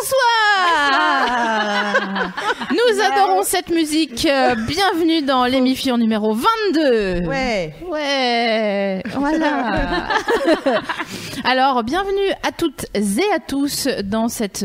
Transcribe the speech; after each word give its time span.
Bonsoir 0.00 1.92
Nous 2.70 3.00
adorons 3.02 3.42
cette 3.42 3.68
musique. 3.68 4.26
Euh, 4.26 4.54
Bienvenue 4.54 5.20
dans 5.22 5.44
l'émission 5.44 5.98
numéro 5.98 6.32
22. 6.32 7.26
Ouais. 7.26 7.74
Ouais, 7.86 9.02
voilà. 9.14 10.08
Alors, 11.44 11.82
bienvenue 11.82 12.30
à 12.42 12.52
toutes 12.52 12.86
et 12.94 13.34
à 13.34 13.40
tous 13.40 13.88
dans 14.04 14.28
cette 14.28 14.64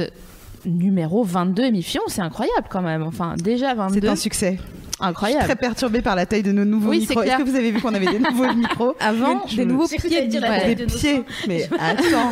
numéro 0.64 1.24
22 1.24 1.64
émission. 1.64 2.02
C'est 2.08 2.22
incroyable 2.22 2.68
quand 2.70 2.82
même. 2.82 3.04
Enfin, 3.04 3.36
déjà 3.36 3.74
22. 3.74 4.00
C'est 4.02 4.08
un 4.08 4.16
succès. 4.16 4.58
Incroyable. 5.00 5.42
Je 5.42 5.46
suis 5.48 5.56
très 5.56 5.68
perturbée 5.68 6.02
par 6.02 6.16
la 6.16 6.26
taille 6.26 6.44
de 6.44 6.52
nos 6.52 6.64
nouveaux 6.66 6.90
Oui, 6.90 7.02
c'est 7.02 7.10
micros. 7.10 7.24
Est-ce 7.24 7.36
clair. 7.36 7.38
que 7.46 7.50
vous 7.50 7.56
avez 7.56 7.72
vu 7.72 7.82
qu'on 7.82 7.94
avait 7.94 8.06
des 8.06 8.20
nouveaux 8.32 8.54
micros 8.54 8.96
Avant, 9.00 9.46
Je 9.48 9.58
des 9.58 9.66
me- 9.66 9.72
nouveaux 9.74 9.88
pieds 9.88 10.28
dire 10.28 10.42
la 10.42 10.60
taille 10.60 10.76
Des 10.76 10.86
de 10.86 10.92
pieds. 10.92 11.24
Mais 11.48 11.64
attends, 11.80 12.32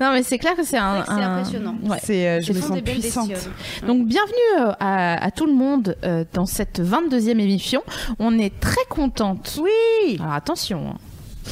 Non, 0.00 0.12
mais 0.12 0.22
c'est 0.22 0.38
clair 0.38 0.56
que 0.56 0.62
c'est 0.64 0.78
un. 0.78 1.04
C'est 1.04 1.10
un- 1.12 1.36
impressionnant. 1.38 1.74
Ouais. 1.84 1.98
c'est, 2.02 2.26
euh, 2.28 2.40
je 2.40 2.52
me 2.54 2.60
sens 2.60 2.80
puissante. 2.80 3.28
bestioles. 3.28 3.52
Donc 3.86 4.06
bienvenue 4.06 4.34
euh, 4.60 4.72
à, 4.80 5.22
à 5.24 5.30
tout 5.30 5.46
le 5.46 5.52
monde 5.52 5.96
euh, 6.04 6.24
dans 6.32 6.46
cette 6.46 6.80
22e 6.80 7.38
émission. 7.38 7.82
On 8.18 8.38
est 8.38 8.58
très 8.60 8.84
contente. 8.88 9.58
Oui. 9.62 10.16
Alors 10.20 10.32
attention, 10.32 10.94
hein. 10.94 10.98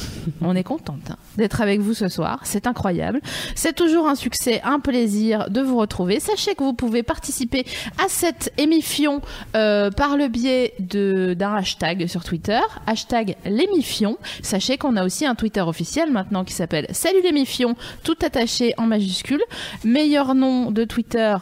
on 0.41 0.55
est 0.55 0.63
contente 0.63 1.11
hein, 1.11 1.17
d'être 1.37 1.61
avec 1.61 1.79
vous 1.79 1.93
ce 1.93 2.07
soir. 2.07 2.41
C'est 2.43 2.67
incroyable. 2.67 3.21
C'est 3.55 3.75
toujours 3.75 4.07
un 4.07 4.15
succès, 4.15 4.61
un 4.63 4.79
plaisir 4.79 5.49
de 5.49 5.61
vous 5.61 5.77
retrouver. 5.77 6.19
Sachez 6.19 6.55
que 6.55 6.63
vous 6.63 6.73
pouvez 6.73 7.03
participer 7.03 7.65
à 7.97 8.07
cette 8.07 8.53
émission 8.57 9.21
euh, 9.55 9.91
par 9.91 10.17
le 10.17 10.27
biais 10.27 10.73
d'un 10.79 11.55
hashtag 11.55 12.07
sur 12.07 12.23
Twitter, 12.23 12.59
hashtag 12.87 13.35
l'émission. 13.45 14.17
Sachez 14.41 14.77
qu'on 14.77 14.95
a 14.95 15.05
aussi 15.05 15.25
un 15.25 15.35
Twitter 15.35 15.61
officiel 15.61 16.11
maintenant 16.11 16.43
qui 16.43 16.53
s'appelle 16.53 16.87
Salut 16.91 17.21
l'émission, 17.23 17.75
tout 18.03 18.17
attaché 18.21 18.73
en 18.77 18.85
majuscule. 18.85 19.41
Meilleur 19.83 20.35
nom 20.35 20.71
de 20.71 20.83
Twitter. 20.83 21.35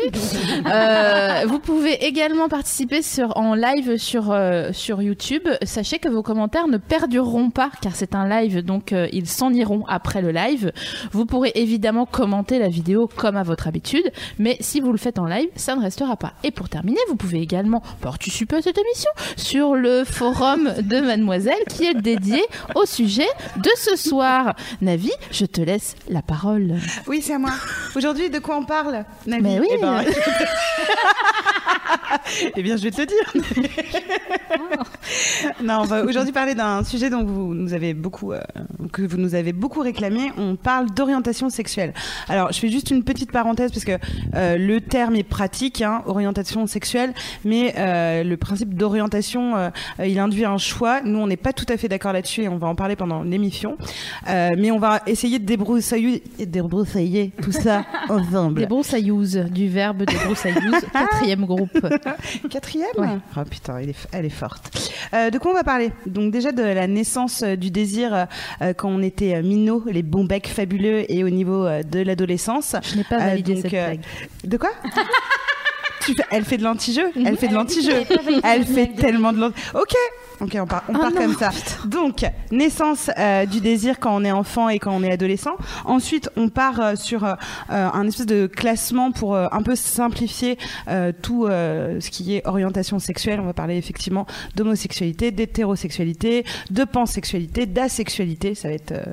Euh, 0.70 1.44
vous 1.46 1.58
pouvez 1.58 2.04
également 2.04 2.48
participer 2.48 3.00
en 3.34 3.54
live 3.54 3.96
sur, 3.96 4.30
euh, 4.30 4.70
sur 4.72 5.02
YouTube. 5.02 5.48
Sachez 5.62 5.98
que 5.98 6.08
vos 6.08 6.22
commentaires 6.22 6.68
ne 6.68 6.76
perdureront 6.76 7.50
pas 7.50 7.70
car 7.80 7.96
c'est 7.96 8.14
un 8.14 8.28
live, 8.28 8.62
donc 8.62 8.92
euh, 8.92 9.08
ils 9.12 9.26
s'en 9.26 9.52
iront 9.52 9.84
après 9.88 10.22
le 10.22 10.30
live. 10.30 10.72
Vous 11.12 11.26
pourrez 11.26 11.52
évidemment 11.54 12.06
commenter 12.06 12.58
la 12.58 12.68
vidéo 12.68 13.08
comme 13.16 13.36
à 13.36 13.42
votre 13.42 13.68
habitude, 13.68 14.10
mais 14.38 14.56
si 14.60 14.80
vous 14.80 14.92
le 14.92 14.98
faites 14.98 15.18
en 15.18 15.26
live, 15.26 15.48
ça 15.56 15.74
ne 15.76 15.82
restera 15.82 16.16
pas. 16.16 16.34
Et 16.44 16.50
pour 16.50 16.68
terminer, 16.68 17.00
vous 17.08 17.16
pouvez 17.16 17.40
également 17.40 17.82
participer 18.00 18.56
à 18.56 18.62
cette 18.62 18.78
émission 18.78 19.10
sur 19.36 19.74
le 19.74 20.04
forum 20.04 20.70
de 20.82 21.00
Mademoiselle 21.00 21.64
qui 21.68 21.84
est 21.84 22.00
dédié 22.00 22.42
au 22.74 22.86
sujet 22.86 23.28
de 23.56 23.70
ce 23.76 23.96
soir. 23.96 24.54
Navi, 24.80 25.10
je 25.32 25.46
te 25.46 25.60
laisse 25.60 25.96
la 26.08 26.22
parole. 26.22 26.76
Oui, 27.06 27.22
c'est 27.22 27.34
à 27.34 27.38
moi. 27.38 27.52
Aujourd'hui, 27.96 28.30
de 28.30 28.38
quoi 28.38 28.56
on 28.56 28.64
parle? 28.64 28.89
Navi 29.26 29.42
Mais 29.42 29.60
oui. 29.60 29.68
Eh, 29.72 29.78
ben... 29.78 30.04
Eh 32.56 32.62
bien, 32.62 32.76
je 32.76 32.82
vais 32.84 32.90
te 32.90 33.00
le 33.00 33.06
dire. 33.06 33.32
non, 35.62 35.80
on 35.80 35.84
va 35.84 36.04
aujourd'hui 36.04 36.32
parler 36.32 36.54
d'un 36.54 36.84
sujet 36.84 37.10
dont 37.10 37.24
vous 37.24 37.54
nous 37.54 37.72
avez 37.72 37.94
beaucoup, 37.94 38.32
euh, 38.32 38.40
que 38.92 39.02
vous 39.02 39.16
nous 39.16 39.34
avez 39.34 39.52
beaucoup 39.52 39.80
réclamé. 39.80 40.30
On 40.36 40.56
parle 40.56 40.90
d'orientation 40.90 41.50
sexuelle. 41.50 41.92
Alors, 42.28 42.52
je 42.52 42.58
fais 42.58 42.68
juste 42.68 42.90
une 42.90 43.04
petite 43.04 43.32
parenthèse 43.32 43.72
parce 43.72 43.84
que 43.84 43.98
euh, 44.34 44.56
le 44.56 44.80
terme 44.80 45.16
est 45.16 45.22
pratique, 45.24 45.82
hein, 45.82 46.02
orientation 46.06 46.66
sexuelle, 46.66 47.12
mais 47.44 47.74
euh, 47.78 48.22
le 48.22 48.36
principe 48.36 48.74
d'orientation, 48.74 49.70
il 50.02 50.18
induit 50.18 50.44
un 50.44 50.58
choix. 50.58 51.00
Nous, 51.02 51.18
on 51.18 51.26
n'est 51.26 51.36
pas 51.36 51.52
tout 51.52 51.66
à 51.68 51.76
fait 51.76 51.88
d'accord 51.88 52.12
là-dessus 52.12 52.42
et 52.42 52.48
on 52.48 52.58
va 52.58 52.68
en 52.68 52.74
parler 52.74 52.96
pendant 52.96 53.22
l'émission. 53.22 53.76
Euh, 54.28 54.50
mais 54.56 54.70
on 54.70 54.78
va 54.78 55.00
essayer 55.06 55.38
de 55.38 55.44
débroussailler, 55.44 56.22
débroussailler 56.38 57.32
tout 57.42 57.52
ça 57.52 57.84
ensemble. 58.08 58.66
Broussaillouses, 58.80 59.36
du 59.50 59.68
verbe 59.68 60.04
de 60.04 60.24
broussaillouse, 60.24 60.82
quatrième 60.92 61.44
groupe. 61.44 61.78
Quatrième 62.48 62.86
Ouais. 62.96 63.08
Oh 63.36 63.40
putain, 63.48 63.76
elle 63.78 63.90
est, 63.90 64.06
elle 64.12 64.24
est 64.24 64.30
forte. 64.30 64.90
Euh, 65.12 65.28
de 65.30 65.38
quoi 65.38 65.50
on 65.50 65.54
va 65.54 65.64
parler? 65.64 65.92
Donc 66.06 66.32
déjà 66.32 66.50
de 66.52 66.62
la 66.62 66.86
naissance 66.86 67.42
euh, 67.42 67.56
du 67.56 67.70
désir 67.70 68.26
euh, 68.62 68.72
quand 68.72 68.88
on 68.88 69.02
était 69.02 69.42
minots, 69.42 69.84
les 69.86 70.02
bons 70.02 70.24
becs 70.24 70.48
fabuleux 70.48 71.04
et 71.12 71.24
au 71.24 71.30
niveau 71.30 71.66
de 71.68 72.00
l'adolescence. 72.00 72.74
Je 72.82 72.96
n'ai 72.96 73.04
pas 73.04 73.18
validé 73.18 73.54
donc, 73.54 73.62
cette 73.62 73.70
blague. 73.72 74.00
De 74.44 74.56
quoi? 74.56 74.70
Tu 76.06 76.14
fais- 76.14 76.24
Elle 76.30 76.46
fait 76.46 76.56
de 76.56 76.62
l'anti-jeu? 76.64 77.10
Elle 77.26 77.36
fait 77.36 77.48
de 77.48 77.54
l'anti-jeu 77.54 77.92
Elle 78.42 78.64
fait 78.64 78.86
tellement 78.94 79.34
de 79.34 79.38
l'anti 79.40 79.60
Ok 79.74 79.92
Ok, 80.40 80.56
on 80.60 80.66
part, 80.66 80.84
on 80.88 80.94
Ah 80.94 80.98
part 81.00 81.12
comme 81.12 81.34
ça. 81.34 81.50
Donc, 81.84 82.24
naissance 82.50 83.10
euh, 83.18 83.44
du 83.44 83.60
désir 83.60 83.98
quand 84.00 84.14
on 84.16 84.24
est 84.24 84.30
enfant 84.32 84.68
et 84.70 84.78
quand 84.78 84.92
on 84.92 85.02
est 85.02 85.12
adolescent. 85.12 85.54
Ensuite, 85.84 86.30
on 86.36 86.48
part 86.48 86.80
euh, 86.80 86.94
sur 86.96 87.24
euh, 87.24 87.34
euh, 87.70 87.88
un 87.92 88.06
espèce 88.06 88.24
de 88.26 88.46
classement 88.46 89.12
pour 89.12 89.34
euh, 89.34 89.48
un 89.52 89.62
peu 89.62 89.74
simplifier 89.76 90.56
euh, 90.88 91.12
tout 91.20 91.46
euh, 91.46 92.00
ce 92.00 92.10
qui 92.10 92.34
est 92.36 92.46
orientation 92.46 92.98
sexuelle. 92.98 93.38
On 93.40 93.44
va 93.44 93.52
parler 93.52 93.76
effectivement 93.76 94.26
d'homosexualité, 94.56 95.30
d'hétérosexualité, 95.30 96.44
de 96.70 96.84
pansexualité, 96.84 97.66
d'asexualité. 97.66 98.54
Ça 98.54 98.68
va 98.68 98.74
être, 98.74 98.92
euh, 98.92 99.04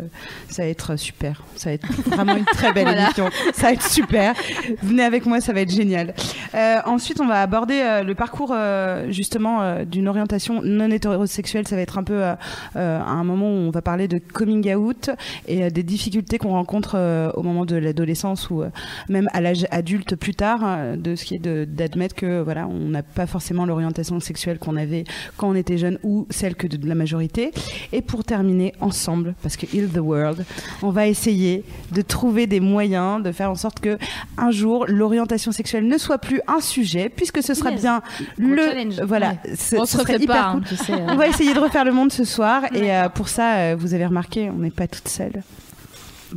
ça 0.49 0.63
va 0.63 0.69
être 0.69 0.95
super. 0.97 1.43
Ça 1.55 1.69
va 1.69 1.73
être 1.73 1.87
vraiment 2.05 2.37
une 2.37 2.45
très 2.45 2.71
belle 2.71 2.83
Voilà. 2.87 3.03
émission. 3.03 3.29
Ça 3.53 3.63
va 3.63 3.73
être 3.73 3.83
super. 3.83 4.33
Venez 4.81 5.03
avec 5.03 5.25
moi, 5.25 5.41
ça 5.41 5.51
va 5.51 5.59
être 5.61 5.71
génial. 5.71 6.13
Euh, 6.55 6.77
ensuite, 6.85 7.19
on 7.19 7.27
va 7.27 7.41
aborder 7.41 7.81
euh, 7.83 8.03
le 8.03 8.15
parcours 8.15 8.51
euh, 8.53 9.11
justement 9.11 9.61
euh, 9.61 9.83
d'une 9.83 10.07
orientation 10.07 10.61
non 10.63 10.85
hétérosexuelle. 10.89 11.16
Ça 11.25 11.75
va 11.75 11.81
être 11.81 11.97
un 11.97 12.03
peu 12.03 12.23
euh, 12.23 12.33
euh, 12.75 12.99
à 12.99 13.09
un 13.09 13.23
moment 13.23 13.47
où 13.47 13.55
on 13.55 13.69
va 13.71 13.81
parler 13.81 14.07
de 14.07 14.19
coming 14.19 14.73
out 14.75 15.09
et 15.47 15.63
euh, 15.63 15.69
des 15.69 15.83
difficultés 15.83 16.37
qu'on 16.37 16.51
rencontre 16.51 16.93
euh, 16.95 17.31
au 17.35 17.43
moment 17.43 17.65
de 17.65 17.75
l'adolescence 17.75 18.49
ou 18.49 18.61
euh, 18.61 18.69
même 19.09 19.27
à 19.33 19.41
l'âge 19.41 19.65
adulte 19.71 20.15
plus 20.15 20.35
tard, 20.35 20.59
euh, 20.63 20.95
de 20.95 21.15
ce 21.15 21.25
qui 21.25 21.35
est 21.35 21.39
d'admettre 21.65 22.15
que 22.15 22.41
voilà, 22.41 22.67
on 22.67 22.89
n'a 22.89 23.03
pas 23.03 23.25
forcément 23.27 23.65
l'orientation 23.65 24.19
sexuelle 24.19 24.59
qu'on 24.59 24.75
avait 24.75 25.03
quand 25.37 25.49
on 25.49 25.55
était 25.55 25.77
jeune 25.77 25.97
ou 26.03 26.27
celle 26.29 26.55
que 26.55 26.67
de, 26.67 26.77
de 26.77 26.87
la 26.87 26.95
majorité. 26.95 27.51
Et 27.91 28.01
pour 28.01 28.23
terminer 28.23 28.73
ensemble, 28.81 29.35
parce 29.41 29.57
que 29.57 29.65
Heal 29.75 29.89
the 29.89 29.97
World, 29.99 30.45
on 30.83 30.89
va 30.89 31.07
essayer 31.07 31.63
de 31.91 32.01
trouver 32.01 32.47
des 32.47 32.59
moyens 32.59 33.23
de 33.23 33.31
faire 33.31 33.49
en 33.51 33.55
sorte 33.55 33.79
que 33.79 33.97
un 34.37 34.51
jour 34.51 34.85
l'orientation 34.87 35.51
sexuelle 35.51 35.87
ne 35.87 35.97
soit 35.97 36.17
plus 36.17 36.41
un 36.47 36.59
sujet, 36.59 37.09
puisque 37.09 37.41
ce 37.43 37.53
sera 37.53 37.71
Yes. 37.71 37.81
bien 37.81 38.01
Gros 38.39 38.49
le 38.49 38.57
challenge. 38.63 39.01
voilà. 39.05 39.29
Ouais. 39.45 39.55
ce- 39.55 39.75
On 39.77 39.85
ce 39.85 39.97
se 39.97 40.03
serait 40.03 40.15
hyper 40.17 40.27
pas, 40.35 40.51
cool. 40.53 40.61
hein, 40.61 40.65
tu 40.67 40.75
sais. 40.77 40.93
On 41.09 41.15
va 41.15 41.27
essayer 41.27 41.53
de 41.53 41.59
refaire 41.59 41.85
le 41.85 41.91
monde 41.91 42.11
ce 42.11 42.23
soir. 42.23 42.63
Et 42.73 42.93
euh, 42.93 43.09
pour 43.09 43.29
ça, 43.29 43.55
euh, 43.55 43.75
vous 43.77 43.93
avez 43.93 44.05
remarqué, 44.05 44.49
on 44.49 44.59
n'est 44.59 44.71
pas 44.71 44.87
toute 44.87 45.07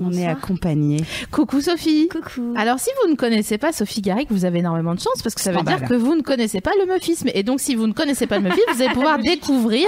On 0.00 0.12
est 0.12 0.26
accompagné. 0.26 0.98
Coucou 1.30 1.60
Sophie. 1.60 2.08
Coucou. 2.08 2.54
Alors 2.56 2.78
si 2.78 2.90
vous 3.02 3.10
ne 3.10 3.16
connaissez 3.16 3.58
pas 3.58 3.72
Sophie 3.72 4.00
Garrick, 4.00 4.28
vous 4.30 4.44
avez 4.44 4.58
énormément 4.60 4.94
de 4.94 5.00
chance 5.00 5.22
parce 5.22 5.34
que 5.34 5.40
ça 5.40 5.52
veut 5.52 5.62
dire 5.62 5.82
que 5.88 5.94
vous 5.94 6.14
ne 6.14 6.22
connaissez 6.22 6.60
pas 6.60 6.72
le 6.78 6.86
meufisme. 6.86 7.28
Et 7.34 7.42
donc 7.42 7.60
si 7.60 7.74
vous 7.74 7.86
ne 7.86 7.92
connaissez 7.92 8.26
pas 8.26 8.36
le 8.38 8.44
meufisme, 8.44 8.64
vous 8.74 8.82
allez 8.82 8.92
pouvoir 8.92 9.18
découvrir 9.22 9.86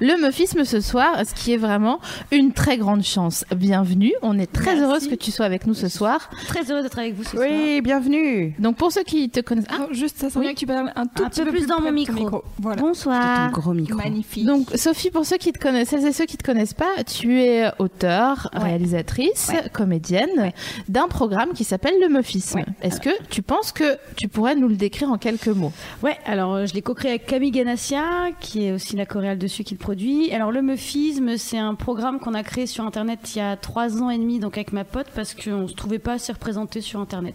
le 0.00 0.20
meufisme 0.20 0.64
ce 0.64 0.80
soir, 0.80 1.22
ce 1.26 1.34
qui 1.34 1.52
est 1.52 1.56
vraiment 1.56 2.00
une 2.32 2.52
très 2.52 2.76
grande 2.78 3.02
chance. 3.02 3.44
Bienvenue, 3.54 4.12
on 4.22 4.38
est 4.38 4.50
très 4.52 4.74
Merci. 4.74 4.82
heureuse 4.82 5.08
que 5.08 5.14
tu 5.14 5.30
sois 5.30 5.46
avec 5.46 5.66
nous 5.66 5.74
ce 5.74 5.88
soir. 5.88 6.30
Très 6.48 6.70
heureuse 6.70 6.82
d'être 6.84 6.98
avec 6.98 7.14
vous 7.14 7.24
ce 7.24 7.30
soir. 7.30 7.46
Oui, 7.48 7.80
bienvenue. 7.80 8.54
Donc 8.58 8.76
pour 8.76 8.92
ceux 8.92 9.02
qui 9.04 9.30
te 9.30 9.40
connaissent... 9.40 9.66
Ah, 9.70 9.86
juste, 9.92 10.18
ça 10.18 10.28
Oui. 10.36 10.42
bien 10.42 10.54
que 10.54 10.58
tu 10.58 10.66
parles 10.66 10.92
un 10.96 11.06
tout 11.06 11.24
Un 11.24 11.28
petit 11.28 11.42
peu 11.42 11.50
plus 11.50 11.66
dans 11.66 11.80
mon 11.80 11.88
ton 11.88 11.92
micro. 11.92 12.42
Voilà. 12.60 12.80
Bonsoir. 12.82 13.50
ton 13.52 13.60
gros 13.60 13.74
micro. 13.74 13.96
Magnifique. 13.96 14.44
donc 14.46 14.68
Sophie, 14.74 15.10
pour 15.10 15.24
ceux 15.26 15.36
qui 15.36 15.52
te 15.52 15.58
connaissent, 15.58 15.88
celles 15.88 16.06
et 16.06 16.12
ceux 16.12 16.26
qui 16.26 16.36
te 16.36 16.44
connaissent 16.44 16.74
pas, 16.74 17.02
tu 17.06 17.40
es 17.42 17.66
auteure, 17.78 18.50
Ouais. 18.54 18.64
réalisatrice, 18.64 19.37
actrice, 19.38 19.70
comédienne, 19.72 20.52
d'un 20.88 21.08
programme 21.08 21.52
qui 21.52 21.64
s'appelle 21.64 21.94
le 22.00 22.08
Meufisme. 22.08 22.58
Ouais. 22.58 22.64
Est-ce 22.82 23.00
que 23.00 23.10
tu 23.30 23.42
penses 23.42 23.72
que 23.72 23.96
tu 24.16 24.28
pourrais 24.28 24.54
nous 24.54 24.68
le 24.68 24.76
décrire 24.76 25.10
en 25.10 25.18
quelques 25.18 25.48
mots? 25.48 25.72
Ouais, 26.02 26.16
alors 26.24 26.54
euh, 26.54 26.66
je 26.66 26.74
l'ai 26.74 26.82
co-créé 26.82 27.10
avec 27.10 27.26
Camille 27.26 27.50
Ganassia, 27.50 28.30
qui 28.40 28.64
est 28.66 28.72
aussi 28.72 28.96
la 28.96 29.06
coréale 29.06 29.38
dessus 29.38 29.64
qui 29.64 29.74
le 29.74 29.78
produit. 29.78 30.32
Alors 30.32 30.52
le 30.52 30.62
Meufisme, 30.62 31.36
c'est 31.36 31.58
un 31.58 31.74
programme 31.74 32.18
qu'on 32.20 32.34
a 32.34 32.42
créé 32.42 32.66
sur 32.66 32.84
Internet 32.84 33.20
il 33.34 33.38
y 33.38 33.40
a 33.40 33.56
trois 33.56 34.02
ans 34.02 34.10
et 34.10 34.18
demi, 34.18 34.38
donc 34.40 34.56
avec 34.56 34.72
ma 34.72 34.84
pote, 34.84 35.08
parce 35.14 35.34
qu'on 35.34 35.68
se 35.68 35.74
trouvait 35.74 35.98
pas 35.98 36.14
assez 36.14 36.32
représenté 36.32 36.80
sur 36.80 37.00
Internet. 37.00 37.34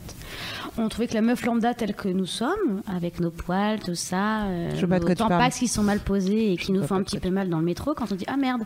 On 0.78 0.90
trouvait 0.90 1.08
que 1.08 1.14
la 1.14 1.22
meuf 1.22 1.46
lambda 1.46 1.74
telle 1.74 1.94
que 1.94 2.10
nous 2.10 2.26
sommes, 2.26 2.82
avec 2.88 3.20
nos 3.20 3.30
poils, 3.30 3.80
tout 3.80 3.96
ça, 3.96 4.44
euh, 4.46 4.72
Je 4.76 4.86
nos 4.86 5.16
tampax 5.16 5.60
qui 5.60 5.68
sont 5.68 5.84
mal 5.84 6.00
posés 6.00 6.54
et 6.54 6.58
qui 6.58 6.72
nous 6.72 6.84
font 6.84 6.96
un 6.96 7.04
petit 7.04 7.20
peu 7.20 7.30
mal 7.30 7.50
dans 7.50 7.60
le 7.60 7.66
métro, 7.66 7.94
quand 7.94 8.12
on 8.12 8.16
dit 8.16 8.26
ah 8.28 8.38
merde, 8.38 8.62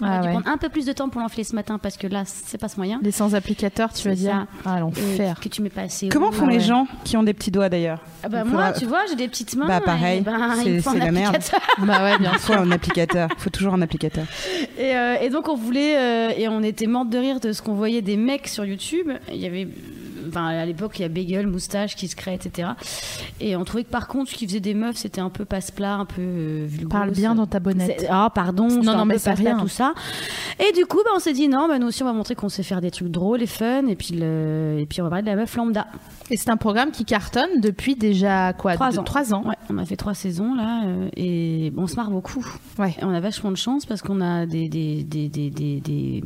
on 0.00 0.06
Ah 0.06 0.18
a 0.18 0.20
dû 0.20 0.26
ouais. 0.28 0.32
prendre 0.32 0.48
un 0.48 0.56
peu 0.56 0.68
plus 0.68 0.86
de 0.86 0.92
temps 0.92 1.08
pour 1.08 1.20
l'enfiler 1.20 1.44
ce 1.44 1.54
matin 1.54 1.78
parce 1.78 1.96
que 1.96 2.06
là 2.06 2.22
c'est 2.24 2.58
pas 2.58 2.68
ce 2.72 2.76
moyen. 2.76 2.98
Les 3.02 3.10
sans-applicateurs, 3.12 3.92
tu 3.92 4.08
veux 4.08 4.14
dire 4.14 4.46
Ah, 4.64 4.80
l'enfer. 4.80 5.38
que 5.40 5.48
tu 5.48 5.62
mets 5.62 5.70
pas 5.70 5.82
assez. 5.82 6.08
Comment 6.08 6.28
haut. 6.28 6.32
font 6.32 6.46
Ah 6.46 6.50
les 6.50 6.56
ouais. 6.56 6.62
gens 6.62 6.86
qui 7.04 7.16
ont 7.16 7.22
des 7.22 7.34
petits 7.34 7.50
doigts 7.50 7.68
d'ailleurs 7.68 8.00
Ah 8.22 8.28
bah 8.28 8.44
moi, 8.44 8.66
faudra- 8.66 8.72
tu 8.80 8.86
vois, 8.86 9.00
j'ai 9.08 9.16
des 9.16 9.28
petites 9.28 9.54
mains. 9.56 9.66
Bah, 9.66 9.80
pareil. 9.80 10.20
ben, 10.22 10.54
C'est- 10.62 10.98
la 10.98 11.10
merde. 11.12 11.36
Bah 11.78 12.02
ouais, 12.04 12.18
bien 12.18 12.30
Il 12.34 12.38
faut 12.40 12.52
un 12.54 12.70
applicateur. 12.70 13.28
Il 13.36 13.40
faut 13.40 13.50
toujours 13.50 13.74
un 13.74 13.82
applicateur. 13.82 14.24
Et, 14.78 14.96
euh, 14.96 15.16
et 15.20 15.28
donc 15.30 15.48
on 15.48 15.56
voulait 15.56 15.96
euh, 15.96 16.30
et 16.36 16.48
on 16.48 16.62
était 16.62 16.86
morte 16.86 17.08
de 17.10 17.18
rire 17.18 17.40
de 17.40 17.52
ce 17.52 17.62
qu'on 17.62 17.74
voyait 17.74 18.02
des 18.02 18.16
mecs 18.16 18.48
sur 18.48 18.64
YouTube. 18.64 19.10
Il 19.32 19.36
y 19.40 19.46
avait, 19.46 19.68
enfin 20.32 20.46
à 20.46 20.64
l'époque 20.64 20.98
il 20.98 21.02
y 21.02 21.04
a 21.04 21.08
Bagel, 21.08 21.46
moustache 21.46 21.96
qui 21.96 22.08
se 22.08 22.16
crée, 22.16 22.34
etc. 22.34 22.70
Et 23.40 23.56
on 23.56 23.64
trouvait 23.64 23.84
que 23.84 23.90
par 23.90 24.08
contre 24.08 24.30
ce 24.30 24.36
qu'ils 24.36 24.48
faisaient 24.48 24.60
des 24.60 24.74
meufs 24.74 24.96
c'était 24.96 25.20
un 25.20 25.30
peu 25.30 25.44
passe-plat, 25.44 25.94
un 25.94 26.04
peu 26.06 26.22
euh, 26.22 26.66
vulgose. 26.68 26.90
Parle 26.90 27.10
bien 27.10 27.34
dans 27.34 27.46
ta 27.46 27.60
bonnette. 27.60 28.06
Ah 28.08 28.30
pardon, 28.34 28.68
non, 28.68 28.92
un 28.92 29.04
mais 29.04 29.18
c'est 29.18 29.32
rien. 29.32 29.58
tout 29.58 29.68
ça. 29.68 29.94
Et 30.58 30.72
du 30.72 30.86
coup 30.86 31.00
bah, 31.04 31.10
on 31.16 31.18
s'est 31.18 31.32
dit 31.32 31.48
non, 31.48 31.68
bah, 31.68 31.78
nous 31.78 31.88
aussi 31.88 32.02
on 32.02 32.06
va 32.06 32.12
montrer 32.12 32.34
qu'on 32.34 32.48
sait 32.48 32.62
faire 32.62 32.80
des 32.80 32.90
trucs 32.90 33.10
drôles 33.10 33.42
et 33.42 33.46
fun 33.46 33.86
et 33.86 33.96
puis 33.96 34.14
le... 34.14 34.78
et 34.80 34.86
puis 34.86 35.00
on 35.00 35.04
va 35.04 35.10
parler 35.10 35.22
de 35.22 35.30
la 35.30 35.36
meuf 35.36 35.54
lambda. 35.56 35.86
Et 36.32 36.38
c'est 36.38 36.48
un 36.48 36.56
programme 36.56 36.92
qui 36.92 37.04
cartonne 37.04 37.60
depuis 37.60 37.94
déjà 37.94 38.54
quoi 38.54 38.72
Trois 38.72 38.98
ans. 38.98 39.02
Trois 39.02 39.34
ans. 39.34 39.44
Ouais, 39.44 39.54
on 39.68 39.76
a 39.76 39.84
fait 39.84 39.96
trois 39.96 40.14
saisons 40.14 40.54
là 40.54 40.82
euh, 40.86 41.10
et 41.14 41.70
bon, 41.74 41.82
on 41.82 41.86
se 41.86 41.94
marre 41.94 42.10
beaucoup. 42.10 42.42
Ouais. 42.78 42.96
Et 42.98 43.04
on 43.04 43.10
a 43.10 43.20
vachement 43.20 43.50
de 43.50 43.56
chance 43.56 43.84
parce 43.84 44.00
qu'on 44.00 44.22
a 44.22 44.46
des 44.46 44.70
des, 44.70 45.02
des, 45.02 45.28
des, 45.28 45.50
des, 45.50 46.24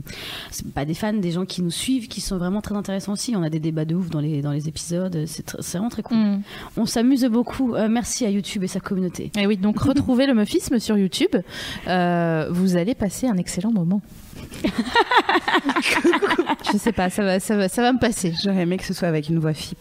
pas 0.76 0.84
des 0.84 0.94
fans, 0.94 1.12
des 1.12 1.32
gens 1.32 1.44
qui 1.44 1.60
nous 1.60 1.72
suivent, 1.72 2.06
qui 2.06 2.20
sont 2.20 2.38
vraiment 2.38 2.60
très 2.60 2.76
intéressants 2.76 3.14
aussi. 3.14 3.34
On 3.34 3.42
a 3.42 3.50
des 3.50 3.58
débats 3.58 3.84
de 3.84 3.96
ouf 3.96 4.08
dans 4.08 4.20
les 4.20 4.42
dans 4.42 4.52
les 4.52 4.68
épisodes. 4.68 5.24
C'est 5.26 5.50
vraiment 5.72 5.88
très 5.88 6.02
cool. 6.02 6.18
Mm. 6.18 6.42
On 6.76 6.86
s'amuse 6.86 7.24
beaucoup. 7.24 7.74
Euh, 7.74 7.88
merci 7.90 8.24
à 8.24 8.30
YouTube 8.30 8.62
et 8.62 8.68
sa 8.68 8.78
communauté. 8.78 9.32
Et 9.36 9.48
oui, 9.48 9.56
donc 9.56 9.76
retrouvez 9.82 10.28
le 10.28 10.34
Meufisme 10.34 10.78
sur 10.78 10.96
YouTube. 10.96 11.34
Euh, 11.88 12.46
vous 12.52 12.76
allez 12.76 12.94
passer 12.94 13.26
un 13.26 13.38
excellent 13.38 13.72
moment. 13.72 14.00
Je 16.72 16.78
sais 16.78 16.92
pas, 16.92 17.10
ça 17.10 17.24
va, 17.24 17.40
ça 17.40 17.56
va, 17.56 17.68
ça 17.68 17.82
va 17.82 17.92
me 17.92 17.98
passer. 17.98 18.32
J'aurais 18.44 18.62
aimé 18.62 18.76
que 18.76 18.84
ce 18.84 18.94
soit 18.94 19.08
avec 19.08 19.28
une 19.28 19.40
voix 19.40 19.52
FIP. 19.52 19.78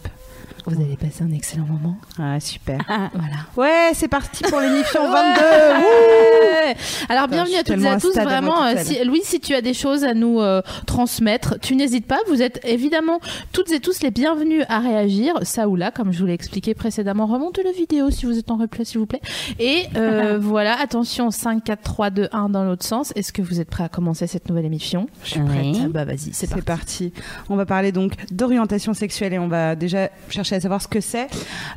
Vous 0.67 0.81
allez 0.81 0.97
passer 0.97 1.23
un 1.23 1.31
excellent 1.31 1.65
moment. 1.65 1.95
Ah, 2.19 2.39
super. 2.39 2.79
Voilà. 2.87 3.35
Ouais, 3.55 3.91
c'est 3.93 4.07
parti 4.07 4.43
pour 4.43 4.59
l'émission 4.59 5.01
22. 5.11 5.41
Ouais. 5.41 6.75
Alors 7.07 7.25
Putain, 7.25 7.43
bienvenue 7.43 7.55
à 7.57 7.63
toutes 7.63 7.83
et 7.83 7.87
à 7.87 7.99
tous. 7.99 8.17
à 8.17 8.23
Vraiment, 8.23 8.63
euh, 8.65 8.73
si, 8.77 9.03
Louis, 9.05 9.21
si 9.23 9.39
tu 9.39 9.53
as 9.53 9.61
des 9.61 9.75
choses 9.75 10.03
à 10.03 10.13
nous 10.15 10.41
euh, 10.41 10.61
transmettre, 10.87 11.59
tu 11.59 11.75
n'hésites 11.75 12.07
pas. 12.07 12.17
Vous 12.27 12.41
êtes 12.41 12.59
évidemment 12.65 13.19
toutes 13.51 13.71
et 13.71 13.79
tous 13.79 14.01
les 14.01 14.09
bienvenus 14.09 14.63
à 14.67 14.79
réagir, 14.79 15.35
ça 15.43 15.67
ou 15.69 15.75
là, 15.75 15.91
comme 15.91 16.11
je 16.11 16.19
vous 16.19 16.25
l'ai 16.25 16.33
expliqué 16.33 16.73
précédemment. 16.73 17.27
Remontez 17.27 17.61
la 17.61 17.71
vidéo 17.71 18.09
si 18.09 18.25
vous 18.25 18.37
êtes 18.39 18.49
en 18.49 18.57
replay, 18.57 18.85
s'il 18.85 18.97
vous 18.99 19.05
plaît. 19.05 19.21
Et 19.59 19.83
euh, 19.95 20.39
voilà, 20.41 20.79
attention, 20.81 21.29
5, 21.29 21.63
4, 21.63 21.81
3, 21.83 22.09
2, 22.09 22.29
1 22.31 22.49
dans 22.49 22.63
l'autre 22.63 22.85
sens. 22.85 23.13
Est-ce 23.15 23.31
que 23.31 23.43
vous 23.43 23.61
êtes 23.61 23.69
prêts 23.69 23.83
à 23.83 23.89
commencer 23.89 24.25
cette 24.25 24.49
nouvelle 24.49 24.65
émission? 24.65 25.07
Je 25.23 25.29
suis 25.31 25.41
Oui. 25.41 25.73
prête. 25.79 25.91
Bah 25.91 26.05
vas-y, 26.05 26.33
c'est 26.33 26.47
C'est 26.47 26.63
parti. 26.65 27.11
parti. 27.11 27.13
On 27.49 27.55
va 27.55 27.65
parler 27.67 27.91
donc 27.91 28.13
d'orientation 28.31 28.93
sexuelle 28.95 29.33
et 29.33 29.39
on 29.39 29.47
va 29.47 29.75
déjà 29.75 30.09
chercher 30.29 30.54
à 30.55 30.59
savoir 30.59 30.81
ce 30.81 30.87
que 30.87 31.01
c'est. 31.01 31.27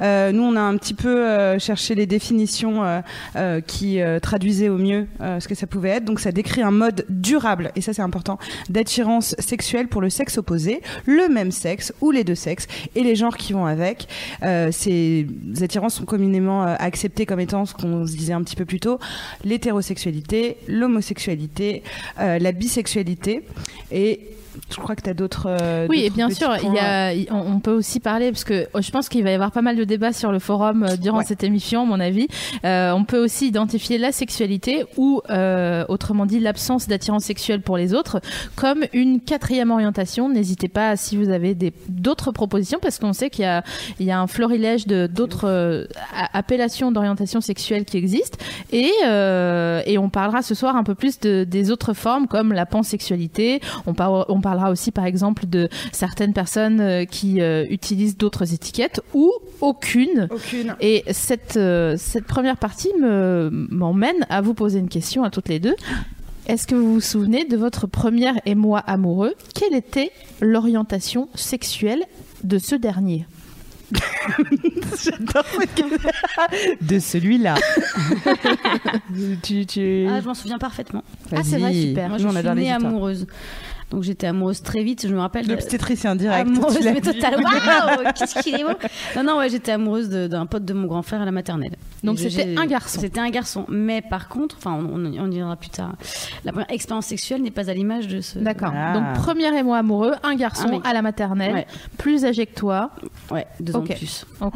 Euh, 0.01 0.33
nous, 0.33 0.43
on 0.43 0.57
a 0.57 0.61
un 0.61 0.77
petit 0.77 0.95
peu 0.95 1.27
euh, 1.27 1.59
cherché 1.59 1.95
les 1.95 2.07
définitions 2.07 2.83
euh, 3.37 3.61
qui 3.61 4.01
traduisaient 4.23 4.69
au 4.69 4.79
mieux 4.79 5.07
ce 5.21 5.47
que 5.49 5.55
ça 5.55 5.67
pouvait 5.67 5.91
être. 5.91 6.05
Donc, 6.05 6.21
ça 6.21 6.33
décrit 6.33 6.63
un 6.63 6.71
mode 6.71 7.05
durable, 7.09 7.73
et 7.77 7.81
ça 7.81 7.93
c'est 7.93 8.03
important, 8.03 8.39
d'attirance 8.69 9.35
sexuelle 9.39 9.89
pour 9.89 10.01
le 10.01 10.11
sexe 10.11 10.39
opposé, 10.39 10.81
le 11.07 11.29
même 11.29 11.51
sexe 11.51 11.93
ou 12.01 12.11
les 12.11 12.25
deux 12.25 12.35
sexes 12.35 12.67
et 12.95 13.03
les 13.03 13.15
genres 13.15 13.37
qui 13.37 13.53
vont 13.53 13.67
avec. 13.67 14.09
Ces 14.71 15.27
attirances 15.61 15.95
sont 15.95 16.05
communément 16.05 16.63
acceptées 16.63 17.27
comme 17.27 17.41
étant 17.41 17.67
ce 17.67 17.75
qu'on 17.75 18.07
se 18.07 18.17
disait 18.17 18.33
un 18.33 18.43
petit 18.43 18.57
peu 18.57 18.65
plus 18.65 18.81
tôt, 18.81 18.99
l'hétérosexualité, 19.45 20.59
l'homosexualité, 20.69 21.83
la 22.19 22.53
bisexualité 22.53 23.45
et 23.91 24.21
je 24.71 24.77
crois 24.77 24.95
que 24.97 25.03
tu 25.03 25.11
as 25.11 25.15
d'autres. 25.15 25.47
euh, 25.49 25.87
Oui, 25.89 26.03
et 26.05 26.11
bien 26.11 26.31
sûr, 26.31 26.51
il 26.57 26.61
points, 26.63 26.75
y 26.75 26.79
a, 26.79 27.13
il- 27.15 27.29
on, 27.31 27.55
on 27.57 27.61
peut 27.61 27.73
aussi 27.73 28.01
parler, 28.01 28.31
parce 28.31 28.45
que 28.45 28.55
euh, 28.75 28.81
je 28.81 28.91
pense 28.91 29.09
qu'il 29.09 29.23
va 29.25 29.31
y 29.31 29.35
avoir 29.35 29.51
pas 29.53 29.63
mal 29.63 29.77
de 29.77 29.85
débats 29.85 30.13
sur 30.13 30.33
le 30.33 30.39
forum 30.39 30.85
euh, 30.85 30.97
durant 30.97 31.19
Ouais. 31.19 31.25
cette 31.25 31.43
émission, 31.45 31.83
à 31.83 31.85
mon 31.85 32.01
avis. 32.01 32.27
Euh, 32.65 32.93
on 32.93 33.05
peut 33.05 33.23
aussi 33.23 33.49
identifier 33.49 33.99
la 33.99 34.13
sexualité, 34.13 34.85
ou 34.97 35.21
euh, 35.31 35.85
autrement 35.89 36.27
dit 36.27 36.41
l'absence 36.41 36.87
d'attirance 36.89 37.25
sexuelle 37.25 37.63
pour 37.63 37.77
les 37.77 37.95
autres, 37.95 38.21
comme 38.57 38.85
une 38.93 39.21
quatrième 39.21 39.71
orientation. 39.71 40.29
N'hésitez 40.29 40.69
pas, 40.69 40.97
si 40.97 41.17
vous 41.17 41.29
avez 41.31 41.57
d'autres 41.89 42.33
propositions, 42.33 42.79
parce 42.81 42.99
qu'on 42.99 43.13
sait 43.13 43.31
qu'il 43.31 43.45
y 43.45 43.49
a, 43.49 43.63
il 44.01 44.07
y 44.07 44.11
a 44.11 44.21
un 44.21 44.27
florilège 44.27 44.87
d'autres 44.87 45.87
appellations 46.33 46.93
d'orientation 46.93 47.41
sexuelle 47.41 47.85
qui 47.85 47.97
existent. 47.97 48.39
Et, 48.73 48.91
et 49.87 49.99
on 49.99 50.09
parlera 50.11 50.43
ce 50.43 50.55
soir 50.55 50.77
un 50.77 50.85
peu 50.85 50.95
plus 50.95 51.19
de, 51.21 51.45
des 51.45 51.71
autres 51.71 51.93
formes, 51.95 52.27
comme 52.27 52.53
la 52.53 52.67
pansexualité. 52.67 53.61
On, 53.87 53.95
par- 53.95 54.29
on 54.31 54.41
parlera 54.49 54.71
aussi, 54.71 54.91
par 54.93 55.05
exemple, 55.05 55.47
de 55.47 55.69
certaines 55.93 56.33
personnes 56.33 56.81
euh, 56.81 57.05
qui 57.05 57.41
euh, 57.43 57.67
utilisent 57.69 58.17
d'autres 58.17 58.55
étiquettes 58.55 59.00
ou 59.12 59.31
aucune. 59.61 60.29
Aucune. 60.31 60.75
Et 60.81 61.05
cette, 61.11 61.56
euh, 61.59 61.97
cette 61.99 62.25
première 62.25 62.56
partie 62.56 62.91
me- 63.00 63.50
m'emmène 63.71 64.25
à 64.31 64.41
vous 64.41 64.55
poser 64.55 64.79
une 64.79 64.89
question 64.89 65.23
à 65.25 65.31
toutes 65.31 65.49
les 65.49 65.61
deux. 65.61 65.77
Est-ce 66.47 66.67
que 66.67 66.75
vous 66.75 66.95
vous 66.95 67.00
souvenez 67.03 67.45
de 67.45 67.59
votre 67.59 67.87
premier 67.87 68.31
émoi 68.47 68.79
amoureux? 68.79 69.35
Quelle 69.55 69.75
était 69.75 70.11
l'orientation 70.41 71.29
sexuelle 71.35 72.03
de 72.43 72.59
ce 72.59 72.75
dernier? 72.75 73.27
De 76.81 76.99
celui-là. 76.99 77.55
tu, 79.43 79.67
tu... 79.67 80.06
Ah, 80.09 80.21
je 80.21 80.27
m'en 80.27 80.35
souviens 80.35 80.59
parfaitement. 80.59 81.03
Ah, 81.35 81.41
c'est 81.43 81.59
vrai, 81.59 81.73
super. 81.73 82.09
Moi, 82.09 82.19
je 82.19 82.29
suis 82.29 82.55
née 82.55 82.73
amoureuse. 82.73 83.27
Donc 83.90 84.02
j'étais 84.02 84.26
amoureuse 84.26 84.62
très 84.62 84.82
vite. 84.82 85.06
Je 85.08 85.14
me 85.14 85.20
rappelle. 85.20 85.46
L'obstétricien 85.49 86.14
direct. 86.17 86.46
Amoureuse, 86.49 86.79
mais 86.82 87.00
totalement. 87.00 87.49
Waouh, 87.49 88.12
qu'est-ce 88.14 88.40
qu'il 88.43 88.55
est 88.55 88.64
beau. 88.64 88.70
Non, 89.17 89.23
non, 89.25 89.38
ouais, 89.38 89.49
j'étais 89.49 89.73
amoureuse 89.73 90.08
de- 90.08 90.26
d'un 90.26 90.46
pote 90.46 90.64
de 90.64 90.75
mon 90.75 90.87
grand 90.87 91.02
frère 91.02 91.23
à 91.23 91.25
la 91.25 91.31
maternelle. 91.32 91.76
Donc 92.05 92.19
c'était 92.19 92.55
un 92.56 92.67
garçon. 92.67 93.00
C'était 93.00 93.20
un 93.20 93.31
garçon. 93.31 93.64
Mais 93.69 94.02
par 94.02 94.29
contre, 94.29 94.56
enfin, 94.58 94.73
on, 94.75 94.94
on, 94.96 95.05
on 95.06 95.12
y 95.12 95.19
reviendra 95.20 95.56
plus 95.56 95.70
tard. 95.70 95.94
La 96.44 96.52
première 96.52 96.70
expérience 96.70 97.06
sexuelle 97.06 97.43
n'est 97.43 97.50
pas 97.50 97.70
à 97.70 97.75
l'image 97.75 98.08
de 98.08 98.20
ce. 98.20 98.38
D'accord. 98.38 98.73
Ah. 98.75 98.93
Donc 98.93 99.12
premier 99.23 99.56
émoi 99.58 99.79
amoureux, 99.79 100.12
un 100.23 100.35
garçon 100.37 100.69
mec. 100.69 100.81
à 100.85 100.93
la 100.93 101.02
maternelle, 101.02 101.55
Ouais. 101.55 101.67
plus 101.96 102.25
âgé 102.25 102.46
que 102.46 102.55
toi. 102.55 102.90
Ouais, 103.31 103.46
deux 103.61 103.75
ans 103.75 103.81
de 103.81 103.94
plus. 103.94 104.26
Oh. 104.40 104.50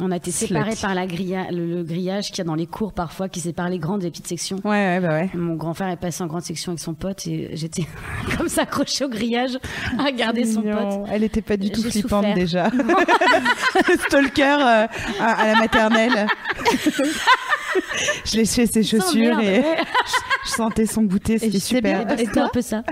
On 0.00 0.10
a 0.10 0.16
été 0.16 0.30
Slut. 0.30 0.48
séparés 0.48 0.76
par 0.80 0.94
la 0.94 1.06
grilla, 1.06 1.50
le, 1.50 1.66
le 1.66 1.82
grillage 1.82 2.28
qu'il 2.28 2.38
y 2.38 2.40
a 2.40 2.44
dans 2.44 2.54
les 2.54 2.66
cours 2.66 2.92
parfois, 2.92 3.28
qui 3.28 3.40
sépare 3.40 3.68
les 3.68 3.78
grandes 3.78 4.00
et 4.02 4.06
les 4.06 4.10
petites 4.10 4.26
sections. 4.28 4.56
Ouais, 4.64 4.70
ouais, 4.70 5.00
bah 5.00 5.08
ouais. 5.10 5.30
Mon 5.34 5.54
grand 5.54 5.74
frère 5.74 5.88
est 5.90 5.96
passé 5.96 6.22
en 6.24 6.26
grande 6.26 6.42
section 6.42 6.72
avec 6.72 6.80
son 6.80 6.94
pote 6.94 7.26
et 7.26 7.50
j'étais 7.54 7.86
comme 8.38 8.48
ça 8.48 8.61
accrochée 8.62 9.04
au 9.04 9.08
grillage 9.08 9.58
à 9.98 10.04
regarder 10.04 10.44
son 10.44 10.62
pote. 10.62 11.06
Elle 11.10 11.24
était 11.24 11.42
pas 11.42 11.56
du 11.56 11.70
tout 11.70 11.82
flippante 11.82 12.22
souffert. 12.24 12.34
déjà. 12.34 12.70
Stalker 14.08 14.42
euh, 14.60 14.86
à, 15.20 15.32
à 15.42 15.46
la 15.46 15.54
maternelle. 15.56 16.26
je 18.24 18.36
léchais 18.36 18.66
ses 18.66 18.82
chaussures 18.82 19.40
et 19.40 19.60
ouais. 19.60 19.76
je 20.44 20.50
sentais 20.50 20.86
son 20.86 21.02
goûter, 21.02 21.38
c'était 21.38 21.58
super. 21.58 22.06
C'était 22.16 22.40
un 22.40 22.48
peu 22.48 22.60
ça. 22.62 22.82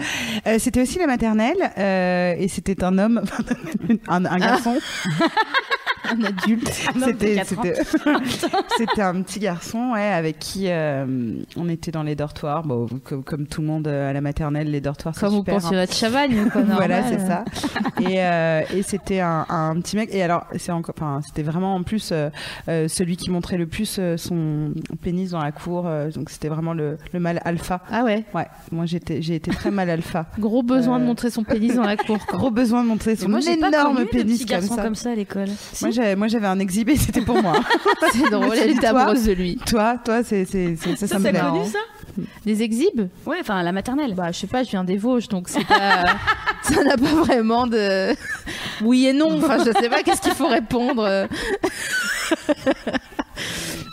Euh, 0.47 0.57
c'était 0.59 0.83
aussi 0.83 0.99
la 0.99 1.07
maternelle 1.07 1.73
euh, 1.79 2.35
et 2.39 2.49
c'était 2.49 2.83
un 2.85 2.97
homme, 2.99 3.23
un, 4.09 4.25
un 4.25 4.39
garçon. 4.39 4.77
Un 6.11 6.25
adulte. 6.25 6.67
de 6.95 7.01
C'était 7.45 7.83
c'était 8.79 9.03
un 9.03 9.23
petit 9.23 9.39
garçon 9.39 9.93
ouais, 9.95 10.01
avec 10.03 10.39
qui 10.39 10.65
euh, 10.69 11.37
on 11.57 11.69
était 11.69 11.91
dans 11.91 12.03
les 12.03 12.15
dortoirs. 12.17 12.63
Bon, 12.65 12.87
comme, 13.05 13.23
comme 13.25 13.47
tout 13.47 13.61
le 13.61 13.67
monde 13.67 13.87
euh, 13.89 14.11
à 14.11 14.13
la 14.13 14.21
maternelle, 14.21 14.71
les 14.71 14.81
dortoirs 14.81 15.15
c'est 15.15 15.21
Comme 15.21 15.31
vous 15.31 15.39
super. 15.39 15.65
hein. 15.67 15.77
à 15.79 15.87
Chavagne, 15.87 16.49
quoi, 16.53 16.63
voilà, 16.67 17.03
c'est 17.09 17.19
ça. 17.21 17.45
Et, 18.01 18.23
euh, 18.23 18.63
et 18.75 18.83
c'était 18.83 19.21
un, 19.21 19.47
un 19.49 19.81
petit 19.81 19.97
mec. 19.97 20.11
Et 20.13 20.23
alors, 20.23 20.45
c'est 20.57 20.73
encore, 20.73 20.95
enfin, 20.99 21.21
c'était 21.27 21.43
vraiment 21.43 21.75
en 21.75 21.83
plus 21.83 22.13
euh, 22.13 22.31
celui 22.89 23.17
qui 23.17 23.31
montrait 23.31 23.57
le 23.59 23.67
plus 23.67 24.01
son 24.17 24.73
pénis 25.03 25.31
dans 25.31 25.43
la 25.43 25.53
cour. 25.53 25.89
donc 26.15 26.31
c'était 26.31 26.49
vraiment 26.49 26.73
le, 26.75 26.99
le 27.13 27.21
mâle 27.21 27.41
alpha. 27.45 27.81
Ah 27.91 28.05
ouais, 28.05 28.25
Ouais, 28.35 28.47
moi 28.73 28.87
j'étais, 28.87 29.23
j'ai 29.23 29.35
été 29.37 29.51
très 29.51 29.71
mal 29.71 29.91
alpha. 29.91 30.27
gros 30.39 30.63
besoin 30.63 30.99
de 30.99 31.05
montrer 31.05 31.31
son 31.31 31.45
pénis 31.45 31.75
dans 31.75 31.83
la 31.85 31.97
cour. 31.97 32.19
quoi. 32.27 32.39
Gros 32.39 32.51
besoin 32.51 32.83
de 32.83 32.89
montrer 32.89 33.17
son 33.17 33.29
moi, 33.29 33.41
pas 33.41 33.69
énorme 33.69 33.99
de 33.99 34.05
pénis 34.05 34.43
petits 34.43 34.53
comme 34.55 34.63
ça. 34.77 34.83
comme 34.83 34.95
ça 34.95 35.11
à 35.13 35.15
l'école. 35.15 35.49
Si. 35.73 35.85
Moi, 36.01 36.05
j'avais, 36.07 36.17
moi 36.17 36.29
j'avais 36.29 36.47
un 36.47 36.59
exhibé, 36.59 36.97
c'était 36.97 37.21
pour 37.21 37.43
moi. 37.43 37.55
C'est 38.13 38.31
drôle, 38.31 38.57
elle 38.57 38.71
était 38.71 38.87
amoureuse 38.87 39.25
de 39.25 39.33
lui. 39.33 39.57
toi, 39.67 39.97
toi, 40.05 40.23
c'est, 40.25 40.45
c'est, 40.45 40.77
c'est- 40.77 40.97
ça, 40.97 41.07
ça 41.07 41.19
me 41.19 41.29
plaît. 41.29 41.41
connu 41.41 41.67
ça 41.67 41.79
Des 42.45 42.63
exhibes 42.63 43.09
Ouais, 43.27 43.37
enfin 43.41 43.57
à 43.59 43.63
la 43.63 43.73
maternelle. 43.73 44.15
Bah, 44.15 44.33
je 44.33 44.39
sais 44.39 44.47
pas, 44.47 44.63
je 44.65 44.71
viens 44.71 44.85
des 44.85 44.97
Vosges, 44.97 45.29
donc 45.29 45.49
c'est 45.49 45.65
pas. 45.67 46.05
ça 46.63 46.83
n'a 46.85 46.97
pas 46.97 47.15
vraiment 47.25 47.67
de 47.67 48.15
oui 48.83 49.07
et 49.07 49.13
non. 49.13 49.37
Enfin, 49.39 49.59
je 49.59 49.71
sais 49.79 49.89
pas 49.89 50.03
qu'est-ce 50.03 50.23
qu'il 50.23 50.33
faut 50.33 50.49
répondre. 50.49 51.27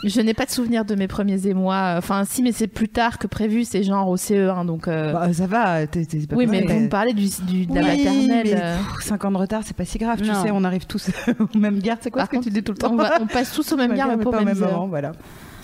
Je 0.04 0.20
n'ai 0.20 0.34
pas 0.34 0.44
de 0.46 0.50
souvenir 0.50 0.84
de 0.84 0.94
mes 0.94 1.08
premiers 1.08 1.46
émois. 1.48 1.94
Enfin, 1.98 2.24
si, 2.24 2.42
mais 2.42 2.52
c'est 2.52 2.68
plus 2.68 2.88
tard 2.88 3.18
que 3.18 3.26
prévu. 3.26 3.64
C'est 3.64 3.82
genre 3.82 4.08
au 4.08 4.16
CE1, 4.16 4.64
donc. 4.64 4.86
euh, 4.88 5.12
Bah, 5.12 5.32
ça 5.32 5.46
va, 5.46 5.86
t'es 5.86 6.04
t'es 6.04 6.18
pas 6.26 6.36
oui, 6.36 6.46
mais 6.46 6.62
vous 6.62 6.80
me 6.80 6.88
parlez 6.88 7.12
du, 7.14 7.28
du- 7.46 7.66
de 7.66 7.74
la 7.74 7.82
maternelle. 7.82 8.42
mais, 8.44 8.54
euh, 8.54 8.76
pff, 8.76 9.04
5 9.06 9.24
ans 9.24 9.30
de 9.32 9.38
retard, 9.38 9.62
c'est 9.64 9.76
pas 9.76 9.84
si 9.84 9.98
grave, 9.98 10.18
tu 10.20 10.26
sais, 10.42 10.50
on 10.52 10.62
arrive 10.64 10.86
tous 10.86 11.10
aux 11.54 11.58
mêmes 11.58 11.80
gares. 11.80 11.98
C'est 12.00 12.10
quoi 12.10 12.22
Par 12.22 12.30
ce 12.32 12.38
que 12.38 12.44
tu 12.44 12.50
dis 12.50 12.62
tout 12.62 12.72
le 12.72 12.78
temps 12.78 12.92
on, 12.92 12.96
va- 12.96 13.18
on 13.20 13.26
passe 13.26 13.52
tous 13.52 13.72
au 13.72 13.76
même 13.76 13.88
Même 13.88 13.98
gare, 13.98 14.08
gare, 14.08 14.16
mais 14.18 14.24
pas 14.24 14.30
aux 14.30 14.44
mêmes 14.44 14.44
même 14.58 14.58
moment, 14.70 14.86
voilà. 14.86 15.12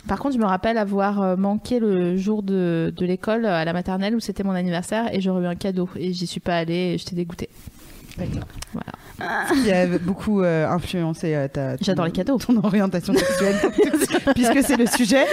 Par 0.08 0.18
contre, 0.18 0.34
je 0.34 0.40
me 0.40 0.44
rappelle 0.44 0.76
avoir 0.76 1.22
euh, 1.22 1.36
manqué 1.36 1.78
le 1.78 2.16
jour 2.18 2.42
de, 2.42 2.92
de 2.94 3.06
l'école 3.06 3.46
euh, 3.46 3.54
à 3.54 3.64
la 3.64 3.72
maternelle 3.72 4.14
où 4.14 4.20
c'était 4.20 4.42
mon 4.42 4.50
anniversaire 4.52 5.14
et 5.14 5.20
j'aurais 5.22 5.44
eu 5.44 5.46
un 5.46 5.54
cadeau 5.54 5.88
et 5.96 6.12
j'y 6.12 6.26
suis 6.26 6.40
pas 6.40 6.56
allée 6.58 6.92
et 6.94 6.98
j'étais 6.98 7.16
dégoûtée. 7.16 7.48
Qui 9.52 9.70
a 9.70 9.86
beaucoup 9.98 10.42
euh, 10.42 10.68
influencé 10.68 11.34
euh, 11.34 11.46
ta, 11.48 11.76
ton- 11.76 11.84
J'adore 11.84 12.06
les 12.06 12.10
cadeaux. 12.12 12.36
ton 12.38 12.56
orientation 12.64 13.14
sexuelle, 13.14 13.56
puisque 14.34 14.62
c'est 14.64 14.76
le 14.76 14.86
sujet. 14.86 15.24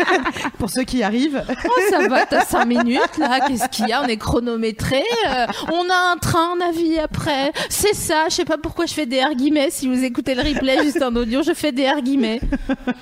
Pour 0.58 0.70
ceux 0.70 0.84
qui 0.84 1.02
arrivent, 1.02 1.42
Oh, 1.66 1.80
ça 1.90 2.06
va, 2.08 2.26
t'as 2.26 2.44
5 2.44 2.64
minutes 2.64 3.18
là, 3.18 3.40
qu'est-ce 3.46 3.68
qu'il 3.68 3.88
y 3.88 3.92
a? 3.92 4.02
On 4.02 4.06
est 4.06 4.16
chronométré, 4.16 5.02
euh, 5.28 5.46
on 5.72 5.90
a 5.90 6.12
un 6.12 6.16
train, 6.16 6.54
on 6.56 6.60
a 6.60 6.70
vie 6.70 6.98
après. 6.98 7.52
C'est 7.68 7.94
ça, 7.94 8.26
je 8.28 8.34
sais 8.34 8.44
pas 8.44 8.58
pourquoi 8.58 8.86
je 8.86 8.94
fais 8.94 9.06
des 9.06 9.20
R 9.22 9.34
guillemets. 9.34 9.70
Si 9.70 9.88
vous 9.88 10.04
écoutez 10.04 10.34
le 10.34 10.42
replay 10.42 10.82
juste 10.84 11.02
en 11.02 11.14
audio, 11.16 11.42
je 11.42 11.54
fais 11.54 11.72
des 11.72 11.88
R 11.88 12.02
guillemets. 12.02 12.40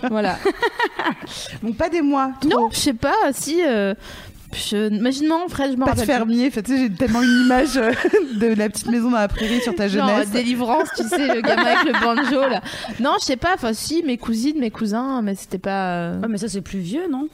Voilà. 0.08 0.38
bon, 1.62 1.72
pas 1.72 1.88
des 1.90 2.00
mois. 2.02 2.30
Non, 2.48 2.68
je 2.72 2.78
sais 2.78 2.94
pas, 2.94 3.14
si. 3.32 3.60
Je... 4.54 4.92
Imaginement, 4.94 5.48
Fred, 5.48 5.72
je 5.72 5.76
m'en 5.76 5.86
Pas 5.86 5.94
de 5.94 6.00
fermier, 6.00 6.50
tu 6.50 6.60
sais, 6.64 6.78
j'ai 6.78 6.90
tellement 6.90 7.22
une 7.22 7.42
image 7.44 7.76
euh, 7.76 7.92
de 8.40 8.46
la 8.54 8.68
petite 8.68 8.88
maison 8.88 9.10
dans 9.10 9.18
la 9.18 9.28
prairie 9.28 9.60
sur 9.60 9.74
ta 9.74 9.88
Genre, 9.88 10.08
jeunesse. 10.08 10.30
délivrance, 10.30 10.88
tu 10.96 11.02
sais, 11.04 11.34
le 11.34 11.40
gamin 11.40 11.62
avec 11.64 11.84
le 11.92 12.00
banjo 12.04 12.48
là. 12.48 12.60
Non, 13.00 13.14
je 13.20 13.24
sais 13.24 13.36
pas, 13.36 13.50
enfin 13.54 13.72
si, 13.72 14.02
mes 14.02 14.18
cousines, 14.18 14.58
mes 14.58 14.70
cousins, 14.70 15.22
mais 15.22 15.34
c'était 15.34 15.58
pas 15.58 15.94
euh, 15.94 16.20
Ouais, 16.20 16.28
mais 16.28 16.38
ça, 16.38 16.48
c'est 16.48 16.60
plus 16.60 16.80
vieux, 16.80 17.08
non? 17.10 17.28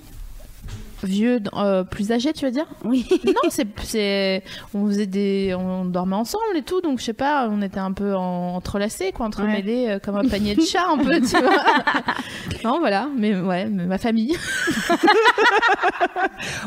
Vieux, 1.07 1.41
euh, 1.55 1.85
plus 1.85 2.13
âgé, 2.13 2.33
tu 2.33 2.45
veux 2.45 2.51
dire? 2.51 2.67
Oui. 2.85 3.07
Non, 3.29 3.51
c'est, 3.51 4.43
on 4.75 4.87
faisait 4.87 5.07
des, 5.07 5.55
on 5.59 5.85
dormait 5.85 6.17
ensemble 6.17 6.57
et 6.57 6.63
tout, 6.63 6.81
donc 6.81 6.99
je 6.99 7.05
sais 7.05 7.13
pas, 7.13 7.47
on 7.51 7.61
était 7.63 7.79
un 7.79 7.93
peu 7.93 8.15
en- 8.17 8.55
entrelacés, 8.57 9.13
quoi, 9.13 9.27
entremêlés, 9.27 9.87
euh, 9.89 9.99
comme 9.99 10.17
un 10.17 10.27
panier 10.27 10.55
de 10.55 10.63
chat 10.63 10.85
un 10.89 10.97
peu, 10.97 11.21
tu 11.21 11.37
vois. 11.37 11.63
non, 12.65 12.79
voilà, 12.81 13.09
mais 13.17 13.39
ouais, 13.39 13.67
mais 13.67 13.85
ma 13.85 13.99
famille. 13.99 14.37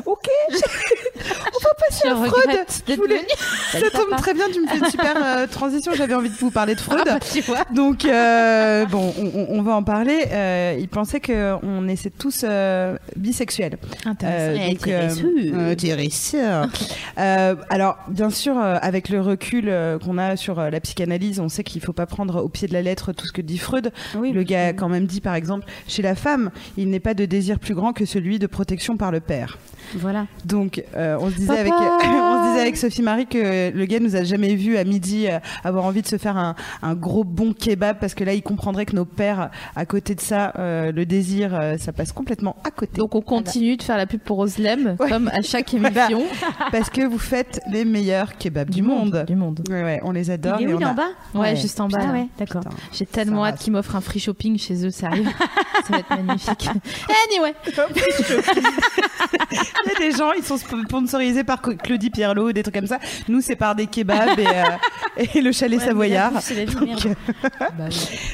Ok, 0.05 0.27
on 0.50 1.59
va 1.63 1.73
passer 1.88 2.07
à 2.07 2.15
Freud. 2.15 2.65
Je 2.88 2.93
voulais-. 2.95 3.25
Ça 3.71 3.89
tombe 3.91 4.15
très 4.17 4.33
bien, 4.33 4.45
tu 4.51 4.61
me 4.61 4.67
fais 4.67 4.77
une 4.77 4.85
super 4.85 5.15
euh, 5.15 5.47
transition. 5.47 5.93
J'avais 5.95 6.13
envie 6.13 6.29
de 6.29 6.35
vous 6.35 6.51
parler 6.51 6.75
de 6.75 6.79
Freud. 6.79 7.03
Ah, 7.05 7.13
bah, 7.13 7.19
tu 7.19 7.41
vois. 7.41 7.63
Donc, 7.73 8.03
bon, 8.03 9.13
on, 9.50 9.61
va 9.61 9.73
en 9.73 9.83
parler. 9.83 10.77
Il 10.79 10.88
pensait 10.88 11.19
qu'on 11.21 11.88
était 11.88 12.09
tous 12.09 12.45
bisexuels. 13.15 13.77
Euh, 14.24 14.70
donc, 14.70 14.88
euh, 14.88 15.72
intéressant. 15.72 16.68
Euh, 17.18 17.56
alors, 17.70 17.98
bien 18.10 18.30
sûr, 18.30 18.58
euh, 18.58 18.78
avec 18.82 19.10
le 19.10 19.22
recul 19.22 19.66
euh, 19.68 20.00
qu'on 20.00 20.18
a 20.18 20.36
sur 20.36 20.60
euh, 20.60 20.70
la 20.70 20.80
psychanalyse, 20.80 21.40
on 21.40 21.50
sait 21.50 21.63
qu'il 21.63 21.82
faut 21.82 21.94
pas 21.94 22.06
prendre 22.06 22.44
au 22.44 22.50
pied 22.50 22.68
de 22.68 22.74
la 22.74 22.82
lettre 22.82 23.13
tout 23.13 23.25
ce 23.25 23.32
que 23.32 23.42
dit 23.42 23.58
Freud. 23.58 23.92
Oui, 24.16 24.32
le 24.32 24.44
gars 24.44 24.68
a 24.68 24.74
quand 24.74 24.90
même 24.90 25.06
dit, 25.06 25.22
par 25.22 25.36
exemple, 25.36 25.66
chez 25.88 26.01
la 26.01 26.16
femme, 26.16 26.51
il 26.78 26.90
n'est 26.90 27.00
pas 27.00 27.13
de 27.13 27.25
désir 27.25 27.60
plus 27.60 27.75
grand 27.75 27.94
que 27.94 28.06
celui 28.06 28.40
de 28.40 28.48
protection 28.48 28.98
par 28.98 29.12
le 29.12 29.20
père. 29.20 29.58
Voilà. 29.96 30.28
Donc, 30.46 30.84
euh, 30.96 31.18
on 31.20 31.30
se 31.30 31.36
disait 31.36 31.58
avec, 31.58 31.74
on 31.74 32.44
se 32.44 32.50
disait 32.50 32.62
avec 32.62 32.78
Sophie 32.78 33.01
Marie 33.01 33.28
que 33.28 33.72
le 33.72 33.86
gars 33.86 34.00
nous 34.00 34.16
a 34.16 34.24
jamais 34.24 34.56
vu 34.56 34.78
à 34.78 34.84
midi 34.84 35.28
euh, 35.28 35.40
avoir 35.63 35.86
envie 35.86 36.01
de 36.01 36.08
se 36.08 36.18
faire 36.18 36.38
un, 36.38 36.56
un 36.82 36.96
gros 36.96 37.24
bon 37.24 37.54
kebab 37.54 37.98
parce 38.00 38.16
que 38.16 38.24
là, 38.24 38.34
il 38.34 38.42
comprendrait 38.42 38.86
que 38.86 38.96
nos 38.96 39.06
pères, 39.06 39.50
à 39.75 39.86
côté 39.86 40.16
de 40.16 40.22
ça, 40.22 40.54
euh, 40.58 40.92
le 40.92 41.06
désir, 41.06 41.54
euh, 41.54 41.78
ça 41.78 41.92
passe 41.92 42.12
complètement 42.12 42.56
à 42.63 42.72
côté. 42.72 42.98
Donc 42.98 43.16
on 43.16 43.22
continue 43.22 43.78
de 43.78 43.84
faire 43.84 43.98
la 43.98 44.08
pub 44.12 44.20
pour 44.22 44.39
Oslem, 44.39 44.96
Ouais. 45.00 45.10
comme 45.10 45.30
à 45.30 45.41
chaque 45.41 45.74
Voilà. 45.77 46.08
émission 46.10 46.24
parce 46.72 46.89
que 46.89 47.01
vous 47.06 47.18
faites 47.18 47.62
les 47.72 47.86
meilleurs 47.86 48.38
kebabs 48.38 48.70
du, 48.70 48.82
monde. 48.82 49.24
Du 49.27 49.36
monde. 49.36 49.62
Ouais, 49.70 49.84
ouais, 49.84 50.00
on 50.03 50.12
les 50.12 50.30
adore. 50.30 50.58
Il 50.60 50.68
est 50.68 50.72
et 50.72 50.74
où, 50.74 50.77
il 50.77 50.82
est 50.84 50.86
a- 50.86 50.89
en 50.89 50.94
bas 50.94 51.08
Ouais, 51.34 51.39
Ouais. 51.41 51.56
juste 51.56 51.80
en 51.80 51.88
bas. 51.88 52.00
Ah 52.08 52.12
ouais, 52.12 52.27
d'accord. 52.38 52.63
J'ai 52.91 53.06
tellement 53.06 53.46
hâte 53.46 53.60
qu'ils 53.60 53.72
m'offrent 53.74 53.96
un 53.96 54.01
free 54.01 54.20
shopping 54.20 54.58
chez 54.58 54.86
eux, 54.86 54.89
ça 54.91 55.08
arrive. 55.08 55.30
ça 55.88 55.91
va 55.94 56.00
être 56.00 56.10
magnifique. 56.10 56.70
Anyway, 57.32 57.53
Il 59.51 59.58
y 59.58 59.96
a 59.96 60.00
des 60.00 60.12
gens, 60.18 60.32
ils 60.34 60.44
sont 60.44 60.58
sponsorisés 60.58 61.44
par 61.44 61.62
Claudie 61.62 62.10
Pierlot, 62.10 62.51
des 62.51 62.63
trucs 62.63 62.75
comme 62.75 62.88
ça. 62.88 63.00
Nous, 63.27 63.41
c'est 63.41 63.56
par 63.56 63.75
des 63.75 63.88
kebabs 63.88 64.39
et, 64.39 64.48
euh, 64.48 65.24
et 65.34 65.41
le 65.41 65.51
chalet 65.51 65.80
savoyard. 65.80 66.32
vie, 66.39 66.65
Donc, 66.65 66.82
merde. 66.86 67.15
Bah 67.77 67.86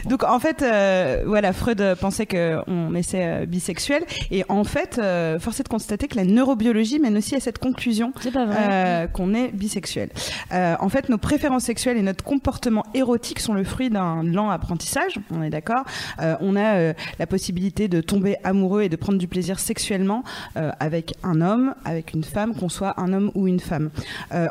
Donc 0.05 0.23
en 0.23 0.39
fait, 0.39 0.61
euh, 0.61 1.23
voilà, 1.25 1.53
Freud 1.53 1.81
euh, 1.81 1.95
pensait 1.95 2.25
qu'on 2.25 2.95
était 2.95 3.23
euh, 3.43 3.45
bisexuel 3.45 4.03
et 4.31 4.43
en 4.49 4.63
fait, 4.63 4.99
euh, 5.01 5.37
est 5.39 5.66
de 5.67 5.71
constater 5.71 6.07
que 6.07 6.15
la 6.15 6.23
neurobiologie 6.23 6.99
mène 6.99 7.17
aussi 7.17 7.35
à 7.35 7.39
cette 7.39 7.59
conclusion 7.59 8.13
euh, 8.35 9.07
qu'on 9.07 9.33
est 9.33 9.49
bisexuel. 9.49 10.09
Euh, 10.51 10.75
en 10.79 10.89
fait, 10.89 11.09
nos 11.09 11.17
préférences 11.17 11.63
sexuelles 11.63 11.97
et 11.97 12.01
notre 12.01 12.23
comportement 12.23 12.83
érotique 12.93 13.39
sont 13.39 13.53
le 13.53 13.63
fruit 13.63 13.89
d'un 13.89 14.23
lent 14.23 14.49
apprentissage, 14.49 15.19
on 15.31 15.43
est 15.43 15.49
d'accord. 15.49 15.83
Euh, 16.21 16.35
on 16.41 16.55
a 16.55 16.93
la 17.19 17.27
possibilité 17.27 17.87
de 17.87 18.01
tomber 18.01 18.35
amoureux 18.43 18.83
et 18.83 18.89
de 18.89 18.95
prendre 18.95 19.17
du 19.17 19.27
plaisir 19.27 19.59
sexuellement 19.59 20.23
avec 20.55 21.13
un 21.23 21.41
homme, 21.41 21.75
avec 21.85 22.13
une 22.13 22.23
femme, 22.23 22.55
qu'on 22.55 22.69
soit 22.69 22.99
un 22.99 23.13
homme 23.13 23.31
ou 23.35 23.47
une 23.47 23.59
femme. 23.59 23.89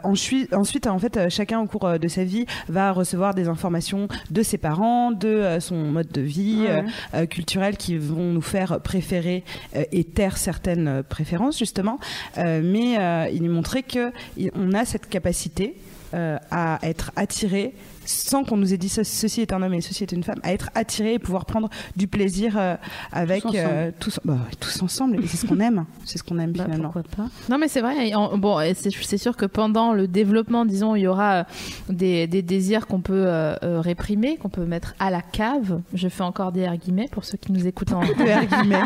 Ensuite, 0.04 0.52
ensuite, 0.54 0.87
en 0.87 0.99
fait, 0.99 1.28
chacun 1.28 1.61
au 1.61 1.66
cours 1.66 1.99
de 1.99 2.08
sa 2.08 2.25
vie 2.25 2.46
va 2.68 2.92
recevoir 2.92 3.35
des 3.35 3.49
informations 3.49 4.08
de 4.30 4.42
ses 4.42 4.58
parents, 4.58 5.12
de 5.12 5.58
son 5.61 5.76
mode 5.76 6.11
de 6.12 6.20
vie 6.20 6.66
Ouais, 6.66 6.85
euh, 7.14 7.26
culturel 7.26 7.76
qui 7.76 7.96
vont 7.96 8.32
nous 8.32 8.40
faire 8.40 8.80
préférer 8.80 9.44
et 9.92 10.04
taire 10.04 10.37
certaines 10.37 11.02
préférences 11.08 11.58
justement. 11.58 11.98
Euh, 12.38 12.60
mais 12.64 12.98
euh, 12.98 13.28
il 13.32 13.42
nous 13.42 13.52
montrait 13.52 13.82
que 13.82 14.12
il- 14.36 14.50
on 14.54 14.72
a 14.72 14.84
cette 14.84 15.08
capacité 15.08 15.76
euh, 16.14 16.38
à 16.50 16.78
être 16.82 17.10
attiré 17.16 17.75
sans 18.06 18.44
qu'on 18.44 18.56
nous 18.56 18.72
ait 18.72 18.78
dit 18.78 18.88
ce- 18.88 19.02
ceci 19.04 19.40
est 19.42 19.52
un 19.52 19.60
homme 19.62 19.75
et 19.75 19.80
ceci 19.80 20.04
est 20.04 20.12
une 20.12 20.22
femme, 20.22 20.40
à 20.42 20.52
être 20.52 20.70
attiré 20.75 21.14
et 21.14 21.18
pouvoir 21.18 21.44
prendre 21.44 21.68
du 21.96 22.06
plaisir 22.08 22.56
euh, 22.56 22.76
avec 23.12 23.42
Tous 23.42 23.48
ensemble. 23.48 23.64
euh, 23.68 23.90
tous, 24.00 24.20
bah, 24.25 24.38
tous 24.60 24.82
ensemble. 24.82 25.22
Et 25.22 25.26
c'est 25.26 25.36
ce 25.36 25.46
qu'on 25.46 25.60
aime, 25.60 25.84
c'est 26.04 26.18
ce 26.18 26.22
qu'on 26.22 26.38
aime 26.38 26.52
Bah, 26.52 26.64
finalement. 26.64 26.90
pourquoi 26.90 27.02
pas 27.16 27.28
Non 27.50 27.58
mais 27.58 27.68
c'est 27.68 27.80
vrai. 27.80 28.10
bon, 28.36 28.58
c'est 28.75 29.18
sûr 29.18 29.36
que 29.36 29.46
pendant 29.46 29.92
le 29.92 30.08
développement, 30.08 30.64
disons, 30.64 30.94
il 30.94 31.02
y 31.02 31.06
aura 31.06 31.34
euh, 31.34 31.44
des, 31.90 32.26
des 32.26 32.42
désirs 32.42 32.86
qu'on 32.86 33.00
peut 33.00 33.25
euh, 33.26 33.56
réprimer, 33.80 34.36
qu'on 34.36 34.48
peut 34.48 34.64
mettre 34.64 34.94
à 34.98 35.10
la 35.10 35.22
cave. 35.22 35.80
Je 35.94 36.08
fais 36.08 36.22
encore 36.22 36.52
des 36.52 36.66
R 36.66 36.76
guillemets 36.76 37.08
pour 37.10 37.25
ceux 37.25 37.36
qui 37.38 37.52
nous 37.52 37.66
écoutent 37.66 37.92
en. 37.92 38.00
Guillemets. 38.06 38.82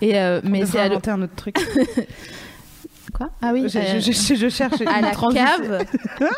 Et 0.00 0.12
mais 0.44 0.64
c'est 0.66 0.78
à 0.78 0.84
un 1.14 1.22
autre 1.22 1.34
truc. 1.36 1.56
quoi 3.12 3.30
Ah 3.42 3.50
oui. 3.52 3.64
je, 3.68 3.78
euh, 3.78 4.00
je- 4.00 4.12
je- 4.12 4.34
je 4.34 4.48
cherche 4.48 4.80
à 4.86 4.98
une 4.98 5.04
la 5.04 5.10
transition. 5.12 5.44
cave. 5.46 5.84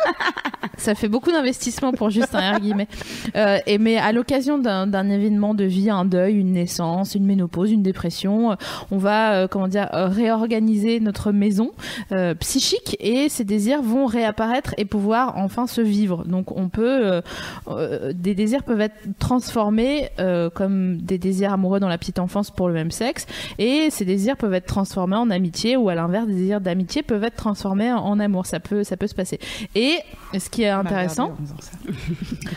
ça 0.77 0.95
fait 0.95 1.09
beaucoup 1.09 1.31
d'investissement 1.31 1.93
pour 1.93 2.11
juste 2.11 2.35
un 2.35 2.53
R 2.57 2.61
guillemets. 2.61 2.89
Euh, 3.37 3.59
et 3.67 3.79
mais 3.79 3.97
à 3.97 4.13
l'occasion 4.13 4.59
d'un 4.59 5.11
événement 5.11 5.55
de 5.55 5.65
vie, 5.65 5.91
un 5.91 6.05
deuil, 6.05 6.35
une 6.39 6.53
naissance, 6.53 7.15
une 7.15 7.25
ménopause, 7.27 7.71
une 7.71 7.83
dépression, 7.83 8.53
euh, 8.53 8.55
on 8.91 8.99
va 8.99 9.35
euh, 9.35 9.49
comment 9.49 9.69
dire 9.69 9.89
réorganiser 9.93 11.01
notre 11.01 11.33
maison 11.33 11.73
euh, 12.13 12.35
psychique 12.35 12.97
et 13.01 13.29
ces 13.29 13.45
désirs 13.45 13.83
vont 13.83 14.07
réapparaître 14.07 14.75
et 14.79 14.85
pouvoir 14.85 15.37
enfin 15.37 15.67
se 15.67 15.81
vivre. 15.81 16.25
Donc 16.27 16.51
on 16.57 16.69
peut 16.69 17.07
euh, 17.07 17.21
euh, 17.69 18.13
des 18.15 18.35
désirs 18.35 18.63
peuvent 18.65 18.81
être 18.81 18.97
transformés 19.19 20.09
euh, 20.19 20.51
comme 20.51 20.97
des 20.99 21.19
désirs 21.19 21.53
amoureux 21.53 21.81
dans 21.81 21.89
la 21.89 21.99
petite 21.99 22.19
enfance 22.19 22.51
pour 22.51 22.69
le 22.69 22.75
même 22.75 22.91
sexe 22.91 23.27
et 23.59 23.89
ces 23.91 24.05
désirs 24.05 24.37
peuvent 24.37 24.55
être 24.55 24.67
transformés 24.67 25.17
en 25.17 25.31
amitié 25.31 25.77
ou 25.77 25.89
à 25.89 25.95
l'inverse 25.95 26.27
des 26.27 26.35
désirs 26.35 26.61
d'amitié 26.65 27.03
peuvent 27.03 27.25
être 27.25 27.37
transformés 27.37 27.93
en, 27.93 27.99
en 27.99 28.19
amour. 28.21 28.47
Ça 28.47 28.61
peut 28.61 28.83
ça 28.85 28.97
peut 28.97 29.07
se 29.07 29.15
passer. 29.15 29.39
Et 29.75 29.99
ce 30.37 30.49
qui 30.51 30.63
est 30.65 30.71
intéressant, 30.71 31.37
ça. 31.61 31.71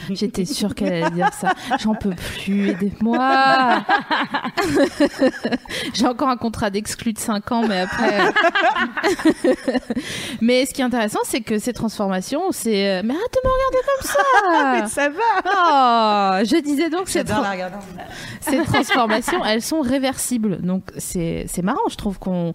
J'étais 0.09 0.45
sûre 0.45 0.73
qu'elle 0.73 1.03
allait 1.03 1.11
dire 1.15 1.31
ça. 1.33 1.53
J'en 1.79 1.93
peux 1.93 2.15
plus, 2.15 2.69
aidez-moi. 2.69 3.83
J'ai 5.93 6.07
encore 6.07 6.29
un 6.29 6.37
contrat 6.37 6.69
d'exclus 6.69 7.13
de 7.13 7.19
5 7.19 7.51
ans, 7.51 7.67
mais 7.67 7.81
après. 7.81 8.21
euh. 8.21 8.31
mais 10.41 10.65
ce 10.65 10.73
qui 10.73 10.81
est 10.81 10.85
intéressant, 10.85 11.19
c'est 11.23 11.41
que 11.41 11.59
ces 11.59 11.73
transformations, 11.73 12.51
c'est. 12.51 12.99
euh, 12.99 13.01
Mais 13.03 13.13
arrête 13.13 13.33
de 13.33 13.39
me 13.47 13.53
regarder 13.53 13.77
comme 13.87 14.01
Mais 14.81 14.87
ça 14.87 14.97
ça 14.97 15.09
va. 15.09 16.39
Oh 16.41 16.45
Je 16.45 16.61
disais 16.61 16.89
donc, 16.89 17.07
ces, 17.09 17.23
tra- 17.23 17.41
ces 18.41 18.57
transformations, 18.63 19.43
elles 19.45 19.61
sont 19.61 19.81
réversibles. 19.81 20.59
Donc 20.61 20.83
c'est 20.97 21.47
marrant, 21.63 21.87
je 21.89 21.95
trouve, 21.95 22.19
qu'on 22.19 22.53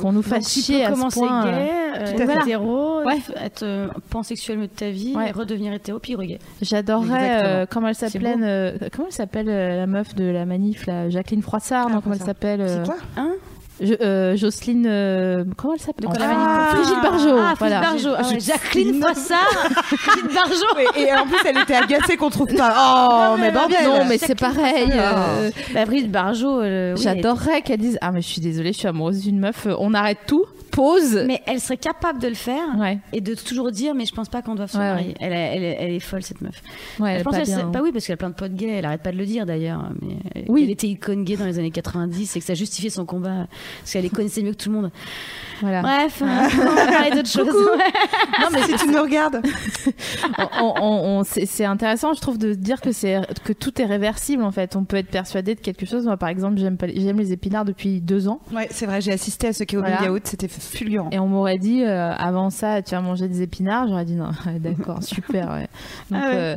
qu'on 0.00 0.12
nous 0.12 0.22
fasse 0.22 0.50
chier 0.52 0.81
à 0.84 0.88
ce 0.90 0.94
commencer 0.94 1.20
point. 1.20 1.44
gay, 1.44 1.68
Tout 2.14 2.20
euh, 2.20 2.24
à 2.24 2.26
fait. 2.26 2.40
hétéro, 2.40 3.02
Ouais. 3.04 3.18
être 3.44 3.62
euh, 3.62 3.88
pansexuel 4.10 4.60
de 4.60 4.66
ta 4.66 4.90
vie, 4.90 5.14
Ouais. 5.16 5.30
redevenir 5.30 5.72
hétéro, 5.72 5.98
puis 5.98 6.14
regay. 6.14 6.38
J'adorerais, 6.60 7.40
euh, 7.44 7.66
comment 7.68 7.88
elle 7.88 7.94
s'appelle, 7.94 8.40
euh, 8.42 8.72
comment 8.94 9.08
elle 9.08 9.14
s'appelle 9.14 9.48
euh, 9.48 9.76
la 9.76 9.86
meuf 9.86 10.14
de 10.14 10.24
la 10.24 10.44
manif, 10.46 10.86
là, 10.86 11.08
Jacqueline 11.10 11.42
Froissart, 11.42 11.86
Ah, 11.88 11.92
non, 11.92 12.00
comment 12.00 12.14
elle 12.14 12.20
Froissart. 12.20 12.26
s'appelle 12.26 12.60
euh, 12.60 12.84
C'est 12.84 12.90
quoi? 12.90 12.96
Hein? 13.16 13.32
Je- 13.80 13.94
euh, 14.00 14.36
Jocelyne, 14.36 14.86
euh, 14.86 15.44
comment 15.56 15.72
elle 15.74 15.80
s'appelle 15.80 16.06
Ah, 16.20 16.70
Brigitte 16.74 17.02
Barjot. 17.02 17.36
Ah, 17.40 17.54
voilà. 17.58 17.80
Barjot. 17.80 18.10
Ah 18.16 18.28
ouais, 18.28 18.38
Jacqueline. 18.38 19.00
Foissard. 19.00 19.38
Brigitte 20.06 20.34
Barjot. 20.34 20.78
Et, 20.96 21.00
et 21.02 21.12
en 21.14 21.24
plus, 21.26 21.38
elle 21.44 21.58
était 21.58 21.74
agacée 21.74 22.16
qu'on 22.16 22.30
trouve 22.30 22.54
pas. 22.54 23.32
Oh, 23.34 23.36
mais 23.40 23.50
bordel. 23.50 23.78
Non, 23.84 24.04
mais 24.08 24.18
c'est 24.18 24.38
pareil. 24.38 24.88
Euh, 24.92 25.50
Bah, 25.74 25.84
Brigitte 25.86 26.12
Barjot. 26.12 26.60
euh, 26.60 26.94
oui, 26.96 27.02
J'adorerais 27.02 27.62
qu'elle 27.62 27.80
dise 27.80 27.98
Ah, 28.02 28.12
mais 28.12 28.20
je 28.22 28.28
suis 28.28 28.40
désolée, 28.42 28.72
je 28.72 28.78
suis 28.78 28.88
amoureuse 28.88 29.22
d'une 29.22 29.40
meuf. 29.40 29.66
euh, 29.66 29.74
On 29.78 29.94
arrête 29.94 30.18
tout, 30.28 30.44
pause. 30.72 31.14
elle- 31.14 31.26
Mais 31.28 31.40
elle 31.46 31.60
serait 31.60 31.76
capable 31.76 32.20
de 32.20 32.26
le 32.28 32.34
faire. 32.34 32.66
Ouais, 32.78 32.98
Et 33.12 33.20
de 33.20 33.34
toujours 33.34 33.70
dire, 33.70 33.94
mais 33.94 34.04
je 34.06 34.12
pense 34.12 34.28
pas 34.28 34.42
qu'on 34.42 34.54
doit 34.56 34.66
se 34.66 34.76
Ouais, 34.76 34.82
marier. 34.84 35.08
ouais. 35.10 35.14
Elle, 35.20 35.32
elle, 35.32 35.76
elle 35.78 35.90
est 35.92 36.00
folle 36.00 36.22
cette 36.24 36.40
meuf. 36.40 36.60
ouais, 36.98 37.10
elle 37.12 37.16
je 37.16 37.20
est 37.20 37.24
pense 37.24 37.36
pas 37.36 37.42
bien. 37.42 37.58
serait- 37.60 37.70
Bah 37.70 37.80
oui, 37.82 37.92
parce 37.92 38.06
qu'elle 38.06 38.14
a 38.14 38.16
plein 38.16 38.30
de 38.30 38.34
potes 38.34 38.54
gays. 38.54 38.68
Elle 38.78 38.84
arrête 38.84 39.02
pas 39.02 39.12
de 39.12 39.18
le 39.18 39.26
dire 39.26 39.46
d'ailleurs. 39.46 39.88
Mais 40.02 40.16
elle- 40.34 40.44
Oui. 40.48 40.64
elle 40.64 40.70
était 40.70 40.88
icône 40.88 41.22
gay 41.24 41.36
dans 41.36 41.44
les 41.46 41.58
années 41.58 41.70
90 41.70 42.34
et 42.36 42.40
que 42.40 42.44
ça 42.46 42.54
justifiait 42.54 42.90
son 42.90 43.04
combat 43.06 43.46
parce 43.80 43.92
qu'elle 43.92 44.02
les 44.02 44.10
connaissait 44.10 44.42
mieux 44.42 44.52
que 44.52 44.62
tout 44.62 44.70
le 44.70 44.76
monde. 44.80 44.90
Voilà. 45.62 45.80
Bref, 45.80 46.20
on 46.22 46.74
va 46.74 46.86
parler 46.86 47.10
d'autre 47.12 47.28
chose. 47.30 47.48
Non, 48.40 48.48
mais 48.52 48.62
si 48.62 48.74
tu 48.74 48.88
nous 48.90 49.00
regardes. 49.02 49.40
on- 50.38 50.74
on- 50.80 51.18
on- 51.20 51.24
c'est 51.24 51.64
intéressant, 51.64 52.12
je 52.12 52.20
trouve, 52.20 52.36
de 52.38 52.54
dire 52.54 52.80
que 52.80 52.90
que 53.44 53.52
tout 53.52 53.80
est 53.80 53.84
réversible 53.86 54.42
en 54.42 54.50
fait. 54.50 54.74
On 54.76 54.84
peut 54.84 54.96
être 54.96 55.08
persuadé 55.10 55.54
de 55.54 55.60
quelque 55.60 55.86
chose. 55.86 56.04
Moi, 56.06 56.16
par 56.16 56.28
exemple, 56.28 56.56
j'aime 56.58 56.76
les- 56.86 57.32
épinards 57.32 57.64
depuis 57.64 58.00
deux 58.00 58.28
ans, 58.28 58.40
Ouais, 58.52 58.66
c'est 58.70 58.86
vrai, 58.86 59.00
j'ai 59.00 59.12
assisté 59.12 59.48
à 59.48 59.52
ce 59.52 59.64
Kéo 59.64 59.80
Voilà. 59.80 60.02
Yaourt, 60.02 60.20
c'était 60.26 60.48
fulgurant. 60.48 61.08
et 61.12 61.18
on 61.18 61.28
m'aurait 61.28 61.58
dit 61.58 61.84
euh, 61.84 62.12
avant 62.16 62.50
ça, 62.50 62.82
tu 62.82 62.94
vas 62.94 63.00
manger 63.00 63.28
des 63.28 63.42
épinards. 63.42 63.86
J'aurais 63.88 64.04
dit 64.04 64.14
non, 64.16 64.30
d'accord, 64.58 65.02
super. 65.02 65.50
ouais. 65.50 65.68
Donc 66.10 66.20
Ah 66.24 66.28
ouais. 66.28 66.34
euh, 66.34 66.56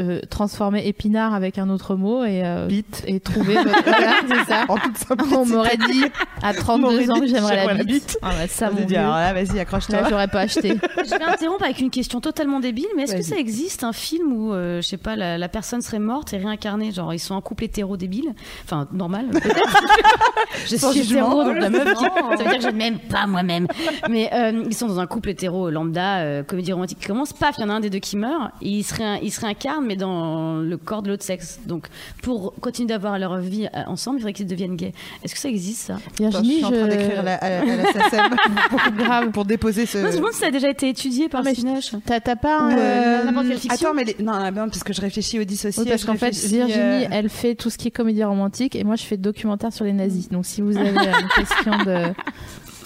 euh, 0.00 0.20
transformer 0.30 0.86
épinard 0.86 1.34
avec 1.34 1.58
un 1.58 1.68
autre 1.70 1.94
mot 1.96 2.24
et 2.24 2.42
euh, 2.44 2.66
Bite. 2.66 3.02
et 3.06 3.20
trouver 3.20 3.54
votre 3.54 3.82
voilà, 3.84 4.12
c'est 4.28 4.44
ça. 4.52 4.64
En 4.68 4.76
toute 4.76 4.96
simplicité. 4.98 5.36
On 5.36 5.46
m'aurait 5.46 5.76
dit 5.76 6.04
à 6.42 6.50
On 6.50 6.54
32 6.54 6.82
m'aurait 6.82 7.10
ans 7.10 7.20
que 7.20 7.26
j'aimerais 7.26 7.56
la 7.56 7.74
la 7.74 7.74
bite. 7.84 7.86
bite. 7.86 8.18
Ah 8.22 8.30
bah, 8.38 8.46
ça, 8.48 8.70
On 8.72 8.80
mon 8.80 8.86
dit, 8.86 8.96
alors 8.96 9.14
là, 9.14 9.32
vas-y, 9.32 9.58
accroche-toi. 9.58 10.00
Là, 10.02 10.06
j'aurais 10.10 10.28
pas 10.28 10.40
acheté. 10.40 10.76
Je 11.04 11.10
vais 11.10 11.22
interrompre 11.24 11.64
avec 11.64 11.80
une 11.80 11.90
question 11.90 12.20
totalement 12.20 12.60
débile, 12.60 12.86
mais 12.96 13.02
est-ce 13.04 13.16
que 13.16 13.22
ça 13.22 13.36
existe 13.36 13.84
un 13.84 13.92
film 13.92 14.32
où, 14.32 14.52
euh, 14.52 14.80
je 14.82 14.86
sais 14.86 14.96
pas, 14.96 15.16
la, 15.16 15.38
la 15.38 15.48
personne 15.48 15.80
serait 15.82 15.98
morte 15.98 16.32
et 16.32 16.38
réincarnée? 16.38 16.92
Genre, 16.92 17.12
ils 17.14 17.18
sont 17.18 17.34
en 17.34 17.40
couple 17.40 17.64
hétéro 17.64 17.96
débile 17.96 18.34
Enfin, 18.64 18.86
normal, 18.92 19.26
peut-être. 19.30 19.56
je 20.66 20.76
Sans 20.76 20.92
suis 20.92 21.02
jugement. 21.04 21.26
hétéro, 21.28 21.44
donc 21.44 21.56
la 21.58 21.70
meuf. 21.70 21.84
Ça 21.98 22.10
veut 22.30 22.36
dire 22.44 22.56
que 22.58 22.62
je 22.62 22.68
ne 22.68 22.72
m'aime 22.76 22.98
pas 22.98 23.26
moi-même. 23.26 23.66
Mais 24.10 24.30
euh, 24.32 24.64
ils 24.66 24.74
sont 24.74 24.86
dans 24.86 25.00
un 25.00 25.06
couple 25.06 25.30
hétéro 25.30 25.70
lambda, 25.70 26.18
euh, 26.20 26.42
comédie 26.42 26.72
romantique 26.72 26.98
qui 27.00 27.06
commence, 27.06 27.32
paf, 27.32 27.56
il 27.58 27.62
y 27.62 27.64
en 27.64 27.68
a 27.70 27.74
un 27.74 27.80
des 27.80 27.90
deux 27.90 27.98
qui 27.98 28.16
meurt, 28.16 28.50
et 28.60 28.68
il 28.68 28.82
se, 28.84 28.94
réin- 28.94 29.18
il 29.22 29.32
se 29.32 29.40
mais 29.82 29.96
dans 29.96 30.56
le 30.58 30.76
corps 30.76 31.02
de 31.02 31.08
l'autre 31.10 31.22
sexe. 31.22 31.60
Donc, 31.66 31.86
pour 32.22 32.54
continuer 32.60 32.88
d'avoir 32.88 33.18
leur 33.18 33.38
vie 33.38 33.66
euh, 33.74 33.82
ensemble, 33.86 34.18
il 34.18 34.20
faudrait 34.20 34.32
qu'ils 34.32 34.46
deviennent 34.46 34.76
gays. 34.76 34.92
Est-ce 35.22 35.34
que 35.34 35.40
ça 35.40 35.48
existe, 35.48 35.86
ça? 35.86 35.94
Attends, 35.94 36.06
je 36.18 36.22
Virginie, 36.24 36.54
suis 36.56 36.64
en 36.64 36.70
train 36.70 36.86
d'écrire 36.88 37.20
à 37.20 37.22
la, 37.22 37.34
à 37.36 37.50
la, 37.50 37.60
à 37.72 37.76
la 37.76 37.92
SACEM 37.92 38.30
pour, 38.70 38.80
grave. 38.92 39.30
pour 39.30 39.44
déposer 39.44 39.86
ce. 39.86 39.98
Non, 39.98 40.10
je 40.10 40.16
demande 40.16 40.32
si 40.32 40.40
ça 40.40 40.46
a 40.46 40.50
déjà 40.50 40.68
été 40.68 40.88
étudié 40.88 41.28
par 41.28 41.44
Cinoche. 41.46 41.92
T'as 42.04 42.20
t'as 42.20 42.36
pas 42.36 42.58
un, 42.58 42.76
Euh, 42.76 43.24
n'importe 43.24 43.48
quelle 43.48 43.58
fiction? 43.58 43.88
Attends, 43.88 43.94
mais 43.96 44.04
les- 44.04 44.16
non, 44.22 44.32
non, 44.50 44.68
parce 44.68 44.84
que 44.84 44.92
je 44.92 45.00
réfléchis 45.00 45.38
au 45.38 45.44
dissocié. 45.44 45.82
Oui, 45.82 45.88
parce 45.88 46.04
qu'en 46.04 46.16
fait, 46.16 46.34
Virginie, 46.34 46.72
euh, 46.76 47.06
elle 47.10 47.28
fait 47.28 47.54
tout 47.54 47.70
ce 47.70 47.78
qui 47.78 47.88
est 47.88 47.92
comédie 47.92 48.24
romantique 48.24 48.74
et 48.76 48.84
moi, 48.84 48.96
je 48.96 49.04
fais 49.04 49.16
documentaire 49.16 49.72
sur 49.72 49.84
les 49.84 49.92
nazis. 49.92 50.28
Donc, 50.28 50.46
si 50.46 50.60
vous 50.62 50.76
avez 50.76 50.90
une 50.90 51.28
question 51.36 51.72
de. 51.84 52.12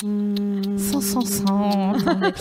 Sans, 0.02 1.00
sans, 1.00 1.20
sans. 1.22 1.92
Attendez. 1.94 2.32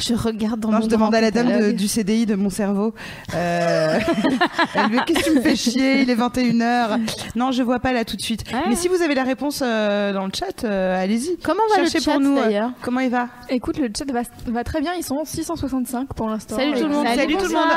Je 0.00 0.14
regarde 0.14 0.60
dans 0.60 0.70
Non, 0.70 0.78
mon 0.78 0.84
je 0.84 0.88
demande 0.88 1.14
à 1.14 1.20
la 1.20 1.30
dame 1.30 1.48
de- 1.60 1.72
du 1.72 1.86
CDI 1.88 2.26
de 2.26 2.34
mon 2.34 2.50
cerveau. 2.50 2.94
Euh... 3.34 3.98
elle 4.74 4.86
lui 4.86 4.98
dit, 4.98 5.04
Qu'est-ce 5.06 5.18
que 5.20 5.30
tu 5.30 5.36
me 5.36 5.40
fais 5.40 5.56
chier 5.56 6.02
Il 6.02 6.10
est 6.10 6.14
21h. 6.16 6.98
Non, 7.36 7.52
je 7.52 7.62
vois 7.62 7.78
pas 7.80 7.92
là 7.92 8.04
tout 8.04 8.16
de 8.16 8.22
suite. 8.22 8.44
Ouais. 8.52 8.60
Mais 8.68 8.76
si 8.76 8.88
vous 8.88 9.00
avez 9.02 9.14
la 9.14 9.24
réponse 9.24 9.62
euh, 9.64 10.12
dans 10.12 10.26
le 10.26 10.32
chat, 10.34 10.64
euh, 10.64 11.00
allez-y. 11.02 11.36
Comment 11.42 11.62
va 11.70 11.76
Cherchez 11.76 11.98
le 11.98 12.04
chat 12.04 12.10
pour 12.12 12.20
nous, 12.20 12.36
euh, 12.36 12.44
d'ailleurs 12.44 12.70
Comment 12.82 13.00
il 13.00 13.10
va? 13.10 13.28
Écoute, 13.48 13.78
le 13.78 13.88
chat 13.96 14.10
va, 14.12 14.22
va 14.46 14.64
très 14.64 14.80
bien, 14.80 14.92
ils 14.94 15.04
sont 15.04 15.20
665 15.24 16.12
pour 16.14 16.28
l'instant. 16.28 16.56
Salut 16.56 16.72
tout 16.74 16.86
le 16.88 16.88
monde. 16.94 17.06
Salut 17.14 17.36
tout 17.36 17.46
le 17.46 17.52
monde. 17.54 17.68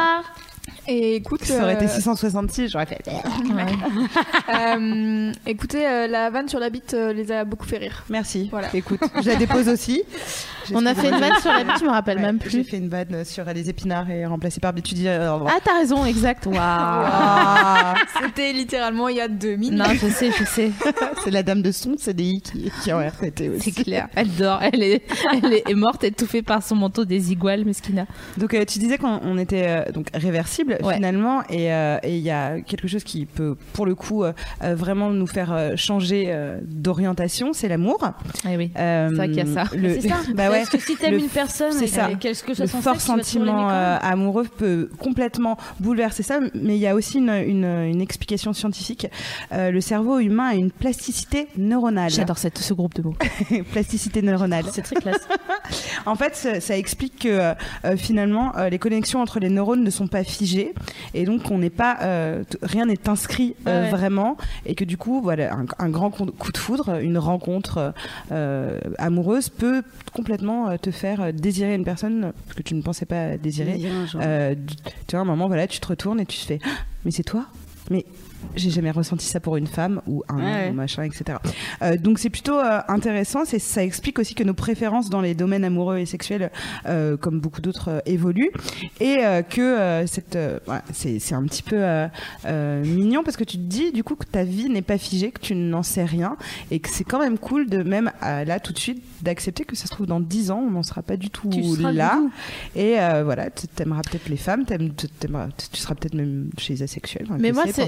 Et 0.87 1.15
écoute, 1.15 1.43
Ça 1.43 1.63
aurait 1.63 1.75
été 1.75 1.85
euh, 1.85 1.89
666, 1.89 2.69
j'aurais 2.69 2.85
fait. 2.85 3.01
Euh, 4.55 5.31
écoutez, 5.47 5.87
euh, 5.87 6.07
la 6.07 6.29
vanne 6.29 6.47
sur 6.47 6.59
la 6.59 6.69
bite 6.69 6.93
euh, 6.93 7.13
les 7.13 7.31
a 7.31 7.43
beaucoup 7.43 7.65
fait 7.65 7.77
rire. 7.77 8.03
Merci. 8.09 8.47
Voilà. 8.51 8.69
Écoute, 8.73 8.99
je 9.21 9.27
la 9.27 9.35
dépose 9.35 9.67
aussi. 9.69 10.03
J'ai 10.67 10.75
On 10.75 10.85
a 10.85 10.93
fait 10.95 11.09
une 11.09 11.19
vanne 11.19 11.39
sur 11.41 11.51
la 11.51 11.59
je 11.79 11.83
me 11.83 11.89
rappelle 11.89 12.17
Ouais, 12.17 12.23
même 12.23 12.39
J'ai 12.43 12.61
plus. 12.61 12.63
fait 12.69 12.77
une 12.77 12.89
vanne 12.89 13.23
sur 13.25 13.43
les 13.45 13.69
épinards 13.69 14.09
et 14.09 14.25
remplacé 14.25 14.59
par 14.59 14.73
bite. 14.73 14.85
Tu 14.85 14.95
dis. 14.95 15.07
euh, 15.07 15.37
Ah, 15.47 15.59
t'as 15.63 15.77
raison, 15.79 16.05
exact. 16.05 16.45
Waouh. 16.45 16.55
C'était 18.21 18.53
littéralement 18.53 19.07
il 19.09 19.17
y 19.17 19.21
a 19.21 19.27
deux 19.27 19.55
minutes. 19.55 19.77
Non, 19.77 19.85
je 19.93 20.07
sais, 20.07 20.31
je 20.37 20.43
sais. 20.43 20.71
c'est 21.23 21.31
la 21.31 21.43
dame 21.43 21.61
de 21.61 21.71
son 21.71 21.95
CDI 21.97 22.41
qui, 22.41 22.71
qui 22.83 22.93
en 22.93 22.99
RTT 22.99 23.49
aussi. 23.49 23.71
C'est 23.71 23.83
clair. 23.83 24.07
Elle 24.15 24.29
dort. 24.35 24.59
Elle 24.61 24.83
est, 24.83 25.03
elle 25.43 25.53
est 25.67 25.73
morte 25.73 26.03
étouffée 26.03 26.41
par 26.41 26.63
son 26.63 26.75
manteau 26.75 27.05
des 27.05 27.31
iguales, 27.31 27.65
mesquina. 27.65 28.05
Donc 28.37 28.53
euh, 28.53 28.65
tu 28.65 28.79
disais 28.79 28.97
qu'on 28.97 29.19
on 29.23 29.37
était 29.37 29.65
euh, 29.67 29.91
donc 29.91 30.07
réversible 30.13 30.77
Ouais. 30.83 30.95
finalement 30.95 31.41
et 31.49 31.73
euh, 31.73 31.97
et 32.03 32.17
il 32.17 32.23
y 32.23 32.31
a 32.31 32.59
quelque 32.61 32.87
chose 32.87 33.03
qui 33.03 33.25
peut 33.25 33.55
pour 33.73 33.85
le 33.85 33.95
coup 33.95 34.23
euh, 34.23 34.33
euh, 34.63 34.75
vraiment 34.75 35.09
nous 35.09 35.27
faire 35.27 35.51
euh, 35.53 35.75
changer 35.75 36.25
euh, 36.27 36.59
d'orientation, 36.63 37.53
c'est 37.53 37.67
l'amour. 37.67 37.97
Ah 38.01 38.49
oui. 38.57 38.71
Euh, 38.77 39.09
C'est 39.09 39.15
vrai 39.15 39.27
qu'il 39.29 39.37
y 39.37 39.41
a 39.41 39.45
ça. 39.45 39.63
Le, 39.75 39.99
C'est 39.99 40.09
ça. 40.09 40.15
bah 40.35 40.49
ouais. 40.55 40.59
Parce 40.59 40.69
que 40.69 40.79
si 40.79 40.95
t'aimes 40.95 41.15
une 41.19 41.29
personne, 41.29 41.71
c'est 41.73 41.87
ça. 41.87 42.07
que- 42.09 42.15
qu'est-ce 42.15 42.43
que 42.43 42.51
le 42.59 42.67
fort 42.67 42.81
l'aimer 42.93 42.99
sentiment 42.99 43.69
euh, 43.69 43.97
amoureux 44.01 44.45
peut 44.57 44.89
complètement 44.99 45.57
bouleverser 45.79 46.23
ça, 46.23 46.39
mais 46.53 46.75
il 46.75 46.81
y 46.81 46.87
a 46.87 46.95
aussi 46.95 47.17
une, 47.19 47.29
une, 47.29 47.65
une 47.65 48.01
explication 48.01 48.53
scientifique. 48.53 49.07
Euh, 49.51 49.71
le 49.71 49.81
cerveau 49.81 50.19
humain 50.19 50.47
a 50.49 50.53
une 50.55 50.71
plasticité 50.71 51.47
neuronale. 51.57 52.09
J'adore 52.11 52.37
ce 52.37 52.73
groupe 52.73 52.95
de 52.95 53.01
mots. 53.03 53.15
plasticité 53.71 54.21
neuronale. 54.21 54.65
C'est 54.71 54.81
très 54.81 54.95
classe. 54.95 55.27
En 56.05 56.15
fait, 56.15 56.35
ça, 56.35 56.59
ça 56.61 56.77
explique 56.77 57.19
que 57.23 57.27
euh, 57.85 57.97
finalement, 57.97 58.51
les 58.69 58.77
connexions 58.77 59.19
entre 59.21 59.39
les 59.39 59.49
neurones 59.49 59.83
ne 59.83 59.89
sont 59.89 60.07
pas 60.07 60.23
figées 60.23 60.73
et 61.15 61.25
donc 61.25 61.49
on 61.49 61.57
n'est 61.57 61.71
pas, 61.71 61.97
rien 62.61 62.85
n'est 62.85 63.09
inscrit 63.09 63.55
Ouais, 63.65 63.89
vraiment 63.89 64.37
et 64.67 64.75
que 64.75 64.83
du 64.83 64.97
coup, 64.97 65.21
voilà, 65.23 65.53
un, 65.55 65.65
un 65.79 65.89
grand 65.89 66.11
coup 66.11 66.51
de 66.51 66.57
foudre, 66.57 66.99
une 67.01 67.17
rencontre 67.17 67.93
amoureuse 68.99 69.49
peut 69.49 69.81
complètement 70.13 70.44
euh, 70.49 70.77
te 70.77 70.91
faire 70.91 71.21
euh, 71.21 71.31
désirer 71.31 71.75
une 71.75 71.83
personne 71.83 72.33
que 72.55 72.61
tu 72.61 72.75
ne 72.75 72.81
pensais 72.81 73.05
pas 73.05 73.37
désirer. 73.37 73.79
Euh, 74.15 74.55
tu 75.07 75.11
vois, 75.11 75.19
à 75.19 75.21
un 75.21 75.25
moment, 75.25 75.47
voilà, 75.47 75.67
tu 75.67 75.79
te 75.79 75.87
retournes 75.87 76.19
et 76.19 76.25
tu 76.25 76.37
te 76.37 76.45
fais, 76.45 76.59
Ah, 76.63 76.69
mais 77.03 77.11
c'est 77.11 77.23
toi? 77.23 77.47
Mais 77.89 78.05
j'ai 78.55 78.69
jamais 78.69 78.91
ressenti 78.91 79.25
ça 79.25 79.39
pour 79.39 79.57
une 79.57 79.67
femme 79.67 80.01
ou 80.07 80.23
un 80.29 80.37
homme 80.37 80.43
Ouais. 80.45 80.69
ou 80.69 80.73
machin, 80.73 81.03
etc. 81.03 81.39
Euh, 81.81 81.97
donc 81.97 82.19
c'est 82.19 82.29
plutôt 82.29 82.57
euh, 82.59 82.79
intéressant. 82.87 83.45
C'est 83.45 83.59
ça 83.59 83.83
explique 83.83 84.19
aussi 84.19 84.35
que 84.35 84.43
nos 84.43 84.53
préférences 84.53 85.09
dans 85.09 85.21
les 85.21 85.33
domaines 85.35 85.63
amoureux 85.63 85.97
et 85.97 86.05
sexuels, 86.05 86.51
euh, 86.85 87.17
comme 87.17 87.39
beaucoup 87.39 87.61
d'autres, 87.61 88.01
évoluent 88.05 88.51
et 88.99 89.17
que 89.49 90.03
cette, 90.07 90.37
c'est 90.93 91.19
c'est 91.19 91.35
un 91.35 91.43
petit 91.43 91.63
peu 91.63 91.81
mignon 92.83 93.23
parce 93.23 93.37
que 93.37 93.43
tu 93.43 93.57
te 93.57 93.63
dis 93.63 93.91
du 93.91 94.03
coup 94.03 94.15
que 94.15 94.25
ta 94.25 94.43
vie 94.43 94.69
n'est 94.69 94.81
pas 94.81 94.97
figée, 94.97 95.31
que 95.31 95.39
tu 95.39 95.55
n'en 95.55 95.83
sais 95.83 96.03
rien 96.05 96.37
et 96.71 96.79
que 96.79 96.89
c'est 96.89 97.03
quand 97.03 97.19
même 97.19 97.37
cool 97.37 97.67
de 97.69 97.83
même 97.83 98.11
là 98.21 98.59
tout 98.59 98.73
de 98.73 98.79
suite 98.79 99.01
d'accepter 99.21 99.65
que 99.65 99.75
ça 99.75 99.85
se 99.85 99.91
trouve 99.91 100.07
dans 100.07 100.19
10 100.19 100.51
ans 100.51 100.63
on 100.65 100.71
n'en 100.71 100.83
sera 100.83 101.01
pas 101.01 101.17
du 101.17 101.29
tout 101.29 101.49
là 101.91 102.19
et 102.75 102.95
voilà 103.23 103.49
tu 103.49 103.67
aimeras 103.81 104.01
peut-être 104.01 104.29
les 104.29 104.37
femmes 104.37 104.65
t'aimes- 104.65 104.93
t'aimeras- 105.19 105.49
tu 105.71 105.79
seras 105.79 105.95
peut-être 105.95 106.13
même 106.15 106.49
chez 106.57 106.73
les 106.73 106.83
asexuels 106.83 107.27
Mais 107.39 107.51
moi, 107.51 107.63
c'est- 107.73 107.81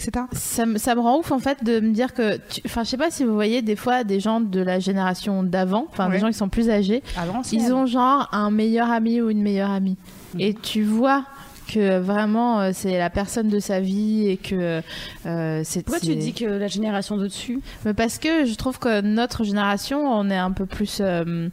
etc 0.00 0.24
Ça 0.32 0.66
me, 0.66 0.78
ça 0.78 0.94
me 0.94 1.00
rend 1.00 1.18
ouf 1.18 1.30
en 1.32 1.38
fait 1.38 1.62
de 1.64 1.80
me 1.80 1.92
dire 1.92 2.14
que, 2.14 2.38
enfin, 2.66 2.84
je 2.84 2.88
sais 2.90 2.96
pas 2.96 3.10
si 3.10 3.24
vous 3.24 3.34
voyez 3.34 3.62
des 3.62 3.76
fois 3.76 4.04
des 4.04 4.20
gens 4.20 4.40
de 4.40 4.60
la 4.60 4.78
génération 4.80 5.42
d'avant, 5.42 5.86
enfin 5.90 6.06
Ouais. 6.08 6.14
des 6.14 6.20
gens 6.20 6.28
qui 6.28 6.34
sont 6.34 6.48
plus 6.48 6.70
âgés, 6.70 7.02
l'ancienne. 7.26 7.60
ils 7.62 7.72
ont 7.72 7.86
genre 7.86 8.28
un 8.32 8.50
meilleur 8.50 8.90
ami 8.90 9.20
ou 9.20 9.30
une 9.30 9.42
meilleure 9.42 9.70
amie, 9.70 9.96
et 10.38 10.54
tu 10.54 10.82
vois 10.82 11.24
que 11.72 12.00
vraiment 12.00 12.60
euh, 12.60 12.70
c'est 12.74 12.98
la 12.98 13.10
personne 13.10 13.48
de 13.48 13.60
sa 13.60 13.78
vie 13.80 14.26
et 14.28 14.36
que 14.38 14.80
euh, 15.26 15.60
c'est. 15.64 15.84
Pourquoi 15.84 16.00
tu 16.00 16.16
dis 16.16 16.32
que 16.32 16.44
la 16.44 16.66
génération 16.66 17.16
d'au-dessus? 17.16 17.60
Mais 17.84 17.94
parce 17.94 18.18
que 18.18 18.44
je 18.44 18.54
trouve 18.56 18.80
que 18.80 19.00
notre 19.02 19.44
génération, 19.44 20.00
on 20.04 20.28
est 20.30 20.36
un 20.36 20.50
peu 20.50 20.66
plus. 20.66 20.98
euh, 21.00 21.48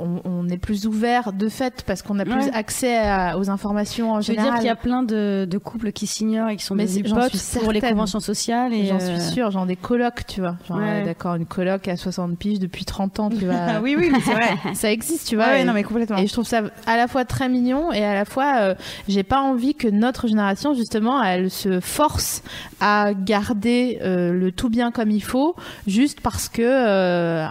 on, 0.00 0.20
on 0.24 0.48
est 0.48 0.56
plus 0.58 0.86
ouvert 0.86 1.32
de 1.32 1.48
fait 1.48 1.82
parce 1.86 2.02
qu'on 2.02 2.18
a 2.18 2.24
plus 2.24 2.34
Ouais. 2.34 2.50
accès 2.54 2.96
à- 2.96 3.36
aux 3.38 3.50
informations 3.50 4.12
en 4.12 4.20
Je 4.20 4.28
veux 4.28 4.34
dire 4.34 4.42
général. 4.44 4.58
qu'il 4.60 4.66
y 4.68 4.70
a 4.70 4.76
plein 4.76 5.02
de, 5.02 5.46
de 5.50 5.58
couples 5.58 5.92
qui 5.92 6.06
s'ignorent 6.06 6.48
et 6.48 6.56
qui 6.56 6.64
sont 6.64 6.74
Mais 6.74 6.86
devenus 6.86 7.12
potes 7.12 7.60
pour 7.62 7.72
les 7.72 7.80
conventions 7.80 8.20
sociales. 8.20 8.72
Et 8.72 8.86
J'en 8.86 8.96
euh, 9.00 9.18
suis 9.18 9.32
sûre, 9.34 9.50
genre 9.50 9.66
des 9.66 9.76
colocs, 9.76 10.26
tu 10.26 10.40
vois. 10.40 10.56
Genre, 10.68 10.78
Ouais. 10.78 11.02
euh, 11.02 11.04
d'accord, 11.04 11.34
une 11.34 11.46
coloc 11.46 11.86
à 11.88 11.96
60 11.96 12.38
piges 12.38 12.58
depuis 12.58 12.84
30 12.84 13.20
ans, 13.20 13.30
tu 13.30 13.44
vois. 13.46 13.54
Ah 13.68 13.80
oui 13.82 13.94
oui 13.98 14.08
mais 14.10 14.20
c'est 14.20 14.32
vrai 14.32 14.56
Ça 14.74 14.90
existe, 14.90 15.28
tu 15.28 15.36
vois. 15.36 15.46
ouais, 15.46 15.62
et, 15.62 15.64
non 15.64 15.72
mais 15.72 15.82
complètement 15.84 16.16
et 16.18 16.26
je 16.26 16.32
trouve 16.32 16.46
ça 16.46 16.62
à 16.86 16.96
la 16.96 17.06
fois 17.08 17.24
très 17.24 17.48
mignon 17.48 17.92
et 17.92 18.04
à 18.04 18.14
la 18.14 18.24
fois, 18.24 18.54
euh, 18.60 18.74
j'ai 19.08 19.22
pas 19.22 19.40
envie 19.40 19.74
que 19.74 19.86
notre 19.88 20.26
génération, 20.28 20.74
justement, 20.74 21.22
elle 21.22 21.50
se 21.50 21.80
force 21.80 22.42
à 22.80 23.12
garder 23.14 23.98
euh, 24.02 24.32
le 24.32 24.50
tout 24.52 24.70
bien 24.70 24.90
comme 24.90 25.10
il 25.10 25.22
faut, 25.22 25.54
juste 25.86 26.20
parce 26.20 26.48
que 26.48 26.62
euh, 26.62 27.46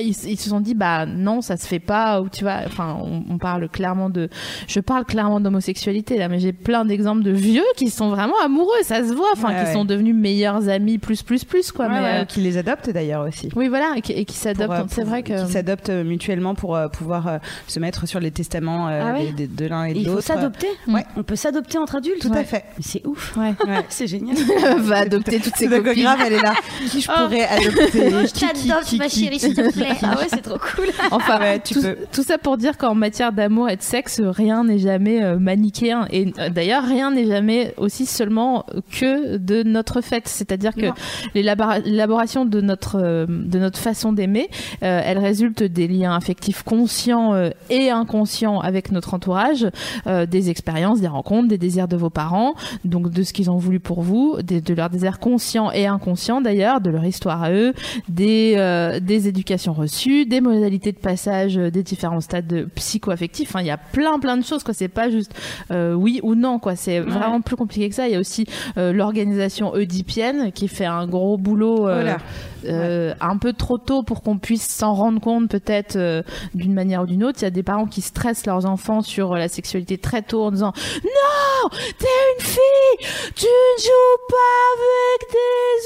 ils, 0.00 0.08
ils 0.28 0.38
se 0.38 0.48
sont 0.48 0.60
dit 0.60 0.74
bah 0.74 1.06
non 1.06 1.40
ça 1.40 1.56
se 1.56 1.66
fait 1.66 1.78
pas 1.78 2.20
ou 2.20 2.28
tu 2.28 2.44
vois 2.44 2.60
enfin 2.66 2.96
on, 3.02 3.22
on 3.30 3.38
parle 3.38 3.68
clairement 3.68 4.10
de 4.10 4.28
je 4.68 4.80
parle 4.80 5.04
clairement 5.04 5.40
d'homosexualité 5.40 6.18
là 6.18 6.28
mais 6.28 6.38
j'ai 6.38 6.52
plein 6.52 6.84
d'exemples 6.84 7.22
de 7.22 7.30
vieux 7.30 7.64
qui 7.76 7.90
sont 7.90 8.08
vraiment 8.10 8.38
amoureux 8.44 8.82
ça 8.82 9.06
se 9.06 9.12
voit 9.14 9.28
enfin 9.32 9.48
Ouais, 9.48 9.60
qui 9.60 9.66
ouais. 9.66 9.72
sont 9.72 9.84
devenus 9.84 10.14
meilleurs 10.14 10.68
amis 10.68 10.98
plus 10.98 11.22
plus 11.22 11.44
plus 11.44 11.72
quoi 11.72 11.86
Ouais, 11.86 11.92
mais 11.92 12.00
ouais, 12.00 12.20
euh, 12.22 12.24
qui 12.24 12.40
les 12.40 12.56
adoptent 12.58 12.90
d'ailleurs 12.90 13.26
aussi. 13.26 13.48
oui 13.56 13.68
voilà 13.68 13.92
et 13.96 14.00
qui, 14.00 14.12
et 14.12 14.24
qui 14.24 14.36
s'adoptent 14.36 14.70
euh, 14.72 14.84
c'est 14.88 15.04
vrai 15.04 15.22
que 15.22 15.44
Qui 15.46 15.52
s'adoptent 15.52 15.90
euh, 15.90 16.04
mutuellement 16.04 16.54
pour 16.54 16.74
euh, 16.76 16.88
pouvoir 16.88 17.28
euh, 17.28 17.38
se 17.68 17.78
mettre 17.80 18.06
sur 18.08 18.18
les 18.20 18.30
testaments 18.30 18.88
euh, 18.88 19.14
Ah 19.16 19.32
de 19.32 19.66
l'un 19.66 19.84
et 19.84 19.94
de 19.94 19.98
il 19.98 20.04
faut 20.06 20.12
l'autre. 20.14 20.24
s'adopter 20.26 20.66
Ouais. 20.88 21.04
On 21.16 21.22
peut 21.22 21.36
s'adopter 21.36 21.78
entre 21.78 21.96
adultes 21.96 22.20
Tout 22.22 22.32
à 22.32 22.44
fait. 22.44 22.64
C'est 22.80 23.06
ouf. 23.06 23.36
ouais. 23.36 23.54
C'est 23.88 24.06
génial. 24.06 24.36
va 24.78 24.98
adopter 24.98 25.38
toutes 25.40 25.68
Donc, 25.68 25.84
copines 25.84 26.02
grave, 26.02 26.18
elle 26.26 26.32
est 26.34 26.42
là. 26.42 26.54
Qui 26.90 27.00
je 27.00 27.08
Oh. 27.10 27.24
pourrais 27.24 27.44
adopter? 27.48 27.88
Oh, 27.94 28.10
je 28.22 28.26
Qui, 28.26 28.32
qui, 28.32 28.68
t'adopte, 28.68 28.84
qui, 28.86 28.96
ma 28.98 29.08
qui, 29.08 29.20
chérie, 29.24 29.38
te 29.68 29.72
plaît. 29.74 29.88
Ah 30.02 30.16
ouais, 30.18 30.26
c'est 30.28 30.42
trop 30.42 30.58
cool. 30.58 30.86
Enfin, 31.10 31.38
Ouais, 31.38 31.60
tu 31.60 31.74
tout, 31.74 31.82
peux. 31.82 31.96
tout 32.12 32.22
ça 32.22 32.38
pour 32.38 32.56
dire 32.56 32.76
qu'en 32.78 32.94
matière 32.94 33.32
d'amour 33.32 33.68
et 33.68 33.76
de 33.76 33.82
sexe, 33.82 34.20
rien 34.20 34.64
n'est 34.64 34.78
jamais 34.78 35.22
euh, 35.22 35.38
manichéen. 35.38 36.06
Et 36.10 36.32
euh, 36.38 36.48
d'ailleurs, 36.50 36.84
rien 36.84 37.10
n'est 37.10 37.26
jamais 37.26 37.74
aussi 37.76 38.06
seulement 38.06 38.64
que 38.98 39.36
de 39.36 39.62
notre 39.62 40.00
fait. 40.00 40.26
C'est-à-dire 40.28 40.74
que 40.74 40.86
l'élaboration 41.34 42.44
de 42.44 42.60
notre, 42.60 42.98
euh, 43.00 43.26
de 43.28 43.58
notre 43.58 43.78
façon 43.78 44.12
d'aimer, 44.12 44.48
euh, 44.82 45.00
elle 45.04 45.18
résulte 45.18 45.62
des 45.62 45.88
liens 45.88 46.14
affectifs 46.16 46.62
conscients 46.62 47.34
euh, 47.34 47.50
et 47.70 47.90
inconscients 47.90 48.60
avec 48.60 48.90
notre 48.92 49.14
entourage, 49.14 49.66
euh, 50.06 50.26
des 50.26 50.50
expériences, 50.50 51.00
des 51.00 51.06
rencontres, 51.08 51.48
des 51.48 51.58
désirs 51.58 51.88
de 51.88 51.96
vos 51.96 52.10
parents, 52.10 52.54
donc 52.84 53.10
de 53.10 53.22
ce 53.22 53.32
qu'ils 53.32 53.50
ont 53.50 53.56
voulu 53.58 53.80
pour 53.80 54.02
vous, 54.02 54.36
des- 54.42 54.60
de 54.60 54.74
leurs 54.74 54.90
désirs 54.90 55.18
conscients 55.18 55.70
et 55.70 55.86
inconscients 55.86 56.40
d'ailleurs, 56.40 56.80
de 56.80 56.90
leur 56.90 57.04
histoire 57.04 57.42
à 57.42 57.52
eux, 57.52 57.72
des, 58.08 58.54
euh, 58.56 59.00
des 59.00 59.28
éducations 59.28 59.55
reçues, 59.72 60.26
des 60.26 60.40
modalités 60.40 60.92
de 60.92 60.98
passage 60.98 61.58
euh, 61.58 61.70
des 61.70 61.82
différents 61.82 62.20
stades 62.20 62.46
de 62.46 62.64
psycho-affectifs. 62.74 63.48
Enfin, 63.50 63.60
il 63.60 63.66
y 63.66 63.70
a 63.70 63.76
plein 63.78 64.18
plein 64.18 64.36
de 64.36 64.44
choses. 64.44 64.62
Quoi. 64.62 64.74
C'est 64.74 64.88
pas 64.88 65.10
juste 65.10 65.32
euh, 65.70 65.94
oui 65.94 66.20
ou 66.22 66.34
non. 66.34 66.58
Quoi. 66.58 66.76
C'est 66.76 67.00
vraiment 67.00 67.40
plus 67.40 67.56
compliqué 67.56 67.88
que 67.88 67.94
ça. 67.94 68.06
Il 68.08 68.12
y 68.12 68.16
a 68.16 68.20
aussi 68.20 68.46
euh, 68.78 68.92
l'organisation 68.92 69.72
oedipienne 69.72 70.52
qui 70.52 70.68
fait 70.68 70.84
un 70.86 71.06
gros 71.06 71.36
boulot. 71.38 71.88
euh, 71.88 71.94
Voilà. 71.94 72.18
Euh, 72.68 73.14
un 73.20 73.36
peu 73.38 73.52
trop 73.52 73.78
tôt 73.78 74.02
pour 74.02 74.22
qu'on 74.22 74.38
puisse 74.38 74.66
s'en 74.66 74.94
rendre 74.94 75.20
compte 75.20 75.48
peut-être 75.48 75.96
euh, 75.96 76.22
d'une 76.54 76.74
manière 76.74 77.02
ou 77.02 77.06
d'une 77.06 77.24
autre. 77.24 77.38
Il 77.40 77.44
y 77.44 77.46
a 77.46 77.50
des 77.50 77.62
parents 77.62 77.86
qui 77.86 78.00
stressent 78.00 78.46
leurs 78.46 78.66
enfants 78.66 79.02
sur 79.02 79.32
euh, 79.32 79.38
la 79.38 79.48
sexualité 79.48 79.98
très 79.98 80.22
tôt 80.22 80.44
en 80.44 80.50
disant 80.50 80.72
non, 81.04 81.68
t'es 81.98 82.06
une 82.38 82.44
fille, 82.44 83.08
tu 83.34 83.46
ne 83.46 83.82
joues 83.82 84.18
pas 84.28 84.62
avec 84.76 85.20
des 85.32 85.78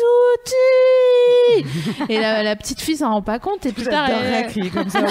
outils. 1.65 2.09
et 2.13 2.21
la, 2.21 2.43
la 2.43 2.57
petite 2.57 2.81
fille 2.81 2.97
s'en 2.97 3.11
rend 3.11 3.23
pas 3.23 3.39
compte 3.39 3.67
et 3.67 3.73
plus 3.73 3.85
tard 3.85 4.09
elle... 4.11 4.47
crier 4.47 4.71
comme 4.71 4.89
ça. 4.89 5.01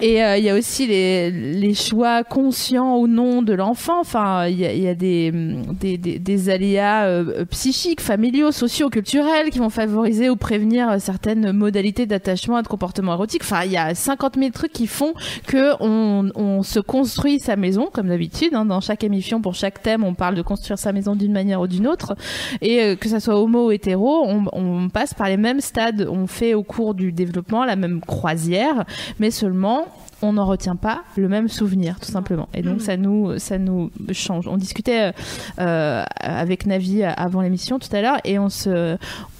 Et 0.00 0.22
euh, 0.22 0.36
il 0.36 0.44
y 0.44 0.48
a 0.48 0.54
aussi 0.54 0.86
les, 0.86 1.32
les 1.32 1.74
choix 1.74 2.22
conscients 2.22 2.98
ou 2.98 3.08
non 3.08 3.42
de 3.42 3.52
l'enfant. 3.52 3.98
Enfin, 3.98 4.46
il 4.46 4.56
y 4.56 4.64
a, 4.64 4.72
il 4.72 4.80
y 4.80 4.86
a 4.86 4.94
des, 4.94 5.32
des, 5.32 5.98
des, 5.98 6.20
des 6.20 6.50
aléas 6.50 7.24
psychiques, 7.50 8.00
familiaux, 8.00 8.52
sociaux, 8.52 8.90
culturels 8.90 9.47
qui 9.50 9.58
vont 9.58 9.70
favoriser 9.70 10.30
ou 10.30 10.36
prévenir 10.36 10.88
euh, 10.90 10.98
certaines 10.98 11.52
modalités 11.52 12.06
d'attachement 12.06 12.58
et 12.58 12.62
de 12.62 12.68
comportement 12.68 13.14
érotique. 13.14 13.42
Enfin, 13.44 13.62
il 13.64 13.72
y 13.72 13.76
a 13.76 13.94
50 13.94 14.36
000 14.36 14.50
trucs 14.50 14.72
qui 14.72 14.86
font 14.86 15.14
que 15.46 15.72
on, 15.80 16.30
on 16.34 16.62
se 16.62 16.80
construit 16.80 17.40
sa 17.40 17.56
maison, 17.56 17.88
comme 17.92 18.08
d'habitude. 18.08 18.54
hein. 18.54 18.64
dans 18.64 18.80
chaque 18.80 19.04
émission, 19.04 19.40
pour 19.40 19.54
chaque 19.54 19.82
thème, 19.82 20.04
on 20.04 20.14
parle 20.14 20.34
de 20.34 20.42
construire 20.42 20.78
sa 20.78 20.92
maison 20.92 21.14
d'une 21.16 21.32
manière 21.32 21.60
ou 21.60 21.66
d'une 21.66 21.86
autre. 21.86 22.14
Et 22.60 22.80
euh, 22.82 22.96
que 22.96 23.08
ça 23.08 23.20
soit 23.20 23.40
homo 23.40 23.68
ou 23.68 23.70
hétéro, 23.70 24.24
on, 24.26 24.44
on 24.52 24.88
passe 24.88 25.14
par 25.14 25.28
les 25.28 25.36
mêmes 25.36 25.60
stades. 25.60 26.08
On 26.10 26.26
fait 26.26 26.54
au 26.54 26.62
cours 26.62 26.94
du 26.94 27.12
développement 27.12 27.64
la 27.64 27.76
même 27.76 28.00
croisière, 28.00 28.84
mais 29.18 29.30
seulement 29.30 29.86
on 30.20 30.32
n'en 30.32 30.46
retient 30.46 30.74
pas 30.74 31.02
le 31.16 31.28
même 31.28 31.48
souvenir, 31.48 32.00
tout 32.00 32.10
simplement. 32.10 32.48
Et 32.52 32.62
donc 32.62 32.80
ça 32.80 32.96
nous, 32.96 33.38
ça 33.38 33.56
nous 33.56 33.90
change. 34.10 34.48
On 34.48 34.56
discutait 34.56 35.12
euh, 35.60 36.04
avec 36.20 36.66
Navi 36.66 37.04
avant 37.04 37.40
l'émission 37.40 37.78
tout 37.78 37.88
à 37.92 38.02
l'heure 38.02 38.18
et 38.24 38.36
on 38.40 38.48
se, 38.48 38.96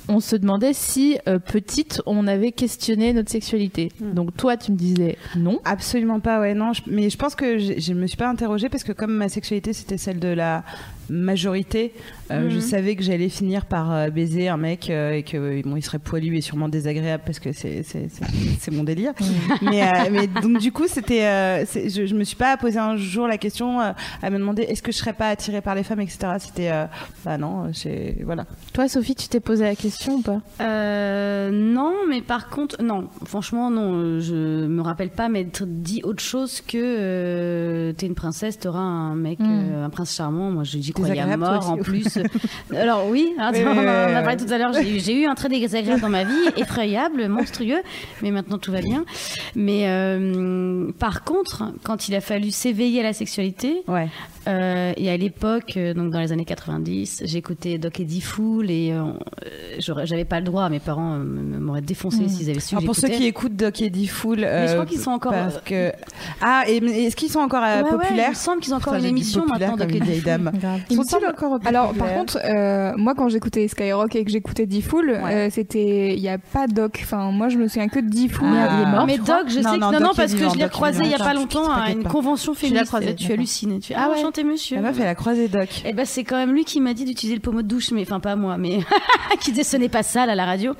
on 0.08 0.20
se 0.20 0.36
demandait 0.36 0.72
si 0.72 1.18
euh, 1.28 1.38
petite 1.38 2.00
on 2.06 2.26
avait 2.26 2.52
questionné 2.52 3.12
notre 3.12 3.30
sexualité. 3.30 3.92
Donc 4.00 4.36
toi 4.36 4.56
tu 4.56 4.72
me 4.72 4.76
disais 4.76 5.16
non. 5.36 5.60
Absolument 5.64 6.20
pas, 6.20 6.40
ouais, 6.40 6.54
non. 6.54 6.72
je- 6.72 6.82
mais 6.86 7.10
je 7.10 7.16
pense 7.18 7.34
que 7.34 7.58
je, 7.58 7.74
je 7.78 7.92
me 7.92 8.06
suis 8.06 8.16
pas 8.16 8.28
interrogée 8.28 8.68
parce 8.68 8.84
que 8.84 8.92
comme 8.92 9.12
ma 9.12 9.28
sexualité 9.28 9.72
c'était 9.72 9.98
celle 9.98 10.18
de 10.18 10.28
la 10.28 10.64
majorité, 11.10 11.92
euh, 12.30 12.50
je 12.50 12.58
savais 12.58 12.94
que 12.96 13.02
j'allais 13.02 13.28
finir 13.28 13.64
par 13.66 13.92
euh, 13.92 14.10
baiser 14.10 14.48
un 14.48 14.56
mec 14.56 14.90
euh, 14.90 15.12
et 15.12 15.22
que 15.22 15.62
bon, 15.62 15.76
il 15.76 15.82
serait 15.82 15.98
poilu 15.98 16.36
et 16.36 16.40
sûrement 16.40 16.68
désagréable 16.68 17.22
parce 17.26 17.38
que 17.38 17.52
c'est 17.52 17.82
c'est 17.82 18.08
c'est- 18.10 18.24
c'est 18.60 18.70
mon 18.70 18.84
délire. 18.84 19.12
mais, 19.62 19.82
euh, 19.82 20.08
mais 20.10 20.26
donc 20.26 20.58
du 20.58 20.72
coup 20.72 20.84
c'était, 20.86 21.24
euh, 21.24 21.64
je, 21.66 22.06
je 22.06 22.14
me 22.14 22.24
suis 22.24 22.36
pas 22.36 22.56
posé 22.56 22.78
un 22.78 22.96
jour 22.96 23.26
la 23.26 23.38
question 23.38 23.80
euh, 23.80 23.92
à 24.22 24.30
me 24.30 24.38
demander 24.38 24.62
est-ce 24.62 24.82
que 24.82 24.92
je 24.92 24.96
serais 24.98 25.12
pas 25.12 25.28
attirée 25.28 25.60
par 25.60 25.74
les 25.74 25.82
femmes, 25.82 26.00
etc. 26.00 26.18
C'était 26.38 26.70
euh, 26.70 26.84
bah 27.24 27.38
non, 27.38 27.70
c'est 27.72 28.16
voilà. 28.24 28.44
Toi 28.72 28.88
Sophie 28.88 29.14
tu 29.14 29.28
t'es 29.28 29.40
posé 29.40 29.64
la 29.64 29.74
question 29.76 30.16
ou 30.16 30.22
pas? 30.22 30.40
Euh, 30.60 31.50
non, 31.50 31.92
mais 32.08 32.20
par 32.20 32.48
contre, 32.50 32.82
non, 32.82 33.08
franchement, 33.24 33.70
non, 33.70 34.20
je 34.20 34.66
me 34.66 34.82
rappelle 34.82 35.10
pas 35.10 35.28
m'être 35.28 35.64
dit 35.66 36.00
autre 36.04 36.22
chose 36.22 36.60
que 36.60 36.76
euh, 36.76 37.92
t'es 37.92 38.06
une 38.06 38.14
princesse, 38.14 38.58
t'auras 38.58 38.80
un 38.80 39.14
mec, 39.14 39.38
Mm. 39.38 39.44
euh, 39.72 39.84
un 39.84 39.90
prince 39.90 40.14
charmant. 40.16 40.50
Moi, 40.50 40.64
j'y 40.64 40.80
à 41.04 41.08
Désagréable, 41.08 41.42
toi 41.42 41.52
mort 41.54 41.70
en 41.70 41.76
plus. 41.76 42.18
Alors, 42.74 43.08
oui, 43.08 43.28
hein, 43.38 43.50
Oui, 43.54 43.60
on, 43.64 43.70
en 43.70 43.78
a 44.16 44.22
parlé 44.22 44.36
tout 44.36 44.52
à 44.52 44.58
l'heure, 44.58 44.72
j'ai 44.72 45.14
eu- 45.22 45.26
un 45.26 45.34
très 45.34 45.48
désagréable 45.48 46.00
dans 46.00 46.08
ma 46.08 46.24
vie, 46.24 46.32
effrayable, 46.56 47.28
monstrueux, 47.28 47.80
mais 48.22 48.30
maintenant 48.30 48.58
tout 48.58 48.72
va 48.72 48.80
bien. 48.80 49.04
Mais 49.54 49.88
euh, 49.88 50.90
par 50.98 51.24
contre, 51.24 51.64
quand 51.82 52.08
il 52.08 52.14
a 52.14 52.20
fallu 52.20 52.50
s'éveiller 52.50 53.00
à 53.00 53.04
la 53.04 53.12
sexualité, 53.12 53.82
Ouais. 53.88 54.08
euh, 54.48 54.92
et 54.96 55.10
à 55.10 55.16
l'époque, 55.16 55.76
euh, 55.76 55.94
donc 55.94 56.10
dans 56.10 56.20
les 56.20 56.32
années 56.32 56.44
90, 56.44 57.22
j'écoutais 57.24 57.78
Doc 57.78 58.00
Eddie 58.00 58.20
Fool 58.20 58.70
et 58.70 58.92
euh, 58.92 59.04
j'avais 59.78 60.24
pas 60.24 60.38
le 60.40 60.44
droit. 60.46 60.68
Mes 60.68 60.80
parents 60.80 61.18
m'auraient 61.18 61.80
défoncé 61.80 62.22
Mm. 62.24 62.28
s'ils 62.28 62.50
avaient 62.50 62.60
su. 62.60 62.74
Alors 62.74 62.84
pour 62.84 62.96
ceux 62.96 63.08
qui 63.08 63.24
écoutent 63.26 63.56
Doc 63.56 63.80
Eddie 63.82 64.06
Fool, 64.06 64.40
Mais 64.40 64.68
je 64.68 64.72
crois 64.74 64.86
qu'ils 64.86 64.98
sont 65.00 65.10
encore, 65.10 65.32
parce 65.32 65.60
que 65.64 65.92
ah 66.40 66.62
est-ce 66.66 67.16
qu'ils 67.16 67.30
sont 67.30 67.38
encore 67.40 67.62
ouais, 67.62 67.80
il 67.80 67.88
populaires? 67.88 68.30
me 68.30 68.34
semble 68.34 68.60
qu'ils 68.60 68.72
ont 68.74 68.78
encore 68.78 68.94
une 68.94 69.04
émission 69.04 69.46
maintenant 69.46 69.76
Doc 69.76 69.90
Eddie 69.94 70.20
Fool. 70.20 70.50
Sont-ils 70.90 71.26
encore 71.26 71.58
Alors, 71.64 71.92
par 71.94 72.12
contre, 72.14 72.38
euh, 72.44 72.92
moi, 72.96 73.14
quand 73.14 73.28
j'écoutais 73.28 73.66
Skyrock 73.68 74.14
et 74.16 74.24
que 74.24 74.30
j'écoutais 74.30 74.66
D-Fool, 74.66 75.10
euh, 75.10 75.48
c'était. 75.50 76.14
Il 76.14 76.20
n'y 76.20 76.28
a 76.28 76.38
pas 76.38 76.66
Doc. 76.66 77.00
Enfin, 77.02 77.30
moi, 77.30 77.48
je 77.48 77.58
me 77.58 77.68
souviens 77.68 77.88
que 77.88 78.00
de 78.00 78.08
D-Fool. 78.08 78.48
Ah. 78.52 78.68
il 78.78 78.82
est 78.88 78.90
mort, 78.90 79.06
Mais. 79.06 79.18
Doc, 79.18 79.48
je 79.48 79.60
Non, 79.60 79.72
sais 79.72 79.78
non, 79.78 79.88
que 79.90 79.92
non, 79.94 79.98
Doc 79.98 80.00
non 80.00 80.10
parce 80.16 80.34
que 80.34 80.48
je 80.48 80.56
l'ai 80.56 80.64
recroisé 80.64 81.02
il 81.04 81.10
y 81.10 81.14
a 81.14 81.18
pas 81.18 81.34
longtemps 81.34 81.70
à 81.70 81.90
une 81.90 82.04
convention 82.04 82.54
féministe. 82.54 82.86
croisé, 82.86 83.14
Tu 83.14 83.32
hallucines. 83.32 83.78
Tu 83.80 83.92
Ah 83.94 84.08
ah 84.10 84.18
enchanté 84.18 84.44
monsieur. 84.44 84.76
La 84.76 84.82
meuf, 84.82 84.98
elle 85.00 85.08
a 85.08 85.14
croisé 85.14 85.48
Doc. 85.48 85.68
Eh 85.84 85.92
ben, 85.92 86.04
c'est 86.04 86.24
quand 86.24 86.36
même 86.36 86.52
lui 86.52 86.64
qui 86.64 86.80
m'a 86.80 86.94
dit 86.94 87.04
d'utiliser 87.04 87.34
le 87.34 87.42
pommeau 87.42 87.62
de 87.62 87.68
douche, 87.68 87.90
mais 87.90 88.02
enfin 88.02 88.20
pas 88.20 88.36
moi, 88.36 88.56
mais 88.58 88.78
qui 89.40 89.50
disait 89.52 89.64
ce 89.64 89.76
n'est 89.76 89.88
pas 89.88 90.02
sale 90.02 90.30
à 90.30 90.34
la 90.34 90.44
radio. 90.44 90.74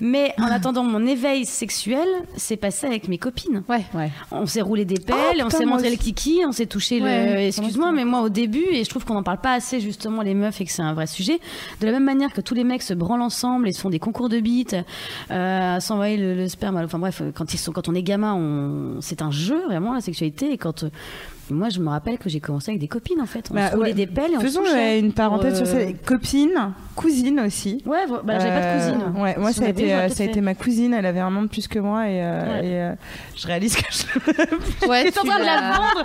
Mais 0.00 0.32
en 0.38 0.46
attendant 0.46 0.82
mon 0.84 1.06
éveil 1.06 1.44
sexuel, 1.46 2.06
c'est 2.36 2.56
passé 2.56 2.86
avec 2.86 3.08
mes 3.08 3.18
copines. 3.18 3.62
Ouais. 3.68 3.84
Ouais. 3.94 4.10
On 4.30 4.46
s'est 4.46 4.60
roulé 4.60 4.84
des 4.84 5.00
pelles, 5.00 5.16
Oh, 5.40 5.42
on 5.46 5.50
s'est 5.50 5.64
moi 5.64 5.76
montré 5.76 5.90
le 5.90 5.96
kiki, 5.96 6.40
on 6.46 6.52
s'est 6.52 6.66
touché 6.66 7.00
le. 7.00 7.06
Excuse-moi, 7.46 7.92
mais 7.92 8.04
moi 8.04 8.20
au 8.22 8.28
début, 8.28 8.64
et 8.70 8.84
je 8.84 8.90
trouve 8.90 9.04
qu'on 9.04 9.14
n'en 9.14 9.22
parle 9.22 9.35
pas 9.36 9.54
assez 9.54 9.80
justement 9.80 10.22
les 10.22 10.34
meufs 10.34 10.60
et 10.60 10.64
que 10.64 10.70
c'est 10.70 10.82
un 10.82 10.94
vrai 10.94 11.06
sujet. 11.06 11.38
De 11.80 11.86
la 11.86 11.92
même 11.92 12.04
manière 12.04 12.32
que 12.32 12.40
tous 12.40 12.54
les 12.54 12.64
mecs 12.64 12.82
se 12.82 12.94
branlent 12.94 13.22
ensemble 13.22 13.68
et 13.68 13.72
se 13.72 13.80
font 13.80 13.90
des 13.90 13.98
concours 13.98 14.28
de 14.28 14.40
bites, 14.40 14.76
euh, 15.30 15.80
s'envoyer 15.80 16.16
le, 16.16 16.34
le 16.34 16.48
sperme. 16.48 16.76
Enfin 16.76 16.98
bref, 16.98 17.22
quand 17.34 17.54
ils 17.54 17.58
sont, 17.58 17.72
quand 17.72 17.88
on 17.88 17.94
est 17.94 18.02
gamin, 18.02 18.96
c'est 19.00 19.22
un 19.22 19.30
jeu 19.30 19.64
vraiment 19.66 19.94
la 19.94 20.00
sexualité. 20.00 20.52
Et 20.52 20.58
quand 20.58 20.84
euh, 20.84 20.90
moi, 21.50 21.68
je 21.68 21.80
me 21.80 21.88
rappelle 21.88 22.18
que 22.18 22.28
j'ai 22.28 22.40
commencé 22.40 22.70
avec 22.70 22.80
des 22.80 22.88
copines 22.88 23.20
en 23.20 23.26
fait. 23.26 23.48
On 23.50 23.54
Bah, 23.54 23.70
se 23.70 23.76
roulait 23.76 23.88
ouais. 23.90 23.94
des 23.94 24.06
pelles 24.06 24.32
et 24.32 24.36
on 24.36 24.40
se 24.40 24.46
Faisons 24.46 24.62
euh, 24.66 24.98
une 24.98 25.12
parenthèse 25.12 25.56
sur 25.62 25.66
euh, 25.66 25.86
ces 25.86 25.94
copines, 25.94 26.72
cousines 26.94 27.40
aussi. 27.40 27.82
Ouais, 27.86 28.04
bah, 28.24 28.38
j'avais 28.38 28.50
pas 28.50 28.60
de 28.60 28.64
Euh, 28.66 28.92
cousine. 28.92 29.22
Ouais, 29.22 29.36
moi 29.38 29.52
Si 29.52 29.60
ça 29.60 29.66
a 29.66 29.68
été, 29.68 29.94
euh, 29.94 30.08
ça 30.08 30.22
a 30.22 30.26
été 30.26 30.40
ma 30.40 30.54
cousine. 30.54 30.94
Elle 30.94 31.06
avait 31.06 31.20
un 31.20 31.34
an 31.36 31.42
de 31.42 31.48
plus 31.48 31.68
que 31.68 31.78
moi 31.78 32.08
et, 32.08 32.22
euh, 32.22 32.42
Ouais. 32.60 32.66
et, 32.66 32.80
euh, 32.80 32.92
je 33.36 33.46
réalise 33.46 33.76
que 33.76 33.82
je. 33.90 34.86
Ouais, 34.88 35.04
T'es 35.10 35.18
en 35.20 35.24
train 35.24 35.38
de 35.40 35.44
la 35.44 35.60
vendre 35.72 36.02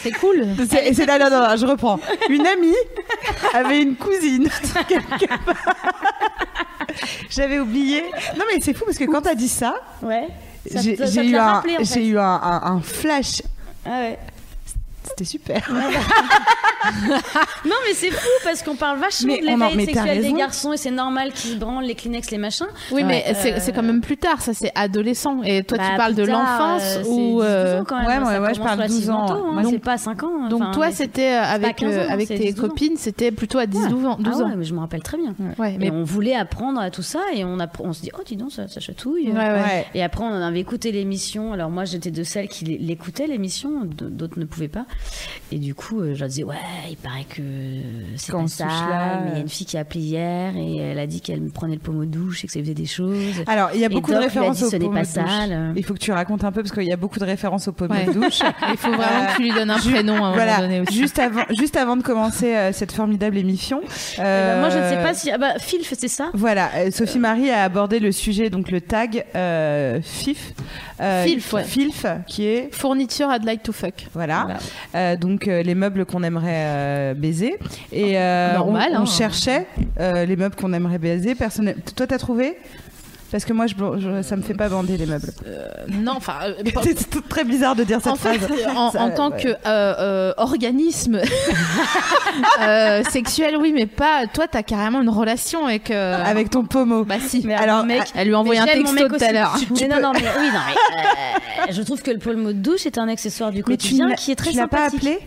C'est 0.00 0.12
cool. 0.12 0.44
C'est, 0.70 0.94
c'est- 0.94 1.06
non, 1.06 1.18
non, 1.18 1.30
non, 1.30 1.56
je 1.56 1.66
reprends. 1.66 1.98
Une 2.28 2.46
amie 2.46 2.74
avait 3.54 3.82
une 3.82 3.96
cousine. 3.96 4.48
J'avais 7.30 7.58
oublié. 7.58 8.02
Non 8.36 8.44
mais 8.52 8.60
c'est 8.60 8.74
fou 8.74 8.84
parce 8.84 8.98
que 8.98 9.04
quand 9.04 9.22
t'as 9.22 9.34
dit 9.34 9.48
ça, 9.48 9.76
Ouais. 10.02 10.28
Ça 10.70 10.80
j'ai, 10.80 10.94
ça 10.96 11.24
eu, 11.24 11.32
l'a 11.32 11.44
un, 11.48 11.52
rappelé, 11.54 11.74
en 11.74 11.78
fait. 11.78 11.84
j'ai 11.94 12.06
eu 12.06 12.18
un, 12.18 12.22
un- 12.22 12.62
un 12.76 12.80
flash 12.80 13.42
Ah 13.84 14.00
ouais. 14.00 14.18
C'était 15.04 15.24
super. 15.24 15.68
Non, 17.64 17.76
mais 17.86 17.94
c'est 17.94 18.10
fou 18.10 18.28
parce 18.44 18.62
qu'on 18.62 18.74
parle 18.74 18.98
vachement 18.98 19.34
Mais 19.34 19.40
de 19.40 19.46
l'éveil 19.46 19.86
sexuel 19.86 20.16
des 20.18 20.26
raison. 20.26 20.36
garçons 20.36 20.72
et 20.72 20.76
c'est 20.76 20.90
normal 20.90 21.32
qu'ils 21.32 21.52
se 21.52 21.56
branlent 21.56 21.84
les 21.84 21.94
Kleenex, 21.94 22.30
les 22.30 22.38
machins. 22.38 22.66
Oui, 22.90 23.04
mais 23.04 23.22
Ouais. 23.22 23.36
Euh, 23.54 23.58
c'est 23.60 23.72
quand 23.72 23.82
même 23.84 24.00
plus 24.00 24.16
tard, 24.16 24.40
ça 24.40 24.52
c'est 24.54 24.72
adolescent. 24.74 25.42
Et 25.44 25.62
toi, 25.62 25.78
Bah, 25.78 25.84
tu 25.90 25.96
parles 25.96 26.14
de 26.14 26.24
l'enfance 26.24 26.82
euh, 26.82 27.04
ou. 27.06 27.40
10, 27.40 27.44
euh, 27.46 27.72
12 27.74 27.80
ans 27.80 27.84
quand 27.86 27.96
même. 28.08 28.22
ouais, 28.24 28.28
ouais, 28.30 28.38
ouais, 28.40 28.54
je 28.54 28.60
parle 28.60 28.86
12 28.86 29.10
ans. 29.10 29.26
tôt, 29.26 29.34
hein, 29.34 29.62
Donc- 29.62 29.70
c'est 29.72 29.78
pas 29.78 29.96
5 29.98 30.22
ans. 30.24 30.48
Donc 30.48 30.62
enfin, 30.62 30.70
toi, 30.72 30.90
c'était 30.90 31.34
euh, 31.34 31.42
avec, 31.42 31.76
15 31.76 31.94
ans, 31.94 32.00
euh, 32.00 32.08
avec 32.08 32.28
tes 32.28 32.52
12 32.52 32.60
copines, 32.60 32.96
c'était 32.96 33.30
plutôt 33.30 33.58
à 33.58 33.66
10-12 33.66 34.06
ans. 34.06 34.16
12 34.18 34.34
ah 34.40 34.44
ans. 34.44 34.48
ouais, 34.48 34.56
mais 34.56 34.64
je 34.64 34.74
me 34.74 34.80
rappelle 34.80 35.02
très 35.02 35.18
bien. 35.18 35.34
Ouais, 35.58 35.76
Mais 35.78 35.90
on 35.90 36.02
voulait 36.04 36.34
apprendre 36.34 36.80
à 36.80 36.90
tout 36.90 37.02
ça 37.02 37.20
et 37.34 37.44
on, 37.44 37.58
on 37.80 37.92
se 37.92 38.02
dit, 38.02 38.10
oh, 38.18 38.22
dis 38.26 38.36
donc, 38.36 38.50
ça, 38.50 38.66
chatouille. 38.66 39.32
Et 39.94 40.02
après, 40.02 40.24
on 40.24 40.32
avait 40.34 40.60
écouté 40.60 40.90
l'émission. 40.90 41.52
Alors, 41.52 41.70
moi, 41.70 41.84
j'étais 41.84 42.10
de 42.10 42.24
celles 42.24 42.48
qui 42.48 42.64
l'écoutaient, 42.64 43.26
l'émission. 43.28 43.82
D'autres 43.84 44.38
ne 44.38 44.44
pouvaient 44.46 44.68
pas. 44.68 44.86
Et 45.54 45.58
du 45.58 45.74
coup, 45.74 46.00
euh, 46.00 46.14
je 46.14 46.20
leur 46.20 46.28
disais, 46.28 46.44
ouais, 46.44 46.56
il 46.90 46.96
paraît 46.96 47.24
que 47.28 47.42
c'est 48.16 48.32
pas 48.32 48.46
ça. 48.46 48.64
là, 48.66 49.20
Mais 49.24 49.30
il 49.32 49.34
y 49.34 49.38
a 49.38 49.42
une 49.42 49.48
fille 49.50 49.66
qui 49.66 49.76
a 49.76 49.80
appelé 49.80 50.00
hier 50.00 50.56
et 50.56 50.76
elle 50.78 50.98
a 50.98 51.06
dit 51.06 51.20
qu'elle 51.20 51.42
me 51.42 51.50
prenait 51.50 51.74
le 51.74 51.80
pommeau 51.80 52.06
de 52.06 52.10
douche 52.10 52.42
et 52.42 52.46
que 52.46 52.52
ça 52.54 52.60
faisait 52.60 52.72
des 52.72 52.86
choses. 52.86 53.42
Alors, 53.46 53.68
il 53.74 53.80
y 53.80 53.84
a 53.84 53.86
Et 53.86 53.90
beaucoup 53.90 54.12
Doc 54.12 54.20
de 54.20 54.24
références 54.24 54.62
au 54.62 54.70
ce 54.70 54.76
n'est 54.76 54.86
pommeau 54.86 54.94
pas 54.94 55.02
de 55.02 55.06
douche. 55.06 55.14
sale. 55.14 55.72
Il 55.76 55.84
faut 55.84 55.92
que 55.92 55.98
tu 55.98 56.10
racontes 56.10 56.42
un 56.44 56.52
peu 56.52 56.62
parce 56.62 56.72
qu'il 56.74 56.84
y 56.84 56.92
a 56.92 56.96
beaucoup 56.96 57.18
de 57.18 57.24
références 57.26 57.68
au 57.68 57.72
pommeau 57.72 57.92
Ouais. 57.94 58.06
de 58.06 58.12
douche. 58.12 58.40
il 58.70 58.76
faut 58.78 58.92
vraiment 58.92 59.26
que 59.26 59.36
tu 59.36 59.42
lui 59.42 59.52
donnes 59.52 59.70
un 59.70 59.78
prénom 59.78 60.24
à 60.24 60.28
un 60.28 60.32
voilà, 60.32 60.52
moment 60.56 60.68
donné 60.68 60.80
aussi. 60.80 60.96
juste 60.98 61.18
avant, 61.18 61.42
juste 61.58 61.76
avant 61.76 61.96
de 61.98 62.02
commencer 62.02 62.54
euh, 62.56 62.72
cette 62.72 62.92
formidable 62.92 63.36
émission. 63.36 63.82
Eh 64.14 64.20
ben, 64.22 64.60
moi, 64.60 64.70
je 64.70 64.78
ne 64.78 64.82
sais 64.84 64.96
euh, 64.96 65.02
pas 65.02 65.12
si. 65.12 65.30
Ah 65.30 65.36
bah, 65.36 65.58
Phil 65.58 65.84
faisait 65.84 66.08
ça? 66.08 66.30
Voilà, 66.32 66.70
euh, 66.76 66.90
Sophie 66.90 67.18
Marie 67.18 67.50
a 67.50 67.62
abordé 67.64 67.98
le 68.00 68.10
sujet, 68.10 68.48
donc 68.48 68.70
le 68.70 68.80
tag 68.80 69.26
euh, 69.36 70.00
FIF. 70.02 70.54
euh, 71.00 71.24
Filf, 71.24 71.52
ouais. 71.52 71.64
Filf, 71.64 72.06
qui 72.26 72.46
est. 72.46 72.68
Fourniture 72.74 73.28
I'd 73.30 73.44
like 73.44 73.62
to 73.64 73.72
fuck. 73.72 74.06
Voilà. 74.14 74.44
Voilà. 74.44 74.60
Euh, 74.94 75.16
donc 75.16 75.48
euh, 75.48 75.62
les 75.62 75.74
meubles 75.74 76.04
qu'on 76.04 76.22
aimerait 76.22 76.64
euh, 76.66 77.14
baiser. 77.14 77.58
Et 77.92 78.14
Normal, 78.54 78.90
on, 78.92 78.98
on 78.98 79.02
hein. 79.02 79.06
cherchait 79.06 79.66
les 79.98 80.36
meubles 80.36 80.54
qu'on 80.54 80.72
aimerait 80.72 80.98
baiser. 80.98 81.34
Personne... 81.34 81.74
Toi, 81.96 82.06
t'as 82.06 82.18
trouvé? 82.18 82.56
Parce 83.32 83.44
que 83.46 83.52
moi, 83.54 83.66
je, 83.66 83.74
je- 83.98 84.22
ça 84.22 84.36
me 84.36 84.42
fait 84.42 84.54
pas 84.54 84.68
bander 84.68 84.96
les 84.98 85.06
meubles. 85.06 85.32
Non, 85.88 86.12
enfin. 86.16 86.34
euh, 86.44 86.54
C'est 86.84 87.28
très 87.28 87.42
bizarre 87.44 87.74
de 87.74 87.82
dire 87.82 87.98
cette 88.02 88.12
en 88.12 88.16
fait, 88.16 88.38
phrase. 88.38 88.76
en, 88.76 88.90
Ça, 88.92 89.00
en 89.02 89.10
tant 89.10 89.30
ouais. 89.30 89.42
que 89.42 89.48
euh, 89.48 89.54
euh, 89.66 90.32
organisme 90.36 91.18
euh, 92.60 93.02
sexuel, 93.10 93.56
oui, 93.56 93.72
mais 93.74 93.86
pas. 93.86 94.26
Toi, 94.32 94.46
t'as 94.48 94.62
carrément 94.62 95.00
une 95.00 95.08
relation 95.08 95.66
avec. 95.66 95.90
euh, 95.90 96.22
Avec 96.24 96.50
ton 96.50 96.64
pommeau. 96.64 97.04
Bah 97.04 97.16
si. 97.20 97.42
Mais 97.44 97.54
Alors, 97.54 97.84
mec, 97.84 98.02
Elle 98.14 98.28
lui 98.28 98.34
a 98.34 98.38
envoyé 98.38 98.60
un 98.60 98.66
texto 98.66 98.92
mec 98.92 99.08
tout 99.08 99.24
à 99.24 99.32
l'heure. 99.32 99.56
Mais 99.80 99.88
non, 99.88 100.00
non, 100.00 100.12
mais 100.12 100.20
oui, 100.38 100.46
non, 100.52 100.60
mais, 100.66 101.68
euh, 101.68 101.72
je 101.72 101.82
trouve 101.82 102.02
que 102.02 102.10
le 102.10 102.18
pommeau 102.18 102.48
de 102.52 102.58
douche 102.58 102.86
est 102.86 102.98
un 102.98 103.08
accessoire 103.08 103.50
du 103.50 103.58
mais 103.66 103.76
tu 103.76 103.88
quotidien 103.88 104.12
qui 104.14 104.30
est 104.32 104.36
très 104.36 104.50
tu 104.50 104.56
l'as 104.56 104.66
pas 104.68 104.90
sympathique. 104.90 105.00
appelé 105.08 105.18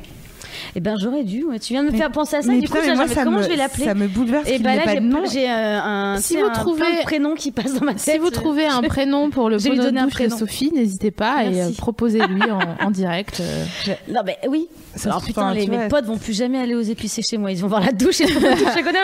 Eh 0.78 0.82
ben, 0.82 0.96
j'aurais 1.02 1.24
dû. 1.24 1.44
ouais. 1.46 1.58
Tu 1.60 1.72
viens 1.74 1.82
de 1.84 1.88
me 1.88 1.92
Mais- 1.94 1.98
faire 1.98 2.12
penser 2.12 2.36
à 2.36 2.42
ça. 2.42 2.50
Mais 2.52 2.60
du 2.60 2.68
coup, 2.68 2.74
putain, 2.76 2.88
mais 2.90 2.96
moi, 2.96 3.04
j'avais 3.06 3.16
ça 3.16 3.24
comment 3.24 3.38
me, 3.38 3.44
je 3.44 3.48
vais 3.50 3.56
l'appeler 3.56 3.86
ça 3.86 3.94
me 3.94 4.08
bouleverse 4.10 4.48
Et 4.50 4.56
qu'il 4.56 4.64
bah 4.64 4.72
n'ait 4.72 4.76
là, 4.78 4.84
pas 4.84 4.94
j'ai 4.96 5.00
de 5.00 5.06
nom. 5.06 5.24
j'ai, 5.32 5.50
euh, 5.50 5.80
un, 5.82 6.18
Si 6.20 6.36
vous 6.36 6.46
un 6.46 6.50
trouvez- 6.50 6.82
plein 6.82 6.98
de 7.00 7.04
prénoms 7.04 7.34
qui 7.36 7.52
passent 7.52 7.74
dans 7.76 7.86
ma 7.86 7.94
tête. 7.94 8.02
Si 8.14 8.18
vous 8.18 8.30
trouvez 8.30 8.66
un 8.66 8.82
prénom 8.88 9.30
pour 9.30 9.50
le 9.50 9.56
douche 9.58 9.64
de 9.78 10.10
prénom. 10.10 10.38
Sophie, 10.38 10.72
n'hésitez 10.74 11.12
pas 11.12 11.46
et 11.46 11.62
euh, 11.62 11.70
proposez-lui 11.78 12.42
en, 12.52 12.60
en 12.88 12.92
direct. 12.92 13.40
euh. 13.42 13.66
Non, 14.10 14.22
mais 14.26 14.38
oui. 14.50 14.68
Ça 14.96 15.10
Alors 15.10 15.24
putain, 15.24 15.54
les, 15.54 15.68
mes 15.68 15.88
potes 15.88 16.06
vont 16.06 16.18
plus 16.18 16.34
jamais 16.34 16.60
aller 16.60 16.76
aux 16.76 16.82
épicés 16.82 17.22
chez 17.22 17.38
moi. 17.38 17.52
Ils 17.52 17.58
vont 17.60 17.68
voir 17.68 17.82
la 17.82 17.92
douche 17.92 18.20
et 18.22 18.26
de 18.26 18.32
douche 18.34 18.68
à 18.76 18.84
côté. 18.84 18.98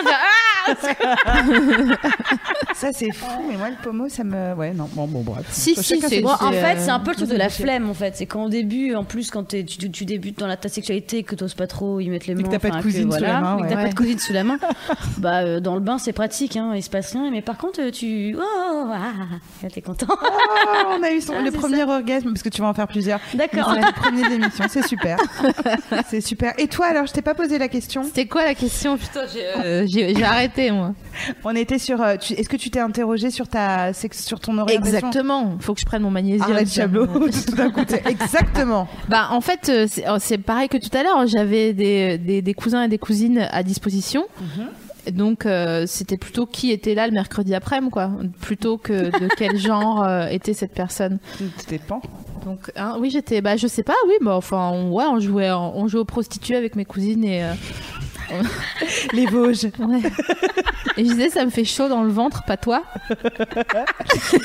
Ah 1.26 1.42
Ça, 2.74 2.92
c'est 2.92 3.12
fou, 3.12 3.26
mais 3.48 3.56
moi, 3.56 3.68
le 3.70 3.76
pommeau, 3.82 4.08
ça 4.08 4.24
me. 4.24 4.54
Ouais, 4.54 4.72
non, 4.72 4.88
bon, 4.92 5.06
bon, 5.06 5.20
bref. 5.20 5.46
Si, 5.50 5.74
si, 5.76 6.00
c'est- 6.00 6.24
en 6.24 6.52
fait, 6.52 6.76
c'est 6.78 6.90
un 6.90 7.00
peu 7.00 7.10
le 7.10 7.16
truc 7.16 7.28
de 7.28 7.36
la 7.36 7.48
flemme, 7.48 7.88
en 7.90 7.94
fait. 7.94 8.16
C'est 8.16 8.26
qu'en 8.26 8.48
début, 8.48 8.94
en 8.94 9.04
plus, 9.04 9.30
quand 9.30 9.44
tu, 9.48 9.62
débutes 10.04 10.38
dans 10.38 10.46
la, 10.46 10.56
ta 10.56 10.68
sexualité 10.68 11.18
et 11.18 11.22
que 11.22 11.34
t'oses 11.34 11.54
pas 11.54 11.61
trop 11.66 12.00
y 12.00 12.08
mettre 12.08 12.26
les 12.28 12.34
mains. 12.34 12.42
que 12.42 12.48
t'as 12.48 12.58
pas 12.58 12.70
de 12.70 12.82
cousine 12.82 13.02
sous 13.04 13.08
voilà, 13.08 13.26
la 13.34 13.40
main, 13.40 13.56
et 13.56 13.58
que 13.58 13.62
ouais. 13.64 13.68
t'as 13.70 13.76
pas 13.76 13.82
Ouais. 13.84 13.88
de 13.90 13.94
cousine 13.94 14.18
sous 14.18 14.32
la 14.32 14.44
main. 14.44 14.58
bah, 15.18 15.40
euh, 15.42 15.60
dans 15.60 15.74
le 15.74 15.80
bain, 15.80 15.98
c'est 15.98 16.12
pratique, 16.12 16.56
hein, 16.56 16.72
il 16.74 16.82
se 16.82 16.90
passe 16.90 17.12
rien. 17.12 17.30
Mais 17.30 17.42
par 17.42 17.56
contre, 17.58 17.80
euh, 17.80 17.90
tu. 17.90 18.36
Oh, 18.38 18.40
ah, 18.92 19.12
là, 19.62 19.68
t'es 19.70 19.80
content. 19.82 20.06
Oh, 20.10 20.96
on 20.98 21.02
a 21.02 21.10
eu 21.12 21.20
son- 21.20 21.34
Ah, 21.38 21.42
le 21.42 21.50
premier 21.50 21.82
orgasme, 21.82 22.28
parce 22.30 22.42
que 22.42 22.48
tu 22.48 22.60
vas 22.62 22.68
en 22.68 22.74
faire 22.74 22.88
plusieurs. 22.88 23.20
D'accord. 23.34 23.68
On 23.68 23.82
a 23.82 23.86
le 23.86 23.92
premier 23.92 24.22
de 24.22 24.28
l'émission, 24.28 24.64
c'est 24.68 24.86
super. 24.86 25.16
c'est 26.08 26.20
super. 26.20 26.52
Et 26.58 26.68
toi, 26.68 26.86
alors, 26.86 27.06
je 27.06 27.12
t'ai 27.12 27.22
pas 27.22 27.34
posé 27.34 27.58
la 27.58 27.68
question. 27.68 28.02
C'était 28.04 28.26
quoi 28.26 28.44
la 28.44 28.54
question? 28.54 28.96
Putain, 28.96 29.22
j'ai 29.32 29.46
euh, 29.64 29.86
j'ai- 29.86 30.14
j'ai 30.14 30.24
arrêté 30.24 30.70
moi. 30.70 30.94
On 31.44 31.54
était 31.54 31.78
sur. 31.78 32.00
euh, 32.02 32.14
Est-ce 32.14 32.48
que 32.48 32.56
tu 32.56 32.70
t'es 32.70 32.80
interrogé 32.80 33.30
sur 33.30 33.48
ta 33.48 33.92
sex- 33.92 34.24
sur 34.24 34.40
ton 34.40 34.56
orientation? 34.58 34.96
Exactement. 34.98 35.56
Faut 35.60 35.74
que 35.74 35.80
je 35.80 35.86
prenne 35.86 36.02
mon 36.02 36.10
magnésium. 36.10 36.50
Arrête 36.50 36.68
tout 37.46 37.54
d'un 37.56 37.70
coup. 37.70 37.80
Exactement. 38.06 38.88
Bah 39.08 39.28
en 39.30 39.40
fait 39.40 39.70
oh, 40.08 40.16
c'est 40.18 40.38
pareil 40.38 40.68
que 40.68 40.76
tout 40.78 40.96
à 40.96 41.02
l'heure. 41.02 41.26
J'avais 41.26 41.51
des, 41.74 42.18
des, 42.18 42.42
des 42.42 42.54
cousins 42.54 42.84
et 42.84 42.88
des 42.88 42.98
cousines 42.98 43.46
à 43.50 43.62
disposition. 43.62 44.24
Donc 45.10 45.46
euh, 45.46 45.84
c'était 45.88 46.16
plutôt 46.16 46.46
qui 46.46 46.70
était 46.70 46.94
là 46.94 47.06
le 47.08 47.12
mercredi 47.12 47.54
après-midi 47.56 47.90
quoi, 47.90 48.10
plutôt 48.40 48.78
que 48.78 48.92
de 49.20 49.28
quel 49.36 49.58
genre 49.58 50.04
euh, 50.04 50.26
était 50.28 50.54
cette 50.54 50.72
personne. 50.74 51.18
T'étais 51.58 51.78
pan. 51.78 52.00
Donc 52.44 52.70
hein, 52.76 52.96
oui 53.00 53.10
j'étais 53.10 53.40
bah 53.40 53.56
je 53.56 53.66
sais 53.66 53.82
pas 53.82 53.94
oui 54.06 54.14
bah 54.20 54.36
enfin 54.36 54.70
on, 54.72 54.92
ouais 54.92 55.04
on 55.08 55.18
jouait 55.18 55.50
en- 55.50 55.72
on 55.74 55.88
jouait 55.88 56.00
aux 56.00 56.04
prostituées 56.04 56.54
avec 56.56 56.76
mes 56.76 56.84
cousines 56.84 57.24
et 57.24 57.42
euh, 57.42 57.52
Les 59.12 59.26
Vosges. 59.26 59.64
ouais. 59.78 60.00
et 60.96 61.04
je 61.04 61.10
disais 61.10 61.28
ça 61.30 61.44
me 61.44 61.50
fait 61.50 61.64
chaud 61.64 61.88
dans 61.88 62.02
le 62.02 62.10
ventre 62.10 62.44
pas 62.44 62.56
toi. 62.56 62.82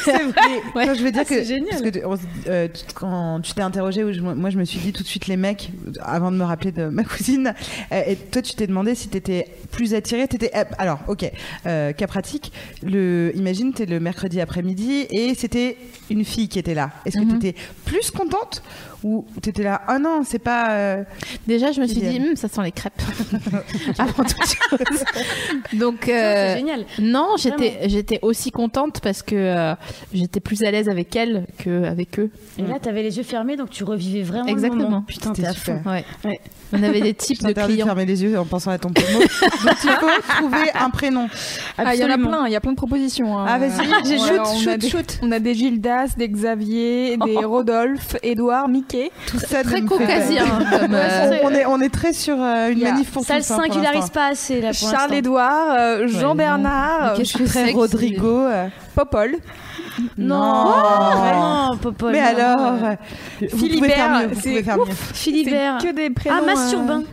C'est 0.03 0.23
vrai. 0.23 0.33
Ouais. 0.75 0.95
Je 0.95 1.03
veux 1.03 1.11
dire 1.11 1.23
Ah, 1.25 1.29
que 1.29 1.43
génial. 1.43 1.69
parce 1.69 1.81
que 1.81 2.05
on 2.05 2.17
euh, 2.47 2.67
quand 2.95 3.39
tu 3.41 3.53
t'es 3.53 3.61
interrogé, 3.61 4.03
moi 4.21 4.49
je 4.49 4.57
me 4.57 4.65
suis 4.65 4.79
dit 4.79 4.93
tout 4.93 5.03
de 5.03 5.07
suite 5.07 5.27
les 5.27 5.37
mecs 5.37 5.71
avant 6.01 6.31
de 6.31 6.37
me 6.37 6.43
rappeler 6.43 6.71
de 6.71 6.85
ma 6.85 7.03
cousine. 7.03 7.53
euh, 7.91 8.01
et 8.07 8.15
toi 8.15 8.41
tu 8.41 8.53
t'es 8.55 8.67
demandé 8.67 8.95
si 8.95 9.07
t'étais 9.09 9.47
plus 9.71 9.93
attiré. 9.93 10.27
T'étais 10.27 10.51
euh, 10.55 10.63
alors 10.77 10.99
ok 11.07 11.29
cas 11.63 12.07
pratique. 12.07 12.51
Le 12.83 13.31
imagine 13.35 13.73
t'es 13.73 13.85
le 13.85 13.99
mercredi 13.99 14.39
après-midi 14.41 15.07
et 15.09 15.33
c'était 15.35 15.77
une 16.09 16.23
fille 16.25 16.47
qui 16.49 16.59
était 16.59 16.73
là. 16.75 16.91
Est-ce 17.05 17.17
que 17.17 17.23
Mhm. 17.23 17.39
t'étais 17.39 17.59
plus 17.85 18.11
contente 18.11 18.61
ou 19.03 19.25
t'étais 19.41 19.63
là 19.63 19.81
oh 19.89 19.99
non 19.99 20.21
c'est 20.25 20.39
pas 20.39 20.97
Déjà 21.47 21.71
je 21.71 21.81
me 21.81 21.87
suis 21.87 22.01
dit. 22.01 22.17
Hum, 22.19 22.35
ça 22.35 22.47
sent 22.47 22.61
les 22.63 22.71
crêpes 22.71 23.01
avant 23.97 24.23
toute 24.23 24.37
chose. 24.45 25.03
Donc 25.73 26.07
euh, 26.09 26.53
C'est 26.53 26.57
génial. 26.59 26.85
Non, 26.99 27.29
j'étais 27.37 27.79
j'étais 27.85 28.19
aussi 28.21 28.51
contente 28.51 28.99
parce 29.01 29.21
que 29.23 29.35
euh, 29.35 29.75
j'étais 30.13 30.39
plus 30.39 30.63
à 30.63 30.71
l'aise 30.71 30.89
avec 30.89 31.15
elle 31.15 31.45
qu'avec 31.63 32.19
eux. 32.19 32.29
Et 32.57 32.61
là, 32.63 32.79
t'avais 32.81 33.03
les 33.03 33.17
yeux 33.17 33.23
fermés, 33.23 33.55
donc 33.55 33.69
tu 33.69 33.83
revivais 33.83 34.21
vraiment 34.23 34.45
Exactement. 34.47 34.83
le 34.83 34.89
moment. 34.89 35.01
Putain, 35.07 35.31
t'es 35.31 35.43
C'était 35.43 35.47
à 35.47 35.53
super. 35.53 35.81
fond. 35.83 35.89
Ouais. 35.89 36.05
Ouais. 36.25 36.39
On 36.73 36.83
avait 36.83 37.01
des 37.01 37.13
types 37.13 37.41
de 37.43 37.53
clients. 37.53 37.85
fermer 37.85 38.05
les 38.05 38.23
yeux 38.23 38.37
en 38.37 38.45
pensant 38.45 38.71
à 38.71 38.77
ton 38.77 38.89
prénom. 38.89 39.19
Donc 39.19 39.75
il 39.83 39.89
faut 39.89 40.31
trouver 40.37 40.69
un 40.75 40.89
prénom. 40.89 41.27
Ah, 41.77 41.95
il 41.95 42.01
y 42.01 42.03
en 42.03 42.09
a 42.09 42.17
plein, 42.17 42.45
il 42.47 42.51
y 42.51 42.55
a 42.55 42.59
plein 42.59 42.71
de 42.71 42.77
propositions. 42.77 43.37
hein. 43.39 43.45
Ah 43.47 43.57
vas-y, 43.57 43.79
Ouais, 43.87 44.17
shoot, 44.17 44.29
alors, 44.31 44.51
on 44.53 44.57
a 44.57 44.59
shoot, 44.63 44.77
des- 44.79 44.89
shoot. 44.89 45.19
On 45.21 45.31
a 45.31 45.39
des 45.39 45.53
Gildas, 45.53 46.07
des 46.17 46.27
Xavier, 46.27 47.17
des 47.17 47.37
Rodolphe, 47.37 48.17
Édouard, 48.23 48.67
Mickey. 48.67 49.11
Tout 49.27 49.39
ça 49.39 49.63
Très 49.63 49.81
caucasien. 49.81 50.45
comme, 50.79 50.93
euh, 50.93 51.37
On 51.43 51.51
est, 51.51 51.65
on 51.65 51.79
est 51.81 51.89
très 51.89 52.11
sur 52.13 52.35
euh, 52.41 52.69
une 52.69 52.79
manif 52.81 53.11
pour 53.11 53.23
Ça, 53.23 53.35
l'instant. 53.61 54.13
pas 54.13 54.27
assez, 54.27 54.61
là, 54.61 54.69
pour 54.79 54.89
Charles. 54.89 55.13
Édouard, 55.13 55.67
euh, 55.77 56.01
Ouais, 56.01 56.07
Jean 56.07 56.35
Bernard, 56.35 56.99
Mais 57.01 57.09
euh, 57.09 57.15
qu'est-ce 57.17 57.37
que 57.37 57.43
Très 57.43 57.65
c'est 57.65 57.71
que 57.73 57.77
Rodrigo. 57.77 58.41
euh. 58.41 58.67
Popol, 58.95 59.35
Non, 60.17 60.65
vraiment, 61.17 61.77
Popol. 61.77 62.11
Mais 62.11 62.21
non. 62.21 62.39
alors, 62.39 62.73
euh, 62.83 63.47
Philibert, 63.57 64.21
c'est 64.35 64.49
pouvez 64.49 64.63
faire 64.63 64.77
mieux. 64.77 64.85
Philibert. 65.13 65.77
c'est 65.81 65.87
que 65.87 65.93
des 65.93 66.09
prénoms. 66.09 66.37
Ah, 66.41 66.45
Masturbin. 66.45 67.03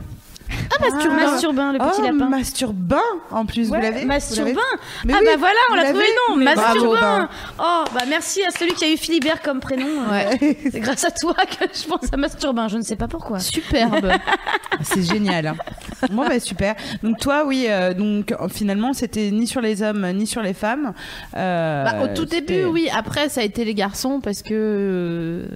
Ah, 0.51 0.77
Masturbin. 0.91 1.17
Masturbin, 1.17 1.73
le 1.73 1.79
petit 1.79 2.01
oh, 2.01 2.03
lapin. 2.03 2.29
Masturbin 2.29 3.01
en 3.31 3.47
plus, 3.47 3.71
Ouais, 3.71 3.77
vous 3.79 3.83
l'avez 3.83 4.05
Masturbin. 4.05 4.53
Ah 4.55 4.81
oui, 5.05 5.13
bah 5.13 5.37
voilà, 5.39 5.59
on 5.73 5.75
l'a 5.75 5.85
trouvé 5.91 6.05
le 6.05 6.35
nom, 6.37 6.45
Masturbin. 6.45 7.29
Oh 7.59 7.85
bah 7.95 8.03
merci 8.09 8.43
à 8.45 8.51
celui 8.51 8.73
qui 8.75 8.85
a 8.85 8.91
eu 8.93 8.97
Philibert 8.97 9.41
comme 9.43 9.61
prénom. 9.61 9.87
Ouais. 10.11 10.59
C'est 10.73 10.81
grâce 10.81 11.05
à 11.05 11.11
toi 11.11 11.35
que 11.35 11.65
je 11.73 11.87
pense 11.87 12.13
à 12.13 12.17
Masturbin, 12.17 12.69
je 12.69 12.77
ne 12.77 12.83
sais 12.83 12.97
pas 12.97 13.09
pourquoi. 13.09 13.39
Superbe. 13.41 14.11
C'est 14.83 15.03
génial. 15.03 15.47
hein. 15.49 15.57
Bon 16.11 16.27
bah 16.27 16.39
super. 16.41 16.75
Donc 17.03 17.19
toi 17.19 17.45
oui, 17.47 17.67
euh, 17.69 17.95
donc 17.95 18.35
finalement 18.51 18.93
c'était 18.93 19.31
ni 19.31 19.47
sur 19.47 19.61
les 19.61 19.83
hommes 19.83 20.07
ni 20.13 20.27
sur 20.27 20.43
les 20.43 20.55
femmes. 20.55 20.93
Euh, 21.37 21.85
Bah, 21.85 22.05
au 22.05 22.09
tout 22.15 22.25
début, 22.27 22.65
oui. 22.65 22.89
Après, 22.95 23.29
ça 23.29 23.41
a 23.41 23.45
été 23.45 23.65
les 23.65 23.75
garçons 23.75 24.21
parce 24.21 24.43
que 24.43 24.53
euh, 24.53 25.47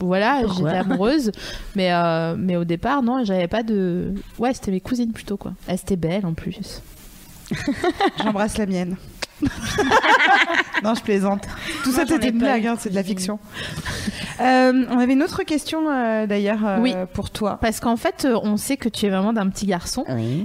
voilà, 0.00 0.40
j'étais 0.56 0.70
amoureuse. 0.70 1.32
mais 1.74 1.92
euh, 1.92 2.34
mais 2.38 2.56
au 2.56 2.64
départ, 2.64 3.02
non, 3.02 3.24
j'avais 3.24 3.48
pas 3.48 3.62
de. 3.62 4.11
Ouais, 4.38 4.54
c'était 4.54 4.70
mes 4.70 4.80
cousines 4.80 5.12
plutôt 5.12 5.36
quoi. 5.36 5.54
Elles 5.66 5.80
étaient 5.80 5.96
belles 5.96 6.26
en 6.26 6.34
plus. 6.34 6.82
J'embrasse 8.22 8.58
la 8.58 8.66
mienne. 8.66 8.96
non, 10.84 10.94
je 10.94 11.02
plaisante. 11.02 11.46
Tout 11.82 11.92
ça, 11.92 12.06
c'était 12.06 12.28
une 12.28 12.38
blague, 12.38 12.66
hein, 12.66 12.76
c'est 12.78 12.90
de 12.90 12.94
la 12.94 13.02
fiction. 13.02 13.38
Euh, 14.40 14.84
on 14.90 14.98
avait 14.98 15.12
une 15.12 15.22
autre 15.22 15.42
question 15.44 15.88
euh, 15.90 16.26
d'ailleurs 16.26 16.64
euh, 16.66 16.78
Oui. 16.80 16.94
pour 17.12 17.30
toi. 17.30 17.58
Parce 17.60 17.80
qu'en 17.80 17.96
fait, 17.96 18.26
on 18.42 18.56
sait 18.56 18.76
que 18.76 18.88
tu 18.88 19.06
es 19.06 19.10
vraiment 19.10 19.32
d'un 19.32 19.48
petit 19.48 19.66
garçon. 19.66 20.04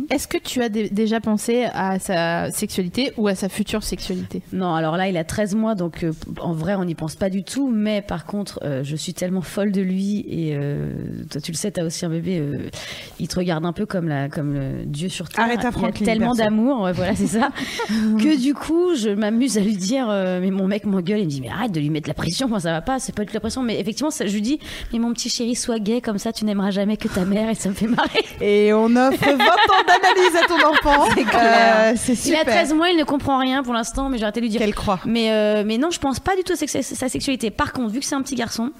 Est-ce 0.09 0.27
que 0.27 0.37
tu 0.37 0.61
as 0.61 0.69
dé- 0.69 0.89
déjà 0.89 1.19
pensé 1.19 1.65
à 1.73 1.99
sa 1.99 2.51
sexualité 2.51 3.11
ou 3.17 3.27
à 3.27 3.35
sa 3.35 3.49
future 3.49 3.83
sexualité? 3.83 4.41
Non, 4.53 4.73
alors 4.73 4.97
là, 4.97 5.07
il 5.07 5.17
a 5.17 5.23
13 5.23 5.55
mois, 5.55 5.75
donc 5.75 6.03
euh, 6.03 6.11
en 6.39 6.53
vrai, 6.53 6.75
on 6.75 6.85
n'y 6.85 6.95
pense 6.95 7.15
pas 7.15 7.29
du 7.29 7.43
tout. 7.43 7.69
Mais 7.69 8.01
par 8.01 8.25
contre, 8.25 8.59
euh, 8.63 8.83
je 8.83 8.95
suis 8.95 9.13
tellement 9.13 9.41
folle 9.41 9.71
de 9.71 9.81
lui. 9.81 10.25
Et 10.27 10.55
euh, 10.55 10.91
toi, 11.29 11.41
tu 11.41 11.51
le 11.51 11.57
sais, 11.57 11.71
t'as 11.71 11.83
aussi 11.83 12.05
un 12.05 12.09
bébé. 12.09 12.39
euh, 12.39 12.69
il 13.19 13.27
te 13.27 13.35
regarde 13.35 13.65
un 13.65 13.73
peu 13.73 13.85
comme, 13.85 14.07
la, 14.07 14.29
comme 14.29 14.53
le 14.53 14.85
Dieu 14.85 15.09
sur 15.09 15.29
terre. 15.29 15.45
Arrête 15.45 15.59
à 15.59 15.61
il 15.61 15.63
y 15.63 15.67
a 15.67 15.71
Franklin, 15.71 16.05
tellement 16.05 16.33
d'amour, 16.35 16.81
ouais, 16.81 16.91
voilà, 16.93 17.15
c'est 17.15 17.27
ça. 17.27 17.49
que 17.89 18.39
du 18.41 18.53
coup, 18.53 18.95
je 18.95 19.09
m'amuse 19.09 19.57
à 19.57 19.61
lui 19.61 19.75
dire 19.77 20.07
euh, 20.09 20.39
Mais 20.41 20.51
mon 20.51 20.67
mec 20.67 20.85
m'engueule. 20.85 21.19
Il 21.19 21.25
me 21.25 21.29
dit 21.29 21.41
Mais 21.41 21.49
arrête 21.49 21.71
de 21.71 21.79
lui 21.79 21.89
mettre 21.89 22.07
la 22.07 22.13
pression. 22.13 22.47
Moi, 22.47 22.59
ça 22.59 22.71
va 22.71 22.81
pas, 22.81 22.99
c'est 22.99 23.13
pas 23.15 23.23
du 23.23 23.27
tout 23.27 23.33
la 23.33 23.39
pression. 23.39 23.63
Mais 23.63 23.76
effectivement, 23.79 24.11
ça, 24.11 24.25
je 24.25 24.33
lui 24.33 24.41
dis 24.41 24.59
Mais 24.93 24.99
mon 24.99 25.13
petit 25.13 25.29
chéri, 25.29 25.55
sois 25.55 25.79
gay, 25.79 26.01
comme 26.01 26.17
ça, 26.17 26.31
tu 26.33 26.45
n'aimeras 26.45 26.71
jamais 26.71 26.97
que 26.97 27.07
ta 27.07 27.25
mère. 27.25 27.49
Et 27.49 27.55
ça 27.55 27.69
me 27.69 27.73
fait 27.73 27.87
marrer. 27.87 28.25
Et 28.41 28.73
on 28.73 28.85
offre 28.95 29.19
20 29.23 29.33
ans 29.33 29.83
d'analyse 29.87 30.35
à 30.35 30.47
ton 30.47 30.69
enfant. 30.69 31.05
Euh, 31.37 31.93
C'est 31.95 32.13
Il 32.13 32.17
super. 32.17 32.41
a 32.41 32.45
13 32.45 32.73
mois, 32.73 32.89
il 32.89 32.97
ne 32.97 33.03
comprend 33.03 33.39
rien 33.39 33.63
pour 33.63 33.73
l'instant, 33.73 34.09
mais 34.09 34.17
j'ai 34.17 34.23
arrêté 34.23 34.39
de 34.39 34.45
lui 34.45 34.49
dire. 34.49 34.59
Qu'elle 34.59 34.73
croit. 34.73 34.99
Mais, 35.05 35.31
euh, 35.31 35.63
mais 35.65 35.77
non, 35.77 35.89
je 35.91 35.99
pense 35.99 36.19
pas 36.19 36.35
du 36.35 36.43
tout 36.43 36.53
à 36.53 36.55
sa 36.55 37.09
sexualité. 37.09 37.49
Par 37.51 37.73
contre, 37.73 37.91
vu 37.91 37.99
que 37.99 38.05
c'est 38.05 38.15
un 38.15 38.21
petit 38.21 38.35
garçon, 38.35 38.71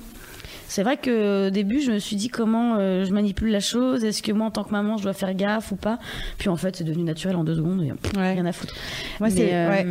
c'est 0.68 0.84
vrai 0.84 0.98
que 0.98 1.48
au 1.48 1.50
début, 1.50 1.82
je 1.82 1.92
me 1.92 2.00
suis 2.00 2.16
dit 2.16 2.30
comment 2.30 2.76
euh, 2.78 3.06
je 3.06 3.12
manipule 3.14 3.50
la 3.52 3.60
chose. 3.60 4.04
Est-ce 4.04 4.22
que 4.22 4.32
moi, 4.32 4.48
en 4.48 4.52
tant 4.52 4.64
que 4.64 4.72
maman, 4.72 4.98
je 4.98 5.04
dois 5.04 5.14
faire 5.14 5.34
gaffe 5.34 5.72
ou 5.72 5.76
pas? 5.76 5.98
Puis 6.38 6.50
en 6.50 6.58
fait, 6.58 6.76
c'est 6.76 6.84
devenu 6.84 7.04
naturel 7.04 7.36
en 7.38 7.44
deux 7.44 7.56
secondes. 7.56 7.84
et, 7.84 7.92
pff, 7.94 8.14
Ouais. 8.18 8.34
Rien 8.34 8.46
à 8.46 8.52
foutre. 8.52 8.74
Moi, 9.20 9.30
c'est 9.30 9.54
euh, 9.54 9.70
ouais. 9.70 9.88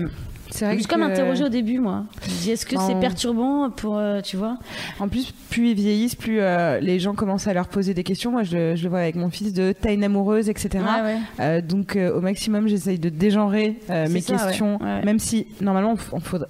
C'est 0.56 0.64
vrai 0.64 0.74
je 0.74 0.76
me 0.78 0.82
suis 0.82 0.88
comme 0.88 1.02
interrogée 1.02 1.44
au 1.44 1.48
début, 1.48 1.78
moi. 1.78 2.04
Je 2.26 2.30
me 2.30 2.36
dis, 2.42 2.50
est-ce 2.50 2.64
que 2.66 2.76
c'est 2.80 2.98
perturbant 2.98 3.70
pour, 3.70 3.96
euh, 3.98 4.20
tu 4.22 4.36
vois? 4.36 4.56
En 5.00 5.08
plus, 5.08 5.32
plus 5.50 5.70
ils 5.70 5.74
vieillissent, 5.74 6.14
plus 6.14 6.38
euh, 6.40 6.80
les 6.80 6.98
gens 6.98 7.14
commencent 7.14 7.46
à 7.46 7.52
leur 7.54 7.68
poser 7.68 7.92
des 7.94 8.02
questions. 8.02 8.30
Moi, 8.32 8.42
je, 8.42 8.56
le- 8.56 8.76
je 8.76 8.82
le 8.84 8.88
vois 8.88 9.00
avec 9.00 9.16
mon 9.16 9.28
fils 9.30 9.52
de 9.52 9.74
t'as 9.78 9.92
une 9.92 10.02
amoureuse, 10.04 10.48
etc. 10.48 10.70
Ouais, 10.74 11.02
ouais. 11.02 11.16
Euh, 11.40 11.60
donc, 11.60 11.96
au 11.96 12.20
maximum, 12.20 12.68
j'essaye 12.68 12.98
de 12.98 13.08
dégenrer 13.10 13.76
mes 13.88 14.20
ça, 14.20 14.34
questions, 14.36 14.78
Ouais. 14.82 15.02
même 15.04 15.18
si 15.18 15.46
normalement, 15.60 15.94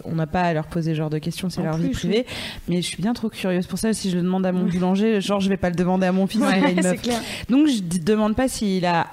on 0.04 0.14
n'a 0.14 0.26
pas 0.26 0.42
à 0.42 0.52
leur 0.52 0.66
poser 0.66 0.92
ce 0.92 0.96
genre 0.96 1.10
de 1.10 1.18
questions, 1.18 1.50
c'est 1.50 1.62
leur 1.62 1.76
vie 1.76 1.88
privée. 1.90 2.26
Mais 2.68 2.76
je 2.82 2.86
suis 2.86 3.02
bien 3.02 3.12
trop 3.12 3.28
curieuse 3.28 3.66
pour 3.66 3.78
ça. 3.78 3.92
Si 3.92 4.10
je 4.10 4.16
le 4.16 4.22
demande 4.22 4.46
à 4.46 4.52
mon 4.52 4.64
boulanger, 4.70 5.20
genre, 5.20 5.40
je 5.40 5.48
vais 5.48 5.56
pas 5.56 5.70
le 5.70 5.76
demander 5.76 6.06
à 6.06 6.12
mon 6.12 6.26
fils. 6.26 6.42
il 6.46 6.64
a 6.64 6.70
une 6.70 6.76
meuf. 6.82 7.02
Donc, 7.50 7.66
je 7.68 7.82
ne 7.82 8.04
demande 8.04 8.36
pas 8.36 8.46
s'il 8.48 8.84
a 8.86 9.06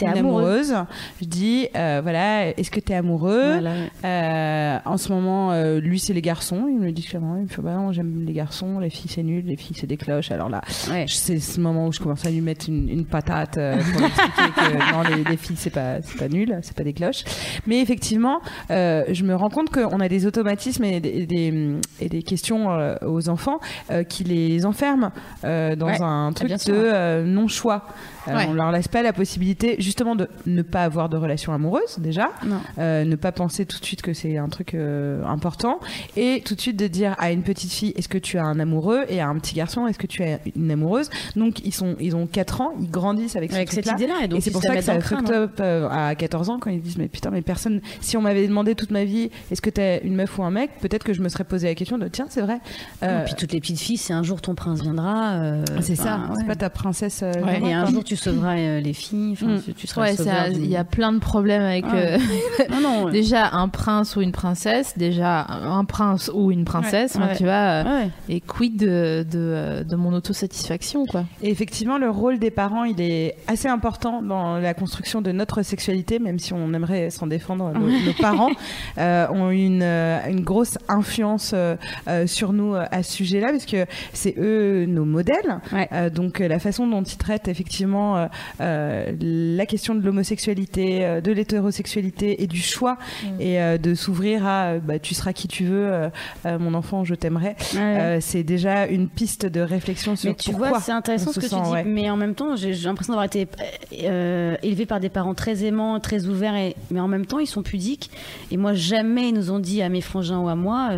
T'es 0.00 0.18
amoureuse. 0.18 0.74
Je 1.20 1.26
dis, 1.26 1.68
euh, 1.76 2.00
voilà, 2.02 2.48
est-ce 2.48 2.70
que 2.70 2.80
tu 2.80 2.92
es 2.92 2.94
amoureux? 2.96 3.52
Voilà. 3.60 3.72
Euh, 4.04 4.78
en 4.84 4.96
ce 4.96 5.12
moment, 5.12 5.52
euh, 5.52 5.78
lui, 5.80 5.98
c'est 5.98 6.12
les 6.12 6.22
garçons. 6.22 6.66
Il 6.68 6.78
me 6.78 6.86
le 6.86 6.92
dit 6.92 7.02
clairement. 7.02 7.36
Il 7.36 7.42
me 7.42 7.48
fait, 7.48 7.62
bah 7.62 7.74
non, 7.74 7.92
j'aime 7.92 8.24
les 8.26 8.32
garçons. 8.32 8.78
Les 8.78 8.90
filles, 8.90 9.10
c'est 9.14 9.22
nul. 9.22 9.44
Les 9.46 9.56
filles, 9.56 9.76
c'est 9.78 9.86
des 9.86 9.96
cloches. 9.96 10.30
Alors 10.30 10.48
là, 10.48 10.62
Ouais. 10.90 11.04
c'est 11.08 11.38
ce 11.38 11.60
moment 11.60 11.86
où 11.86 11.92
je 11.92 12.00
commence 12.00 12.24
à 12.26 12.30
lui 12.30 12.40
mettre 12.40 12.68
une, 12.68 12.88
une 12.88 13.04
patate 13.04 13.54
pour 13.54 14.06
expliquer 14.06 14.50
que 14.56 14.92
non, 14.92 15.16
les, 15.16 15.24
les 15.30 15.36
filles, 15.36 15.56
c'est 15.58 15.70
pas, 15.70 16.00
c'est 16.02 16.18
pas 16.18 16.28
nul. 16.28 16.58
C'est 16.62 16.76
pas 16.76 16.84
des 16.84 16.92
cloches. 16.92 17.24
Mais 17.66 17.80
effectivement, 17.80 18.40
je 18.70 19.22
me 19.24 19.34
rends 19.34 19.50
compte 19.50 19.70
qu'on 19.70 20.00
a 20.00 20.08
des 20.08 20.26
automatismes 20.26 20.84
et 20.84 21.00
des, 21.00 21.26
des, 21.26 21.74
et 22.00 22.08
des 22.08 22.22
questions 22.22 22.68
aux 23.06 23.28
enfants 23.28 23.60
qui 24.08 24.24
les 24.24 24.64
enferment 24.66 25.10
dans 25.42 25.90
Ouais. 25.90 26.00
un 26.00 26.32
truc 26.32 26.50
de 26.66 27.24
non-choix. 27.24 27.84
Ouais. 28.26 28.46
On 28.48 28.52
leur 28.52 28.70
laisse 28.70 28.86
pas 28.88 29.02
la 29.02 29.12
possibilité 29.12 29.76
justement 29.90 30.14
de 30.14 30.28
ne 30.46 30.62
pas 30.62 30.84
avoir 30.84 31.08
de 31.08 31.16
relation 31.16 31.52
amoureuse 31.52 31.98
déjà, 31.98 32.30
euh, 32.78 33.04
ne 33.04 33.16
pas 33.16 33.32
penser 33.32 33.66
tout 33.66 33.80
de 33.80 33.84
suite 33.84 34.02
que 34.02 34.14
c'est 34.14 34.36
un 34.36 34.48
truc 34.48 34.74
euh, 34.74 35.24
important 35.24 35.80
et 36.16 36.42
tout 36.44 36.54
de 36.54 36.60
suite 36.60 36.78
de 36.78 36.86
dire 36.86 37.16
à 37.18 37.32
une 37.32 37.42
petite 37.42 37.72
fille 37.72 37.92
est-ce 37.96 38.08
que 38.08 38.18
tu 38.18 38.38
as 38.38 38.44
un 38.44 38.60
amoureux? 38.60 39.04
Et 39.08 39.20
à 39.20 39.26
un 39.26 39.36
petit 39.40 39.56
garçon 39.56 39.88
est-ce 39.88 39.98
que 39.98 40.06
tu 40.06 40.22
as 40.22 40.38
une 40.54 40.70
amoureuse? 40.70 41.10
Donc 41.34 41.58
ils 41.64 41.74
sont 41.74 41.96
ils 41.98 42.14
ont 42.14 42.28
4 42.28 42.60
ans 42.60 42.70
ils 42.80 42.88
grandissent 42.88 43.34
avec, 43.34 43.52
Avec 43.52 43.68
ce 43.70 43.82
cette 43.82 43.90
idée-là. 43.90 44.14
Et, 44.30 44.40
c'est 44.40 44.52
pour 44.52 44.62
ça 44.62 44.76
que 44.76 44.80
ça 44.80 44.92
hein. 44.94 45.24
up 45.32 45.58
euh, 45.58 45.88
à 45.90 46.14
14 46.14 46.50
ans 46.50 46.58
quand 46.60 46.70
ils 46.70 46.80
disent 46.80 46.98
mais 46.98 47.08
putain 47.08 47.30
mais 47.30 47.42
personne 47.42 47.80
si 48.00 48.16
on 48.16 48.22
m'avait 48.22 48.46
demandé 48.46 48.76
toute 48.76 48.92
ma 48.92 49.04
vie 49.04 49.30
est-ce 49.50 49.60
que 49.60 49.70
t'es 49.70 50.02
une 50.04 50.14
meuf 50.14 50.38
ou 50.38 50.44
un 50.44 50.52
mec? 50.52 50.70
Peut-être 50.80 51.02
que 51.02 51.14
je 51.14 51.20
me 51.20 51.28
serais 51.28 51.44
posé 51.44 51.66
la 51.66 51.74
question 51.74 51.98
de 51.98 52.06
tiens 52.06 52.26
c'est 52.28 52.42
vrai 52.42 52.60
Euh, 53.02 53.22
Et 53.22 53.24
puis 53.24 53.34
toutes 53.34 53.52
les 53.52 53.60
petites 53.60 53.80
filles, 53.80 53.96
c'est 53.96 54.12
un 54.12 54.22
jour 54.22 54.40
ton 54.40 54.54
prince 54.54 54.82
viendra. 54.82 55.40
c'est 55.80 55.96
ça 55.96 56.30
c'est 56.38 56.46
pas 56.46 56.54
ta 56.54 56.70
princesse 56.70 57.22
Ouais, 57.22 57.60
Et 57.64 57.72
un 57.72 57.86
jour, 57.86 58.04
tu 58.04 58.14
sauveras 58.14 58.54
les 58.80 58.92
filles. 58.92 59.36
Mm. 59.40 59.58
Tu, 59.80 59.86
tu 59.86 59.92
seras 59.92 60.02
Ouais, 60.02 60.10
le 60.12 60.16
sauveur 60.16 60.34
ça- 60.44 60.50
du- 60.50 60.60
il 60.60 60.70
y 60.70 60.76
a 60.76 60.84
plein 60.84 61.12
de 61.12 61.18
problèmes 61.18 61.62
avec 61.62 61.84
Ouais. 61.86 62.18
euh, 62.18 62.66
Non, 62.70 62.80
non. 62.80 63.04
ouais. 63.04 63.12
déjà 63.12 63.48
un 63.52 63.68
prince 63.68 64.16
ou 64.16 64.20
une 64.22 64.32
princesse, 64.32 64.96
déjà 64.96 65.46
un 65.48 65.84
prince 65.84 66.30
ou 66.32 66.50
une 66.52 66.64
princesse. 66.64 67.14
Ouais. 67.16 67.22
Ouais. 67.22 67.36
Tu 67.36 67.44
vois, 67.44 67.52
euh, 67.52 68.04
et 68.28 68.40
quid 68.40 68.76
de, 68.76 69.24
de, 69.30 69.84
de 69.88 69.96
mon 69.96 70.12
autosatisfaction, 70.12 71.06
quoi. 71.06 71.24
Et 71.42 71.50
effectivement, 71.50 71.98
le 71.98 72.10
rôle 72.10 72.38
des 72.38 72.50
parents, 72.50 72.84
il 72.84 73.00
est 73.00 73.36
assez 73.46 73.68
important 73.68 74.22
dans 74.22 74.58
la 74.58 74.74
construction 74.74 75.22
de 75.22 75.32
notre 75.32 75.62
sexualité, 75.62 76.18
même 76.18 76.38
si 76.38 76.52
on 76.52 76.72
aimerait 76.74 77.10
s'en 77.10 77.26
défendre. 77.26 77.72
Nos, 77.72 77.88
nos 77.88 78.12
parents 78.20 78.50
euh, 78.98 79.26
ont 79.30 79.50
une, 79.50 79.82
euh, 79.82 80.18
une 80.28 80.40
grosse 80.42 80.78
influence 80.88 81.52
euh, 81.54 81.76
euh, 82.08 82.26
sur 82.26 82.52
nous 82.52 82.74
euh, 82.74 82.84
à 82.90 83.02
ce 83.02 83.12
sujet-là, 83.12 83.50
parce 83.52 83.66
que 83.66 83.86
c'est 84.12 84.34
eux 84.38 84.84
nos 84.86 85.04
modèles. 85.04 85.60
Euh, 85.92 86.10
donc 86.10 86.40
euh, 86.40 86.48
la 86.48 86.58
façon 86.58 86.86
dont 86.86 87.02
ils 87.02 87.16
traitent 87.16 87.48
effectivement 87.48 88.16
euh, 88.16 88.26
euh, 88.60 89.12
la 89.20 89.66
question 89.70 89.94
de 89.94 90.04
l'homosexualité, 90.04 91.04
euh, 91.04 91.20
de 91.20 91.30
l'hétérosexualité 91.30 92.42
et 92.42 92.46
du 92.48 92.60
choix, 92.60 92.98
et 93.38 93.60
euh, 93.60 93.78
de 93.78 93.94
s'ouvrir 93.94 94.44
à 94.44 94.64
euh, 94.64 94.80
bah, 94.80 94.98
tu 94.98 95.14
seras 95.14 95.32
qui 95.32 95.46
tu 95.46 95.64
veux, 95.64 96.10
mon 96.44 96.74
enfant, 96.74 97.04
je 97.04 97.14
t'aimerais. 97.14 97.56
Ouais. 97.74 98.18
C'est 98.20 98.42
déjà 98.42 98.86
une 98.86 99.08
piste 99.08 99.46
de 99.46 99.60
réflexion 99.60 100.16
sur 100.16 100.30
Mais 100.30 100.34
tu 100.34 100.50
pourquoi 100.50 100.70
vois, 100.70 100.80
c'est 100.80 100.92
intéressant 100.92 101.32
ce 101.32 101.40
que 101.40 101.46
tu 101.46 101.54
dis, 101.54 101.70
ouais. 101.70 101.84
mais 101.84 102.10
en 102.10 102.16
même 102.16 102.34
temps, 102.34 102.56
j'ai 102.56 102.72
l'impression 102.72 103.12
d'avoir 103.12 103.26
été 103.26 103.46
élevé 103.90 104.86
par 104.86 104.98
des 104.98 105.08
parents 105.08 105.34
très 105.34 105.64
aimants, 105.64 106.00
très 106.00 106.26
ouverts, 106.26 106.56
et, 106.56 106.74
mais 106.90 107.00
en 107.00 107.08
même 107.08 107.26
temps, 107.26 107.38
ils 107.38 107.46
sont 107.46 107.62
pudiques. 107.62 108.10
Et 108.50 108.56
moi, 108.56 108.74
jamais 108.74 109.28
ils 109.28 109.34
nous 109.34 109.52
ont 109.52 109.60
dit 109.60 109.82
à 109.82 109.88
mes 109.88 110.00
frangins 110.00 110.40
ou 110.40 110.48
à 110.48 110.56
moi 110.56 110.90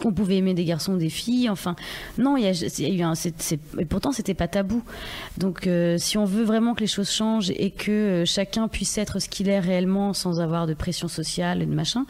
qu'on 0.00 0.12
pouvait 0.12 0.36
aimer 0.36 0.54
des 0.54 0.64
garçons 0.64 0.96
des 0.96 1.10
filles. 1.10 1.48
Enfin, 1.48 1.76
non, 2.18 2.36
il 2.36 2.44
y 2.44 2.46
a, 2.46 2.52
il 2.52 2.88
y 2.88 2.90
a 2.90 2.94
eu 2.94 3.02
un. 3.02 3.14
et 3.14 3.84
pourtant, 3.84 4.12
c'était 4.12 4.34
pas 4.34 4.48
tabou. 4.48 4.82
Donc, 5.38 5.66
euh, 5.66 5.96
si 5.98 6.18
on 6.18 6.24
veut 6.24 6.44
vraiment 6.44 6.74
que 6.74 6.80
les 6.80 6.86
choses 6.86 7.10
changent 7.10 7.50
et 7.50 7.65
que 7.70 7.90
euh, 7.90 8.24
chacun 8.24 8.68
puisse 8.68 8.98
être 8.98 9.18
ce 9.18 9.28
qu'il 9.28 9.48
est 9.48 9.60
réellement 9.60 10.12
sans 10.12 10.40
avoir 10.40 10.66
de 10.66 10.74
pression 10.74 11.08
sociale 11.08 11.62
et 11.62 11.66
de 11.66 11.74
machin, 11.74 12.06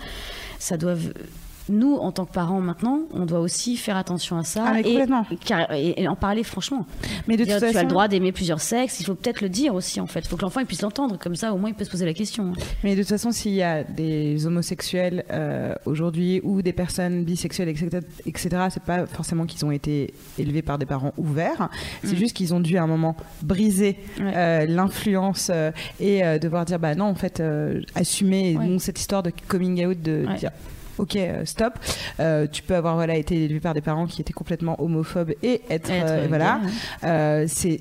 ça 0.59 0.77
doit. 0.77 0.97
Nous, 1.69 1.97
en 1.97 2.13
tant 2.13 2.25
que 2.27 2.33
parents 2.33 2.61
maintenant, 2.61 3.01
on 3.13 3.27
doit 3.27 3.41
aussi 3.41 3.77
faire 3.77 3.97
attention 3.97 4.39
à 4.39 4.45
ça 4.45 4.65
Ah, 4.67 4.81
et, 4.81 6.07
en 6.09 6.15
parler 6.15 6.45
franchement. 6.45 6.87
Mais 7.27 7.37
de 7.37 7.45
Dire, 7.45 7.59
toute 7.61 7.71
tu 7.73 7.77
as 7.77 7.83
le 7.83 7.89
droit 7.89 8.07
d'aimer 8.09 8.31
plusieurs 8.33 8.61
sexes, 8.61 9.01
il 9.01 9.05
faut 9.05 9.15
peut-être 9.15 9.41
le 9.41 9.49
dire 9.49 9.75
aussi 9.75 10.01
en 10.01 10.07
fait. 10.07 10.21
Il 10.21 10.29
faut 10.29 10.37
que 10.37 10.43
l'enfant 10.43 10.65
puisse 10.65 10.83
l'entendre, 10.83 11.19
comme 11.19 11.35
ça 11.35 11.53
au 11.53 11.59
moins 11.59 11.71
il 11.71 11.75
peut 11.75 11.85
se 11.85 11.91
poser 11.91 12.05
la 12.07 12.15
question. 12.15 12.53
mais 12.85 12.95
de 12.95 13.01
toute 13.03 13.09
façon, 13.09 13.33
s'il 13.33 13.53
y 13.55 13.63
a 13.63 13.83
des 13.83 14.47
homosexuels 14.47 15.25
euh, 15.31 15.75
aujourd'hui 15.87 16.41
ou 16.45 16.63
des 16.63 16.73
personnes 16.73 17.25
bisexuelles, 17.25 17.69
etc., 17.69 18.01
etc., 18.27 18.49
c'est 18.71 18.83
pas 18.83 19.07
forcément 19.07 19.45
qu'ils 19.47 19.65
ont 19.65 19.71
été 19.73 20.15
élevés 20.39 20.63
par 20.63 20.79
des 20.79 20.87
parents 20.87 21.13
ouverts. 21.17 21.69
C'est 22.05 22.13
Mm. 22.15 22.17
juste 22.17 22.37
qu'ils 22.37 22.55
ont 22.55 22.61
dû 22.61 22.77
à 22.79 22.83
un 22.83 22.87
moment 22.87 23.17
briser 23.43 23.97
Ouais. 24.21 24.33
euh, 24.37 24.67
l'influence 24.67 25.51
euh, 25.53 25.71
et 26.01 26.23
devoir 26.39 26.65
dire 26.65 26.79
bah 26.79 26.95
non, 26.95 27.07
en 27.07 27.15
fait, 27.15 27.43
assumer 27.95 28.57
Ouais. 28.57 28.67
donc 28.69 28.81
cette 28.83 28.99
histoire 29.01 29.23
de 29.23 29.33
coming 29.49 29.85
out, 29.87 30.01
de 30.01 30.27
Ouais. 30.27 30.35
dire. 30.37 30.51
Ok, 30.99 31.17
euh, 31.17 31.45
stop. 31.45 31.75
Euh, 32.21 32.47
tu 32.51 32.63
peux 32.63 32.75
avoir 32.75 32.95
voilà 32.95 33.17
été 33.17 33.45
élevé 33.45 33.61
par 33.61 33.75
des 33.75 33.81
parents 33.81 34.07
qui 34.07 34.21
étaient 34.21 34.33
complètement 34.33 34.81
homophobes 34.83 35.35
et 35.43 35.63
être, 35.71 35.91
Être, 35.91 36.07
euh, 36.09 36.27
voilà. 36.29 36.61
ouais. 37.03 37.09
Euh, 37.09 37.45
c'est 37.49 37.81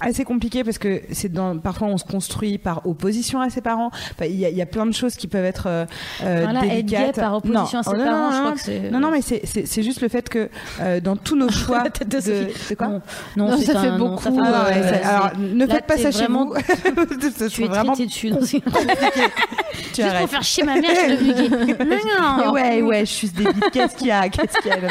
assez 0.00 0.24
compliqué 0.24 0.64
parce 0.64 0.78
que 0.78 1.02
c'est 1.12 1.32
dans 1.32 1.58
parfois 1.58 1.88
on 1.88 1.96
se 1.98 2.04
construit 2.04 2.58
par 2.58 2.86
opposition 2.86 3.40
à 3.40 3.50
ses 3.50 3.60
parents 3.60 3.90
Enfin, 4.12 4.26
il 4.26 4.36
y, 4.38 4.44
a- 4.44 4.48
il 4.50 4.56
y 4.56 4.62
a 4.62 4.66
plein 4.66 4.86
de 4.86 4.92
choses 4.92 5.14
qui 5.16 5.26
peuvent 5.26 5.44
être 5.44 5.66
euh, 5.66 5.84
euh, 6.22 6.40
Voilà, 6.44 6.60
gay 6.62 6.68
délicates 6.82 7.16
par 7.16 7.34
opposition 7.34 7.78
Non. 7.78 7.80
à 7.80 7.82
ses 7.82 7.90
Oh, 7.90 7.96
non, 7.96 8.04
parents, 8.04 8.18
non, 8.18 8.30
je 8.30 8.34
non, 8.34 8.38
crois 8.40 8.50
non. 8.50 8.54
que 8.56 8.60
c'est. 8.60 8.90
non 8.90 9.00
non 9.00 9.10
mais 9.10 9.22
c'est- 9.22 9.40
c'est 9.44 9.66
c'est 9.66 9.82
juste 9.82 10.00
le 10.00 10.08
fait 10.08 10.28
que 10.28 10.48
euh, 10.80 11.00
dans 11.00 11.16
tous 11.16 11.36
nos 11.36 11.48
choix 11.50 11.84
La 11.84 11.90
tête 11.90 12.08
de 12.08 12.18
de, 12.20 12.74
quoi 12.76 12.86
Non, 12.88 13.00
non, 13.36 13.48
Non, 13.50 13.56
c'est 13.58 13.72
ça 13.72 13.80
fait 13.80 13.88
un- 13.88 13.98
beaucoup, 13.98 14.22
ça 14.22 14.30
fait 14.30 14.36
Ah, 14.38 14.42
beaucoup. 14.42 14.52
non, 14.52 14.64
ouais, 14.64 14.76
Euh, 14.76 14.92
c'est- 14.92 15.04
alors 15.08 15.30
ne 15.38 15.66
là, 15.66 15.74
faites 15.74 15.86
pas 15.86 15.96
ça 15.98 16.10
chez 16.12 16.26
vous 16.26 16.54
Tu 17.50 17.64
es 17.64 17.66
vraiment 17.68 17.92
dessus. 17.96 18.30
dans- 18.30 18.38
tu 18.38 20.02
Juste 20.02 20.16
pour 20.18 20.28
faire 20.30 20.42
chier 20.42 20.64
ma 20.64 20.74
mère, 20.74 20.90
je 21.08 21.16
suis. 21.16 21.48
Non, 21.50 22.52
ouais 22.52 22.82
ouais 22.82 23.00
je 23.00 23.12
suis 23.12 23.28
débile 23.28 23.52
qu'est-ce 23.72 23.96
qu'il 23.96 24.08
y 24.08 24.10
a? 24.10 24.28
Qu'est-ce 24.28 24.58
qu'il 24.58 24.70
y 24.70 24.74
a? 24.74 24.78
J'ai 24.80 24.86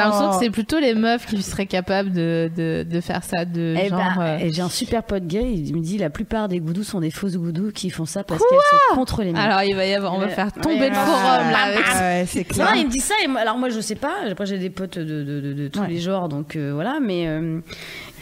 l'impression 0.00 0.30
que 0.30 0.36
c'est 0.44 0.50
plutôt 0.50 0.78
les 0.78 0.94
meufs 0.94 1.26
qui 1.26 1.42
seraient 1.42 1.66
capables 1.66 2.12
de, 2.12 3.00
faire 3.00 3.22
ça, 3.24 3.44
de 3.44 3.74
Eh 3.80 3.88
genre. 3.88 3.98
Euh, 4.36 4.38
et 4.38 4.52
j'ai 4.52 4.62
un 4.62 4.68
super 4.68 5.02
pote 5.02 5.26
gay, 5.26 5.52
il 5.54 5.74
me 5.76 5.80
dit 5.80 5.98
la 5.98 6.10
plupart 6.10 6.48
des 6.48 6.60
goudous 6.60 6.84
sont 6.84 7.00
des 7.00 7.10
fausses 7.10 7.36
goudous 7.36 7.72
qui 7.72 7.90
font 7.90 8.04
ça 8.06 8.24
parce 8.24 8.40
qu'elles 8.40 8.58
sont 8.90 8.94
contre 8.96 9.22
les 9.22 9.32
mecs. 9.32 9.40
Alors 9.42 9.62
il 9.62 9.74
va 9.74 9.86
y 9.86 9.94
avoir, 9.94 10.14
on 10.14 10.18
va 10.18 10.28
faire 10.28 10.52
tomber 10.52 10.80
Ouais, 10.80 10.88
le 10.88 10.94
forum 10.94 11.50
là 11.50 11.58
avec 11.66 11.78
ouais, 11.86 12.24
c'est 12.26 12.48
Non, 12.58 12.64
clair 12.66 12.72
il 12.76 12.86
me 12.86 12.90
dit 12.90 13.00
ça. 13.00 13.14
Et 13.24 13.28
moi- 13.28 13.40
alors 13.40 13.56
moi, 13.58 13.68
je 13.70 13.80
sais 13.80 13.94
pas. 13.94 14.12
Après, 14.30 14.46
j'ai 14.46 14.58
des 14.58 14.70
potes 14.70 14.98
de, 14.98 15.04
de, 15.24 15.40
de, 15.40 15.52
de 15.52 15.68
tous 15.68 15.80
Ouais. 15.80 15.88
les 15.88 15.98
genres, 16.00 16.28
donc 16.28 16.56
euh, 16.56 16.72
voilà. 16.74 16.98
Mais 17.00 17.26
euh, 17.28 17.60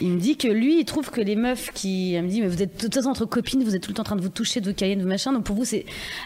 il 0.01 0.09
me 0.09 0.19
dit 0.19 0.37
que 0.37 0.47
lui, 0.47 0.79
il 0.79 0.85
trouve 0.85 1.09
que 1.11 1.21
les 1.21 1.35
meufs 1.35 1.71
qui. 1.73 2.13
Elle 2.13 2.23
me 2.25 2.29
dit, 2.29 2.41
mais 2.41 2.47
vous 2.47 2.61
êtes 2.61 2.75
de 2.77 2.81
toute 2.81 2.93
façon 2.93 3.09
entre 3.09 3.25
copines, 3.25 3.63
vous 3.63 3.75
êtes 3.75 3.81
tout 3.83 3.89
le 3.91 3.95
temps 3.95 4.01
en 4.01 4.05
train 4.05 4.15
de 4.15 4.21
vous 4.21 4.29
toucher, 4.29 4.61
de 4.61 4.69
vous 4.69 4.75
cailler, 4.75 4.95
de 4.95 5.01
vous 5.01 5.07
machin. 5.07 5.31
Donc 5.33 5.43
pour 5.43 5.55
vous, 5.55 5.65
c'est. 5.65 5.85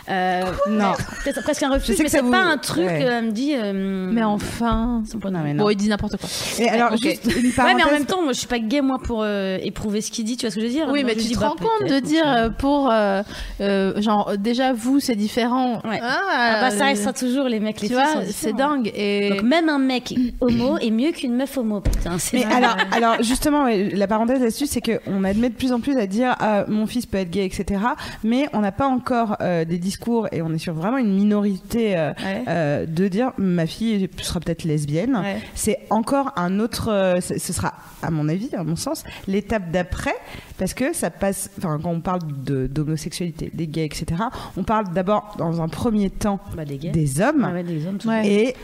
euh, 0.09 0.43
Non. 0.69 0.93
Peut-être 1.23 1.41
presque 1.43 1.63
un 1.63 1.69
refus, 1.71 1.93
mais 1.99 2.09
c'est 2.09 2.21
vous- 2.21 2.31
pas 2.31 2.41
un 2.43 2.57
truc. 2.57 2.85
ouais. 2.85 3.03
euh, 3.05 3.19
Elle 3.19 3.25
me 3.25 3.31
dit. 3.31 3.53
euh, 3.55 4.09
Mais 4.11 4.23
enfin. 4.23 5.03
Non, 5.23 5.39
mais 5.43 5.53
non. 5.53 5.63
Bon, 5.63 5.69
il 5.69 5.75
dit 5.75 5.89
n'importe 5.89 6.17
quoi. 6.17 6.29
Et 6.59 6.69
alors, 6.69 6.91
Ok. 6.93 6.99
juste 7.03 7.25
une 7.25 7.51
Ouais, 7.63 7.73
mais 7.75 7.83
en 7.83 7.91
même 7.91 8.05
temps, 8.05 8.21
moi, 8.23 8.33
je 8.33 8.39
suis 8.39 8.47
pas 8.47 8.59
gay, 8.59 8.81
moi, 8.81 8.97
pour 9.03 9.21
euh, 9.23 9.57
éprouver 9.61 10.01
ce 10.01 10.11
qu'il 10.11 10.25
dit, 10.25 10.37
tu 10.37 10.45
vois 10.45 10.51
ce 10.51 10.55
que 10.55 10.61
je 10.61 10.65
veux 10.67 10.71
dire? 10.71 10.87
Oui, 10.91 11.03
mais 11.03 11.13
tu 11.15 11.21
dis, 11.21 11.33
te 11.35 11.39
bah, 11.39 11.49
rends 11.49 11.55
compte 11.55 11.89
de 11.89 11.99
dire 11.99 12.51
pour 12.57 12.89
euh, 12.91 13.21
euh, 13.61 14.01
genre 14.01 14.37
déjà 14.37 14.73
vous 14.73 14.99
c'est 14.99 15.15
différent. 15.15 15.81
Ouais. 15.85 15.99
Ah, 16.01 16.19
Ah 16.33 16.57
bah, 16.61 16.71
ça 16.71 16.85
restera 16.85 17.13
toujours 17.13 17.45
les 17.45 17.59
mecs, 17.59 17.81
les 17.81 17.87
tu 17.89 17.93
filles 17.93 18.03
vois, 18.13 18.23
c'est 18.31 18.53
dingue 18.55 18.91
et 18.95 19.29
Donc 19.29 19.43
même 19.43 19.69
un 19.69 19.77
mec 19.77 20.13
homo 20.39 20.77
est 20.79 20.91
mieux 20.91 21.11
qu'une 21.11 21.35
meuf 21.35 21.57
homo, 21.57 21.81
putain. 21.81 22.17
c'est 22.17 22.37
Mais 22.37 22.45
alors 22.91 23.21
justement, 23.21 23.60
la 23.67 24.07
parenthèse 24.07 24.39
là-dessus, 24.39 24.67
c'est 24.67 24.81
qu'on 24.81 25.23
admet 25.23 25.49
de 25.49 25.55
plus 25.55 25.71
en 25.71 25.79
plus 25.79 25.97
à 25.97 26.07
dire 26.07 26.35
ah, 26.39 26.65
mon 26.67 26.85
fils 26.87 27.05
peut 27.05 27.17
être 27.17 27.29
gay, 27.29 27.45
etc. 27.45 27.81
Mais 28.23 28.47
on 28.53 28.59
n'a 28.59 28.71
pas 28.71 28.87
encore 28.87 29.37
euh, 29.41 29.65
des 29.65 29.77
discours 29.77 30.27
et 30.31 30.41
on 30.41 30.51
est 30.53 30.57
sur 30.57 30.73
vraiment 30.73 30.97
une 30.97 31.13
minorité 31.13 31.97
euh, 31.97 32.11
Ouais. 32.23 32.43
euh, 32.47 32.85
de 32.85 33.07
dire 33.07 33.31
ma 33.37 33.65
fille 33.65 34.09
sera 34.21 34.39
peut-être 34.39 34.63
lesbienne. 34.63 35.15
Ouais. 35.15 35.37
C'est 35.55 35.79
encore 35.89 36.31
un 36.35 36.59
autre. 36.59 37.17
ce 37.21 37.37
sera, 37.53 37.73
à 38.01 38.11
mon 38.11 38.27
avis, 38.29 38.49
à 38.55 38.63
mon 38.63 38.75
sens, 38.75 39.03
l'étape 39.27 39.71
d'après, 39.71 40.15
parce 40.57 40.73
que 40.73 40.93
ça 40.93 41.09
passe. 41.09 41.49
Enfin, 41.57 41.79
quand 41.81 41.89
on 41.91 42.01
parle 42.01 42.21
de- 42.45 42.67
d'homosexualité, 42.67 43.49
des 43.53 43.67
gays, 43.67 43.85
etc. 43.85 44.05
On 44.57 44.63
parle 44.63 44.91
d'abord, 44.93 45.35
dans 45.37 45.61
un 45.61 45.67
premier 45.67 46.09
temps, 46.09 46.39
Bah, 46.55 46.63
des 46.65 47.21
hommes. 47.21 47.47
Ah 47.49 47.53
ouais, 47.53 47.63
des 47.63 47.85
hommes, 47.87 47.97
tout 47.97 48.07
Ouais. 48.07 48.27
Et 48.27 48.55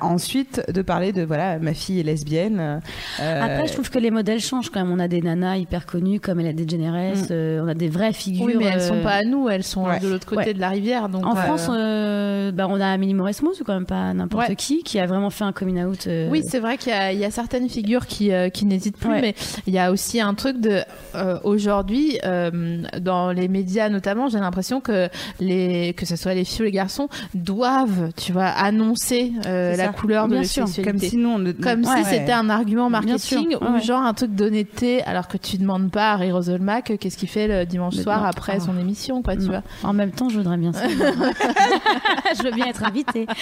ensuite 0.00 0.62
de 0.72 0.82
parler 0.82 1.12
de 1.12 1.22
voilà 1.22 1.58
ma 1.58 1.74
fille 1.74 2.00
est 2.00 2.04
lesbienne. 2.04 2.80
Après, 3.18 3.66
je 3.66 3.72
trouve 3.72 3.90
que 3.90 3.98
les 3.98 4.10
modèles 4.10 4.40
changent 4.44 4.70
quand 4.70 4.80
même. 4.84 4.92
On 4.92 4.98
a 4.98 5.08
des 5.08 5.20
nanas 5.22 5.56
hyper 5.56 5.86
connues 5.86 6.20
comme 6.20 6.40
elle 6.40 6.46
a 6.48 6.52
des 6.52 6.66
Generes, 6.68 7.14
Mm. 7.16 7.26
euh, 7.30 7.62
on 7.64 7.68
a 7.68 7.74
des 7.74 7.88
vraies 7.88 8.12
figures. 8.12 8.44
oui, 8.46 8.54
mais 8.58 8.66
elles 8.66 8.80
sont 8.80 8.94
euh, 8.96 9.02
pas 9.02 9.12
à 9.14 9.22
nous, 9.22 9.48
elles 9.48 9.64
sont 9.64 9.86
ouais. 9.86 10.00
de 10.00 10.08
l'autre 10.08 10.26
côté 10.26 10.46
Ouais. 10.48 10.54
de 10.54 10.60
la 10.60 10.68
rivière 10.70 11.08
donc 11.08 11.24
En 11.26 11.32
euh, 11.36 11.40
France, 11.40 11.68
euh, 11.70 12.52
bah, 12.52 12.66
on 12.68 12.80
a 12.80 12.86
Amélie 12.86 13.14
Mauresmo, 13.14 13.52
c'est 13.56 13.64
quand 13.64 13.74
même 13.74 13.86
pas 13.86 14.12
n'importe 14.14 14.48
Ouais. 14.48 14.56
qui, 14.56 14.82
qui 14.82 14.98
a 14.98 15.06
vraiment 15.06 15.30
fait 15.30 15.44
un 15.44 15.52
coming 15.52 15.82
out. 15.84 16.06
euh, 16.06 16.28
Oui, 16.30 16.42
c'est 16.44 16.58
vrai 16.60 16.76
qu'il 16.76 16.90
y, 16.92 16.94
a- 16.96 17.12
il 17.12 17.18
y 17.18 17.24
a 17.24 17.30
certaines 17.30 17.68
figures 17.68 18.06
qui, 18.06 18.32
euh, 18.32 18.48
qui 18.48 18.66
n'hésitent 18.66 18.98
plus, 18.98 19.10
Ouais. 19.10 19.20
mais 19.20 19.34
il 19.66 19.72
y 19.74 19.78
a 19.78 19.90
aussi 19.92 20.20
un 20.20 20.34
truc 20.34 20.60
de 20.60 20.80
euh, 21.14 21.38
aujourd'hui 21.44 22.18
euh, 22.24 22.82
dans 23.00 23.30
les 23.32 23.48
médias 23.48 23.88
notamment, 23.88 24.28
j'ai 24.28 24.38
l'impression 24.38 24.80
que 24.80 25.08
les 25.40 25.94
que 25.96 26.06
ce 26.06 26.16
soit 26.16 26.34
les 26.34 26.44
filles 26.44 26.62
ou 26.62 26.64
les 26.64 26.70
garçons 26.72 27.08
doivent, 27.34 28.10
tu 28.16 28.32
vois, 28.32 28.46
annoncer 28.46 29.32
euh, 29.46 29.76
la 29.76 29.86
ça. 29.86 29.92
couleur 29.92 30.24
de 30.26 30.32
Bien 30.32 30.40
leur 30.42 30.48
sûr. 30.50 30.66
sexualité. 30.66 30.90
comme 31.00 31.10
si 31.10 31.16
nous 31.16 31.28
on 31.28 31.38
ne- 31.38 31.52
Comme 31.52 31.80
Ouais, 31.80 31.86
si 31.86 32.02
ouais. 32.02 32.18
c'était 32.20 32.32
un 32.32 32.48
argument 32.50 32.90
marketing 32.90 33.56
ou 33.60 33.64
ouais. 33.74 33.80
genre 33.80 34.02
un 34.02 34.14
truc 34.14 34.33
d'honnêteté, 34.34 35.02
alors 35.04 35.28
que 35.28 35.36
tu 35.36 35.56
demandes 35.58 35.90
pas 35.90 36.12
à 36.12 36.16
Rire 36.16 36.36
Olmack 36.48 36.90
euh, 36.90 36.96
qu'est-ce 36.98 37.16
qu'il 37.16 37.28
fait 37.28 37.46
le 37.48 37.64
dimanche 37.66 37.94
soir 37.96 38.20
non. 38.22 38.26
après 38.26 38.60
son 38.60 38.76
émission, 38.78 39.22
quoi, 39.22 39.34
tu 39.36 39.42
Non. 39.42 39.48
vois. 39.48 39.62
En 39.82 39.92
même 39.92 40.10
temps, 40.10 40.28
je 40.28 40.38
voudrais 40.38 40.56
bien 40.56 40.72
ça. 40.72 40.86
je 40.88 42.42
veux 42.42 42.50
bien 42.52 42.66
être 42.66 42.84
invitée. 42.84 43.26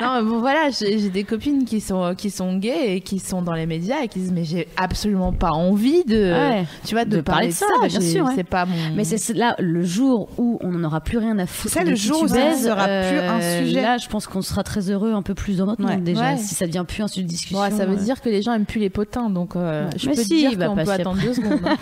Non, 0.00 0.16
mais 0.22 0.28
bon, 0.28 0.40
voilà, 0.40 0.68
j'ai 0.70 1.08
des 1.08 1.24
copines 1.24 1.64
qui 1.64 1.80
sont 1.80 2.14
qui 2.16 2.30
sont 2.30 2.56
gays 2.56 2.96
et 2.96 3.00
qui 3.00 3.18
sont 3.18 3.40
dans 3.40 3.52
les 3.52 3.66
médias 3.66 4.02
et 4.02 4.08
qui 4.08 4.18
disent 4.18 4.32
mais 4.32 4.44
j'ai 4.44 4.68
absolument 4.76 5.32
pas 5.32 5.50
envie 5.52 6.04
de, 6.04 6.32
Ouais. 6.32 6.64
tu 6.84 6.94
vois, 6.94 7.04
de, 7.04 7.16
De 7.16 7.20
parler 7.20 7.48
parler 7.48 7.48
de 7.48 7.52
de 7.52 7.56
ça. 7.56 7.66
ça, 7.80 7.88
bien 7.88 8.00
sûr, 8.00 8.24
ouais. 8.26 8.32
C'est 8.34 8.44
pas 8.44 8.66
mon. 8.66 8.74
Mais 8.94 9.04
c'est 9.04 9.34
là 9.34 9.54
le 9.58 9.82
jour 9.84 10.28
où 10.38 10.58
on 10.62 10.68
n'en 10.72 10.84
aura 10.84 11.00
plus 11.00 11.18
rien 11.18 11.38
à 11.38 11.46
foutre. 11.46 11.72
C'est 11.74 11.80
ça, 11.80 11.84
le 11.84 11.94
jour 11.94 12.22
où 12.22 12.28
ça 12.28 12.34
baises, 12.36 12.64
sera 12.64 12.84
plus 12.84 13.18
un 13.18 13.40
euh, 13.40 13.64
sujet. 13.64 13.82
Là, 13.82 13.96
je 13.98 14.08
pense 14.08 14.26
qu'on 14.26 14.42
sera 14.42 14.62
très 14.62 14.90
heureux 14.90 15.12
un 15.12 15.22
peu 15.22 15.34
plus 15.34 15.58
dans 15.58 15.66
notre 15.66 15.84
Ouais. 15.84 15.94
monde 15.96 16.04
déjà. 16.04 16.32
Ouais. 16.32 16.36
Si 16.38 16.54
ça 16.54 16.66
devient 16.66 16.84
plus 16.86 17.02
un 17.02 17.08
sujet 17.08 17.24
de 17.24 17.28
discussion. 17.30 17.58
Ça 17.70 17.86
veut 17.86 17.96
euh. 17.96 18.02
dire 18.02 18.20
que 18.20 18.28
les 18.28 18.42
gens 18.42 18.52
aiment 18.52 18.66
plus 18.66 18.80
les 18.80 18.90
potins, 18.90 19.30
donc 19.30 19.56
euh, 19.56 19.65
je 19.96 20.06
Mais 20.08 20.14
peux 20.14 20.22
te 20.22 20.26
si, 20.26 20.36
dire 20.36 20.50
il 20.52 20.58
va 20.58 20.66
qu'on 20.68 20.76
peut 20.76 20.84
passer 20.84 21.00
attendre 21.02 21.20
deux 21.22 21.34
secondes. 21.34 21.60
hein. 21.64 21.76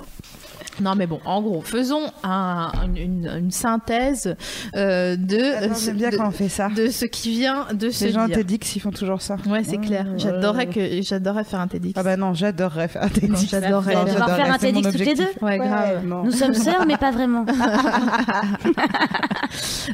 Non 0.81 0.95
mais 0.97 1.07
bon, 1.07 1.21
en 1.25 1.43
gros, 1.43 1.61
faisons 1.61 2.11
un- 2.25 2.71
une, 2.97 3.51
synthèse 3.51 4.37
euh, 4.75 5.17
de, 5.17 5.65
Attends, 5.65 5.75
J'aime 5.85 5.97
bien 5.97 6.11
de, 6.11 6.17
quand 6.17 6.29
on 6.29 6.31
fait 6.31 6.49
ça. 6.49 6.69
de 6.69 6.89
ce 6.89 7.05
qui 7.05 7.31
vient 7.33 7.67
de 7.73 7.91
se 7.91 8.05
Les 8.07 8.13
gens 8.13 8.27
dire. 8.27 8.37
TEDx 8.37 8.77
ils 8.77 8.81
font 8.81 8.91
toujours 8.91 9.21
ça. 9.23 9.37
Ouais, 9.47 9.63
c'est 9.65 9.79
clair. 9.79 10.07
J'adorerais 10.17 10.67
que 10.67 11.03
j'adorerais 11.03 11.45
faire 11.45 11.61
un 11.61 11.69
TEDx. 11.69 11.93
Ah 11.97 12.03
bah 12.03 12.17
non, 12.17 12.33
j'adorerais 12.35 12.89
faire 12.89 13.03
un 13.03 13.09
TEDx. 13.09 13.49
J'adorerais. 13.51 13.95
Non, 13.95 14.01
On 14.07 14.19
va 14.27 14.35
faire 14.37 14.53
un 14.53 14.59
TEDx 14.59 14.89
toutes 14.91 14.99
les 15.01 15.11
objectif. 15.11 15.43
Ouais, 15.43 15.59
grave. 15.59 16.05
Non. 16.07 16.25
Nous 16.25 16.33
sommes 16.33 16.55
sœurs, 16.55 16.85
mais 16.87 16.97
pas 16.97 17.11
vraiment. 17.11 17.45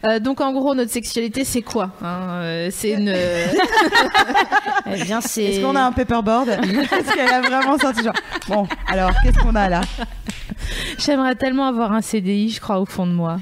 Euh, 0.05 0.19
donc 0.21 0.41
en 0.43 0.53
gros, 0.53 0.75
notre 0.75 0.91
sexualité, 0.93 1.45
c'est 1.45 1.63
quoi 1.63 1.91
hein 2.03 2.41
Euh, 2.43 2.69
C'est 2.71 2.91
une. 2.91 3.13
Eh 4.89 5.03
bien, 5.05 5.21
c'est. 5.21 5.45
Est-ce 5.45 5.61
qu'on 5.63 5.75
a 5.75 5.83
un 5.83 5.93
paperboard? 5.93 6.49
Est-ce 6.63 7.15
qu'elle 7.15 7.29
a 7.33 7.41
vraiment 7.41 7.79
sorti 7.79 8.05
genre 8.05 8.13
Bon, 8.49 8.67
alors 8.87 9.11
qu'est-ce 9.23 9.39
qu'on 9.39 9.55
a 9.55 9.69
là? 9.69 9.81
J'aimerais 10.99 11.35
tellement 11.35 11.67
avoir 11.67 11.93
un 11.93 12.01
CDI, 12.01 12.51
je 12.51 12.61
crois, 12.61 12.81
au 12.81 12.87
fond 12.87 13.07
de 13.07 13.13
moi. 13.13 13.39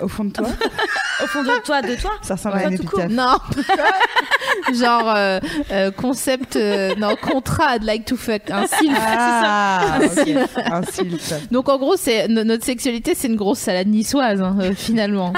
Au 0.00 0.08
fond 0.08 0.24
de 0.24 0.32
toi 0.32 0.46
au 1.22 1.26
fond 1.26 1.42
de 1.42 1.62
toi, 1.64 1.82
de 1.82 1.94
toi 1.94 2.10
Ça 2.22 2.34
ressemble 2.34 2.56
à 2.58 2.64
une 2.64 2.74
épitaphe. 2.74 3.10
Non. 3.10 3.36
Genre 4.74 5.12
euh, 5.16 5.40
euh, 5.70 5.90
concept, 5.90 6.56
euh, 6.56 6.94
non 6.96 7.16
contrat, 7.20 7.76
I'd 7.76 7.82
like 7.84 8.04
to 8.06 8.16
fuck, 8.16 8.50
un 8.50 8.66
sylph. 8.66 8.96
Ah, 9.00 9.98
ok. 10.04 10.28
Un 10.56 10.82
sylph. 10.82 11.32
Donc 11.50 11.68
en 11.68 11.78
gros, 11.78 11.96
c'est 11.96 12.28
no- 12.28 12.44
notre 12.44 12.64
sexualité, 12.64 13.14
c'est 13.14 13.28
une 13.28 13.36
grosse 13.36 13.58
salade 13.58 13.88
niçoise 13.88 14.40
hein, 14.42 14.56
finalement. 14.76 15.32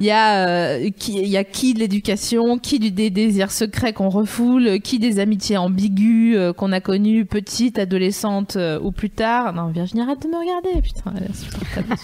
Il 0.00 0.06
y 0.06 0.10
a 0.10 0.78
qui, 0.90 1.18
il 1.18 1.28
y 1.28 1.36
a 1.36 1.44
qui 1.44 1.74
de 1.74 1.80
l'éducation, 1.80 2.58
qui 2.58 2.78
du 2.78 2.90
des 2.90 3.10
désirs 3.10 3.50
secrets 3.52 3.92
qu'on 3.92 4.08
refoule, 4.08 4.80
qui 4.80 4.98
des 4.98 5.18
amitiés 5.20 5.56
ambiguës 5.56 6.52
qu'on 6.56 6.72
a 6.72 6.80
connues 6.80 7.24
petite, 7.24 7.78
adolescente 7.78 8.56
ou 8.82 8.90
plus 8.92 9.10
tard. 9.10 9.52
Non, 9.52 9.68
Virginie, 9.68 10.02
arrête 10.02 10.22
de 10.22 10.28
me 10.28 10.36
regarder, 10.38 10.82
putain. 10.82 11.12
elle 11.16 11.24
est 11.24 11.30
insupportable. 11.30 11.94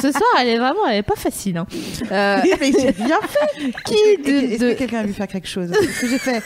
Ce 0.00 0.10
soir, 0.12 0.30
elle 0.40 0.48
est 0.48 0.58
vraiment, 0.58 0.86
elle 0.88 0.98
est 0.98 1.02
pas 1.02 1.16
facile. 1.16 1.41
Hein. 1.50 1.66
Euh, 2.12 2.40
Mais 2.60 2.72
j'ai 2.72 2.90
rien 2.90 3.18
fait 3.22 3.72
qui 3.86 3.94
Est-ce 3.94 4.16
que- 4.18 4.22
de, 4.46 4.52
Est-ce 4.52 4.60
de- 4.64 4.72
que 4.72 4.78
quelqu'un 4.78 4.98
a 5.00 5.04
vu 5.04 5.12
faire 5.12 5.28
quelque 5.28 5.48
chose? 5.48 5.70
Qu'est-ce 5.70 6.00
que 6.00 6.08
j'ai 6.08 6.18
fait 6.18 6.42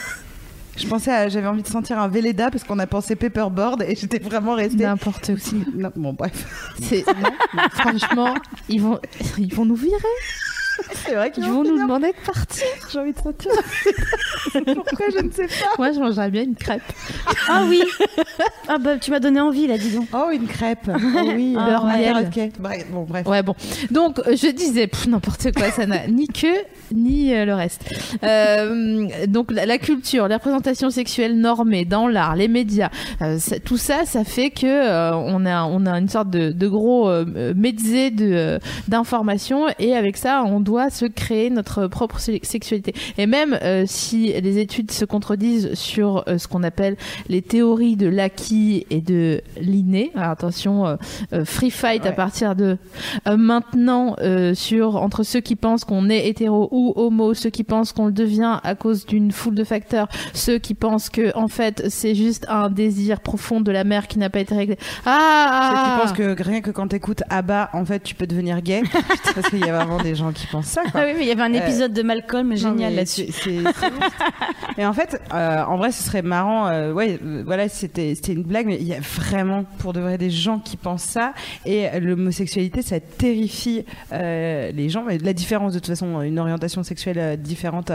je 0.79 0.87
pensais 0.87 1.11
à- 1.11 1.29
j'avais 1.31 1.47
envie 1.47 1.63
de 1.63 1.67
sentir 1.69 1.99
un 1.99 2.07
Véleda 2.07 2.51
parce 2.51 2.63
qu'on 2.63 2.79
a 2.79 2.87
pensé 2.87 3.17
paperboard 3.17 3.83
et 3.89 3.95
j'étais 3.97 4.19
vraiment 4.19 4.53
restée 4.55 4.85
n'importe. 4.85 5.31
Non, 5.75 5.91
bon 5.97 6.13
bref 6.13 6.73
C'est 6.83 7.03
non, 7.07 7.31
franchement, 7.73 8.35
ils 8.69 8.83
vont, 8.83 9.01
ils 9.39 9.55
vont 9.55 9.65
nous 9.65 9.75
virer. 9.75 9.97
c'est 10.93 11.15
vrai 11.15 11.33
Ils 11.37 11.45
vont 11.45 11.63
nous 11.65 11.79
demander 11.81 12.09
de 12.09 12.27
partir. 12.33 12.65
j'ai 12.93 12.99
envie 12.99 13.13
de 13.13 13.19
sentir 13.19 13.51
pourquoi 14.75 15.07
je 15.17 15.23
ne 15.25 15.31
sais 15.31 15.47
pas 15.47 15.71
Moi, 15.79 15.93
je 15.93 15.99
mangerais 16.01 16.31
bien 16.31 16.43
une 16.43 16.55
crêpe. 16.55 16.83
Ah 17.49 17.65
oui. 17.69 17.83
Ah 18.69 18.79
bah 18.79 18.97
tu 18.99 19.11
m'as 19.11 19.21
donné 19.21 19.41
envie 19.41 19.67
là, 19.67 19.79
dis 19.79 19.91
donc. 19.95 20.09
oh 20.13 20.31
une 20.33 20.47
crêpe 20.47 20.89
oh 20.89 21.31
oui 21.35 21.55
Ah, 21.59 21.67
beurre 21.67 21.85
ouais. 21.85 21.99
miel 21.99 22.27
ok 22.27 22.51
bref 22.59 22.87
bon 22.91 23.03
bref 23.05 23.27
Ouais, 23.27 23.43
bon. 23.43 23.55
Donc, 23.91 24.19
euh, 24.21 24.37
je 24.37 24.51
disais, 24.51 24.91
n'importe 25.09 25.53
quoi, 25.53 25.71
ça 25.71 25.87
n'a 25.87 26.07
ni 26.07 26.27
queue 26.29 26.49
ni 26.93 27.35
euh, 27.35 27.45
le 27.45 27.55
reste. 27.55 27.83
Euh, 28.23 29.07
donc, 29.27 29.51
la, 29.53 29.67
la 29.67 29.79
culture, 29.79 30.29
les 30.29 30.35
représentations 30.35 30.91
sexuelles 30.91 31.39
normées 31.39 31.85
dans 31.85 32.09
l'art, 32.09 32.37
les 32.37 32.49
médias, 32.49 32.91
euh, 33.23 33.39
ça- 33.39 33.59
tout 33.61 33.77
ça, 33.79 34.05
ça 34.05 34.25
fait 34.25 34.51
que 34.51 34.67
euh, 34.67 35.15
on 35.17 35.45
a 35.47 35.65
on 35.65 35.87
a 35.87 35.99
une 35.99 36.09
sorte 36.09 36.31
de, 36.31 36.51
de 36.51 36.69
gros 36.69 37.09
euh, 37.09 37.53
mezzé 37.57 38.11
de 38.11 38.27
euh, 38.33 38.59
d'informations 38.89 39.67
et 39.79 39.95
avec 39.97 40.17
ça, 40.17 40.43
on 40.47 40.61
doit 40.67 40.91
se 40.91 41.07
créer 41.07 41.49
notre 41.49 41.87
propre 41.87 42.19
se- 42.21 42.39
sexualité. 42.43 42.93
Et 43.19 43.27
même 43.27 43.57
euh, 43.63 43.85
si 43.87 44.33
les 44.41 44.59
études 44.59 44.91
se 44.91 45.05
contredisent 45.05 45.73
sur 45.75 46.25
euh, 46.29 46.39
ce 46.39 46.49
qu'on 46.49 46.63
appelle 46.65 46.97
les 47.29 47.41
théories 47.41 47.97
de 47.97 48.09
l'acquis 48.09 48.85
et 48.91 49.01
de 49.01 49.41
l'inné, 49.61 50.11
attention, 50.17 50.87
euh, 50.87 50.97
euh, 51.33 51.45
free 51.45 51.71
fight 51.71 52.05
à 52.05 52.13
partir 52.13 52.57
de 52.57 52.77
euh, 53.29 53.37
maintenant 53.37 54.17
euh, 54.21 54.55
sur 54.55 54.97
entre 54.97 55.23
ceux 55.23 55.41
qui 55.41 55.55
pensent 55.57 55.85
qu'on 55.85 56.09
est 56.11 56.27
hétéro 56.29 56.69
ou 56.73 56.93
homo, 56.97 57.33
ceux 57.35 57.51
qui 57.51 57.63
pensent 57.65 57.93
qu'on 57.93 58.07
le 58.07 58.13
devient 58.13 58.59
à 58.65 58.75
cause 58.75 59.07
d'une 59.07 59.31
foule 59.31 59.55
de 59.55 59.65
facteurs, 59.65 60.09
ceux 60.35 60.59
qui 60.59 60.75
pensent 60.75 61.09
que 61.11 61.35
en 61.37 61.49
fait 61.49 61.85
c'est 61.89 62.15
juste 62.17 62.45
un 62.49 62.69
désir 62.71 63.21
profond 63.21 63.61
de 63.61 63.71
la 63.71 63.85
mère 63.85 64.09
qui 64.09 64.19
n'a 64.19 64.31
pas 64.31 64.41
été 64.41 64.55
réglé. 64.57 64.77
Ah, 65.05 65.71
Ceux 65.71 65.77
ah, 65.79 65.85
qui 65.85 66.03
pensent 66.03 66.17
que 66.19 66.43
rien 66.43 66.61
que 66.61 66.71
quand 66.73 66.89
t'écoutes 66.89 67.23
Abba, 67.31 67.71
en 67.73 67.85
fait, 67.85 68.03
tu 68.03 68.15
peux 68.15 68.27
devenir 68.27 68.61
gay. 68.63 68.83
Parce 69.35 69.49
qu'il 69.51 69.61
y 69.61 69.69
a 69.69 69.77
vraiment 69.77 70.03
des 70.03 70.15
gens 70.15 70.33
qui 70.33 70.47
pensent 70.47 70.56
ça, 70.63 70.83
quoi. 70.83 71.01
Ah 71.03 71.05
oui, 71.07 71.13
mais 71.17 71.23
il 71.23 71.29
y 71.29 71.31
avait 71.33 71.43
un 71.43 71.55
Euh, 71.55 71.59
épisode 71.59 71.93
de 71.93 72.03
Malcolm 72.03 72.55
génial 72.57 72.91
mais 72.91 72.97
là-dessus. 72.97 73.27
Et 74.79 74.85
en 74.87 74.93
fait, 74.93 75.21
euh, 75.33 75.63
en 75.65 75.77
vrai, 75.77 75.93
ce 75.93 76.03
serait 76.03 76.23
marrant. 76.23 76.67
euh, 76.69 76.93
ouais, 76.93 77.19
euh, 77.25 77.43
voilà, 77.47 77.69
c'était 77.69 78.15
c'était 78.15 78.33
une 78.33 78.43
blague, 78.43 78.67
mais 78.67 78.77
il 78.81 78.87
y 78.87 78.95
a 78.95 79.01
vraiment, 79.01 79.65
pour 79.79 79.93
de 79.93 80.01
vrai, 80.01 80.19
des 80.19 80.31
gens 80.31 80.59
qui 80.59 80.77
pensent 80.77 81.03
ça. 81.03 81.33
Et 81.65 81.87
l'homosexualité, 82.01 82.83
ça 82.83 83.01
terrifie 83.01 83.85
euh, 84.13 84.71
les 84.73 84.89
gens. 84.89 85.05
Mais 85.07 85.19
la 85.19 85.33
différence, 85.33 85.73
de 85.73 85.79
toute 85.79 85.89
façon, 85.89 86.21
une 86.23 86.39
orientation 86.39 86.83
sexuelle 86.83 87.19
euh, 87.19 87.37
différente, 87.37 87.91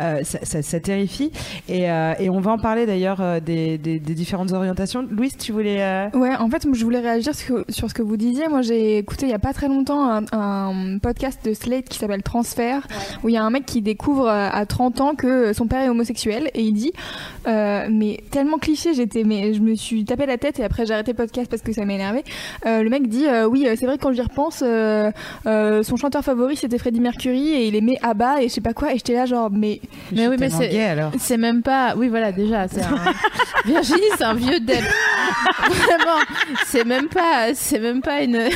euh, 0.00 0.20
ça, 0.24 0.38
ça- 0.42 0.62
ça 0.62 0.80
terrifie. 0.80 1.32
Et, 1.68 1.90
euh, 1.90 2.14
et 2.18 2.30
on 2.30 2.40
va 2.40 2.52
en 2.52 2.58
parler 2.58 2.86
d'ailleurs 2.86 3.20
euh, 3.20 3.40
des, 3.40 3.78
des- 3.78 3.98
des 3.98 4.14
différentes 4.14 4.52
orientations. 4.52 5.06
Louise, 5.10 5.36
tu 5.36 5.52
voulais. 5.52 5.82
euh, 5.82 6.08
Ouais, 6.14 6.34
en 6.36 6.48
fait, 6.50 6.66
je 6.72 6.84
voulais 6.84 7.00
réagir 7.00 7.34
sur, 7.34 7.64
sur 7.68 7.88
ce 7.88 7.94
que 7.94 8.02
vous 8.02 8.16
disiez. 8.16 8.48
Moi, 8.48 8.62
j'ai 8.62 8.98
écouté 8.98 9.26
il 9.26 9.30
y 9.30 9.34
a 9.34 9.38
pas 9.38 9.52
très 9.52 9.68
longtemps 9.68 10.08
un, 10.10 10.24
un 10.32 10.98
podcast 10.98 11.40
de 11.44 11.54
Slate 11.54 11.88
qui 11.88 11.98
s'appelle 11.98 12.05
Transfert, 12.22 12.86
où 13.22 13.28
il 13.28 13.34
y 13.34 13.36
a 13.36 13.42
un 13.42 13.50
mec 13.50 13.66
qui 13.66 13.82
découvre 13.82 14.28
euh, 14.28 14.48
à 14.52 14.66
30 14.66 15.00
ans 15.00 15.14
que 15.14 15.52
son 15.52 15.66
père 15.66 15.82
est 15.82 15.88
homosexuel 15.88 16.50
et 16.54 16.62
il 16.62 16.72
dit, 16.72 16.92
euh, 17.46 17.86
mais 17.90 18.20
tellement 18.30 18.58
cliché, 18.58 18.94
j'étais, 18.94 19.24
mais 19.24 19.54
je 19.54 19.60
me 19.60 19.74
suis 19.74 20.04
tapé 20.04 20.26
la 20.26 20.38
tête 20.38 20.58
et 20.58 20.64
après 20.64 20.86
j'ai 20.86 20.94
arrêté 20.94 21.12
le 21.12 21.16
podcast 21.16 21.48
parce 21.50 21.62
que 21.62 21.72
ça 21.72 21.84
m'énervait. 21.84 22.24
Euh, 22.66 22.82
le 22.82 22.90
mec 22.90 23.08
dit, 23.08 23.26
euh, 23.26 23.46
oui, 23.46 23.66
c'est 23.76 23.86
vrai 23.86 23.98
que 23.98 24.02
quand 24.02 24.12
j'y 24.12 24.22
repense, 24.22 24.62
euh, 24.64 25.10
euh, 25.46 25.82
son 25.82 25.96
chanteur 25.96 26.22
favori 26.24 26.56
c'était 26.56 26.78
Freddie 26.78 27.00
Mercury 27.00 27.52
et 27.52 27.68
il 27.68 27.74
aimait 27.74 27.98
ABBA 28.02 28.42
et 28.42 28.48
je 28.48 28.54
sais 28.54 28.60
pas 28.60 28.72
quoi 28.72 28.92
et 28.92 28.96
j'étais 28.96 29.14
là 29.14 29.26
genre, 29.26 29.50
mais 29.50 29.80
Mais 30.12 30.28
oui, 30.28 30.36
mais 30.38 30.50
c'est-. 30.50 30.70
C'est 31.18 31.36
même 31.36 31.62
pas. 31.62 31.94
Oui, 31.96 32.08
voilà, 32.08 32.32
déjà, 32.32 32.68
c'est 32.68 32.82
un. 32.82 32.96
Virginie, 33.64 34.00
c'est 34.16 34.24
un 34.24 34.34
vieux 34.34 34.60
Del. 34.60 34.84
Vraiment, 35.68 36.20
c'est 36.66 36.84
même 36.84 37.08
pas. 37.08 37.54
C'est 37.54 37.78
même 37.80 38.00
pas 38.00 38.22
une. 38.22 38.38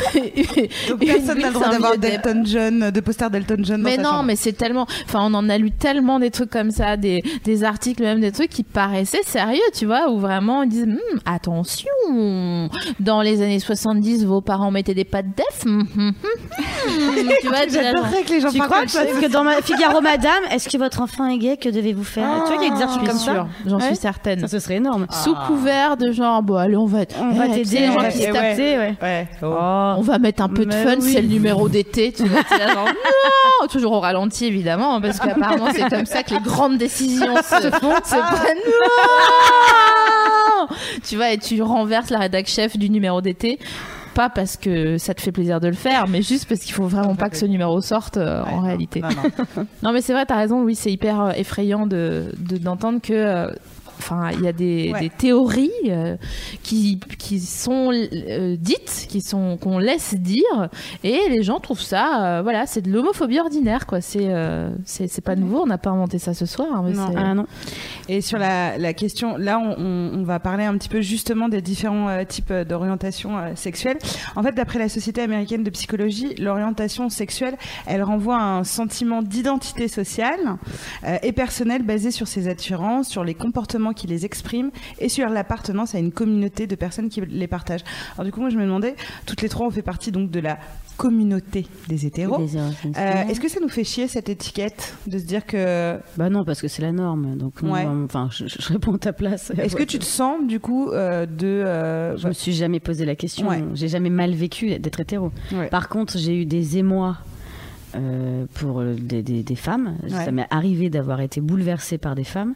Personne 1.00 1.38
n'a 1.38 1.48
le 1.48 1.52
droit 1.52 1.68
d'avoir 1.70 1.98
d'Elton 1.98 2.42
John, 2.44 2.90
de 2.90 3.00
poster 3.00 3.28
d'Elton 3.40 3.62
John 3.64 3.82
Mais 3.82 3.96
dans 3.96 4.18
non, 4.18 4.22
mais 4.22 4.36
c'est 4.36 4.52
tellement. 4.52 4.86
Enfin, 5.04 5.20
on 5.22 5.34
en 5.34 5.48
a 5.48 5.58
lu 5.58 5.70
tellement 5.70 6.18
des 6.18 6.30
trucs 6.30 6.50
comme 6.50 6.70
ça, 6.70 6.96
des, 6.96 7.22
des 7.44 7.64
articles, 7.64 8.02
même 8.02 8.20
des 8.20 8.32
trucs 8.32 8.50
qui 8.50 8.62
paraissaient 8.62 9.22
sérieux, 9.24 9.60
tu 9.74 9.86
vois, 9.86 10.10
où 10.10 10.18
vraiment 10.18 10.62
ils 10.62 10.68
disent 10.68 10.84
Hum, 10.84 11.20
attention, 11.26 11.90
dans 13.00 13.22
les 13.22 13.42
années 13.42 13.60
70, 13.60 14.24
vos 14.24 14.40
parents 14.40 14.70
mettaient 14.70 14.94
des 14.94 15.04
pattes 15.04 15.26
def. 15.36 15.64
hum, 15.66 15.86
hum, 15.96 16.12
hum, 16.12 16.12
hum. 16.88 17.28
tu 17.40 17.48
vois, 17.48 17.58
J'adorerais 17.68 18.22
que 18.22 18.30
les 18.30 18.40
gens 18.40 18.50
Tu 18.50 18.58
parlent 18.58 18.86
crois 18.86 19.04
que, 19.04 19.20
que 19.26 19.30
dans 19.32 19.44
ma 19.44 19.62
Figaro 19.62 20.00
Madame, 20.00 20.42
est-ce 20.50 20.68
que 20.68 20.78
votre 20.78 21.00
enfant 21.02 21.26
est 21.28 21.38
gay 21.38 21.56
Que 21.56 21.68
devez-vous 21.68 22.04
faire 22.04 22.44
Tu 22.46 22.52
vois 22.52 22.62
qu'il 22.62 22.72
y 22.72 22.82
a 22.82 22.86
des 22.86 23.06
comme 23.06 23.18
sûre, 23.18 23.34
ça 23.34 23.46
j'en 23.66 23.76
Ouais. 23.80 23.86
suis 23.86 23.96
certaine. 23.96 24.40
Ça, 24.40 24.48
ce 24.48 24.58
serait 24.58 24.76
énorme. 24.76 25.06
Sous 25.10 25.34
couvert 25.46 25.96
de 25.96 26.12
genre, 26.12 26.42
bon, 26.42 26.56
allez, 26.56 26.76
on 26.76 26.86
va. 26.86 27.00
On 27.20 27.32
va 27.32 27.46
eh, 27.48 27.62
t'aider, 27.62 27.88
on 27.90 27.98
va 28.00 28.08
qui 28.10 28.18
se 28.18 28.24
se 28.24 28.30
tape- 28.32 28.34
taper, 28.34 28.78
ouais. 28.78 28.94
Ouais. 29.00 29.28
oh. 29.42 29.46
On 29.96 30.02
va 30.02 30.18
mettre 30.18 30.42
un 30.42 30.48
peu 30.48 30.66
de 30.66 30.72
fun, 30.72 30.96
oui. 31.00 31.12
c'est 31.12 31.22
le 31.22 31.28
numéro 31.28 31.68
d'été. 31.68 32.12
Tu 32.12 32.24
vois, 32.24 32.40
genre, 32.40 32.88
non 33.60 33.66
Toujours 33.68 33.92
au 33.92 34.00
ralenti, 34.00 34.46
évidemment, 34.46 35.00
parce 35.00 35.18
qu'apparemment, 35.20 35.68
c'est 35.72 35.88
comme 35.88 36.06
ça 36.06 36.22
que 36.22 36.34
les 36.34 36.40
grandes 36.40 36.78
décisions 36.78 37.36
se, 37.36 37.70
font. 37.70 37.94
Se 38.04 38.34
prennent. 38.34 38.58
Non 38.66 40.66
tu 41.08 41.16
vois, 41.16 41.30
et 41.32 41.38
tu 41.38 41.60
renverses 41.62 42.10
la 42.10 42.18
rédac 42.18 42.46
chef 42.46 42.76
du 42.76 42.90
numéro 42.90 43.20
d'été. 43.20 43.58
Pas 44.14 44.28
parce 44.28 44.56
que 44.56 44.98
ça 44.98 45.14
te 45.14 45.20
fait 45.22 45.32
plaisir 45.32 45.60
de 45.60 45.68
le 45.68 45.74
faire, 45.74 46.08
mais 46.08 46.20
juste 46.20 46.46
parce 46.48 46.60
qu'il 46.60 46.74
faut 46.74 46.86
vraiment 46.86 47.14
pas 47.14 47.30
que 47.30 47.36
ce 47.36 47.46
numéro 47.46 47.80
sorte 47.80 48.16
euh, 48.16 48.42
en 48.44 48.60
réalité. 48.60 49.00
non, 49.00 49.08
non. 49.56 49.66
Non, 49.84 49.92
mais 49.92 50.02
c'est 50.02 50.12
vrai, 50.12 50.26
t'as 50.26 50.36
raison, 50.36 50.62
oui, 50.62 50.74
c'est 50.74 50.90
hyper 50.92 51.20
euh, 51.20 51.30
effrayant 51.32 51.86
de 51.86 52.32
de- 52.38 52.58
d'entendre 52.58 53.00
que. 53.00 53.12
euh, 53.12 53.50
Enfin, 54.02 54.30
il 54.32 54.40
y 54.40 54.48
a 54.48 54.52
des, 54.52 54.90
Ouais. 54.94 55.00
des 55.00 55.10
théories 55.10 55.70
euh, 55.88 56.16
qui, 56.62 56.98
qui 57.18 57.38
sont 57.40 57.92
euh, 57.92 58.56
dites, 58.58 59.06
qui 59.08 59.20
sont 59.20 59.56
qu'on 59.58 59.78
laisse 59.78 60.14
dire, 60.14 60.68
et 61.04 61.18
les 61.28 61.42
gens 61.42 61.60
trouvent 61.60 61.80
ça, 61.82 62.38
euh, 62.38 62.42
voilà, 62.42 62.66
c'est 62.66 62.80
de 62.80 62.90
l'homophobie 62.90 63.38
ordinaire, 63.38 63.86
quoi. 63.86 64.00
C'est 64.00 64.28
euh, 64.28 64.70
c'est 64.84 65.06
c'est 65.08 65.20
pas 65.20 65.36
nouveau, 65.36 65.60
on 65.62 65.66
n'a 65.66 65.78
pas 65.78 65.90
inventé 65.90 66.18
ça 66.18 66.32
ce 66.34 66.46
soir. 66.46 66.68
hein, 66.72 66.82
mais 66.84 66.92
Non. 66.92 67.12
Ah 67.16 67.34
non. 67.34 67.46
Et 68.08 68.20
sur 68.22 68.38
la, 68.38 68.78
la 68.78 68.92
question, 68.94 69.36
là, 69.36 69.58
on, 69.58 69.76
on- 69.78 70.20
on 70.20 70.22
va 70.24 70.40
parler 70.40 70.64
un 70.64 70.76
petit 70.78 70.88
peu 70.88 71.00
justement 71.02 71.48
des 71.48 71.60
différents 71.62 72.08
euh, 72.08 72.24
types 72.24 72.52
d'orientation 72.52 73.36
euh, 73.38 73.54
sexuelle. 73.54 73.98
En 74.36 74.42
fait, 74.42 74.52
d'après 74.52 74.78
la 74.78 74.88
Société 74.88 75.20
américaine 75.20 75.62
de 75.62 75.70
psychologie, 75.70 76.34
l'orientation 76.38 77.08
sexuelle, 77.10 77.56
elle 77.86 78.02
renvoie 78.02 78.38
à 78.38 78.42
un 78.44 78.64
sentiment 78.64 79.22
d'identité 79.22 79.88
sociale 79.88 80.40
euh, 81.04 81.16
et 81.22 81.32
personnelle 81.32 81.82
basé 81.82 82.10
sur 82.10 82.26
ses 82.28 82.48
attirances, 82.48 83.08
sur 83.08 83.24
les 83.24 83.34
comportements 83.34 83.89
qui 83.92 84.06
les 84.06 84.24
expriment 84.24 84.70
et 84.98 85.08
sur 85.08 85.28
l'appartenance 85.28 85.94
à 85.94 85.98
une 85.98 86.12
communauté 86.12 86.66
de 86.66 86.74
personnes 86.74 87.08
qui 87.08 87.20
les 87.20 87.46
partagent. 87.48 87.84
Alors 88.14 88.24
du 88.24 88.32
coup, 88.32 88.40
moi, 88.40 88.50
je 88.50 88.56
me 88.56 88.62
demandais, 88.64 88.94
toutes 89.26 89.42
les 89.42 89.48
trois, 89.48 89.66
on 89.66 89.70
fait 89.70 89.82
partie 89.82 90.10
donc 90.12 90.30
de 90.30 90.40
la 90.40 90.58
communauté 90.96 91.66
des 91.88 92.04
hétéros. 92.04 92.38
Euh, 92.40 93.22
Est-ce 93.28 93.40
que 93.40 93.48
ça 93.48 93.58
nous 93.60 93.70
fait 93.70 93.84
chier 93.84 94.06
cette 94.06 94.28
étiquette 94.28 94.94
de 95.06 95.18
se 95.18 95.24
dire 95.24 95.46
que 95.46 95.98
Bah 96.18 96.28
non, 96.28 96.44
parce 96.44 96.60
que 96.60 96.68
c'est 96.68 96.82
la 96.82 96.92
norme. 96.92 97.36
Donc, 97.36 97.54
Ouais. 97.62 97.86
enfin, 98.04 98.28
je, 98.30 98.44
je 98.46 98.68
réponds 98.68 98.94
à 98.94 98.98
ta 98.98 99.12
place. 99.14 99.50
Est-ce 99.58 99.76
que 99.76 99.82
tu 99.82 99.98
te 99.98 100.04
sens 100.04 100.46
du 100.46 100.60
coup 100.60 100.90
euh, 100.90 101.24
de 101.24 101.46
euh, 101.46 102.16
Je 102.18 102.28
me 102.28 102.32
suis 102.34 102.52
jamais 102.52 102.80
posé 102.80 103.06
la 103.06 103.16
question. 103.16 103.48
J'ai 103.74 103.88
jamais 103.88 104.10
mal 104.10 104.32
vécu 104.34 104.78
d'être 104.78 105.00
hétéro. 105.00 105.32
Par 105.70 105.88
contre, 105.88 106.18
j'ai 106.18 106.36
eu 106.36 106.44
des 106.44 106.76
émois 106.76 107.16
euh, 107.94 108.46
pour 108.54 108.82
des, 108.82 109.22
des- 109.22 109.42
des 109.42 109.54
femmes. 109.56 109.96
Ouais. 110.02 110.10
Ça 110.24 110.30
m'est 110.32 110.46
arrivé 110.50 110.90
d'avoir 110.90 111.20
été 111.20 111.40
bouleversée 111.40 111.98
par 111.98 112.14
des 112.14 112.24
femmes. 112.24 112.54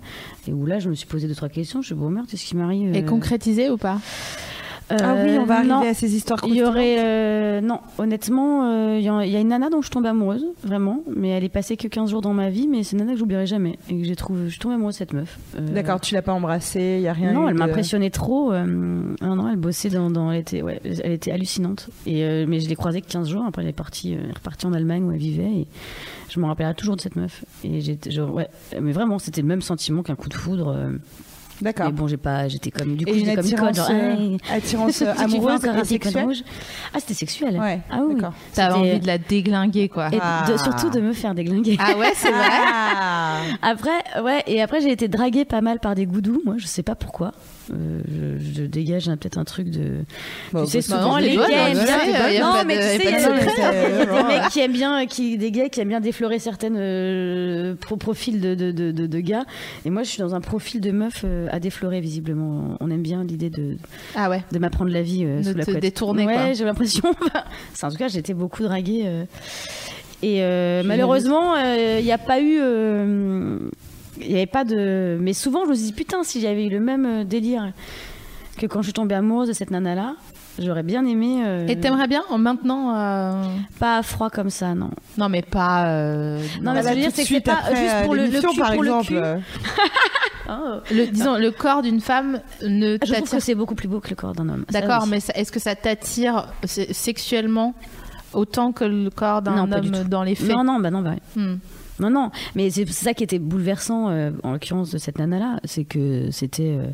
Et 0.48 0.52
où 0.52 0.66
là, 0.66 0.78
je 0.78 0.88
me 0.88 0.94
suis 0.94 1.06
posé 1.06 1.26
deux, 1.28 1.34
trois 1.34 1.48
questions. 1.48 1.80
Je 1.82 1.86
me 1.86 1.86
suis 1.86 1.94
dit, 1.94 2.00
bon, 2.00 2.10
merde, 2.10 2.26
qu'est-ce 2.28 2.44
qui 2.44 2.56
m'arrive 2.56 2.94
Et 2.94 3.02
euh, 3.02 3.06
concrétisé 3.06 3.70
ou 3.70 3.76
pas? 3.76 3.98
Ah 4.90 5.14
oui, 5.24 5.38
on 5.38 5.44
va 5.44 5.56
arriver 5.56 5.68
non. 5.72 5.80
à 5.88 5.94
ces 5.94 6.14
histoires 6.14 6.40
Il 6.46 6.54
y 6.54 6.62
aurait. 6.62 6.96
euh, 6.98 7.60
non, 7.62 7.80
honnêtement, 7.98 8.64
euh, 8.64 8.98
il 8.98 9.04
y, 9.04 9.08
a 9.08 9.24
il 9.24 9.32
y 9.32 9.36
a 9.36 9.40
une 9.40 9.48
nana 9.48 9.70
dont 9.70 9.80
je 9.80 9.90
tombe 9.90 10.04
amoureuse, 10.06 10.44
vraiment. 10.62 11.02
Mais 11.16 11.30
elle 11.30 11.42
est 11.44 11.48
passée 11.48 11.76
que 11.76 11.88
15 11.88 12.10
jours 12.10 12.20
dans 12.20 12.34
ma 12.34 12.50
vie. 12.50 12.68
Mais 12.68 12.82
c'est 12.82 12.92
une 12.92 12.98
nana 12.98 13.12
que 13.12 13.18
j'oublierai 13.18 13.46
jamais. 13.46 13.78
Et 13.88 13.98
que 13.98 14.04
j'ai 14.04 14.14
trouvé. 14.16 14.44
Je 14.44 14.50
suis 14.50 14.58
tombée 14.58 14.74
amoureuse 14.74 14.94
de 14.96 14.98
cette 14.98 15.12
meuf. 15.14 15.38
Euh, 15.58 15.66
D'accord, 15.74 16.00
tu 16.00 16.14
l'as 16.14 16.22
pas 16.22 16.32
embrassée, 16.34 16.96
il 16.98 17.02
y 17.02 17.08
a 17.08 17.12
rien 17.14 17.32
non, 17.32 17.48
elle 17.48 17.54
de- 17.54 17.58
m'impressionnait 17.60 18.10
trop. 18.10 18.52
euh, 18.52 18.64
non, 18.66 19.36
non, 19.36 19.48
elle 19.48 19.56
bossait 19.56 19.88
dans, 19.90 20.10
dans- 20.10 20.30
elle 20.30 20.40
était, 20.40 20.60
ouais, 20.62 20.80
elle 20.84 21.12
était 21.12 21.30
hallucinante. 21.32 21.88
Et 22.06 22.22
euh, 22.24 22.44
mais 22.46 22.60
je 22.60 22.68
l'ai 22.68 22.76
croisée 22.76 23.00
que 23.00 23.08
15 23.08 23.28
jours. 23.28 23.44
Après, 23.46 23.62
elle 23.62 23.68
est 23.68 23.72
partie, 23.72 24.14
euh, 24.14 24.18
repartie 24.34 24.66
en 24.66 24.72
Allemagne 24.74 25.04
où 25.04 25.12
elle 25.12 25.18
vivait. 25.18 25.44
Et 25.60 25.66
je 26.28 26.38
me 26.40 26.44
rappellerai 26.46 26.74
toujours 26.74 26.96
de 26.96 27.00
cette 27.00 27.16
meuf. 27.16 27.44
Et 27.64 27.80
j'étais, 27.80 28.18
ouais, 28.20 28.48
mais 28.80 28.92
vraiment, 28.92 29.18
c'était 29.18 29.40
le 29.40 29.48
même 29.48 29.62
sentiment 29.62 30.02
qu'un 30.02 30.14
coup 30.16 30.28
de 30.28 30.34
foudre. 30.34 30.76
Euh, 31.60 31.64
D'accord. 31.64 31.86
Mais 31.86 31.92
bon, 31.92 32.06
j'ai 32.08 32.16
pas, 32.16 32.48
j'étais 32.48 32.70
comme 32.70 32.96
du 32.96 33.04
coup, 33.04 33.12
j'étais 33.14 33.34
comme 33.36 33.46
une 33.46 33.56
conne, 33.56 33.68
attirance, 33.68 33.76
genre, 33.88 33.96
euh, 33.96 34.14
hey, 34.14 34.38
attirance 34.52 35.02
amoureuse 35.18 35.64
et 35.64 35.68
code 35.68 35.84
sexuelle 35.84 36.24
rouge? 36.24 36.42
Ah, 36.92 36.98
c'était 37.00 37.14
sexuel. 37.14 37.58
Ouais, 37.58 37.80
Ah 37.90 38.00
oui. 38.06 38.14
d'accord. 38.14 38.34
T'avais 38.54 38.74
envie 38.74 39.00
de 39.00 39.06
la 39.06 39.18
déglinguer, 39.18 39.88
quoi. 39.88 40.08
Et 40.12 40.18
Ah. 40.20 40.44
de- 40.48 40.56
surtout 40.56 40.90
de 40.90 41.00
me 41.00 41.12
faire 41.12 41.34
déglinguer. 41.34 41.76
Ah 41.78 41.96
ouais, 41.96 42.12
c'est 42.14 42.30
vrai. 42.30 42.48
Ah. 42.50 43.40
Après, 43.62 43.90
ouais, 44.22 44.42
et 44.46 44.60
après 44.62 44.80
j'ai 44.80 44.90
été 44.92 45.08
draguée 45.08 45.44
pas 45.44 45.60
mal 45.60 45.80
par 45.80 45.94
des 45.94 46.06
goudous, 46.06 46.42
moi, 46.44 46.54
je 46.58 46.66
sais 46.66 46.82
pas 46.82 46.94
pourquoi. 46.94 47.32
Euh, 47.72 48.00
je, 48.38 48.60
je 48.60 48.62
dégage 48.66 49.08
un- 49.08 49.16
peut-être 49.16 49.38
un 49.38 49.44
truc 49.44 49.70
de. 49.70 50.04
Bon, 50.52 50.64
tu 50.64 50.70
sais, 50.70 50.78
bah, 50.90 51.00
souvent 51.02 51.18
les 51.18 51.36
gays 51.36 51.42
hein, 51.42 51.66
aiment 51.68 51.78
je 51.78 51.84
bien. 51.84 51.96
a 51.96 52.40
non, 52.40 52.64
mais 52.66 52.76
tu 52.76 52.82
sais, 52.82 52.96
il 52.96 53.10
y, 53.10 53.14
a 53.14 53.28
a 53.28 54.22
des 54.22 54.28
mecs 54.40 54.48
qui 54.50 54.60
aiment 54.60 54.72
bien, 54.72 55.06
qui, 55.06 55.38
des 55.38 55.50
gays 55.50 55.70
qui 55.70 55.80
aiment 55.80 55.88
bien 55.88 56.00
déflorer 56.00 56.38
certaines 56.38 56.76
euh, 56.78 57.74
pro- 57.76 57.96
profils 57.96 58.40
de, 58.40 58.54
de, 58.54 58.70
de, 58.70 58.90
gars. 59.20 59.44
Et 59.84 59.90
moi, 59.90 60.02
je 60.02 60.08
suis 60.10 60.18
dans 60.20 60.34
un 60.34 60.40
profil 60.40 60.80
de 60.80 60.90
meuf 60.90 61.22
euh, 61.24 61.48
à 61.50 61.60
déflorer, 61.60 62.00
visiblement. 62.00 62.76
On 62.80 62.90
aime 62.90 63.02
bien 63.02 63.24
l'idée 63.24 63.50
de, 63.50 63.76
Ah 64.14 64.28
ouais. 64.30 64.42
de 64.52 64.58
m'apprendre 64.58 64.90
la 64.90 65.02
vie 65.02 65.24
euh, 65.24 65.42
sous 65.42 65.54
la 65.56 65.64
te 65.64 65.70
couette. 65.70 65.82
détourner, 65.82 66.26
Ouais, 66.26 66.54
j'ai 66.54 66.64
l'impression. 66.64 67.02
En 67.82 67.90
tout 67.90 67.96
cas, 67.96 68.08
été 68.20 68.34
beaucoup 68.34 68.62
draguée. 68.62 69.02
euh. 69.06 69.24
Et 70.22 70.42
euh, 70.42 70.82
malheureusement, 70.84 71.54
euh, 71.54 71.96
il 72.00 72.04
n'y 72.04 72.12
a 72.12 72.18
pas 72.18 72.40
eu. 72.40 72.58
Il 74.20 74.28
n'y 74.28 74.34
avait 74.34 74.46
pas 74.46 74.64
de. 74.64 75.18
Mais 75.20 75.32
souvent, 75.32 75.64
je 75.64 75.70
me 75.70 75.74
dis 75.74 75.92
putain, 75.92 76.22
si 76.22 76.40
j'avais 76.40 76.66
eu 76.66 76.70
le 76.70 76.80
même 76.80 77.06
euh, 77.06 77.24
délire 77.24 77.72
que 78.58 78.66
quand 78.66 78.80
je 78.80 78.86
suis 78.86 78.92
tombée 78.92 79.14
amoureuse 79.16 79.48
de 79.48 79.52
cette 79.52 79.72
nana-là, 79.72 80.14
j'aurais 80.60 80.84
bien 80.84 81.04
aimé. 81.04 81.42
euh, 81.44 81.66
Et 81.66 81.80
t'aimerais 81.80 82.06
bien 82.06 82.22
en 82.30 82.38
maintenant 82.38 82.94
euh, 82.96 83.42
Pas 83.80 84.02
froid 84.04 84.30
comme 84.30 84.50
ça, 84.50 84.74
non. 84.74 84.90
Non, 85.18 85.28
mais 85.28 85.42
pas. 85.42 85.86
euh, 85.88 86.38
Non, 86.62 86.72
mais 86.74 86.82
bah, 86.82 86.90
ce 86.90 86.94
que 86.94 86.94
je 86.94 86.94
veux 86.94 87.00
dire, 87.00 87.10
tout 87.10 87.10
de 87.10 87.16
c'est 87.16 87.22
que 87.22 87.28
c'est 87.28 87.40
pas 87.40 87.74
juste 87.74 88.04
pour 88.04 88.14
le, 88.14 88.26
le 88.26 88.40
cul, 88.40 88.58
par 88.60 88.72
pour 88.74 88.84
exemple. 88.84 89.12
le 89.14 89.20
cul. 89.20 90.94
le, 90.94 91.06
disons, 91.06 91.36
le 91.36 91.50
corps 91.50 91.82
d'une 91.82 92.00
femme 92.00 92.40
ne 92.62 92.98
Je 93.04 93.12
trouve 93.14 93.28
que 93.30 93.40
c'est 93.40 93.54
beaucoup 93.54 93.74
plus 93.74 93.88
beau 93.88 93.98
que 94.00 94.10
le 94.10 94.16
corps 94.16 94.32
d'un 94.34 94.48
homme. 94.48 94.64
D'accord, 94.70 95.06
mais 95.08 95.18
est-ce 95.34 95.50
que 95.50 95.58
ça 95.60 95.74
t'attire 95.74 96.46
se- 96.64 96.92
sexuellement 96.92 97.74
autant 98.32 98.72
que 98.72 98.84
le 98.84 99.10
corps 99.10 99.42
d'un 99.42 99.72
homme 99.72 100.04
dans 100.08 100.22
les 100.22 100.34
faits? 100.34 100.50
Non, 100.54 100.62
non, 100.64 100.78
bah 100.80 100.90
non, 100.90 101.00
bah. 101.02 101.14
Hmm. 101.36 101.54
Non, 102.00 102.10
non, 102.10 102.30
mais 102.54 102.70
c'est 102.70 102.88
ça 102.88 103.14
qui 103.14 103.22
était 103.24 103.38
bouleversant, 103.38 104.08
euh, 104.10 104.30
en 104.42 104.52
l'occurrence 104.52 104.90
de 104.90 104.98
cette 104.98 105.18
nana-là, 105.18 105.60
c'est 105.64 105.84
que 105.84 106.30
c'était 106.30 106.76
euh, 106.78 106.86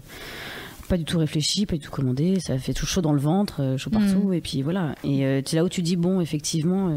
pas 0.89 0.97
du 0.97 1.05
tout 1.05 1.19
réfléchi, 1.19 1.65
pas 1.67 1.77
du 1.77 1.81
tout 1.81 1.91
commandé, 1.91 2.39
ça 2.41 2.59
fait 2.59 2.75
tout 2.75 2.85
chaud 2.87 3.01
dans 3.01 3.13
le 3.13 3.21
ventre, 3.21 3.63
euh, 3.63 3.77
chaud 3.79 3.91
partout, 3.91 4.33
et 4.33 4.41
puis 4.41 4.63
voilà. 4.63 4.95
Et 5.05 5.43
c'est 5.47 5.57
là 5.57 5.65
où 5.65 5.69
tu 5.69 5.83
dis, 5.83 5.97
bon, 5.97 6.21
effectivement, 6.21 6.89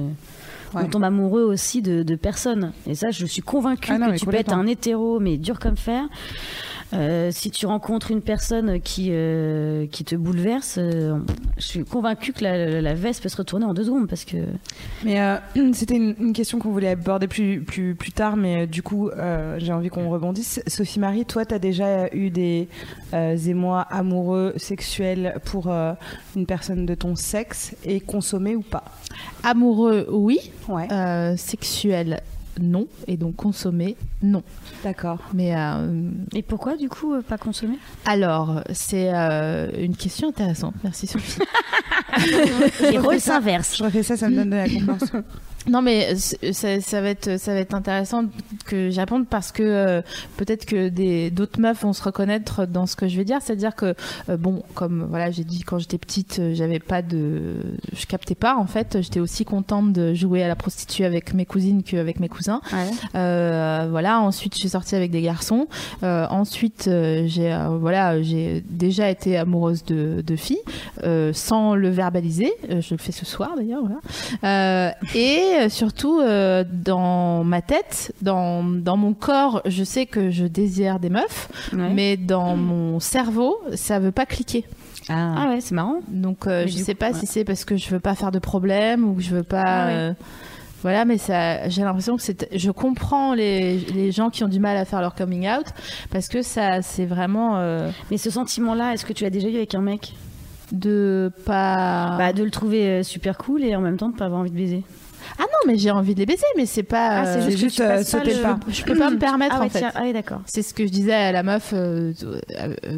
Ouais. 0.73 0.81
on 0.85 0.89
tombe 0.89 1.03
amoureux 1.03 1.43
aussi 1.43 1.83
de, 1.83 2.01
de 2.01 2.15
personnes. 2.15 2.73
Et 2.87 2.95
ça, 2.95 3.11
je 3.11 3.27
suis 3.27 3.43
convaincue 3.43 3.91
Ah 3.93 3.99
non, 3.99 4.11
que 4.11 4.17
tu 4.17 4.25
peux 4.25 4.33
être 4.33 4.53
un 4.53 4.65
hétéro, 4.65 5.19
mais 5.19 5.37
dur 5.37 5.59
comme 5.59 5.77
fer. 5.77 6.05
Euh, 6.93 7.31
si 7.31 7.49
tu 7.49 7.65
rencontres 7.65 8.11
une 8.11 8.21
personne 8.21 8.79
qui, 8.79 9.07
euh, 9.11 9.87
qui 9.87 10.03
te 10.03 10.15
bouleverse, 10.15 10.75
euh, 10.77 11.17
je 11.57 11.63
suis 11.63 11.83
convaincue 11.85 12.33
que 12.33 12.43
la, 12.43 12.81
la 12.81 12.93
veste 12.93 13.23
peut 13.23 13.29
se 13.29 13.37
retourner 13.37 13.65
en 13.65 13.73
deux 13.73 13.85
secondes 13.85 14.07
parce 14.07 14.25
que 14.25 14.37
Mais 15.03 15.19
euh, 15.19 15.37
c'était 15.73 15.95
une, 15.95 16.15
une 16.19 16.33
question 16.33 16.59
qu'on 16.59 16.71
voulait 16.71 16.89
aborder 16.89 17.27
plus, 17.27 17.61
plus, 17.61 17.95
plus 17.95 18.11
tard, 18.11 18.35
mais 18.35 18.63
euh, 18.63 18.65
du 18.67 18.83
coup, 18.83 19.09
euh, 19.09 19.55
j'ai 19.59 19.73
envie 19.73 19.89
qu'on 19.89 20.09
rebondisse. 20.09 20.61
Sophie 20.67 20.99
Marie, 20.99 21.25
toi, 21.25 21.45
tu 21.45 21.55
as 21.55 21.59
déjà 21.59 22.13
eu 22.13 22.29
des 22.29 22.67
euh, 23.13 23.35
émois 23.37 23.81
amoureux, 23.81 24.53
sexuels 24.57 25.35
pour 25.45 25.71
euh, 25.71 25.93
une 26.35 26.45
personne 26.45 26.85
de 26.85 26.95
ton 26.95 27.15
sexe 27.15 27.75
et 27.83 27.99
consommé 28.01 28.55
ou 28.55 28.61
pas? 28.61 28.83
Amoureux, 29.43 30.07
oui. 30.11 30.51
Ouais, 30.69 30.87
Euh, 30.91 31.35
sexuel, 31.37 32.21
non. 32.61 32.87
Et 33.07 33.17
donc 33.17 33.35
consommé, 33.35 33.95
non. 34.21 34.43
D'accord. 34.83 35.19
Mais 35.33 35.55
euh, 35.55 36.09
Et 36.33 36.41
pourquoi 36.41 36.75
du 36.75 36.89
coup 36.89 37.13
euh, 37.13 37.21
pas 37.21 37.37
consommer? 37.37 37.77
Alors, 38.05 38.61
c'est 38.73 39.11
euh, 39.13 39.69
une 39.77 39.95
question 39.95 40.29
intéressante. 40.29 40.75
Merci 40.83 41.07
Sophie. 41.07 41.39
Les 42.81 42.97
rôles 42.97 43.19
s'inversent. 43.19 43.77
Je 43.77 43.83
refais 43.83 44.03
ça, 44.03 44.17
ça 44.17 44.29
me 44.29 44.35
donne 44.35 44.49
de 44.51 44.55
la 44.55 44.69
confiance. 44.69 45.11
Non 45.67 45.81
mais 45.81 46.15
c- 46.15 46.37
ça, 46.51 46.81
ça 46.81 47.01
va 47.01 47.09
être 47.09 47.39
ça 47.39 47.53
va 47.53 47.59
être 47.59 47.73
intéressant 47.73 48.25
que 48.65 48.89
j'apprenne 48.89 49.25
parce 49.25 49.51
que 49.51 49.63
euh, 49.63 50.01
peut-être 50.37 50.65
que 50.65 50.89
des 50.89 51.31
d'autres 51.31 51.59
meufs 51.59 51.81
vont 51.83 51.93
se 51.93 52.03
reconnaître 52.03 52.65
dans 52.65 52.85
ce 52.85 52.95
que 52.95 53.07
je 53.07 53.15
vais 53.15 53.23
dire, 53.23 53.37
c'est-à-dire 53.41 53.73
que 53.75 53.95
euh, 54.29 54.37
bon 54.37 54.63
comme 54.73 55.05
voilà 55.09 55.31
j'ai 55.31 55.43
dit 55.45 55.61
quand 55.61 55.79
j'étais 55.79 55.97
petite 55.97 56.39
euh, 56.39 56.53
j'avais 56.53 56.79
pas 56.79 57.01
de 57.01 57.55
je 57.95 58.05
captais 58.05 58.35
pas 58.35 58.55
en 58.57 58.67
fait. 58.67 59.01
J'étais 59.01 59.19
aussi 59.21 59.45
contente 59.45 59.93
de 59.93 60.13
jouer 60.13 60.43
à 60.43 60.47
la 60.49 60.55
prostituée 60.55 61.05
avec 61.05 61.33
mes 61.33 61.45
cousines 61.45 61.81
qu'avec 61.83 62.19
mes 62.19 62.29
cousins. 62.29 62.59
Euh, 63.15 63.87
voilà 63.89 64.19
ensuite 64.19 64.55
je 64.55 64.59
suis 64.59 64.69
sortie 64.69 64.95
avec 64.95 65.11
des 65.11 65.21
garçons. 65.21 65.67
Euh, 66.03 66.25
ensuite 66.29 66.87
euh, 66.87 67.23
j'ai 67.27 67.53
euh, 67.53 67.69
voilà 67.79 68.21
j'ai 68.21 68.63
déjà 68.69 69.09
été 69.09 69.37
amoureuse 69.37 69.85
de, 69.85 70.21
de 70.25 70.35
filles 70.35 70.57
euh, 71.03 71.31
sans 71.33 71.75
le 71.75 71.89
verbaliser. 71.89 72.51
Euh, 72.69 72.81
je 72.81 72.93
le 72.95 72.97
fais 72.99 73.11
ce 73.13 73.25
soir 73.25 73.51
d'ailleurs 73.55 73.81
voilà. 73.81 73.99
Euh, 74.43 74.91
et 75.15 75.52
euh, 75.59 75.69
surtout, 75.69 76.19
euh, 76.19 76.63
dans 76.71 77.43
ma 77.43 77.61
tête, 77.61 78.13
dans, 78.21 78.63
dans 78.63 78.97
mon 78.97 79.13
corps, 79.13 79.61
je 79.65 79.83
sais 79.83 80.05
que 80.05 80.29
je 80.31 80.45
désire 80.45 80.99
des 80.99 81.09
meufs, 81.09 81.49
Ouais. 81.73 81.89
mais 81.93 82.17
dans 82.17 82.55
mon 82.55 82.99
cerveau, 82.99 83.57
ça 83.75 83.99
veut 83.99 84.11
pas 84.11 84.25
cliquer. 84.25 84.65
Ah 85.09 85.47
ouais, 85.49 85.59
c'est 85.61 85.75
marrant. 85.75 85.99
Donc, 86.07 86.47
euh, 86.47 86.65
je 86.67 86.77
sais 86.77 86.93
coup, 86.93 86.99
pas 86.99 87.11
ouais. 87.11 87.19
si 87.19 87.25
c'est 87.25 87.43
parce 87.43 87.65
que 87.65 87.75
je 87.77 87.89
veux 87.89 87.99
pas 87.99 88.15
faire 88.15 88.31
de 88.31 88.39
problème 88.39 89.03
ou 89.03 89.15
que 89.15 89.21
je 89.21 89.35
veux 89.35 89.43
pas. 89.43 89.63
Ah 89.65 89.85
ouais. 89.87 89.93
euh, 89.93 90.13
voilà, 90.81 91.05
mais 91.05 91.17
ça, 91.17 91.67
j'ai 91.69 91.81
l'impression 91.81 92.15
que 92.17 92.21
c'est. 92.21 92.47
Je 92.57 92.71
comprends 92.71 93.33
les, 93.33 93.77
les 93.77 94.11
gens 94.11 94.29
qui 94.29 94.43
ont 94.43 94.47
du 94.49 94.59
mal 94.59 94.75
à 94.77 94.85
faire 94.85 95.01
leur 95.01 95.15
coming 95.15 95.47
out 95.49 95.65
parce 96.11 96.27
que 96.27 96.41
ça, 96.41 96.81
c'est 96.81 97.05
vraiment 97.05 97.57
euh, 97.57 97.89
Mais 98.11 98.17
ce 98.17 98.29
sentiment-là, 98.29 98.93
est-ce 98.93 99.05
que 99.05 99.13
tu 99.13 99.23
l'as 99.23 99.29
déjà 99.29 99.47
eu 99.49 99.55
avec 99.55 99.75
un 99.75 99.81
mec? 99.81 100.13
de 100.71 101.31
pas. 101.45 102.15
Bah, 102.17 102.33
de 102.33 102.43
le 102.43 102.49
trouver 102.49 103.03
super 103.03 103.37
cool 103.37 103.63
et 103.63 103.75
en 103.75 103.81
même 103.81 103.97
temps 103.97 104.09
de 104.09 104.15
pas 104.15 104.25
avoir 104.25 104.41
envie 104.41 104.49
de 104.49 104.55
baiser. 104.55 104.83
Ah 105.37 105.43
non, 105.43 105.71
mais 105.71 105.77
j'ai 105.77 105.91
envie 105.91 106.13
de 106.13 106.19
les 106.19 106.25
baiser, 106.25 106.45
mais 106.57 106.65
c'est 106.65 106.83
pas. 106.83 107.21
Ah, 107.21 107.25
c'est 107.25 107.39
euh, 107.39 107.45
juste, 107.49 107.57
juste, 107.57 107.77
que 107.77 107.83
tu 107.83 107.89
euh, 107.89 107.95
pas 107.97 108.03
sauter 108.03 108.33
le 108.35 108.41
pas. 108.41 108.59
je 108.67 108.83
peux 108.83 108.95
pas 108.97 109.09
me 109.09 109.17
permettre 109.17 109.55
ah 109.55 109.59
ouais, 109.61 109.65
en 109.65 109.69
fait. 109.69 109.79
tiens, 109.79 109.91
ah 109.95 110.01
ouais, 110.03 110.13
d'accord. 110.13 110.41
C'est 110.45 110.61
ce 110.61 110.73
que 110.73 110.85
je 110.85 110.91
disais 110.91 111.13
à 111.13 111.31
la 111.31 111.43
meuf 111.43 111.71
euh, 111.73 112.13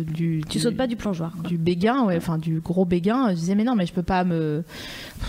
du, 0.05 0.41
Tu 0.49 0.57
du- 0.57 0.59
sautes 0.59 0.77
pas 0.77 0.87
du 0.87 0.95
plongeoir. 0.95 1.31
quoi. 1.39 1.47
du 1.49 1.57
béguin, 1.57 2.03
ouais, 2.05 2.17
enfin 2.17 2.37
du 2.37 2.59
gros 2.59 2.85
béguin. 2.85 3.29
Je 3.29 3.35
disais 3.35 3.55
mais 3.55 3.63
non, 3.63 3.75
mais 3.75 3.85
je 3.85 3.93
peux 3.93 4.03
pas 4.03 4.23
me. 4.23 4.63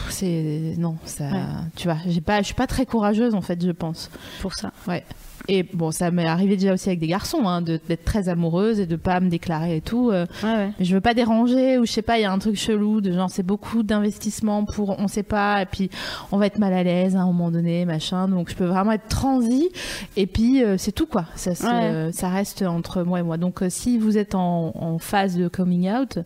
C'est 0.09 0.75
non, 0.79 0.97
ça. 1.05 1.25
Ouais. 1.25 1.41
Tu 1.77 1.89
vois, 1.89 1.99
j'ai 2.07 2.21
pas, 2.21 2.39
je 2.41 2.47
suis 2.47 2.55
pas 2.55 2.67
très 2.67 2.87
courageuse 2.87 3.35
en 3.35 3.41
fait, 3.43 3.65
je 3.65 3.71
pense. 3.73 4.11
Pour 4.41 4.55
ça. 4.55 4.73
Et 5.49 5.63
bon, 5.63 5.91
ça 5.93 6.11
m'est 6.11 6.27
arrivé 6.27 6.57
déjà 6.57 6.73
aussi 6.75 6.89
avec 6.89 6.99
des 6.99 7.07
garçons, 7.07 7.47
hein, 7.47 7.63
d'être 7.63 8.05
très 8.05 8.29
amoureuse 8.29 8.81
et 8.81 8.87
de 8.87 8.97
pas 8.97 9.21
me 9.21 9.29
déclarer 9.29 9.77
et 9.77 9.81
tout. 9.81 10.11
euh, 10.11 10.27
Ouais, 10.43 10.49
ouais. 10.55 10.71
mais 10.79 10.85
je 10.85 10.95
veux 10.95 11.01
pas 11.01 11.15
déranger 11.15 11.79
ou 11.79 11.87
je 11.87 11.93
sais 11.93 12.03
pas, 12.03 12.19
il 12.19 12.23
y 12.23 12.25
a 12.25 12.33
un 12.33 12.39
truc 12.39 12.57
chelou 12.57 13.01
de 13.01 13.13
genre 13.13 13.31
c'est 13.31 13.45
beaucoup 13.45 13.83
d'investissement 13.83 14.65
pour 14.65 14.99
on 14.99 15.07
sait 15.09 15.23
pas 15.23 15.63
et 15.63 15.67
puis 15.67 15.89
on 16.33 16.37
va 16.39 16.47
être 16.47 16.59
mal 16.59 16.73
à 16.73 16.83
l'aise 16.83 17.15
à 17.17 17.21
un 17.21 17.27
moment 17.27 17.51
donné, 17.51 17.85
machin. 17.85 18.27
Donc 18.29 18.51
je 18.51 18.55
peux 18.57 18.65
vraiment 18.65 18.93
être 18.93 19.09
transi 19.09 19.69
et 20.17 20.27
puis 20.27 20.63
euh, 20.65 20.77
c'est 20.79 20.93
tout 20.93 21.07
quoi. 21.07 21.27
Ça, 21.37 21.51
Ouais. 21.51 22.11
ça 22.13 22.29
reste 22.29 22.63
entre 22.63 23.03
moi 23.03 23.21
et 23.21 23.23
moi. 23.23 23.37
Donc 23.37 23.63
euh, 23.63 23.69
si 23.71 23.99
vous 23.99 24.19
êtes 24.19 24.35
en, 24.35 24.73
en 24.75 24.99
phase 24.99 25.37
de 25.37 25.49
coming 25.49 25.89
out, 25.91 26.19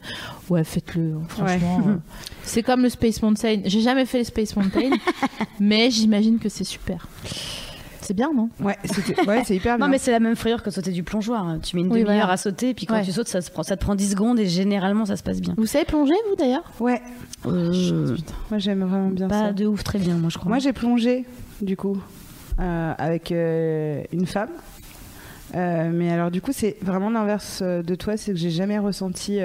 ouais 0.48 0.64
faites-le. 0.64 1.14
hein, 1.16 1.22
Franchement, 1.28 1.82
euh, 1.88 1.94
c'est 2.42 2.62
comme 2.62 2.82
le 2.82 2.88
Space 2.88 3.20
Mountain. 3.22 3.60
J'ai 3.66 3.80
jamais 3.82 4.06
fait 4.06 4.18
le 4.18 4.24
Space 4.24 4.56
Mountain, 4.56 4.90
mais 5.60 5.90
j'imagine 5.90 6.38
que 6.38 6.48
c'est 6.48 6.64
super. 6.64 7.06
C'est 8.10 8.14
bien 8.14 8.32
non 8.34 8.48
Ouais, 8.60 8.76
c'est 9.44 9.54
hyper 9.54 9.76
bien. 9.78 9.86
Non, 9.86 9.88
mais 9.88 9.98
c'est 9.98 10.10
la 10.10 10.18
même 10.18 10.34
frayeur 10.34 10.64
que 10.64 10.72
sauter 10.72 10.90
du 10.90 11.04
plongeoir. 11.04 11.58
Tu 11.62 11.76
mets 11.76 11.82
une 11.82 11.92
Oui, 11.92 12.00
demi-heure 12.00 12.16
voilà. 12.16 12.32
à 12.32 12.36
sauter, 12.36 12.74
puis 12.74 12.84
quand 12.84 12.96
Ouais. 12.96 13.04
tu 13.04 13.12
sautes, 13.12 13.28
ça, 13.28 13.40
se 13.40 13.52
prend, 13.52 13.62
ça 13.62 13.76
te 13.76 13.84
prend 13.84 13.94
10 13.94 14.10
secondes 14.10 14.40
et 14.40 14.46
généralement 14.46 15.06
ça 15.06 15.16
se 15.16 15.22
passe 15.22 15.40
bien. 15.40 15.54
Vous 15.56 15.66
savez 15.66 15.84
plonger 15.84 16.14
vous 16.28 16.34
d'ailleurs 16.34 16.64
Ouais, 16.80 17.00
Euh, 17.46 18.16
moi 18.50 18.58
j'aime 18.58 18.82
vraiment 18.82 19.10
bien 19.10 19.28
pas 19.28 19.46
ça. 19.46 19.52
de 19.52 19.64
ouf, 19.64 19.84
très 19.84 20.00
bien, 20.00 20.16
moi 20.16 20.28
je 20.28 20.38
crois. 20.38 20.48
Moi 20.48 20.58
j'ai 20.58 20.72
plongé, 20.72 21.24
du 21.62 21.76
coup, 21.76 21.98
euh, 22.58 22.92
avec 22.98 23.30
euh, 23.30 24.02
une 24.12 24.26
femme. 24.26 24.50
Euh, 25.54 25.90
mais 25.94 26.10
alors 26.10 26.32
du 26.32 26.40
coup 26.40 26.50
c'est 26.52 26.78
vraiment 26.82 27.10
l'inverse 27.10 27.62
de 27.62 27.94
toi, 27.94 28.16
c'est 28.16 28.32
que 28.32 28.38
j'ai 28.38 28.50
jamais 28.50 28.80
ressenti, 28.80 29.38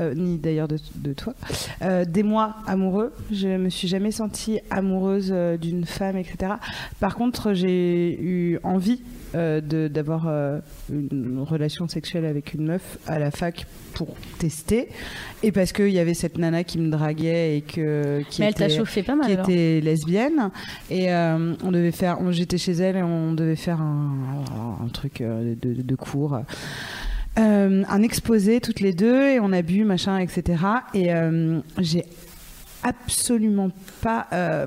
euh, 0.00 0.14
ni 0.14 0.38
d'ailleurs 0.38 0.68
de, 0.68 0.78
de 0.96 1.12
toi, 1.12 1.34
euh, 1.82 2.04
des 2.04 2.22
mois 2.22 2.56
amoureux. 2.66 3.12
Je 3.30 3.48
me 3.48 3.68
suis 3.70 3.88
jamais 3.88 4.10
sentie 4.10 4.58
amoureuse 4.70 5.30
euh, 5.32 5.56
d'une 5.56 5.84
femme, 5.84 6.16
etc. 6.16 6.54
Par 7.00 7.14
contre 7.14 7.52
j'ai 7.54 8.20
eu 8.20 8.58
envie 8.62 9.00
d'avoir 9.34 10.28
une 10.92 11.40
relation 11.40 11.88
sexuelle 11.88 12.24
avec 12.24 12.54
une 12.54 12.66
meuf 12.66 12.98
à 13.08 13.18
la 13.18 13.32
fac 13.32 13.66
pour 13.94 14.14
tester. 14.38 14.88
Et 15.42 15.50
parce 15.50 15.72
qu'il 15.72 15.90
y 15.90 15.98
avait 15.98 16.14
cette 16.14 16.38
nana 16.38 16.62
qui 16.62 16.78
me 16.78 16.88
draguait 16.88 17.56
et 17.56 17.60
que 17.62 18.22
qui 18.30 18.42
Mais 18.42 18.46
elle 18.48 18.54
t'a 18.54 18.66
était- 18.66 18.76
chauffé 18.76 19.02
pas 19.02 19.16
mal 19.16 19.26
qui 19.26 19.32
était 19.52 19.80
lesbienne. 19.80 20.50
Et 20.88 21.12
on 21.12 21.72
devait 21.72 21.90
faire 21.90 22.18
j'étais 22.30 22.58
chez 22.58 22.72
elle 22.74 22.96
et 22.96 23.02
on 23.02 23.32
devait 23.32 23.56
faire 23.56 23.80
un, 23.80 24.12
un 24.84 24.88
truc 24.88 25.20
de, 25.20 25.56
de 25.82 25.96
cours 25.96 26.38
euh, 27.38 27.82
un 27.88 28.02
exposé 28.02 28.60
toutes 28.60 28.80
les 28.80 28.92
deux 28.92 29.28
et 29.28 29.40
on 29.40 29.52
a 29.52 29.62
bu 29.62 29.84
machin 29.84 30.18
etc 30.18 30.62
et 30.94 31.12
euh, 31.12 31.60
j'ai 31.78 32.04
absolument 32.82 33.70
pas 34.02 34.28
euh, 34.32 34.66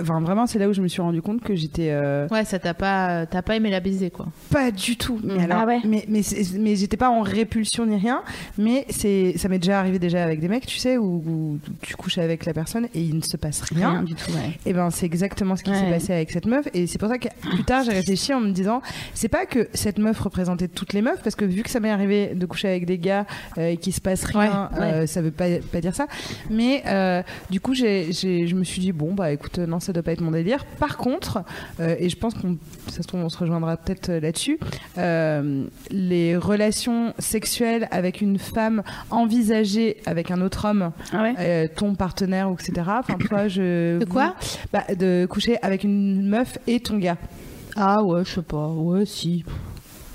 Enfin, 0.00 0.20
vraiment, 0.20 0.46
c'est 0.46 0.58
là 0.58 0.68
où 0.68 0.72
je 0.72 0.80
me 0.82 0.88
suis 0.88 1.00
rendu 1.02 1.22
compte 1.22 1.40
que 1.42 1.54
j'étais 1.54 1.90
euh, 1.90 2.26
Ouais, 2.28 2.44
ça 2.44 2.58
t'a 2.58 2.74
pas, 2.74 3.26
t'as 3.26 3.42
pas 3.42 3.56
aimé 3.56 3.70
la 3.70 3.80
baiser 3.80 4.10
quoi. 4.10 4.26
pas 4.50 4.70
du 4.70 4.96
tout. 4.96 5.20
Mais 5.22 5.34
Mm. 5.34 5.40
alors, 5.40 5.58
Ah 5.62 5.66
ouais. 5.66 5.80
mais 5.84 6.04
mais, 6.08 6.76
j'étais 6.76 6.96
pas 6.96 7.10
en 7.10 7.20
répulsion 7.22 7.86
ni 7.86 7.96
rien. 7.96 8.22
Mais 8.58 8.86
c'est, 8.90 9.34
ça 9.36 9.48
m'est 9.48 9.58
déjà 9.58 9.78
arrivé 9.80 9.98
déjà 9.98 10.24
avec 10.24 10.40
des 10.40 10.48
mecs, 10.48 10.66
tu 10.66 10.78
sais, 10.78 10.96
où, 10.96 11.22
où 11.26 11.58
tu 11.82 11.94
couches 11.96 12.18
avec 12.18 12.44
la 12.44 12.52
personne 12.54 12.86
et 12.94 13.00
il 13.00 13.16
ne 13.16 13.22
se 13.22 13.36
passe 13.36 13.60
rien. 13.62 13.90
Rien 13.90 14.02
du 14.02 14.14
tout, 14.14 14.30
ouais. 14.32 14.58
Et 14.66 14.72
ben 14.72 14.90
c'est 14.90 15.06
exactement 15.06 15.54
ce 15.56 15.62
qui 15.62 15.70
s'est 15.74 15.82
Ouais. 15.84 15.90
passé 15.90 16.12
avec 16.12 16.30
cette 16.30 16.46
meuf. 16.46 16.66
Et 16.74 16.86
c'est 16.86 16.98
pour 16.98 17.08
ça 17.08 17.18
que 17.18 17.28
plus 17.50 17.64
tard 17.64 17.84
j'ai 17.84 17.92
réfléchi 17.92 18.34
en 18.34 18.40
me 18.40 18.50
disant, 18.50 18.82
c'est 19.14 19.28
pas 19.28 19.46
que 19.46 19.68
cette 19.74 19.98
meuf 19.98 20.18
représentait 20.20 20.68
toutes 20.68 20.92
les 20.92 21.02
meufs, 21.02 21.22
parce 21.22 21.36
que 21.36 21.44
vu 21.44 21.62
que 21.62 21.70
ça 21.70 21.78
m'est 21.80 21.90
arrivé 21.90 22.34
de 22.34 22.46
coucher 22.46 22.68
avec 22.68 22.84
des 22.86 22.98
gars 22.98 23.26
euh, 23.58 23.68
et 23.68 23.76
qu'il 23.76 23.92
se 23.94 24.00
passe 24.00 24.24
rien, 24.24 24.70
Ouais, 24.74 24.78
ouais. 24.80 24.92
euh, 24.92 25.06
ça 25.06 25.22
veut 25.22 25.30
pas 25.30 25.46
pas 25.72 25.80
dire 25.80 25.94
ça. 25.94 26.06
Mais 26.50 26.82
euh, 26.86 27.22
du 27.50 27.60
coup 27.60 27.74
j'ai, 27.74 28.12
j'ai- 28.12 28.46
je 28.46 28.54
me 28.56 28.64
suis 28.64 28.80
dit 28.80 28.92
bon 28.92 29.14
bah 29.14 29.32
écoute 29.32 29.58
non 29.68 29.78
ça 29.80 29.92
doit 29.92 30.02
pas 30.02 30.12
être 30.12 30.20
mon 30.20 30.30
délire. 30.32 30.64
Par 30.64 30.96
contre, 30.96 31.42
euh, 31.80 31.94
et 31.98 32.08
je 32.08 32.16
pense 32.16 32.34
qu'on 32.34 32.56
ça 32.88 33.02
se 33.02 33.06
trouve 33.06 33.20
on 33.20 33.28
se 33.28 33.38
rejoindra 33.38 33.76
peut-être 33.76 34.08
euh, 34.08 34.20
là-dessus, 34.20 34.58
euh, 34.98 35.64
les 35.90 36.36
relations 36.36 37.14
sexuelles 37.18 37.86
avec 37.90 38.20
une 38.20 38.38
femme 38.38 38.82
envisagées 39.10 39.98
avec 40.06 40.30
un 40.30 40.40
autre 40.40 40.66
homme, 40.68 40.90
Ah 41.12 41.22
ouais 41.22 41.34
euh, 41.38 41.68
ton 41.74 41.94
partenaire 41.94 42.48
etc. 42.52 42.72
Enfin 42.98 43.16
toi 43.18 43.48
je 43.48 43.98
De 43.98 44.04
quoi? 44.04 44.34
bah, 44.72 44.84
de 44.98 45.26
coucher 45.28 45.58
avec 45.62 45.84
une 45.84 46.28
meuf 46.28 46.58
et 46.66 46.80
ton 46.80 46.96
gars. 46.98 47.16
Ah 47.76 48.02
ouais, 48.02 48.24
je 48.24 48.30
sais 48.34 48.42
pas. 48.42 48.68
Ouais, 48.68 49.06
si. 49.06 49.44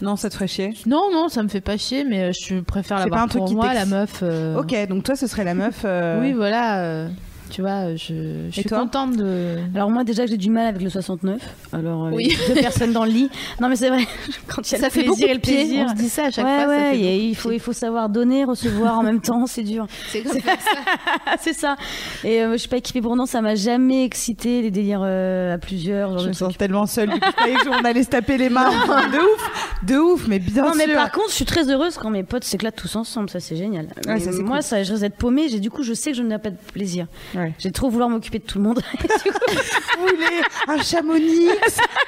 Non, 0.01 0.17
ça 0.17 0.29
te 0.29 0.33
ferait 0.33 0.47
chier? 0.47 0.73
Non, 0.85 1.09
non, 1.13 1.29
ça 1.29 1.43
me 1.43 1.47
fait 1.47 1.61
pas 1.61 1.77
chier, 1.77 2.03
mais 2.03 2.33
je 2.33 2.59
préfère 2.59 2.99
l'avoir 2.99 3.25
pour 3.29 3.49
moi, 3.53 3.73
la 3.73 3.85
meuf. 3.85 4.19
euh, 4.21 4.59
Ok, 4.59 4.75
donc 4.89 5.03
toi, 5.03 5.15
ce 5.15 5.27
serait 5.27 5.45
la 5.45 5.53
meuf. 5.53 5.83
euh, 5.85 6.19
Oui, 6.19 6.33
voilà. 6.33 6.79
euh, 6.83 7.07
tu 7.53 7.61
vois, 7.61 7.95
je, 7.95 8.47
je 8.49 8.51
suis 8.51 8.63
contente 8.63 9.15
de. 9.15 9.57
Alors 9.75 9.91
moi 9.91 10.03
déjà 10.03 10.25
j'ai 10.25 10.37
du 10.37 10.49
mal 10.49 10.65
avec 10.65 10.81
le 10.81 10.89
69. 10.89 11.39
Alors 11.71 12.07
euh, 12.07 12.11
Oui. 12.11 12.35
deux 12.47 12.55
personnes 12.55 12.93
dans 12.93 13.05
le 13.05 13.11
lit. 13.11 13.29
Non 13.61 13.69
mais 13.69 13.75
c'est 13.75 13.89
vrai. 13.89 14.07
Quand 14.47 14.67
il 14.67 14.71
y 14.71 14.75
a 14.75 14.79
Ça 14.79 14.85
le 14.87 14.91
fait 14.91 15.03
beaucoup 15.03 15.17
plaisir 15.17 15.29
et 15.29 15.29
de 15.29 15.35
le 15.35 15.39
plaisir. 15.39 15.85
On 15.85 15.89
se 15.89 16.01
dit 16.01 16.09
ça 16.09 16.25
à 16.25 16.31
chaque 16.31 16.45
ouais, 16.45 16.55
fois. 16.55 16.63
ça 16.63 16.69
ouais, 16.69 16.91
fait 16.93 16.99
et 16.99 17.17
il 17.27 17.35
faut, 17.35 17.51
il 17.51 17.59
faut 17.59 17.71
savoir 17.73 18.09
donner, 18.09 18.43
recevoir 18.43 18.97
en 18.97 19.03
même 19.03 19.21
temps, 19.21 19.45
c'est 19.45 19.61
dur. 19.61 19.85
C'est 20.11 20.23
ça. 20.27 20.39
C'est 21.39 21.53
ça. 21.53 21.75
Et 22.23 22.41
euh, 22.41 22.53
je 22.53 22.57
suis 22.57 22.69
pas 22.69 22.77
équipée 22.77 23.01
pour 23.01 23.15
non, 23.15 23.27
ça 23.27 23.41
m'a 23.41 23.53
jamais 23.53 24.03
excité 24.03 24.63
les 24.63 24.71
délires 24.71 25.03
euh, 25.03 25.53
à 25.53 25.57
plusieurs. 25.59 26.09
genre 26.13 26.19
Je 26.19 26.27
me 26.29 26.33
sens 26.33 26.57
tellement 26.57 26.87
seule. 26.87 27.11
Qu'on 27.11 27.85
allait 27.85 28.03
se 28.03 28.09
taper 28.09 28.37
les 28.37 28.49
mains. 28.49 28.71
de 28.71 29.17
ouf, 29.19 29.83
de 29.83 29.95
ouf, 29.97 30.27
mais 30.27 30.39
bien 30.39 30.63
Non 30.63 30.73
mais 30.75 30.85
sûr. 30.85 30.95
par 30.95 31.11
contre, 31.11 31.29
je 31.29 31.35
suis 31.35 31.45
très 31.45 31.69
heureuse 31.69 31.97
quand 31.97 32.09
mes 32.09 32.23
potes 32.23 32.43
s'écoutent 32.45 32.75
tous 32.75 32.95
ensemble, 32.95 33.29
ça 33.29 33.39
c'est 33.39 33.55
génial. 33.55 33.87
Ouais, 34.07 34.19
ça, 34.19 34.31
moi, 34.31 34.57
cool. 34.57 34.63
ça, 34.63 34.81
je 34.83 34.91
risque 34.91 35.01
d'être 35.03 35.17
paumée. 35.17 35.49
J'ai 35.49 35.59
du 35.59 35.69
coup, 35.69 35.83
je 35.83 35.93
sais 35.93 36.11
que 36.11 36.17
je 36.17 36.23
n'ai 36.23 36.37
pas 36.37 36.49
de 36.49 36.57
plaisir. 36.73 37.07
Ouais. 37.35 37.42
J'ai 37.59 37.71
trop 37.71 37.89
vouloir 37.89 38.09
m'occuper 38.09 38.39
de 38.39 38.43
tout 38.43 38.57
le 38.59 38.63
monde. 38.65 38.81
Rouler 39.99 40.41
un 40.67 40.81
chamonix, 40.81 41.49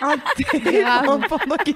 un 0.02 0.16
thé 0.38 0.84
pendant 1.30 1.56
qu'il- 1.64 1.74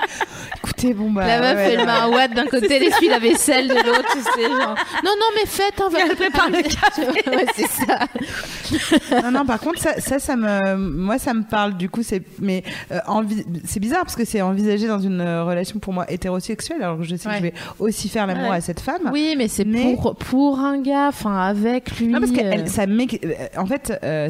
Écoutez, 0.58 0.94
bon 0.94 1.12
bah. 1.12 1.26
La 1.28 1.40
meuf, 1.40 1.56
ouais, 1.58 1.74
elle 1.74 1.78
là. 1.78 1.86
met 1.86 1.92
un 1.92 2.10
watt 2.10 2.34
d'un 2.34 2.46
côté, 2.46 2.76
elle 2.76 2.84
essuie 2.84 3.08
la 3.10 3.20
vaisselle 3.20 3.68
de 3.68 3.74
l'autre, 3.76 4.06
tu 4.12 4.20
sais, 4.22 4.48
genre. 4.50 4.76
Non, 5.04 5.12
non, 5.18 5.26
mais 5.36 5.46
faites, 5.46 5.80
hein, 5.82 5.90
va 5.90 6.16
préparer 6.16 6.52
le 6.52 6.64
café. 6.64 7.30
ouais, 7.30 7.46
c'est 7.56 7.68
ça. 7.68 9.22
non, 9.24 9.32
non, 9.32 9.46
par 9.46 9.60
contre, 9.60 9.80
ça, 9.80 10.00
ça, 10.00 10.20
ça 10.20 10.36
me, 10.36 10.76
moi, 10.78 11.18
ça 11.18 11.34
me 11.34 11.44
parle. 11.44 11.76
Du 11.78 11.90
coup, 11.90 12.04
c'est, 12.04 12.22
mais 12.40 12.64
euh, 12.92 13.00
envi- 13.08 13.46
c'est 13.66 13.80
bizarre 13.80 14.02
parce 14.02 14.16
que 14.16 14.26
c'est 14.26 14.42
envisagé 14.42 14.88
dans 14.88 15.00
une 15.00 15.22
euh, 15.22 15.44
relation 15.44 15.80
pour 15.80 15.94
moi 15.94 16.10
hétérosexuelle, 16.12 16.82
alors 16.82 16.98
que 16.98 17.04
je 17.04 17.16
sais 17.16 17.24
que 17.26 17.30
Ouais. 17.30 17.38
je 17.38 17.42
vais 17.44 17.54
aussi 17.80 18.10
faire 18.10 18.26
l'amour 18.28 18.50
Ouais. 18.52 18.58
à 18.58 18.62
cette 18.62 18.80
femme. 18.80 19.10
Oui, 19.12 19.36
mais 19.38 19.48
c'est 19.48 19.66
Mais- 19.66 19.96
pour, 19.96 20.16
pour 20.16 20.60
un 20.60 20.82
gars, 20.82 21.08
enfin, 21.10 21.38
avec 21.38 21.98
lui. 22.00 22.08
Non, 22.08 22.20
parce 22.20 22.32
que 22.32 22.40
euh, 22.40 22.50
elle- 22.54 22.70
ça 22.70 22.86
m'é- 22.88 23.08
euh, 23.24 23.34
en 23.58 23.66
fait, 23.66 23.98
euh, 24.04 24.30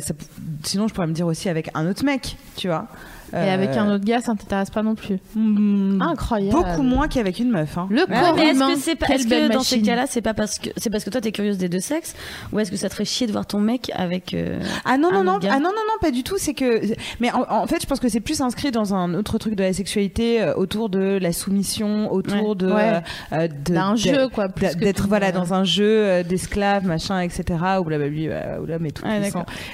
sinon 0.63 0.87
je 0.87 0.93
pourrais 0.93 1.07
me 1.07 1.13
dire 1.13 1.27
aussi 1.27 1.49
avec 1.49 1.69
un 1.73 1.87
autre 1.89 2.03
mec, 2.03 2.37
tu 2.55 2.67
vois. 2.67 2.87
Et 3.33 3.49
avec 3.49 3.69
un 3.77 3.89
autre 3.91 4.03
gars, 4.05 4.21
ça 4.21 4.33
t'intéresse 4.35 4.69
pas 4.69 4.83
non 4.83 4.95
plus. 4.95 5.17
Hmm, 5.35 6.01
Incroyable. 6.01 6.51
Beaucoup 6.57 6.81
moins 6.83 7.07
qu'avec 7.07 7.39
une 7.39 7.51
meuf. 7.51 7.77
hein. 7.77 7.87
Le 7.89 8.01
Ouais, 8.01 8.05
corps 8.07 8.35
mais 8.35 8.47
est-ce 8.47 8.55
humain, 8.55 8.73
que 8.75 9.47
pas, 9.49 9.53
dans 9.53 9.61
ces 9.63 9.81
cas-là, 9.81 10.05
c'est 10.07 10.21
pas 10.21 10.33
parce 10.33 10.59
que 10.59 10.69
c'est 10.77 10.89
parce 10.89 11.03
que 11.03 11.09
toi 11.09 11.21
t'es 11.21 11.31
curieuse 11.31 11.57
des 11.57 11.69
deux 11.69 11.79
sexes, 11.79 12.15
ou 12.51 12.59
est-ce 12.59 12.71
que 12.71 12.77
ça 12.77 12.89
te 12.89 12.93
ferait 12.93 13.05
chier 13.05 13.27
de 13.27 13.31
voir 13.31 13.45
ton 13.45 13.59
mec 13.59 13.91
avec 13.95 14.33
euh, 14.33 14.59
Ah 14.85 14.97
non 14.97 15.11
non 15.11 15.19
un 15.19 15.23
non 15.23 15.31
autre 15.35 15.41
gars 15.47 15.53
ah 15.55 15.59
non 15.59 15.69
non 15.69 15.83
non 15.87 15.93
pas 16.01 16.11
du 16.11 16.23
tout 16.23 16.35
c'est 16.37 16.53
que 16.53 16.81
mais 17.19 17.31
en, 17.31 17.45
en 17.49 17.67
fait 17.67 17.81
je 17.81 17.87
pense 17.87 17.99
que 17.99 18.09
c'est 18.09 18.19
plus 18.19 18.41
inscrit 18.41 18.71
dans 18.71 18.93
un 18.93 19.13
autre 19.13 19.37
truc 19.37 19.55
de 19.55 19.63
la 19.63 19.73
sexualité 19.73 20.41
euh, 20.41 20.53
autour 20.55 20.89
de 20.89 21.17
la 21.21 21.31
soumission 21.31 22.11
autour 22.11 22.49
Ouais. 22.49 22.55
de 22.55 22.67
Ouais. 22.71 23.01
euh, 23.33 23.47
D'un 23.65 23.95
jeu, 23.95 24.27
quoi. 24.29 24.47
d'être 24.47 25.07
voilà 25.07 25.27
euh, 25.27 25.31
dans 25.31 25.53
un 25.53 25.63
jeu 25.63 25.83
euh, 25.87 26.23
d'esclaves 26.23 26.85
machin 26.85 27.19
etc 27.21 27.43
où 27.79 27.83
blablabli 27.83 28.27
euh, 28.29 28.59
où 28.61 28.65
l'homme 28.65 28.85
est 28.85 28.91
tout 28.91 29.05
Ouais. 29.05 29.31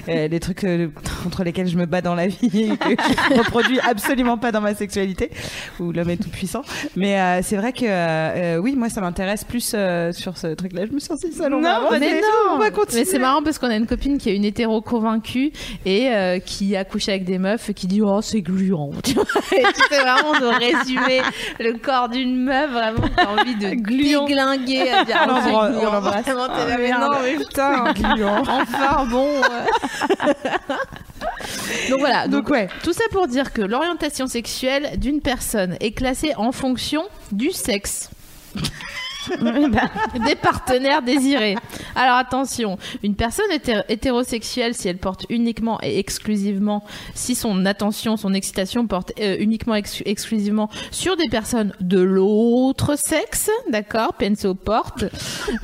Euh, 0.10 0.28
les 0.28 0.40
trucs 0.40 0.64
euh, 0.64 0.88
contre 1.24 1.44
lesquels 1.44 1.68
je 1.68 1.78
me 1.78 1.86
bats 1.86 2.02
dans 2.02 2.16
la 2.16 2.28
vie 2.28 2.72
reproduis 3.46 3.80
absolument 3.80 4.38
pas 4.38 4.52
dans 4.52 4.62
ma 4.62 4.76
sexualité 4.76 5.32
où 5.80 5.92
l'homme 5.92 6.10
est 6.10 6.18
tout 6.22 6.30
puissant 6.30 6.62
mais 6.96 7.20
euh, 7.20 7.40
c'est 7.44 7.56
vrai 7.58 7.74
que 7.74 7.86
euh, 7.86 8.56
euh, 8.56 8.58
oui 8.58 8.76
moi 8.76 8.90
ça 8.90 9.02
m'intéresse 9.02 9.44
plus 9.44 9.74
euh, 9.74 10.12
sur 10.12 10.38
ce 10.38 10.48
truc 10.48 10.74
là 10.74 10.86
je 10.86 10.92
me 10.92 11.00
sens 11.00 11.20
si 11.20 11.32
seule 11.34 11.54
va 11.54 11.60
Non, 11.60 11.90
mais 12.00 12.22
non. 12.22 12.54
on 12.54 12.58
va 12.58 12.72
continuer 12.72 13.02
Mais 13.04 13.06
c'est 13.06 13.20
marrant 13.20 13.42
parce 13.44 13.60
qu'on 13.60 13.70
a 13.70 13.76
une 13.76 13.88
copine 13.88 14.18
qui 14.18 14.30
est 14.30 14.36
une 14.36 14.46
hétéro 14.46 14.82
convaincue 14.82 15.52
et 15.86 16.10
qui 16.46 16.76
a 16.76 16.84
couché 16.86 17.12
avec 17.12 17.26
des 17.26 17.38
meufs 17.38 17.70
et 17.70 17.74
qui 17.74 17.88
dit 17.88 18.02
oh 18.02 18.22
c'est 18.22 18.42
gluant. 18.42 18.92
Tu 19.04 19.14
vois 19.14 19.24
et 19.52 19.64
tu 19.74 19.82
sais 19.90 20.00
vraiment 20.02 20.34
de 20.40 20.46
résumer 20.46 21.22
le 21.60 21.74
corps 21.78 22.10
d'une 22.10 22.36
meuf 22.44 22.72
vraiment 22.72 23.08
t'as 23.16 23.28
envie 23.28 23.56
de 23.56 23.70
Gluant. 23.76 24.26
déglinguer 24.26 24.90
à 24.92 25.04
dire 25.04 25.28
oh, 25.28 25.42
gluant. 25.42 25.72
on 25.80 25.92
l'embrasse. 25.92 26.26
Ah, 26.28 26.78
mais 26.78 26.90
non 26.92 27.10
mais 27.24 27.36
putain 27.36 27.84
enfin 28.48 29.06
bon. 29.06 29.30
Donc 31.90 32.00
voilà. 32.00 32.28
Donc, 32.28 32.44
donc 32.44 32.50
ouais 32.50 32.68
tout 32.84 32.94
ça 32.94 33.04
pour 33.12 33.28
dire 33.28 33.54
que 33.54 33.62
l'orientation 33.62 34.28
sexuelle 34.28 35.00
d'une 35.00 35.22
personne 35.22 35.78
est 35.80 35.92
classée 35.92 36.34
en 36.38 36.52
fonction 36.52 37.04
du 37.32 37.52
sexe 37.52 38.10
des 40.26 40.36
partenaires 40.36 41.02
désirés. 41.02 41.56
Alors 41.96 42.16
attention, 42.16 42.78
une 43.04 43.16
personne 43.16 43.50
hété- 43.52 43.84
hétérosexuelle, 43.90 44.74
si 44.74 44.88
elle 44.88 44.98
porte 44.98 45.26
uniquement 45.30 45.80
et 45.84 46.00
exclusivement, 46.00 46.84
si 47.14 47.36
son 47.36 47.66
attention, 47.66 48.18
son 48.18 48.34
excitation 48.34 48.88
porte 48.88 49.12
euh, 49.20 49.36
uniquement 49.40 49.76
ex- 49.76 50.02
exclusivement 50.06 50.70
sur 50.92 51.18
des 51.18 51.28
personnes 51.30 51.74
de 51.82 52.00
l'autre 52.00 52.96
sexe, 52.98 53.50
d'accord, 53.70 54.14
penso 54.14 54.56
porte. 54.56 55.06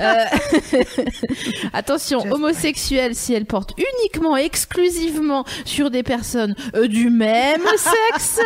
Euh, 0.00 0.24
attention, 1.72 2.20
homosexuelle, 2.30 3.14
si 3.14 3.34
elle 3.34 3.46
porte 3.46 3.72
uniquement 3.78 4.36
et 4.36 4.44
exclusivement 4.44 5.44
sur 5.64 5.90
des 5.90 6.02
personnes 6.02 6.54
euh, 6.74 6.88
du 6.88 7.10
même 7.10 7.60
sexe, 7.76 8.40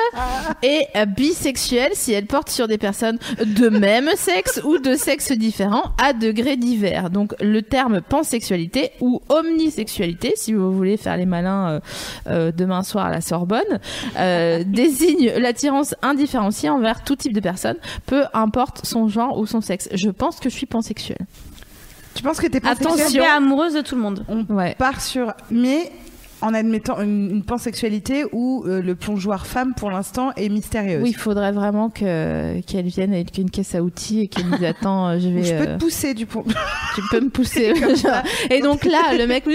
et 0.62 0.83
euh, 0.97 1.05
bisexuelle, 1.07 1.93
si 1.95 2.12
elle 2.12 2.27
porte 2.27 2.51
sur 2.51 2.69
des 2.69 2.79
personnes 2.79 3.19
de 3.45 3.69
même 3.69 4.11
sexe 4.17 4.61
ou 4.64 4.79
de 4.79 4.95
sexe 5.07 5.31
différent 5.31 5.93
à 6.03 6.13
degrés 6.13 6.57
divers. 6.57 7.11
Donc 7.11 7.33
le 7.41 7.63
terme 7.63 8.01
pansexualité 8.01 8.91
ou 9.01 9.21
omnisexualité, 9.29 10.33
si 10.35 10.53
vous 10.53 10.73
voulez 10.73 10.97
faire 10.97 11.17
les 11.17 11.27
malins 11.27 11.69
euh, 11.69 11.81
euh, 12.27 12.53
demain 12.53 12.83
soir 12.83 13.07
à 13.07 13.11
la 13.11 13.21
Sorbonne, 13.21 13.79
euh, 14.19 14.65
désigne 14.67 15.31
l'attirance 15.39 15.95
indifférenciée 16.03 16.71
envers 16.71 17.05
tout 17.05 17.15
type 17.15 17.33
de 17.33 17.39
personne, 17.41 17.77
peu 18.07 18.25
importe 18.35 18.85
son 18.85 19.07
genre 19.07 19.39
ou 19.39 19.47
son 19.47 19.61
sexe. 19.61 19.89
Je 19.95 20.11
pense 20.11 20.41
que 20.41 20.51
je 20.51 20.57
suis 20.57 20.67
pansexuelle. 20.67 21.25
tu 22.17 22.25
penses 22.25 22.41
que 22.41 22.49
t'es 22.49 22.59
pas 22.61 22.71
Attention. 22.71 23.23
amoureuse 23.37 23.75
de 23.75 23.83
tout 23.83 23.95
le 23.95 24.01
monde. 24.01 24.25
on 24.29 24.45
Ouais. 24.53 24.75
part 24.77 25.01
sur 25.01 25.33
mais 25.53 25.93
en 26.43 26.55
admettant 26.55 27.01
une, 27.01 27.30
une 27.30 27.43
pansexualité 27.45 28.24
où 28.32 28.64
euh, 28.66 28.82
le 28.82 28.95
plongeoir 28.95 29.47
femme 29.47 29.74
pour 29.74 29.91
l'instant 29.91 30.32
est 30.37 30.49
mystérieuse. 30.49 31.03
Oui, 31.03 31.11
il 31.11 31.16
faudrait 31.16 31.53
vraiment 31.53 31.89
que 31.89 32.61
qu'elle 32.61 32.87
vienne 32.87 33.12
avec 33.12 33.37
une 33.39 33.51
caisse 33.51 33.74
à 33.74 33.82
outils 33.82 34.20
et 34.20 34.28
qu'elle 34.28 34.47
nous 34.47 34.57
dise 34.59 34.66
attends, 34.66 35.09
euh, 35.09 35.18
je 35.18 35.28
vais. 35.28 35.43
je 35.43 35.55
peux 35.55 35.68
euh, 35.70 35.76
te 35.76 35.84
pousser 35.84 36.14
du 36.14 36.26
pont. 36.26 36.45
tu 36.95 37.03
peux 37.11 37.20
me 37.20 37.30
pousser. 37.30 37.72
et 38.51 38.61
donc 38.61 38.84
là, 38.84 39.16
le 39.16 39.26
mec 39.26 39.45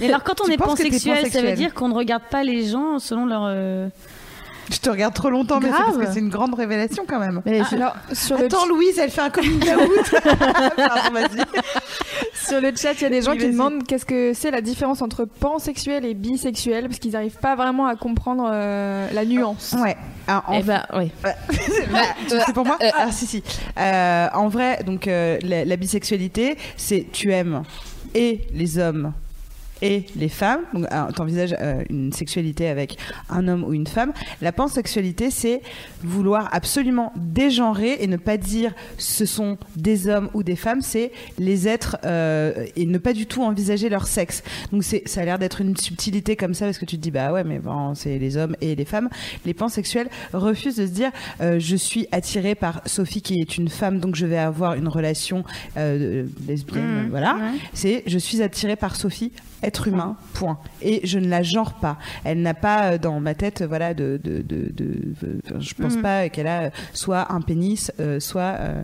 Et 0.00 0.06
alors 0.06 0.22
quand 0.22 0.40
on 0.40 0.44
Tu 0.44 0.52
est 0.52 0.56
pansexuel, 0.56 1.30
ça 1.30 1.42
veut 1.42 1.54
dire 1.54 1.74
qu'on 1.74 1.88
ne 1.88 1.94
regarde 1.94 2.24
pas 2.30 2.44
les 2.44 2.66
gens 2.66 2.98
selon 2.98 3.26
leur. 3.26 3.90
Euh, 4.70 4.72
je 4.74 4.78
te 4.78 4.90
regarde 4.90 5.14
trop 5.14 5.30
longtemps, 5.30 5.60
mais 5.60 5.68
c'est 5.70 5.76
parce 5.84 5.96
que 5.98 6.12
c'est 6.12 6.18
une 6.20 6.28
grande 6.28 6.54
révélation 6.54 7.04
quand 7.08 7.18
même. 7.18 7.42
Mais 7.46 7.60
Ah, 7.62 7.66
je- 7.70 7.76
alors, 7.76 7.96
sur 8.12 8.36
le, 8.38 8.46
Attends, 8.46 8.66
Louise, 8.66 8.98
elle 8.98 9.10
fait 9.10 9.20
un 9.22 9.30
coming 9.30 9.62
out. 9.62 10.20
Pardon, 10.76 11.12
vas-y. 11.12 12.46
sur 12.46 12.60
le 12.60 12.72
chat, 12.76 12.92
il 12.94 13.02
y 13.02 13.04
a 13.04 13.10
des 13.10 13.22
gens 13.22 13.32
Oui, 13.32 13.38
qui 13.38 13.46
demandent 13.50 13.84
qu'est-ce 13.86 14.04
que 14.06 14.32
c'est 14.34 14.50
la 14.50 14.60
différence 14.60 15.02
entre 15.02 15.24
pansexuel 15.24 16.04
et 16.04 16.14
bisexuel, 16.14 16.86
parce 16.88 16.98
qu'ils 16.98 17.12
n'arrivent 17.12 17.38
pas 17.38 17.54
vraiment 17.56 17.86
à 17.86 17.96
comprendre 17.96 18.48
euh, 18.52 19.08
la 19.12 19.24
nuance. 19.24 19.74
Ouais. 19.80 19.96
Ah, 20.28 20.42
en 20.48 20.58
Eh 20.58 20.62
ben, 20.62 20.82
oui. 20.94 21.10
Bah, 21.22 21.30
c'est 22.28 22.52
pour 22.52 22.64
moi 22.66 22.78
Ah 22.96 23.10
si 23.12 23.26
si. 23.26 23.42
Euh, 23.78 24.26
en 24.34 24.48
vrai, 24.48 24.82
donc 24.84 25.06
euh, 25.08 25.38
la, 25.42 25.64
la 25.64 25.76
bisexualité, 25.76 26.56
c'est 26.76 27.06
tu 27.12 27.32
aimes 27.32 27.62
et 28.14 28.40
les 28.52 28.78
hommes 28.78 29.12
et 29.82 30.06
les 30.16 30.28
femmes. 30.28 30.60
Donc 30.72 30.86
euh, 30.90 31.12
t'envisages 31.12 31.54
euh, 31.60 31.82
une 31.90 32.12
sexualité 32.12 32.68
avec 32.68 32.96
un 33.30 33.48
homme 33.48 33.64
ou 33.64 33.72
une 33.72 33.86
femme. 33.86 34.12
La 34.40 34.52
pansexualité, 34.52 35.30
c'est 35.30 35.60
vouloir 36.02 36.48
absolument 36.52 37.12
dégenrer 37.16 37.96
et 38.00 38.06
ne 38.06 38.16
pas 38.16 38.36
dire 38.36 38.72
ce 38.98 39.26
sont 39.26 39.58
des 39.76 40.08
hommes 40.08 40.30
ou 40.34 40.42
des 40.42 40.56
femmes, 40.56 40.82
c'est 40.82 41.12
les 41.38 41.68
êtres 41.68 41.96
euh, 42.04 42.66
et 42.76 42.86
ne 42.86 42.98
pas 42.98 43.12
du 43.12 43.26
tout 43.26 43.42
envisager 43.42 43.88
leur 43.88 44.06
sexe. 44.06 44.42
Donc 44.72 44.84
c'est 44.84 45.06
ça 45.06 45.22
a 45.22 45.24
l'air 45.24 45.38
d'être 45.38 45.60
une 45.60 45.76
subtilité 45.76 46.36
comme 46.36 46.54
ça 46.54 46.66
parce 46.66 46.78
que 46.78 46.84
tu 46.84 46.96
te 46.96 47.02
dis 47.02 47.10
bah 47.10 47.32
ouais 47.32 47.44
mais 47.44 47.58
bon 47.58 47.94
c'est 47.94 48.18
les 48.18 48.36
hommes 48.36 48.56
et 48.60 48.74
les 48.74 48.84
femmes. 48.84 49.08
Les 49.44 49.54
pansexuels 49.54 50.08
refusent 50.32 50.76
de 50.76 50.86
se 50.86 50.92
dire 50.92 51.10
euh, 51.40 51.58
je 51.58 51.76
suis 51.76 52.06
attiré 52.12 52.54
par 52.54 52.82
Sophie 52.86 53.22
qui 53.22 53.40
est 53.40 53.56
une 53.58 53.68
femme 53.68 53.98
donc 53.98 54.16
je 54.16 54.26
vais 54.26 54.38
avoir 54.38 54.74
une 54.74 54.88
relation 54.88 55.44
lesbienne 55.76 56.76
Mhm. 56.76 57.10
voilà. 57.10 57.38
C'est 57.72 58.02
je 58.06 58.18
suis 58.18 58.42
attiré 58.42 58.76
par 58.76 58.96
Sophie 58.96 59.32
être 59.66 59.88
humain 59.88 60.16
point 60.34 60.58
et 60.80 61.00
je 61.06 61.18
ne 61.18 61.28
la 61.28 61.42
genre 61.42 61.74
pas. 61.74 61.96
Elle 62.24 62.40
n'a 62.42 62.54
pas 62.54 62.92
euh, 62.92 62.98
dans 62.98 63.20
ma 63.20 63.34
tête 63.34 63.60
euh, 63.62 63.66
voilà 63.66 63.92
de 63.94 64.20
de, 64.22 64.42
de, 64.42 64.70
je 65.60 65.74
pense 65.74 65.96
Mhm. 65.96 66.02
pas 66.02 66.28
qu'elle 66.28 66.46
a 66.46 66.60
euh, 66.62 66.70
soit 66.92 67.32
un 67.32 67.40
pénis 67.40 67.92
euh, 68.00 68.20
soit 68.20 68.54
euh, 68.60 68.82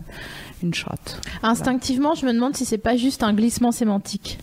une 0.61 0.73
chatte. 0.73 1.19
Instinctivement, 1.41 2.13
je 2.15 2.25
me 2.25 2.33
demande 2.33 2.55
si 2.55 2.65
c'est 2.65 2.77
pas 2.77 2.95
juste 2.97 3.23
un 3.23 3.33
glissement 3.33 3.71
sémantique. 3.71 4.39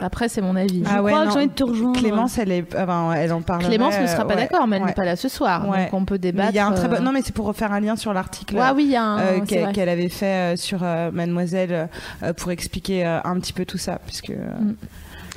Après, 0.00 0.28
c'est 0.28 0.40
mon 0.40 0.56
avis. 0.56 0.82
Je 0.84 0.90
Ah 0.92 1.02
ouais, 1.04 1.12
crois 1.12 1.24
non. 1.24 1.28
que 1.30 1.32
j'ai 1.34 1.38
envie 1.38 1.48
de 1.48 1.54
te 1.54 1.62
rejoindre. 1.64 1.98
Clémence 2.00 2.36
elle 2.38 2.50
est 2.50 2.64
enfin, 2.76 3.12
elle 3.12 3.32
en 3.32 3.42
parle 3.42 3.64
Clémence 3.64 3.94
ne 4.00 4.06
sera 4.08 4.26
pas 4.26 4.34
d'accord, 4.34 4.66
mais 4.66 4.76
elle 4.76 4.82
ouais. 4.82 4.88
n'est 4.88 4.94
pas 4.94 5.04
là 5.04 5.14
ce 5.14 5.28
soir. 5.28 5.68
Ouais. 5.68 5.84
Donc 5.84 5.94
on 5.94 6.04
peut 6.04 6.18
débattre. 6.18 6.50
il 6.52 6.56
y 6.56 6.58
a 6.58 6.66
un 6.66 6.72
très 6.72 6.88
bon... 6.88 7.00
Non, 7.00 7.12
mais 7.12 7.22
c'est 7.22 7.32
pour 7.32 7.46
refaire 7.46 7.72
un 7.72 7.78
lien 7.78 7.94
sur 7.94 8.12
l'article 8.12 8.56
Ouais, 8.56 8.70
oui, 8.74 8.94
euh, 8.98 9.40
qu'elle 9.72 9.88
avait 9.88 10.08
fait 10.08 10.56
sur 10.56 10.80
euh, 10.82 11.12
Mademoiselle 11.12 11.88
euh, 12.24 12.32
pour 12.32 12.50
expliquer 12.50 13.06
euh, 13.06 13.20
un 13.22 13.38
petit 13.38 13.52
peu 13.52 13.64
tout 13.64 13.78
ça. 13.78 14.00
Puisque, 14.04 14.30
euh, 14.30 14.34
Mm. 14.60 14.74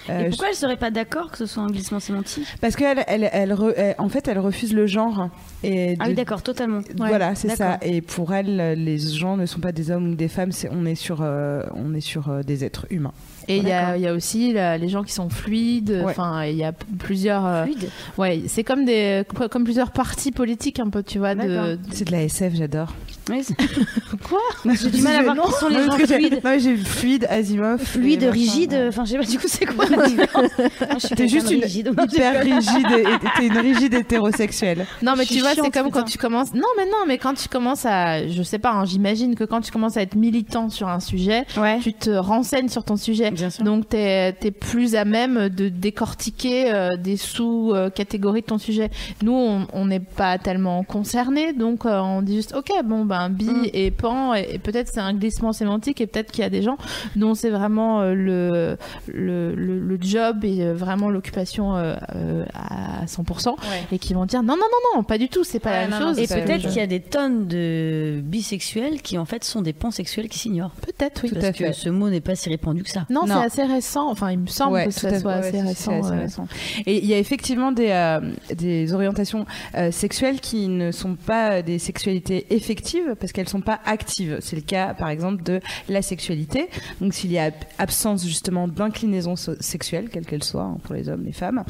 Euh, 0.10 0.20
Et 0.26 0.30
pourquoi 0.30 0.49
elle 0.49 0.55
serait 0.55 0.78
pas 0.78 0.91
d'accord 0.91 1.32
que 1.32 1.38
ce 1.38 1.45
soit 1.45 1.64
un 1.64 1.68
glissement 1.68 1.99
sémantique? 1.99 2.45
Je- 2.53 2.58
Parce 2.60 2.76
qu'elle, 2.76 3.03
elle, 3.08 3.30
elle, 3.32 3.55
en 3.97 4.10
fait, 4.10 4.28
elle 4.28 4.39
refuse 4.39 4.74
le 4.74 4.88
genre. 4.88 5.30
Et 5.64 5.95
Ah 5.99 6.05
de- 6.05 6.10
oui, 6.10 6.16
d'accord, 6.16 6.41
totalement. 6.43 6.82
Voilà, 6.97 7.36
c'est 7.36 7.49
ça. 7.55 7.78
Et 7.82 8.01
pour 8.01 8.34
elle, 8.34 8.60
euh, 8.60 8.76
les 8.76 8.97
gens 8.99 9.38
ne 9.38 9.45
sont 9.45 9.60
pas 9.60 9.72
des 9.72 9.91
hommes 9.91 10.12
ou 10.12 10.16
des 10.16 10.28
femmes. 10.28 10.51
C'est, 10.51 10.70
on 10.72 10.86
est 10.86 10.95
sur, 10.95 11.20
euh, 11.22 11.64
on 11.76 11.93
est 11.93 12.01
sur 12.01 12.30
euh, 12.30 12.43
des 12.43 12.64
êtres 12.64 12.86
humains. 12.89 13.14
Et 13.47 13.58
il 13.58 13.64
y, 13.68 13.72
a- 13.72 13.80
D'accord. 13.82 13.95
il 13.95 14.01
y 14.01 14.08
a 14.08 14.14
aussi 14.14 14.53
les 14.53 14.89
gens 14.89 15.03
qui 15.03 15.14
sont 15.14 15.30
fluides. 15.30 15.89
Ouais. 15.91 16.03
Enfin, 16.12 16.43
il 16.45 16.58
y 16.58 16.64
a 16.66 16.74
plusieurs. 16.74 17.45
euh, 17.45 17.64
Fluide? 17.64 17.89
ouais, 18.18 18.41
c'est 18.47 18.64
comme 18.64 18.84
des, 18.86 19.24
comme 19.49 19.64
plusieurs 19.64 19.91
partis 19.91 20.32
politiques 20.32 20.80
un 20.80 20.89
peu, 20.89 21.01
tu 21.01 21.18
vois. 21.18 21.34
De, 21.34 21.41
D'accord. 21.47 21.78
C'est 21.91 22.05
de 22.05 22.12
la 22.12 22.24
SF, 22.24 22.55
j'adore. 22.55 22.93
Oui, 23.30 23.46
Quoi 24.30 24.40
J'ai 24.74 24.90
du 24.90 25.02
mal 25.02 25.16
à 25.18 25.24
voir 25.34 25.46
qui 25.48 25.52
sont 25.54 25.68
les 25.70 25.76
Non, 25.86 25.92
gens 25.92 25.98
j'ai- 26.00 26.08
fluides. 26.08 26.34
Non, 26.36 26.40
mais 26.44 26.60
j'ai 26.60 26.74
vu 26.74 26.84
fluide, 26.86 27.28
Asimov. 27.30 27.80
Fluide, 27.84 28.24
et 28.24 28.30
rigide, 28.30 28.72
ouais. 28.74 28.88
enfin 28.90 29.06
je 29.06 29.12
sais 29.12 29.18
pas 29.18 29.24
du 29.26 29.38
coup 29.40 29.48
c'est 29.48 29.66
quoi 29.66 29.86
la 29.86 30.06
différence 30.08 30.52
Moi, 30.58 30.68
je 31.00 31.08
suis 31.08 31.16
T'es 31.16 31.28
juste 31.28 31.52
une 31.52 31.62
rigide. 31.64 31.88
hyper 32.12 32.44
rigide. 32.44 32.88
et- 32.98 33.02
et- 33.02 33.30
T'es 33.38 33.48
une 33.48 33.58
rigide 33.58 33.94
hétérosexuelle. 33.94 34.86
Non, 35.02 35.14
mais 35.18 35.24
Je 35.24 35.28
tu 35.28 35.34
suis 35.36 35.42
vois, 35.42 35.50
c'est 35.52 35.56
chiante, 35.62 35.74
comme 35.74 35.84
quand 35.92 36.00
putain. 36.00 36.12
tu 36.12 36.18
commences. 36.18 36.54
Non, 36.54 36.62
mais 36.78 36.86
non, 36.86 37.06
mais 37.08 37.18
quand 37.18 37.34
tu 37.34 37.48
commences 37.50 37.86
à. 37.86 38.28
Je 38.28 38.44
sais 38.44 38.60
pas, 38.60 38.72
hein, 38.72 38.86
j'imagine 38.86 39.36
que 39.36 39.44
quand 39.44 39.62
tu 39.62 39.72
commences 39.72 39.98
à 39.98 40.02
être 40.02 40.16
militant 40.16 40.70
sur 40.70 40.88
un 40.88 41.00
sujet, 41.00 41.46
Ouais. 41.58 41.80
tu 41.80 41.94
te 41.94 42.10
renseignes 42.10 42.70
sur 42.70 42.84
ton 42.84 42.96
sujet. 42.96 43.32
Bien 43.32 43.50
sûr. 43.50 43.64
Donc, 43.64 43.90
tu 43.90 43.98
es, 43.98 44.34
plus 44.60 44.96
à 44.96 45.06
même 45.06 45.50
de 45.50 45.70
décortiquer 45.70 46.72
euh, 46.74 46.96
des 46.98 47.18
sous-catégories 47.18 48.42
de 48.42 48.46
ton 48.48 48.58
sujet. 48.58 48.90
Nous, 49.24 49.34
on 49.34 49.68
on 49.74 49.86
n'est 49.86 50.00
pas 50.00 50.38
tellement 50.38 50.84
concernés, 50.84 51.54
donc 51.54 51.86
euh, 51.86 52.00
on 52.00 52.22
dit 52.22 52.38
juste, 52.38 52.56
ok, 52.56 52.72
bon, 52.86 53.06
ben, 53.06 53.16
enfin 53.18 53.30
bi 53.30 53.45
Mm. 53.47 53.65
et 53.74 53.91
pan 53.91 54.34
et, 54.36 54.47
et 54.53 54.59
peut-être 54.59 54.89
c'est 54.93 54.99
un 54.99 55.13
glissement 55.13 55.53
sémantique 55.53 56.01
et 56.01 56.07
peut-être 56.07 56.32
qu'il 56.32 56.43
y 56.43 56.47
a 56.47 56.49
des 56.49 56.61
gens 56.61 56.78
dont 57.15 57.34
c'est 57.34 57.49
vraiment 57.49 58.01
euh, 58.01 58.13
le, 58.13 58.78
le, 59.07 59.55
le 59.55 59.80
le 59.80 59.97
job 60.01 60.43
et 60.43 60.61
euh, 60.63 60.74
vraiment 60.74 61.09
l'occupation 61.09 61.76
euh, 61.76 61.95
euh, 62.15 62.45
à 62.53 63.05
100% 63.05 63.55
et 63.91 63.99
qui 63.99 64.13
vont 64.13 64.26
dire 64.26 64.43
non 64.43 64.55
non 64.55 64.61
non 64.72 64.97
non 64.97 65.03
pas 65.03 65.18
du 65.18 65.30
tout 65.30 65.43
c'est 65.43 65.59
pas 65.59 65.70
Ouais, 65.72 65.82
la 65.82 65.88
même 65.88 65.99
non, 65.99 66.07
chose 66.09 66.20
Et 66.20 66.28
peut-être 66.28 66.61
qu'il 66.68 66.78
y 66.78 66.80
a 66.82 66.88
des 66.88 66.99
tonnes 67.01 67.47
de 67.47 68.20
bisexuels 68.24 69.01
qui 69.01 69.18
en 69.18 69.26
fait 69.26 69.43
sont 69.43 69.61
des 69.61 69.74
pansexuels 69.74 70.28
qui 70.30 70.39
s'ignorent. 70.39 70.72
peut-être 70.82 71.22
oui 71.24 71.30
Tout 71.30 71.36
Parce 71.36 71.47
à 71.47 71.53
fait. 71.53 71.65
que 71.70 71.72
ce 71.74 71.89
mot 71.89 72.09
n'est 72.09 72.22
pas 72.22 72.36
si 72.36 72.49
répandu 72.49 72.84
que 72.84 72.89
ça. 72.89 73.05
non, 73.09 73.26
Non. 73.26 73.36
c'est 73.39 73.45
assez 73.61 73.63
récent 73.74 74.09
enfin 74.09 74.32
il 74.32 74.39
me 74.39 74.47
semble 74.47 74.74
Ouais, 74.74 74.86
que 74.86 74.91
ça 74.91 75.20
soit 75.20 75.32
Ouais, 75.34 75.38
assez 75.47 75.61
récent, 75.61 75.91
c'est 75.91 75.97
assez 75.99 76.09
ouais. 76.11 76.20
récent. 76.20 76.47
Et 76.86 76.97
il 76.97 77.05
y 77.05 77.13
a 77.13 77.18
effectivement 77.18 77.72
des, 77.72 77.89
euh, 77.91 78.20
des 78.55 78.93
orientations 78.93 79.45
euh, 79.76 79.91
sexuelles 79.91 80.39
qui 80.39 80.68
ne 80.68 80.91
sont 80.91 81.15
pas 81.15 81.61
des 81.61 81.80
sexualités 81.80 82.45
effectives 82.49 83.07
parce 83.16 83.32
qu'elles 83.32 83.49
sont 83.49 83.62
pas 83.62 83.80
actives. 83.86 84.38
C'est 84.41 84.55
le 84.55 84.62
cas, 84.62 84.93
par 84.93 85.10
exemple, 85.10 85.43
de 85.43 85.60
la 85.89 86.01
sexualité. 86.01 86.70
Donc, 87.01 87.14
s'il 87.14 87.32
y 87.32 87.39
a 87.39 87.51
absence 87.78 88.26
justement 88.26 88.68
d'inclinaison 88.68 89.36
so- 89.36 89.55
sexuelle, 89.60 90.10
quelle 90.12 90.26
qu'elle 90.26 90.43
soit, 90.43 90.64
hein, 90.64 90.78
pour 90.84 90.95
les 90.95 91.10
hommes, 91.10 91.24
les 91.26 91.32
femmes. 91.32 91.64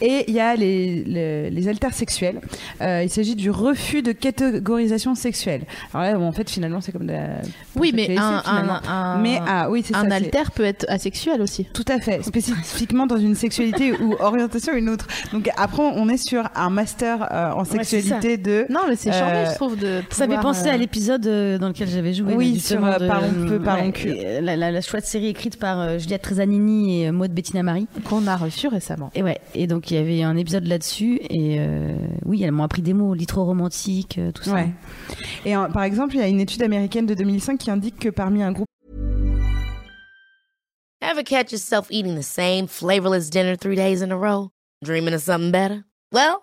Et 0.00 0.24
il 0.28 0.34
y 0.34 0.40
a 0.40 0.54
les, 0.56 1.04
les, 1.04 1.50
les 1.50 1.68
intersexuels. 1.68 2.40
Euh, 2.80 3.02
il 3.02 3.10
s'agit 3.10 3.36
du 3.36 3.50
refus 3.50 4.02
de 4.02 4.12
catégorisation 4.12 5.14
sexuelle. 5.14 5.62
Alors 5.94 6.06
là, 6.12 6.18
bon, 6.18 6.26
en 6.26 6.32
fait, 6.32 6.48
finalement, 6.50 6.80
c'est 6.80 6.92
comme 6.92 7.06
de 7.06 7.12
la. 7.12 7.28
oui 7.76 7.92
mais 7.94 8.16
un, 8.18 8.42
un, 8.44 8.80
un- 8.88 9.18
Mais 9.18 9.38
ah 9.46 9.68
oui, 9.70 9.82
ça. 9.82 9.98
un 9.98 10.10
alter 10.10 10.50
peut 10.54 10.64
être 10.64 10.86
asexuel 10.88 11.40
aussi 11.42 11.64
tout 11.72 11.84
à 11.88 11.98
fait, 12.00 12.22
spécifiquement 12.24 13.06
dans 13.06 13.16
une 13.18 13.34
sexualité 13.34 13.92
ou 13.92 14.14
orientation 14.20 14.72
une 14.74 14.88
autre. 14.88 15.06
Donc 15.32 15.48
après, 15.56 15.82
on 15.82 16.08
est 16.08 16.16
sur 16.16 16.48
un 16.54 16.70
master 16.70 17.28
euh, 17.30 17.52
en 17.52 17.64
sexualité 17.64 18.36
de. 18.36 18.66
non 18.70 18.80
mais 18.88 18.96
c'est 18.96 19.12
charmé 19.12 19.38
Euh, 19.38 19.50
je 19.50 19.54
trouve 19.54 19.76
de 19.78 20.02
Ça 20.10 20.24
fait 20.24 20.24
pouvoir, 20.26 20.42
penser 20.42 20.68
à 20.68 20.76
l'épisode 20.80 21.26
euh, 21.26 21.58
dans 21.58 21.68
lequel 21.68 21.88
j'avais 21.88 22.12
joué. 22.12 22.34
Oui, 22.34 22.54
là, 22.54 22.60
sur, 22.60 22.84
euh, 22.84 23.06
Parlons 23.06 23.46
peu, 23.46 23.60
parlons 23.60 23.92
cul. 23.92 24.08
et, 24.10 24.26
euh, 24.26 24.40
La, 24.40 24.56
la- 24.56 24.70
la 24.72 24.80
chouette 24.80 25.06
série 25.06 25.28
écrite 25.28 25.58
par 25.58 25.78
euh, 25.80 25.98
Juliette 25.98 26.22
Trezanini 26.22 27.02
et 27.02 27.08
euh, 27.08 27.12
Maud 27.12 27.30
Bettina 27.32 27.62
Marie. 27.62 27.86
qu'on 28.04 28.26
a 28.26 28.36
reçu 28.36 28.66
récemment 28.68 29.10
Et 29.14 29.22
ouais, 29.22 29.38
et 29.54 29.66
donc 29.66 29.90
il 29.90 29.94
y 29.94 29.98
avait 29.98 30.22
un 30.22 30.36
épisode 30.36 30.66
là-dessus. 30.66 31.20
Et 31.30 31.56
euh, 31.60 31.94
oui, 32.24 32.42
elles 32.42 32.52
m'ont 32.52 32.64
appris 32.64 32.82
des 32.82 32.94
mots, 32.94 33.14
litro-romantique, 33.14 34.16
euh, 34.18 34.32
tout 34.32 34.42
ça. 34.42 34.54
Ouais. 34.54 34.70
Et 35.44 35.54
euh, 35.56 35.68
par 35.68 35.82
exemple, 35.84 36.14
il 36.16 36.20
y 36.20 36.24
a 36.24 36.28
une 36.28 36.40
étude 36.40 36.62
américaine 36.62 37.06
de 37.06 37.14
2005 37.14 37.58
qui 37.58 37.70
indique 37.70 37.98
que 37.98 38.08
parmi 38.08 38.42
un 38.42 38.52
groupe 38.52 38.66
Ever 41.02 41.24
catch 41.24 41.50
yourself 41.52 41.86
eating 41.90 42.14
the 42.16 42.22
same 42.22 42.66
flavorless 42.68 43.30
dinner 43.30 43.56
three 43.56 43.74
days 43.76 44.02
in 44.02 44.10
a 44.10 44.16
row? 44.16 44.50
Dreaming 44.84 45.14
of 45.14 45.22
something 45.22 45.50
better? 45.50 45.84
Well, 46.12 46.42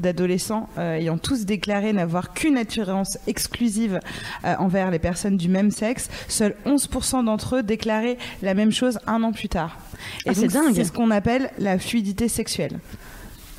D'adolescents 0.00 0.70
euh, 0.78 0.94
ayant 0.94 1.18
tous 1.18 1.44
déclaré 1.44 1.92
n'avoir 1.92 2.32
qu'une 2.32 2.56
attirance 2.56 3.18
exclusive 3.26 4.00
euh, 4.44 4.54
envers 4.58 4.90
les 4.90 4.98
personnes 4.98 5.36
du 5.36 5.48
même 5.48 5.70
sexe, 5.70 6.08
seuls 6.28 6.54
11% 6.64 7.26
d'entre 7.26 7.56
eux 7.56 7.62
déclaraient 7.62 8.16
la 8.42 8.54
même 8.54 8.72
chose 8.72 8.98
un 9.06 9.22
an 9.22 9.32
plus 9.32 9.50
tard. 9.50 9.76
Et 10.24 10.30
Ah, 10.30 10.34
c'est 10.34 10.48
dingue. 10.48 10.74
C'est 10.74 10.84
ce 10.84 10.92
qu'on 10.92 11.10
appelle 11.10 11.50
la 11.58 11.78
fluidité 11.78 12.28
sexuelle. 12.28 12.78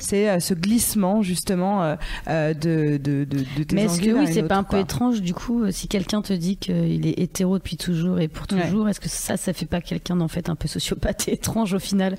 C'est 0.04 0.28
euh, 0.28 0.38
ce 0.40 0.54
glissement 0.54 1.22
justement 1.22 1.82
euh, 1.82 1.96
euh, 2.28 2.54
de, 2.54 2.98
de, 2.98 3.24
de, 3.24 3.38
de 3.56 3.62
tes 3.64 3.74
Mais 3.74 3.84
est-ce 3.84 4.00
que 4.00 4.10
oui, 4.10 4.26
c'est 4.32 4.42
pas 4.42 4.56
un 4.56 4.62
peu 4.62 4.70
quoi. 4.76 4.80
étrange 4.80 5.22
du 5.22 5.32
coup 5.34 5.70
si 5.70 5.88
quelqu'un 5.88 6.20
te 6.22 6.32
dit 6.32 6.56
qu'il 6.56 7.06
est 7.06 7.18
hétéro 7.18 7.58
depuis 7.58 7.76
toujours 7.76 8.20
et 8.20 8.28
pour 8.28 8.46
Ouais. 8.52 8.62
toujours 8.66 8.88
Est-ce 8.88 9.00
que 9.00 9.08
ça, 9.08 9.36
ça 9.38 9.52
fait 9.54 9.64
pas 9.66 9.80
quelqu'un 9.80 10.16
d'en 10.16 10.28
fait 10.28 10.48
un 10.50 10.54
peu 10.54 10.68
sociopathe 10.68 11.28
et 11.28 11.32
étrange 11.34 11.72
au 11.74 11.78
final 11.78 12.16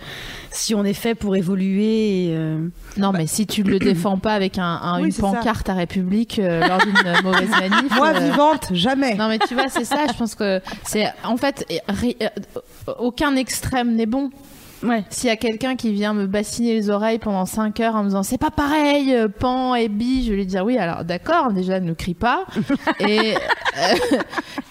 Si 0.52 0.74
on 0.74 0.84
est 0.84 0.94
fait 0.94 1.14
pour 1.16 1.36
évoluer 1.36 2.26
et, 2.30 2.36
euh, 2.36 2.68
Non, 2.98 3.12
mais 3.12 3.28
si 3.28 3.46
tu 3.46 3.62
le 3.64 3.78
défends 3.80 4.18
pas 4.18 4.34
avec 4.34 4.58
un, 4.58 4.64
un- 4.64 5.00
Oui, 5.02 5.08
une 5.08 5.12
ça. 5.12 5.22
pancarte 5.22 5.70
à 5.70 5.76
République 5.76 6.40
euh, 6.40 6.68
lors 6.68 6.80
d'une 6.80 6.94
mauvaise 7.24 7.50
manif. 7.50 7.96
Moi 7.96 8.14
euh, 8.16 8.20
vivante, 8.32 8.70
jamais. 8.74 9.14
Non, 9.16 9.28
mais 9.30 9.38
tu 9.40 9.54
vois, 9.54 9.70
c'est 9.70 9.86
ça. 9.86 10.06
Je 10.12 10.18
pense 10.18 10.34
que 10.36 10.60
c'est 10.84 11.06
en 11.24 11.38
fait 11.38 11.64
ri- 11.88 12.18
aucun 13.00 13.36
extrême 13.36 13.96
n'est 13.96 14.06
bon. 14.08 14.32
Ouais. 14.86 15.04
S'il 15.10 15.28
y 15.30 15.32
a 15.32 15.36
quelqu'un 15.36 15.76
qui 15.76 15.92
vient 15.92 16.14
me 16.14 16.28
bassiner 16.28 16.74
les 16.74 16.90
oreilles 16.90 17.20
pendant 17.20 17.46
5 17.46 17.80
heures 17.80 17.96
en 17.96 18.04
me 18.04 18.08
disant 18.10 18.24
c'est 18.24 18.38
pas 18.38 18.52
pareil, 18.52 19.14
euh, 19.14 19.28
pan 19.28 19.76
et 19.76 19.88
bi, 19.90 20.24
je 20.26 20.32
vais 20.32 20.38
lui 20.38 20.46
dire 20.46 20.64
oui, 20.64 20.78
alors 20.78 21.04
d'accord, 21.04 21.52
déjà 21.52 21.80
ne 21.80 21.94
crie 21.94 22.14
pas. 22.14 22.46
et 23.00 23.36
euh, 23.36 24.18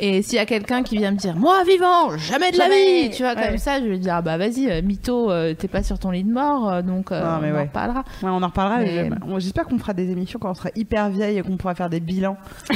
et 0.00 0.22
s'il 0.22 0.34
y 0.36 0.38
a 0.38 0.46
quelqu'un 0.46 0.82
qui 0.82 0.96
vient 0.96 1.10
me 1.10 1.16
dire 1.16 1.34
moi 1.36 1.62
vivant, 1.64 2.16
jamais 2.16 2.50
de 2.50 2.58
la 2.58 2.68
vie, 2.68 3.10
tu 3.10 3.22
vois, 3.22 3.34
Ouais. 3.34 3.48
comme 3.48 3.58
ça, 3.58 3.78
je 3.78 3.84
vais 3.84 3.90
lui 3.90 3.98
dire 3.98 4.14
ah 4.16 4.22
bah 4.22 4.38
vas-y, 4.38 4.70
euh, 4.70 4.80
mytho, 4.82 5.30
euh, 5.30 5.54
t'es 5.54 5.68
pas 5.68 5.82
sur 5.82 5.98
ton 5.98 6.10
lit 6.10 6.24
de 6.24 6.32
mort, 6.32 6.82
donc 6.82 7.10
euh, 7.12 7.20
Non, 7.22 7.40
mais 7.42 7.52
on 7.52 7.58
en 7.58 7.62
reparlera. 7.62 8.00
Ouais, 8.22 8.28
on 8.30 8.42
en 8.42 8.46
reparlera. 8.46 8.78
Mais- 8.80 9.10
J'espère 9.38 9.64
qu'on 9.64 9.78
fera 9.78 9.92
des 9.94 10.10
émissions 10.10 10.38
quand 10.38 10.50
on 10.50 10.54
sera 10.54 10.70
hyper 10.76 11.08
vieille 11.10 11.38
et 11.38 11.42
qu'on 11.42 11.56
pourra 11.56 11.74
faire 11.74 11.90
des 11.90 12.00
bilans. 12.00 12.36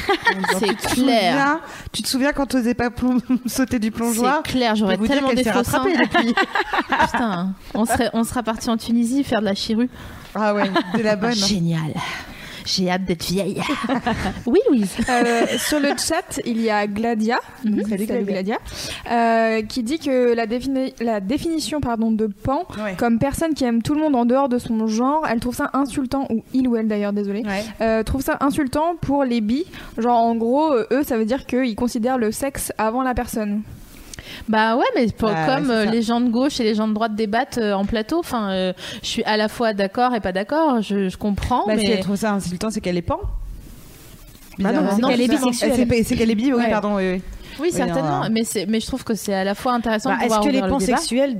C'est 0.59 0.67
clair. 0.77 0.89
souviens- 0.95 1.61
Tu 1.93 2.03
te 2.03 2.09
souviens 2.09 2.33
quand 2.33 2.47
t'osais 2.47 2.75
pas 2.75 2.89
plom- 2.91 3.21
sauter 3.47 3.79
du 3.79 3.91
plongeoir 3.91 4.43
C'est 4.45 4.53
clair, 4.53 4.75
j'aurais 4.77 4.97
tellement 4.99 5.33
des 5.33 5.45
faux 5.45 5.63
seins. 5.65 5.79
rattrapée 5.79 5.95
on 7.75 7.85
serait, 7.85 8.11
on 8.13 8.25
sera 8.25 8.43
parti 8.43 8.69
en 8.71 8.77
Tunisie 8.77 9.25
faire 9.25 9.41
de 9.41 9.47
la 9.47 9.55
chirurgie. 9.55 9.91
Ah 10.35 10.55
ouais, 10.55 10.71
c'est 10.95 11.03
la 11.03 11.17
bonne. 11.17 11.33
Génial. 11.35 11.95
J'ai 12.67 12.91
hâte 12.91 13.07
d'être 13.07 13.25
vieille. 13.25 13.63
oui, 14.47 14.59
Louise. 14.69 14.95
Euh, 15.09 15.47
sur 15.57 15.81
le 15.81 15.89
chat, 15.97 16.39
il 16.45 16.61
y 16.61 16.69
a 16.69 16.87
Gladia, 16.87 17.39
Salut, 17.63 17.83
Salut 17.89 18.05
Gladia. 18.07 18.23
Gladia, 18.25 18.59
euh, 19.11 19.63
qui 19.63 19.83
dit 19.83 19.99
que 19.99 20.35
la, 20.35 20.47
défini- 20.47 20.93
la 21.01 21.21
définition 21.21 21.81
pardon, 21.81 22.11
de 22.13 22.27
pan 22.27 22.67
Ouais. 22.85 22.95
comme 22.99 23.19
personne 23.19 23.55
qui 23.55 23.65
aime 23.65 23.81
tout 23.81 23.95
le 23.95 24.03
monde 24.03 24.15
en 24.17 24.27
dehors 24.27 24.51
de 24.51 24.59
son 24.59 24.87
genre, 24.87 25.27
elle 25.31 25.41
trouve 25.41 25.55
ça 25.55 25.71
insultant, 25.73 26.27
ou 26.29 26.45
il 26.53 26.69
ou 26.69 26.77
elle 26.77 26.89
d'ailleurs, 26.89 27.15
désolé, 27.15 27.43
Ouais. 27.47 27.65
euh, 27.81 28.03
trouve 28.03 28.21
ça 28.21 28.37
insultant 28.41 28.97
pour 29.01 29.25
les 29.25 29.41
bi. 29.41 29.65
Genre 29.97 30.19
en 30.19 30.35
gros, 30.37 30.75
eux, 30.75 31.03
ça 31.05 31.17
veut 31.17 31.25
dire 31.25 31.47
qu'ils 31.47 31.75
considèrent 31.75 32.19
le 32.19 32.33
sexe 32.33 32.71
avant 32.77 33.03
la 33.03 33.15
personne. 33.15 33.63
Bah 34.49 34.77
ouais, 34.77 34.85
mais 34.95 35.07
pour- 35.11 35.31
Bah, 35.31 35.57
comme 35.57 35.69
ouais, 35.69 35.75
euh, 35.75 35.85
les 35.87 36.03
gens 36.03 36.21
de 36.21 36.29
gauche 36.29 36.61
et 36.61 36.65
les 36.65 36.75
gens 36.75 36.89
de 36.89 36.95
droite 36.95 37.15
débattent 37.15 37.59
euh, 37.59 37.73
en 37.73 37.85
plateau, 37.85 38.19
enfin, 38.19 38.51
euh, 38.51 38.73
je 39.03 39.07
suis 39.09 39.25
à 39.25 39.37
la 39.37 39.49
fois 39.49 39.73
d'accord 39.73 40.15
et 40.15 40.21
pas 40.21 40.33
d'accord. 40.33 40.81
Je, 40.83 41.09
je 41.09 41.17
comprends, 41.17 41.67
Bah, 41.67 41.77
si 41.79 41.87
mais 41.87 41.93
elle 41.93 42.01
trouve 42.01 42.17
ça 42.17 42.33
insultant, 42.33 42.71
c'est 42.71 42.81
qu'elle 42.81 42.97
est 42.97 43.03
pan? 43.03 43.19
Bah 44.59 44.73
non, 44.73 44.81
Bizarrement. 44.81 44.91
c'est 44.97 45.13
qu'elle 45.13 45.21
est 45.21 45.29
bisexuelle. 45.29 46.05
C'est 46.05 46.17
qu'elle 46.17 46.31
est 46.31 46.35
bi, 46.35 46.53
oui, 46.53 46.59
Ouais. 46.63 46.71
pardon, 46.71 46.97
oui, 46.97 47.13
oui. 47.13 47.23
Oui, 47.61 47.73
certainement. 47.73 48.23
non. 48.25 48.29
Mais 48.31 48.43
mais 48.69 48.81
je 48.81 48.87
trouve 48.87 49.05
que 49.05 49.15
c'est 49.15 49.35
à 49.35 49.45
la 49.45 49.55
fois 49.55 49.73
intéressant 49.75 50.11
bah, 50.11 50.19
de 50.21 50.25
est-ce 50.25 50.39
que 50.41 50.45
les 50.45 50.59
ouvrir 50.59 50.65
le 50.67 50.71
pansexuels, 50.71 51.37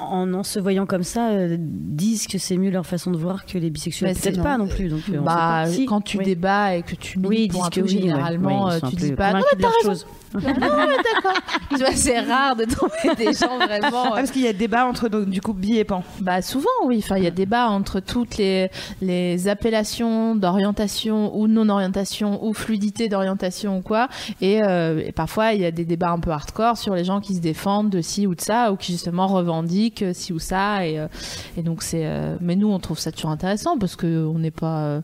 en, 0.00 0.32
en 0.34 0.42
se 0.42 0.58
voyant 0.58 0.86
comme 0.86 1.02
ça, 1.02 1.30
euh, 1.30 1.56
disent 1.58 2.26
que 2.26 2.38
c'est 2.38 2.56
mieux 2.56 2.70
leur 2.70 2.86
façon 2.86 3.10
de 3.10 3.16
voir 3.16 3.46
que 3.46 3.58
les 3.58 3.70
bisexuels? 3.70 4.14
C'est 4.14 4.30
Peut-être 4.30 4.42
pas 4.42 4.58
non 4.58 4.66
plus. 4.66 4.88
Donc, 4.88 5.00
euh, 5.10 5.18
on 5.20 5.22
Bah, 5.22 5.64
sait 5.64 5.70
pas. 5.70 5.76
Si, 5.76 5.86
quand 5.86 6.00
tu 6.00 6.18
oui. 6.18 6.24
débats 6.24 6.74
et 6.76 6.82
que 6.82 6.94
tu 6.94 7.18
milites 7.18 7.28
Oui, 7.30 7.48
pour 7.48 7.64
un 7.64 7.68
que 7.70 7.80
truc, 7.80 7.86
oui, 7.88 7.94
ouais. 7.96 8.00
généralement, 8.02 8.66
Oui, 8.66 8.72
euh, 8.82 8.88
tu 8.90 8.96
dis 8.96 9.12
pas. 9.12 9.32
Non, 9.32 9.40
mais 9.52 9.56
de 9.56 9.62
t'as 9.62 9.88
raison. 9.88 10.04
Non, 10.34 10.40
mais 10.42 10.96
d'accord. 10.96 11.40
Vois, 11.78 11.92
c'est 11.94 12.18
rare 12.18 12.56
de 12.56 12.64
trouver 12.64 13.14
des 13.16 13.32
gens 13.38 13.56
vraiment. 13.56 14.04
Ah, 14.06 14.12
parce 14.16 14.32
qu'il 14.32 14.42
y 14.42 14.48
a 14.48 14.52
débat 14.52 14.84
entre 14.84 15.08
donc, 15.08 15.26
du 15.28 15.40
coup 15.40 15.52
bi 15.52 15.78
et 15.78 15.84
pan. 15.84 16.02
Bah 16.20 16.42
souvent 16.42 16.68
oui, 16.86 16.98
enfin 17.04 17.18
il 17.18 17.22
y 17.24 17.28
a 17.28 17.30
débat 17.30 17.68
entre 17.68 18.00
toutes 18.00 18.36
les 18.38 18.68
les 19.00 19.46
appellations 19.46 20.34
d'orientation 20.34 21.36
ou 21.36 21.46
non 21.46 21.68
orientation 21.68 22.44
ou 22.44 22.52
fluidité 22.52 23.08
d'orientation 23.08 23.78
ou 23.78 23.80
quoi 23.82 24.08
et, 24.40 24.60
euh, 24.64 25.02
et 25.06 25.12
parfois 25.12 25.53
il 25.54 25.60
y 25.60 25.64
a 25.64 25.70
des 25.70 25.84
débats 25.84 26.10
un 26.10 26.18
peu 26.18 26.30
hardcore 26.30 26.76
sur 26.76 26.94
les 26.94 27.04
gens 27.04 27.20
qui 27.20 27.34
se 27.34 27.40
défendent 27.40 27.90
de 27.90 28.00
ci 28.00 28.26
ou 28.26 28.34
de 28.34 28.40
ça 28.40 28.72
ou 28.72 28.76
qui 28.76 28.92
justement 28.92 29.26
revendiquent 29.26 30.04
ci 30.12 30.32
ou 30.32 30.38
ça 30.38 30.86
et 30.86 30.98
euh, 30.98 31.06
et 31.56 31.62
donc 31.62 31.82
c'est 31.82 32.04
euh, 32.06 32.36
mais 32.40 32.56
nous 32.56 32.70
on 32.70 32.78
trouve 32.78 32.98
ça 32.98 33.12
toujours 33.12 33.30
intéressant 33.30 33.78
parce 33.78 33.96
que 33.96 34.26
on 34.26 34.38
n'est 34.38 34.50
pas 34.50 34.78
euh, 34.84 35.00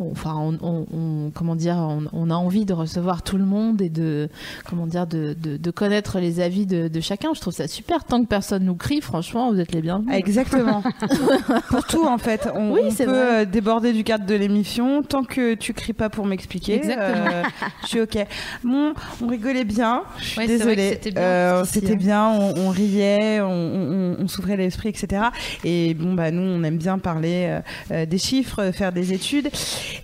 on- 0.00 0.10
enfin 0.10 0.34
on, 0.36 0.58
on- 0.62 0.86
on- 0.92 1.30
comment 1.34 1.56
dire 1.56 1.76
on, 2.12 2.30
a 2.30 2.34
envie 2.34 2.64
de 2.64 2.72
recevoir 2.74 3.22
tout 3.22 3.36
le 3.38 3.44
monde 3.44 3.80
et 3.82 3.88
de 3.88 4.28
comment 4.68 4.86
dire 4.86 5.06
de, 5.06 5.34
de, 5.40 5.56
de 5.56 5.70
connaître 5.70 6.18
les 6.18 6.40
avis 6.40 6.66
de, 6.66 6.88
de 6.88 7.00
chacun 7.00 7.30
je 7.34 7.40
trouve 7.40 7.54
ça 7.54 7.66
super 7.68 8.04
tant 8.04 8.22
que 8.22 8.26
personne 8.28 8.64
nous 8.64 8.74
crie 8.76 9.00
franchement 9.00 9.50
vous 9.52 9.60
êtes 9.60 9.72
les 9.72 9.80
bienvenus 9.82 10.14
Exactement. 10.14 10.82
pour 11.68 11.84
tout 11.86 12.04
en 12.06 12.18
fait, 12.18 12.48
on, 12.54 12.72
Oui, 12.72 12.80
peut 12.96 13.04
vrai. 13.04 13.46
déborder 13.46 13.92
du 13.92 14.04
cadre 14.04 14.26
de 14.26 14.34
l'émission 14.34 15.02
tant 15.02 15.24
que 15.24 15.54
tu 15.54 15.72
cries 15.72 15.92
pas 15.92 16.08
pour 16.10 16.26
m'expliquer. 16.26 16.74
Exactement. 16.76 17.26
euh, 17.32 17.42
je 17.82 17.86
suis 17.86 18.00
ok. 18.00 18.18
Bon, 18.64 18.92
on 19.22 19.26
rigolait 19.28 19.64
bien 19.64 19.85
bien. 19.86 20.02
Je 20.18 20.24
suis 20.24 20.38
Ouais, 20.40 20.46
désolée. 20.46 20.90
c'était 20.90 21.10
bien, 21.12 21.22
Euh, 21.22 21.64
c'était 21.64 21.92
hein. 21.92 21.96
bien. 21.96 22.28
On, 22.28 22.54
on 22.66 22.68
riait, 22.70 23.40
on, 23.40 23.46
on- 23.50 24.16
on 24.22 24.28
s'ouvrait 24.28 24.56
l'esprit, 24.56 24.88
etc. 24.88 25.22
Et 25.64 25.94
bon, 25.94 26.14
bah 26.14 26.30
nous, 26.30 26.42
on 26.42 26.62
aime 26.64 26.78
bien 26.78 26.98
parler 26.98 27.46
euh, 27.48 27.60
euh, 27.92 28.06
des 28.06 28.18
chiffres, 28.18 28.60
euh, 28.62 28.72
faire 28.72 28.92
des 28.92 29.12
études. 29.12 29.50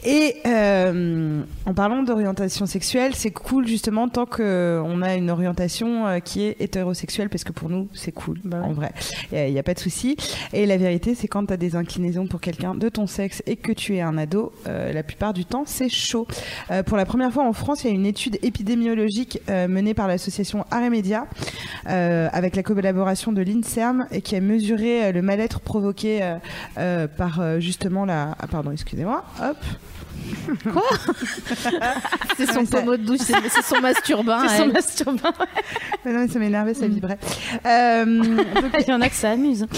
Et 0.04 0.36
euh, 0.46 1.42
en 1.66 1.74
parlant 1.74 2.02
d'orientation 2.02 2.66
sexuelle, 2.66 3.12
c'est 3.14 3.30
cool 3.30 3.66
justement 3.66 4.08
tant 4.08 4.26
que 4.26 4.80
on 4.84 5.02
a 5.02 5.14
une 5.14 5.30
orientation 5.30 6.20
qui 6.24 6.42
est 6.42 6.56
hétérosexuelle, 6.60 7.28
parce 7.28 7.44
que 7.44 7.52
pour 7.52 7.68
nous, 7.68 7.88
c'est 7.94 8.12
cool. 8.12 8.38
En 8.52 8.72
vrai, 8.72 8.92
il 9.32 9.52
n'y 9.52 9.58
a 9.58 9.62
pas 9.62 9.74
de 9.74 9.78
souci. 9.80 10.16
Et 10.52 10.66
la 10.66 10.76
vérité, 10.76 11.14
c'est 11.14 11.28
quand 11.28 11.46
tu 11.46 11.52
as 11.52 11.56
des 11.56 11.74
inclinaisons 11.76 12.26
pour 12.26 12.40
quelqu'un 12.40 12.74
de 12.74 12.88
ton 12.88 13.06
sexe 13.06 13.42
et 13.46 13.56
que 13.56 13.72
tu 13.72 13.96
es 13.96 14.00
un 14.00 14.18
ado, 14.18 14.52
la 14.66 15.02
plupart 15.02 15.32
du 15.32 15.44
temps, 15.44 15.64
c'est 15.66 15.88
chaud. 15.88 16.26
Pour 16.86 16.96
la 16.96 17.06
première 17.06 17.32
fois 17.32 17.44
en 17.46 17.52
France, 17.52 17.84
il 17.84 17.88
y 17.88 17.90
a 17.90 17.94
une 17.94 18.06
étude 18.06 18.38
épidémiologique 18.42 19.40
euh, 19.48 19.66
menée 19.72 19.94
par 19.94 20.06
l'association 20.08 20.64
Aremedia 20.70 21.26
euh, 21.88 22.28
avec 22.32 22.54
la 22.54 22.62
collaboration 22.62 23.32
de 23.32 23.42
l'INSERM 23.42 24.06
et 24.12 24.22
qui 24.22 24.36
a 24.36 24.40
mesuré 24.40 25.06
euh, 25.06 25.12
le 25.12 25.22
mal-être 25.22 25.60
provoqué 25.60 26.20
euh, 26.78 27.08
par 27.08 27.60
justement 27.60 28.04
la. 28.04 28.36
Ah, 28.38 28.46
pardon, 28.46 28.70
excusez-moi. 28.70 29.24
Hop. 29.42 29.56
C'est 32.36 32.46
son 32.46 32.60
Ouais, 32.60 32.66
ça- 32.66 32.78
pommeau 32.80 32.96
de 32.96 33.04
douche, 33.04 33.20
c'est 33.20 33.62
son 33.62 33.80
masturbin. 33.80 34.46
C'est 34.48 34.58
son 34.58 34.66
masturbin. 34.68 35.32
Ah 36.04 36.12
non, 36.12 36.20
mais 36.20 36.28
ça 36.28 36.38
m'énervait, 36.38 36.74
ça 36.74 36.86
vibrait. 36.86 37.18
Euh, 37.66 38.04
donc, 38.04 38.72
Il 38.80 38.88
y 38.88 38.92
en 38.92 39.00
a 39.00 39.08
que 39.08 39.14
ça 39.14 39.30
amuse. 39.30 39.66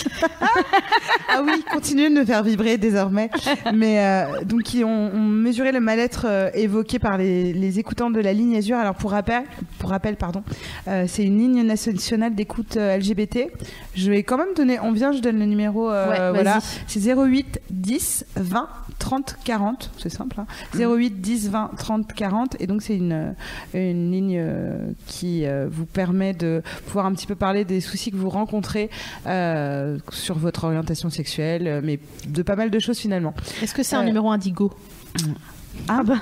Ah 1.37 1.43
oui, 1.45 1.65
continuez 1.73 2.11
de 2.11 2.15
me 2.15 2.25
faire 2.25 2.45
vibrer 2.45 2.79
désormais. 2.79 3.29
Mais 3.75 3.99
euh, 3.99 4.45
donc 4.45 4.73
ils 4.73 4.85
ont, 4.85 5.11
ont 5.13 5.19
mesuré 5.21 5.73
le 5.73 5.81
mal-être 5.81 6.27
euh, 6.29 6.49
évoqué 6.55 7.01
par 7.01 7.19
les, 7.19 7.53
les 7.53 7.79
écoutants 7.81 8.11
de 8.11 8.21
la 8.21 8.33
ligne 8.33 8.57
Azure. 8.57 8.77
Alors 8.77 8.95
pour 8.95 9.11
rappel, 9.11 9.43
pour 9.81 9.91
rappel 9.91 10.15
pardon, 10.17 10.45
euh, 10.87 11.07
c'est 11.09 11.25
une 11.25 11.39
ligne 11.39 11.63
nationale 11.65 12.37
d'écoute 12.37 12.77
euh, 12.77 12.97
LGBT. 12.99 13.49
Je 13.97 14.11
vais 14.13 14.23
quand 14.23 14.37
même 14.39 14.55
donner, 14.55 14.79
on 14.81 14.93
vient, 14.93 15.11
je 15.11 15.19
donne 15.19 15.41
le 15.41 15.47
numéro. 15.47 15.91
euh, 15.91 16.09
Ouais, 16.09 16.31
voilà, 16.35 16.59
c'est 16.87 17.01
08 17.01 17.61
10 17.71 18.27
20 18.37 18.69
30 18.99 19.37
40. 19.45 19.91
C'est 19.99 20.09
simple. 20.09 20.41
Hein. 20.41 20.47
08 20.79 21.21
10 21.21 21.51
20 21.51 21.71
30 21.77 22.13
40. 22.13 22.57
Et 22.61 22.67
donc 22.67 22.83
c'est 22.83 22.97
une 22.97 23.35
une 23.75 24.11
ligne 24.13 24.37
euh, 24.39 24.79
qui 25.07 25.45
euh, 25.47 25.69
vous 25.71 25.87
permet 25.87 26.33
de 26.33 26.63
pouvoir 26.87 27.07
un 27.07 27.13
petit 27.13 27.27
peu 27.27 27.35
parler 27.35 27.65
des 27.65 27.81
soucis 27.81 28.11
que 28.11 28.17
vous 28.17 28.31
rencontrez 28.31 28.91
euh, 29.27 29.99
sur 30.11 30.39
votre 30.39 30.65
orientation 30.65 31.11
sexuelle, 31.11 31.81
mais 31.85 31.99
de 32.29 32.43
pas 32.43 32.57
mal 32.57 32.71
de 32.71 32.79
choses 32.79 32.99
finalement. 32.99 33.35
Est-ce 33.63 33.75
que 33.75 33.83
c'est 33.83 33.97
un 33.97 34.05
numéro 34.05 34.31
indigo? 34.31 34.73
Ah 35.89 36.03
bah. 36.05 36.15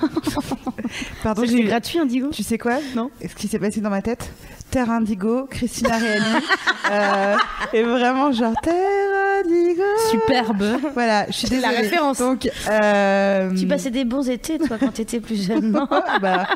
Pardon, 1.23 1.43
C'est 1.45 1.51
j'ai 1.51 1.61
eu- 1.61 1.65
gratuit, 1.67 1.99
Indigo? 1.99 2.29
Tu 2.31 2.41
sais 2.43 2.57
quoi? 2.57 2.79
Non. 2.95 3.11
Ce 3.21 3.35
qui 3.35 3.47
s'est 3.47 3.59
passé 3.59 3.81
dans 3.81 3.89
ma 3.91 4.01
tête? 4.01 4.31
Terre 4.73 4.89
Indigo, 4.89 5.45
Christina 5.51 5.97
Reali. 5.99 6.43
euh, 6.91 7.35
et 7.73 7.83
vraiment, 7.83 8.31
genre 8.31 8.55
Terre 8.59 9.43
Indigo. 9.45 9.83
Superbe. 10.09 10.79
Voilà, 10.95 11.27
je 11.27 11.33
suis 11.33 11.47
C'est 11.47 11.59
la 11.59 11.67
désolée. 11.69 11.87
référence. 11.89 12.17
Donc, 12.17 12.49
euh, 12.67 13.51
Tu 13.55 13.67
passais 13.67 13.91
des 13.91 14.03
bons 14.03 14.27
étés, 14.27 14.57
toi, 14.57 14.77
quand 14.79 14.91
t'étais 14.91 15.19
plus 15.19 15.45
jeune, 15.45 15.69
non? 15.69 15.87
Bah, 16.21 16.47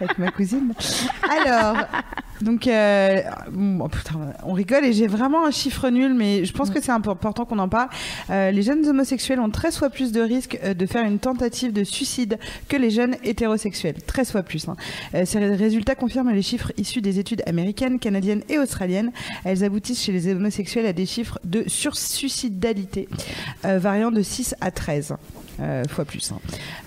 avec 0.00 0.16
ma 0.16 0.30
cousine. 0.30 0.72
Alors, 1.30 1.76
donc, 2.42 2.66
euh, 2.66 3.20
bon, 3.50 3.88
putain, 3.88 4.32
on 4.44 4.52
rigole 4.52 4.84
et 4.84 4.92
j'ai 4.92 5.06
vraiment 5.06 5.46
un 5.46 5.50
chiffre 5.50 5.88
nul, 5.90 6.14
mais 6.14 6.44
je 6.44 6.52
pense 6.52 6.70
que 6.70 6.80
c'est 6.82 6.92
imp- 6.92 7.08
important 7.08 7.44
qu'on 7.44 7.58
en 7.58 7.68
parle. 7.68 7.88
Euh, 8.30 8.50
les 8.50 8.62
jeunes 8.62 8.86
homosexuels 8.86 9.40
ont 9.40 9.50
13 9.50 9.78
fois 9.78 9.90
plus 9.90 10.12
de 10.12 10.20
risques 10.20 10.58
euh, 10.64 10.74
de 10.74 10.86
faire 10.86 11.04
une 11.04 11.18
tentative 11.18 11.72
de 11.72 11.84
suicide 11.84 12.38
que 12.68 12.76
les 12.76 12.90
jeunes 12.90 13.16
hétérosexuels. 13.24 13.96
13 14.06 14.32
fois 14.32 14.42
plus. 14.42 14.68
hein. 14.68 14.76
Euh, 15.14 15.24
ces 15.24 15.38
ré- 15.38 15.56
résultats 15.56 15.94
confirment 15.94 16.30
les 16.32 16.42
chiffres 16.42 16.72
issus 16.76 17.00
des 17.00 17.18
études 17.18 17.42
américaines, 17.46 17.98
canadiennes 17.98 18.42
et 18.48 18.58
australiennes. 18.58 19.12
Elles 19.44 19.64
aboutissent 19.64 20.02
chez 20.02 20.12
les 20.12 20.28
homosexuels 20.32 20.86
à 20.86 20.92
des 20.92 21.06
chiffres 21.06 21.38
de 21.44 21.64
sursuicidalité 21.66 23.08
variant 23.62 24.10
de 24.10 24.22
6 24.22 24.54
à 24.60 24.70
13 24.70 25.14
euh, 25.60 25.82
fois 25.88 26.04
plus. 26.04 26.32
hein. 26.32 26.38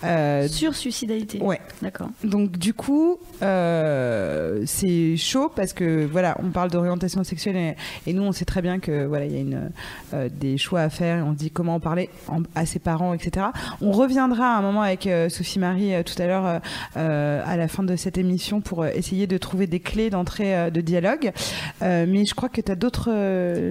Euh, 0.04 0.48
Sur 0.48 0.76
suicidalité. 0.76 1.40
Ouais. 1.42 1.60
D'accord. 1.82 2.10
donc 2.24 2.52
du 2.58 2.74
coup, 2.74 3.18
euh, 3.42 4.64
c'est 4.66 5.18
chaud 5.18 5.52
parce 5.56 5.74
que 5.74 6.06
voilà, 6.06 6.38
on 6.44 6.50
parle 6.50 6.70
d'orientation 6.70 7.24
sexuelle 7.24 7.56
et, 7.58 7.76
et 8.08 8.14
nous 8.14 8.24
on 8.24 8.32
sait 8.32 8.46
très 8.46 8.62
bien 8.62 8.80
que 8.80 9.06
voilà, 9.06 9.26
il 9.26 9.32
y 9.34 9.38
a 9.38 9.40
une, 9.42 9.72
des 10.32 10.58
choix 10.58 10.82
à 10.82 10.90
faire 10.90 11.18
et 11.18 11.22
on 11.22 11.34
se 11.34 11.38
dit 11.38 11.52
comment 11.52 11.76
en 11.76 11.80
parler 11.80 12.10
en- 12.28 12.42
à 12.56 12.66
ses 12.66 12.80
parents, 12.80 13.14
etc. 13.14 13.48
On 13.82 13.92
reviendra 13.92 14.56
à 14.56 14.58
un 14.58 14.62
moment 14.62 14.82
avec 14.82 15.08
Sophie 15.30 15.60
Marie 15.60 15.92
tout 16.04 16.22
à 16.22 16.28
l'heure 16.28 16.62
à 16.96 17.58
la 17.58 17.68
fin 17.68 17.84
de 17.84 17.96
cette 17.96 18.18
émission 18.18 18.62
pour 18.62 18.86
essayer 18.86 19.28
de 19.28 19.38
trouver 19.38 19.68
des 19.68 19.80
clés 19.80 20.10
d'entrée 20.10 20.72
de 20.72 20.82
dialogue. 20.82 21.32
Mais 21.82 22.26
je 22.26 22.34
crois 22.36 22.50
que 22.50 22.62
tu 22.62 22.72
as 22.72 22.76
d'autres 22.76 23.10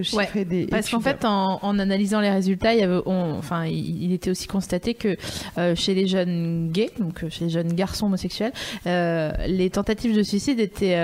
chiffres 0.03 0.17
Ouais, 0.17 0.29
et 0.35 0.45
des 0.45 0.65
Parce 0.65 0.89
qu'en 0.89 0.99
fait, 0.99 1.23
en, 1.25 1.59
en 1.61 1.79
analysant 1.79 2.19
les 2.19 2.29
résultats, 2.31 2.73
il, 2.73 2.79
y 2.79 2.83
avait, 2.83 3.01
on- 3.05 3.37
enfin, 3.37 3.65
il, 3.65 4.03
il 4.03 4.11
était 4.13 4.29
aussi 4.31 4.47
constaté 4.47 4.88
que 4.93 5.17
euh, 5.57 5.75
chez 5.75 5.93
les 5.93 6.07
jeunes 6.07 6.69
gays, 6.71 6.91
donc 6.99 7.23
euh, 7.23 7.29
chez 7.29 7.45
les 7.45 7.49
jeunes 7.49 7.73
garçons 7.73 8.05
homosexuels, 8.07 8.51
euh, 8.87 9.31
les 9.47 9.69
tentatives 9.69 10.15
de 10.15 10.23
suicide 10.23 10.59
étaient 10.59 10.97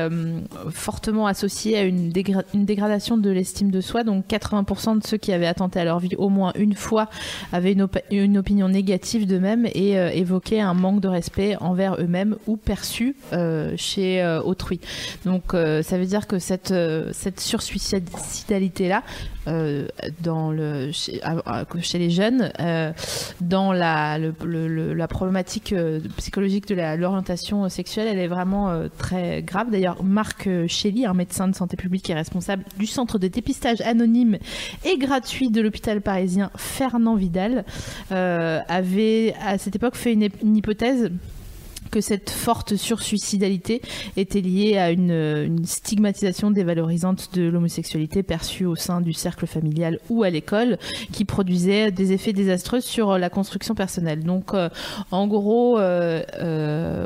fortement 0.71 1.27
associées 1.27 1.77
à 1.77 1.83
une, 1.83 2.09
dégra- 2.11 2.43
une 2.53 2.65
dégradation 2.65 3.17
de 3.17 3.29
l'estime 3.29 3.71
de 3.71 3.81
soi. 3.81 4.03
Donc 4.03 4.25
80% 4.27 4.99
de 5.01 5.05
ceux 5.07 5.17
qui 5.17 5.31
avaient 5.31 5.45
attenté 5.47 5.79
à 5.79 5.83
leur 5.85 5.99
vie 5.99 6.15
au 6.17 6.29
moins 6.29 6.51
une 6.55 6.73
fois 6.75 7.09
avaient 7.51 7.73
une, 7.73 7.83
op- 7.83 7.99
une 8.11 8.37
opinion 8.37 8.69
négative 8.69 9.27
d'eux-mêmes 9.27 9.65
et 9.73 9.91
évoquaient 9.93 10.59
un 10.59 10.73
manque 10.73 11.01
de 11.01 11.07
respect 11.07 11.55
envers 11.59 11.95
eux-mêmes 11.99 12.35
ou 12.47 12.57
perçu 12.57 13.15
chez 13.77 14.39
autrui. 14.43 14.79
Donc 15.25 15.51
ça 15.53 15.97
veut 15.97 16.05
dire 16.05 16.27
que 16.27 16.39
cette, 16.39 16.73
cette 17.11 17.39
sursuicidalité-là, 17.39 19.03
chez, 20.91 21.21
chez 21.81 21.97
les 21.99 22.09
jeunes, 22.09 22.51
dans 23.41 23.73
la, 23.75 25.07
problématique 25.07 25.73
euh, 25.73 25.99
psychologique 26.17 26.67
de 26.67 26.75
l'orientation 26.97 27.67
sexuelle, 27.69 28.07
elle 28.07 28.19
est 28.19 28.27
vraiment 28.27 28.69
euh, 28.69 28.87
très 28.97 29.41
grave. 29.41 29.69
D'ailleurs, 29.71 30.03
Marc 30.03 30.47
euh, 30.47 30.67
Chély, 30.67 31.05
un 31.05 31.13
médecin 31.13 31.47
de 31.47 31.55
santé 31.55 31.77
publique 31.77 32.09
est 32.09 32.13
responsable 32.13 32.63
du 32.77 32.85
centre 32.85 33.19
de 33.19 33.27
dépistage 33.27 33.81
anonyme 33.81 34.37
et 34.83 34.97
gratuit 34.97 35.49
de 35.49 35.61
l'hôpital 35.61 36.01
parisien 36.01 36.51
Fernand 36.55 37.15
Vidal, 37.15 37.65
euh, 38.11 38.59
avait 38.67 39.33
à 39.45 39.57
cette 39.57 39.75
époque 39.75 39.95
fait 39.95 40.13
une 40.13 40.57
hypothèse 40.57 41.11
cette 42.01 42.29
forte 42.29 42.75
sursuicidalité 42.75 43.81
était 44.17 44.41
liée 44.41 44.77
à 44.77 44.91
une, 44.91 45.11
une 45.11 45.65
stigmatisation 45.65 46.51
dévalorisante 46.51 47.29
de 47.33 47.43
l'homosexualité 47.43 48.23
perçue 48.23 48.65
au 48.65 48.75
sein 48.75 49.01
du 49.01 49.13
cercle 49.13 49.47
familial 49.47 49.99
ou 50.09 50.23
à 50.23 50.29
l'école, 50.29 50.77
qui 51.11 51.25
produisait 51.25 51.91
des 51.91 52.11
effets 52.11 52.33
désastreux 52.33 52.81
sur 52.81 53.17
la 53.17 53.29
construction 53.29 53.75
personnelle. 53.75 54.23
Donc, 54.23 54.53
euh, 54.53 54.69
en 55.11 55.27
gros, 55.27 55.79
euh, 55.79 56.23
euh, 56.39 57.05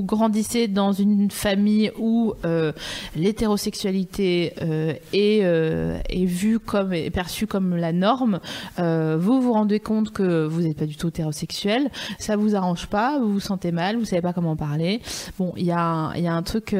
vous 0.00 0.06
grandissez 0.06 0.66
dans 0.66 0.92
une 0.92 1.30
famille 1.30 1.92
où 1.98 2.32
euh, 2.46 2.72
l'hétérosexualité 3.16 4.54
euh, 4.62 4.94
est, 5.12 5.40
euh, 5.42 5.98
est 6.08 6.24
vue 6.24 6.58
comme 6.58 6.94
est 6.94 7.10
perçue 7.10 7.46
comme 7.46 7.76
la 7.76 7.92
norme, 7.92 8.40
vous 8.78 9.40
vous 9.42 9.52
rendez 9.52 9.78
compte 9.80 10.10
que 10.10 10.46
vous 10.46 10.62
n'êtes 10.62 10.78
pas 10.78 10.86
du 10.86 10.96
tout 10.96 11.08
hétérosexuel, 11.08 11.90
ça 12.18 12.36
vous 12.36 12.56
arrange 12.56 12.86
pas, 12.86 13.18
vous 13.18 13.34
vous 13.34 13.40
sentez 13.40 13.72
mal, 13.72 13.96
vous 13.98 14.04
savez 14.06 14.22
pas 14.22 14.32
comment 14.32 14.56
parler. 14.56 15.00
Bon, 15.38 15.52
il 15.56 15.64
y, 15.66 15.70
a 15.72 15.82
un- 15.82 16.14
il 16.14 16.22
y 16.22 16.28
a 16.28 16.32
un 16.34 16.42
truc 16.42 16.74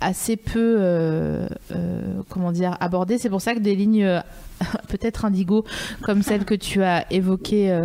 assez 0.00 0.36
peu, 0.36 0.76
euh, 0.80 1.46
euh, 1.76 2.00
comment 2.28 2.50
dire, 2.52 2.76
abordé. 2.80 3.18
C'est 3.18 3.30
pour 3.30 3.40
ça 3.40 3.54
que 3.54 3.60
des 3.60 3.76
lignes 3.76 4.02
euh, 4.04 4.20
peut-être 4.88 5.24
indigo 5.24 5.64
comme 6.02 6.22
celle 6.22 6.44
que 6.44 6.54
tu 6.54 6.82
as 6.82 7.10
évoquée 7.12 7.76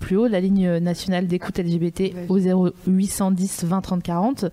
plus 0.00 0.16
haut, 0.16 0.26
la 0.26 0.40
ligne 0.40 0.76
nationale 0.78 1.26
d'écoute 1.26 1.58
LGBT 1.58 2.14
au 2.28 2.38
0810 2.38 3.64
20 3.64 3.80
30 3.88 4.02
40, 4.02 4.44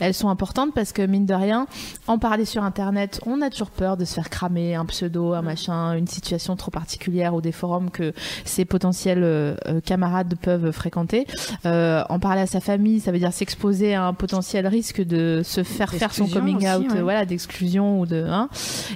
elles 0.00 0.14
sont 0.14 0.28
importantes 0.28 0.72
parce 0.74 0.92
que 0.92 1.02
mine 1.02 1.26
de 1.26 1.34
rien, 1.34 1.66
en 2.06 2.18
parler 2.18 2.44
sur 2.44 2.62
internet, 2.62 3.20
on 3.26 3.40
a 3.40 3.50
toujours 3.50 3.70
peur 3.70 3.96
de 3.96 4.04
se 4.04 4.14
faire 4.14 4.30
cramer 4.30 4.74
un 4.74 4.84
pseudo, 4.86 5.32
un 5.32 5.42
machin, 5.42 5.94
une 5.94 6.06
situation 6.06 6.56
trop 6.56 6.70
particulière 6.70 7.34
ou 7.34 7.40
des 7.40 7.52
forums 7.52 7.90
que 7.90 8.12
ses 8.44 8.64
potentiels 8.64 9.22
euh, 9.22 9.54
euh, 9.66 9.80
camarades 9.80 10.34
peuvent 10.40 10.70
fréquenter. 10.72 11.26
Euh, 11.66 12.02
en 12.08 12.18
parler 12.18 12.42
à 12.42 12.46
sa 12.46 12.60
famille, 12.60 13.00
ça 13.00 13.12
veut 13.12 13.18
dire 13.18 13.32
s'exposer 13.32 13.94
à 13.94 14.04
un 14.04 14.14
potentiel 14.14 14.66
risque 14.66 15.00
de 15.02 15.42
se 15.44 15.62
faire 15.62 15.90
faire 15.90 16.12
son 16.12 16.26
coming 16.26 16.56
aussi, 16.56 16.66
out, 16.66 16.92
ouais. 16.92 17.00
voilà, 17.00 17.24
d'exclusion 17.24 18.00
ou 18.00 18.06
de 18.06 18.24
hein. 18.28 18.48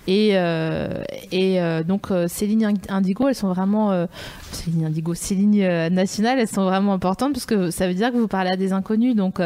Et 0.07 0.32
euh, 0.34 1.03
et 1.32 1.59
donc 1.86 2.09
ces 2.28 2.47
lignes 2.47 2.74
indigo, 2.88 3.28
elles 3.28 3.34
sont 3.34 3.53
vraiment 3.53 4.07
ces 4.53 4.70
lignes 4.70 4.86
indigo, 4.86 5.14
ces 5.14 5.34
lignes 5.34 5.66
nationales, 5.90 6.38
elles 6.38 6.49
sont 6.49 6.64
vraiment 6.64 6.92
importantes 6.92 7.32
parce 7.32 7.47
que 7.47 7.70
ça 7.70 7.86
veut 7.88 7.94
dire 7.94 8.12
que 8.12 8.16
vous 8.16 8.28
parlez 8.28 8.51
à 8.51 8.57
des 8.57 8.72
inconnus, 8.72 9.14
donc 9.14 9.40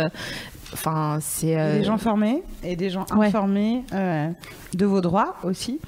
enfin 0.72 1.18
c'est 1.20 1.48
Et 1.48 1.58
euh, 1.58 1.78
des 1.78 1.84
gens 1.84 1.98
formés 1.98 2.42
et 2.62 2.76
des 2.76 2.90
gens 2.90 3.04
Ouais. 3.16 3.26
informés 3.26 3.84
euh, 3.92 4.28
de 4.74 4.86
vos 4.86 5.00
droits 5.00 5.36
aussi. 5.44 5.80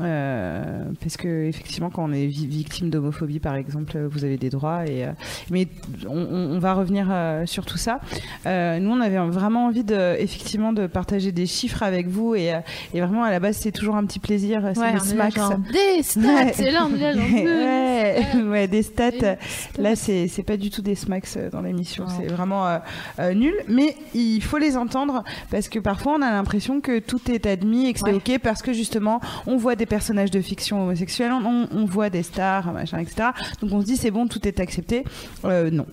Euh, 0.00 0.84
parce 1.00 1.16
que 1.16 1.46
effectivement, 1.46 1.90
quand 1.90 2.04
on 2.08 2.12
est 2.12 2.26
vi- 2.26 2.46
victime 2.46 2.90
d'homophobie, 2.90 3.40
par 3.40 3.54
exemple, 3.56 3.98
vous 4.10 4.24
avez 4.24 4.36
des 4.36 4.50
droits. 4.50 4.86
Et, 4.86 5.04
euh, 5.04 5.12
mais 5.50 5.66
on, 6.08 6.16
on- 6.18 6.58
va 6.58 6.74
revenir 6.74 7.06
euh, 7.10 7.46
sur 7.46 7.64
tout 7.64 7.78
ça. 7.78 8.00
Euh, 8.46 8.78
nous, 8.78 8.90
on 8.90 9.00
avait 9.00 9.18
vraiment 9.18 9.66
envie 9.66 9.84
de, 9.84 10.16
effectivement, 10.18 10.72
de 10.72 10.86
partager 10.86 11.32
des 11.32 11.46
chiffres 11.46 11.82
avec 11.82 12.08
vous. 12.08 12.34
Et, 12.34 12.52
euh, 12.54 12.58
et 12.94 13.00
vraiment, 13.00 13.24
à 13.24 13.30
la 13.30 13.40
base, 13.40 13.56
c'est 13.56 13.72
toujours 13.72 13.96
un 13.96 14.04
petit 14.06 14.18
plaisir. 14.18 14.60
C'est 14.74 14.80
Ouais, 14.80 14.92
on 14.94 15.30
genre, 15.30 15.54
des 15.72 16.02
stats, 16.02 16.20
Ouais. 16.20 16.52
c'est 16.54 16.70
là, 16.70 16.86
on 16.90 16.94
est 16.94 16.98
là, 17.00 17.12
genre, 17.12 17.22
ouais, 17.32 18.42
ouais, 18.50 18.68
des 18.68 18.82
stats. 18.82 19.10
Des 19.10 19.36
Là, 19.78 19.94
c'est 19.96 20.28
c'est 20.28 20.42
pas 20.42 20.56
du 20.56 20.70
tout 20.70 20.82
des 20.82 20.94
smacks 20.94 21.28
euh, 21.36 21.50
dans 21.50 21.60
l'émission. 21.60 22.04
C'est 22.08 22.26
vraiment 22.26 22.66
euh, 22.66 22.78
euh, 23.20 23.34
nul. 23.34 23.54
Mais 23.68 23.94
il 24.14 24.42
faut 24.42 24.58
les 24.58 24.76
entendre 24.76 25.22
parce 25.50 25.68
que 25.68 25.78
parfois, 25.78 26.14
on 26.18 26.22
a 26.22 26.30
l'impression 26.30 26.80
que 26.80 26.98
tout 26.98 27.20
est 27.30 27.46
admis 27.46 27.86
et 27.86 27.92
que 27.92 28.00
c'est 28.00 28.12
OK 28.12 28.38
parce 28.42 28.62
que 28.62 28.72
justement, 28.72 29.20
on 29.46 29.56
voit 29.56 29.76
des 29.76 29.86
personnages 29.88 30.30
de 30.30 30.40
fiction 30.40 30.82
homosexuels, 30.82 31.32
on, 31.32 31.68
on 31.70 31.84
voit 31.84 32.10
des 32.10 32.22
stars, 32.22 32.72
machin, 32.72 32.98
etc. 32.98 33.30
Donc 33.60 33.72
on 33.72 33.80
se 33.80 33.86
dit, 33.86 33.96
c'est 33.96 34.10
bon, 34.10 34.28
tout 34.28 34.46
est 34.46 34.60
accepté. 34.60 35.04
Euh, 35.44 35.70
non. 35.70 35.86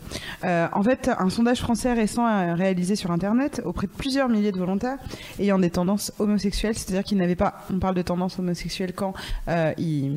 Euh, 0.44 0.68
en 0.72 0.84
fait, 0.84 1.10
un 1.18 1.30
sondage 1.30 1.60
français 1.60 1.94
récent 1.94 2.56
réalisé 2.56 2.96
sur 2.96 3.12
Internet 3.12 3.62
auprès 3.66 3.88
de 3.88 3.92
plusieurs 3.92 4.30
milliers 4.30 4.52
de 4.52 4.58
volontaires 4.58 4.98
ayant 5.40 5.60
des 5.60 5.70
tendances 5.70 6.12
homosexuelles, 6.20 6.76
c'est-à-dire 6.76 7.04
qu'ils 7.04 7.18
n'avaient 7.18 7.36
pas, 7.36 7.66
on 7.74 7.80
parle 7.80 7.96
de 7.96 8.02
tendances 8.02 8.40
homosexuelles 8.40 8.94
quand 8.94 9.14
euh, 9.48 9.74
ils 9.78 10.12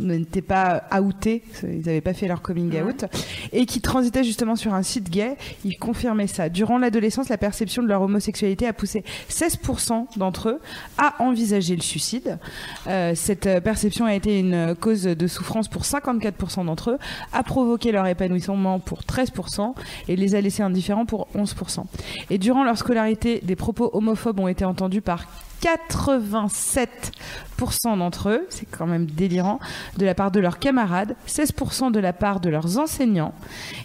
n'étaient 0.00 0.42
pas 0.42 0.84
outés, 1.00 1.42
ils 1.62 1.80
n'avaient 1.80 2.00
pas 2.00 2.14
fait 2.14 2.28
leur 2.28 2.42
coming 2.42 2.80
out, 2.82 3.04
et 3.52 3.66
qui 3.66 3.80
transitaient 3.80 4.24
justement 4.24 4.56
sur 4.56 4.74
un 4.74 4.82
site 4.82 5.10
gay, 5.10 5.36
ils 5.64 5.78
confirmaient 5.78 6.26
ça. 6.26 6.48
Durant 6.48 6.78
l'adolescence, 6.78 7.28
la 7.28 7.38
perception 7.38 7.82
de 7.82 7.88
leur 7.88 8.02
homosexualité 8.02 8.66
a 8.66 8.72
poussé 8.72 9.04
16% 9.28 10.18
d'entre 10.18 10.48
eux 10.50 10.60
à 10.98 11.22
envisager 11.22 11.76
le 11.76 11.82
suicide. 11.82 12.38
Euh, 12.86 13.14
cette 13.24 13.46
euh, 13.46 13.60
perception 13.60 14.04
a 14.04 14.14
été 14.14 14.38
une 14.38 14.74
cause 14.78 15.04
de 15.04 15.26
souffrance 15.26 15.68
pour 15.68 15.82
54% 15.82 16.66
d'entre 16.66 16.90
eux, 16.90 16.98
a 17.32 17.42
provoqué 17.42 17.90
leur 17.90 18.06
épanouissement 18.06 18.78
pour 18.80 19.00
13% 19.00 19.74
et 20.08 20.16
les 20.16 20.34
a 20.34 20.40
laissés 20.40 20.62
indifférents 20.62 21.06
pour 21.06 21.26
11%. 21.34 21.84
Et 22.28 22.36
durant 22.36 22.64
leur 22.64 22.76
scolarité, 22.76 23.40
des 23.42 23.56
propos 23.56 23.88
homophobes 23.94 24.40
ont 24.40 24.48
été 24.48 24.64
entendus 24.64 25.00
par 25.00 25.26
87% 25.62 27.98
d'entre 27.98 28.28
eux, 28.30 28.46
c'est 28.50 28.66
quand 28.66 28.86
même 28.86 29.06
délirant, 29.06 29.58
de 29.96 30.04
la 30.04 30.14
part 30.14 30.30
de 30.30 30.40
leurs 30.40 30.58
camarades, 30.58 31.16
16% 31.28 31.92
de 31.92 32.00
la 32.00 32.12
part 32.12 32.40
de 32.40 32.50
leurs 32.50 32.78
enseignants, 32.78 33.32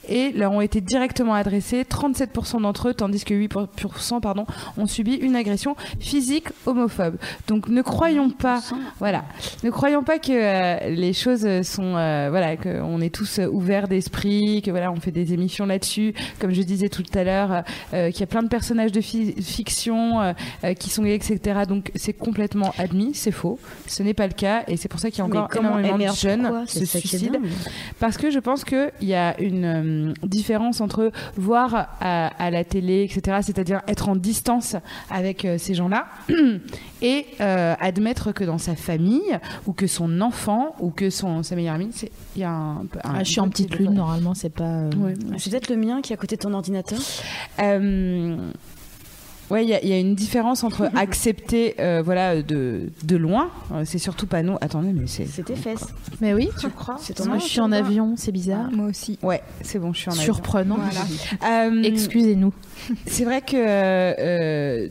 et 0.08 0.32
leur 0.32 0.52
ont 0.52 0.62
été 0.62 0.82
directement 0.82 1.34
adressés 1.34 1.84
37% 1.84 2.62
d'entre 2.62 2.90
eux, 2.90 2.94
tandis 2.94 3.24
que 3.24 3.34
8% 3.34 4.22
pardon, 4.22 4.46
ont 4.78 4.88
subi 4.88 5.16
une 5.16 5.36
agression 5.36 5.76
physique 6.00 6.48
homophobe. 6.66 7.18
Donc 7.48 7.68
ne 7.70 7.82
croyons 7.82 8.30
pas, 8.30 8.62
voilà, 9.00 9.26
ne 9.64 9.70
croyons 9.70 10.04
pas 10.04 10.20
que 10.20 10.32
euh, 10.32 10.90
les 10.90 11.14
choses 11.14 11.62
sont, 11.62 11.96
euh, 11.96 12.28
voilà, 12.30 12.58
qu'on 12.58 13.02
est 13.02 13.14
tous 13.14 13.40
euh, 13.40 13.48
ouverts 13.48 13.88
d'esprit, 13.88 14.62
que 14.64 14.72
voilà, 14.72 14.92
on 14.92 15.00
fait 15.00 15.12
des 15.12 15.34
émissions 15.34 15.66
là-dessus, 15.66 16.14
comme 16.40 16.52
je 16.52 16.62
disais 16.64 16.90
tout 16.90 17.04
à 17.14 17.24
l'heure, 17.24 17.64
qu'il 17.92 18.20
y 18.20 18.24
a 18.24 18.28
plein 18.28 18.44
de 18.44 18.48
personnages 18.48 18.92
de 18.92 19.02
fi- 19.02 19.34
fiction 19.42 20.34
qui 20.80 20.90
sont 20.90 21.04
gays, 21.04 21.16
etc. 21.16 21.59
Donc 21.66 21.92
c'est 21.96 22.14
complètement 22.14 22.72
admis, 22.78 23.14
c'est 23.14 23.32
faux. 23.32 23.60
Ce 23.88 24.04
n'est 24.04 24.14
pas 24.14 24.28
le 24.28 24.34
cas 24.34 24.64
et 24.68 24.78
c'est 24.78 24.88
pour 24.88 25.00
ça 25.00 25.10
qu'il 25.10 25.20
y 25.20 25.22
a 25.22 25.26
encore 25.26 25.50
comment- 25.50 25.70
énormément 25.80 25.98
de 25.98 26.18
jeunes 26.22 26.42
se 26.68 26.80
suicident. 27.00 27.40
Parce 28.00 28.18
que 28.18 28.32
je 28.32 28.40
pense 28.40 28.64
qu'il 28.64 28.92
y 29.02 29.14
a 29.14 29.40
une 29.40 29.66
euh, 29.66 30.14
différence 30.24 30.82
entre 30.82 31.12
voir 31.38 31.90
à, 32.00 32.28
à 32.28 32.52
la 32.52 32.64
télé, 32.64 33.04
etc., 33.04 33.38
c'est-à-dire 33.42 33.82
être 33.88 34.10
en 34.10 34.16
distance 34.16 34.76
avec 35.10 35.46
euh, 35.46 35.58
ces 35.58 35.74
gens-là, 35.74 36.08
et 37.02 37.26
euh, 37.42 37.76
admettre 37.80 38.32
que 38.32 38.44
dans 38.44 38.58
sa 38.58 38.76
famille, 38.76 39.40
ou 39.68 39.74
que 39.74 39.88
son 39.88 40.22
enfant, 40.22 40.76
ou 40.80 40.90
que 40.92 41.10
son, 41.10 41.44
sa 41.44 41.56
meilleure 41.56 41.76
amie, 41.76 41.90
c'est- 41.94 42.12
il 42.36 42.42
y 42.42 42.46
a 42.46 42.52
un, 42.52 42.78
un- 42.82 42.86
Ah, 43.04 43.24
je 43.24 43.32
suis 43.32 43.40
en 43.40 43.50
petite 43.50 43.76
lune, 43.78 43.94
normalement, 43.94 44.34
c'est 44.34 44.50
pas. 44.50 44.64
euh, 44.64 44.90
Ouais. 44.98 45.14
C'est 45.38 45.50
peut-être 45.50 45.70
le 45.70 45.78
mien 45.78 46.02
qui 46.02 46.14
est 46.14 46.16
à 46.16 46.18
côté 46.18 46.36
de 46.36 46.42
ton 46.42 46.54
ordinateur. 46.54 47.00
Ouais, 49.50 49.64
il 49.66 49.70
y, 49.70 49.74
a- 49.74 49.82
il 49.84 49.90
y 49.90 49.94
a 49.94 50.00
une 50.00 50.14
différence 50.16 50.64
entre 50.64 50.90
accepter, 50.96 51.76
euh, 51.80 52.02
voilà, 52.04 52.42
de, 52.42 52.90
de 53.04 53.16
loin. 53.18 53.50
euh, 53.74 53.84
C'est 53.86 53.98
surtout 53.98 54.28
pas 54.28 54.44
nous. 54.44 54.58
Attendez, 54.62 54.92
mais 54.94 55.08
c'est. 55.08 55.26
C'est 55.26 55.44
tes 55.44 55.56
fesses. 55.56 55.88
Mais 56.22 56.34
oui, 56.34 56.50
Tu 56.60 56.70
crois 56.70 56.98
ton 57.16 57.26
moi 57.26 57.38
je 57.40 57.46
suis 57.46 57.60
en 57.60 57.72
avion, 57.72 58.14
c'est 58.16 58.32
bizarre. 58.32 58.70
Moi 58.72 58.86
aussi. 58.88 59.18
Ouais, 59.24 59.42
c'est 59.62 59.80
bon, 59.80 59.92
je 59.94 60.00
suis 60.02 60.10
en 60.10 60.14
avion. 60.14 60.24
Surprenant. 60.24 60.78
Euh, 61.50 61.84
Excusez-nous. 61.84 62.54
C'est 63.08 63.26
vrai 63.26 63.42
que, 63.42 63.56
euh, 63.58 64.88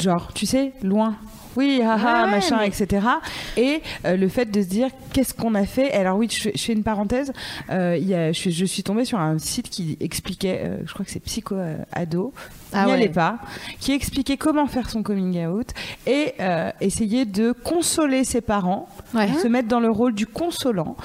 genre, 0.00 0.32
tu 0.34 0.46
sais, 0.46 0.72
loin. 0.82 1.16
Oui, 1.56 1.80
haha, 1.82 1.96
Ouais, 1.96 2.24
ouais, 2.24 2.30
machin, 2.30 2.58
mais- 2.60 2.68
etc. 2.68 3.06
Et 3.56 3.82
euh, 4.04 4.16
le 4.16 4.28
fait 4.28 4.46
de 4.50 4.62
se 4.62 4.66
dire 4.68 4.88
qu'est-ce 5.12 5.34
qu'on 5.34 5.54
a 5.54 5.64
fait? 5.66 5.92
Alors 5.92 6.16
oui, 6.16 6.28
je, 6.30 6.40
fais- 6.40 6.52
je 6.54 6.62
fais 6.62 6.72
une 6.72 6.82
parenthèse. 6.82 7.32
Euh, 7.70 7.96
il 7.98 8.08
y 8.08 8.14
a, 8.14 8.32
je, 8.32 8.50
je 8.50 8.64
suis 8.64 8.82
tombée 8.82 9.04
sur 9.04 9.18
un 9.18 9.38
site 9.38 9.68
qui 9.68 9.96
expliquait, 10.00 10.62
euh, 10.64 10.76
je 10.86 10.92
crois 10.92 11.04
que 11.04 11.10
c'est 11.10 11.20
Psycho 11.20 11.56
Ado, 11.92 12.32
Ah 12.72 12.84
n'y 12.84 12.86
ouais. 12.92 12.92
allez 12.98 13.08
pas, 13.08 13.38
qui 13.80 13.92
expliquait 13.92 14.36
comment 14.36 14.66
faire 14.66 14.88
son 14.90 15.02
coming 15.02 15.44
out 15.46 15.68
et 16.06 16.34
essayer 16.80 17.24
de 17.24 17.52
consoler 17.52 18.24
ses 18.24 18.40
parents, 18.40 18.88
Ouais. 19.14 19.28
se 19.42 19.46
mettre 19.48 19.68
dans 19.68 19.80
le 19.80 19.90
rôle 19.90 20.14
du 20.14 20.26
consolant, 20.26 20.96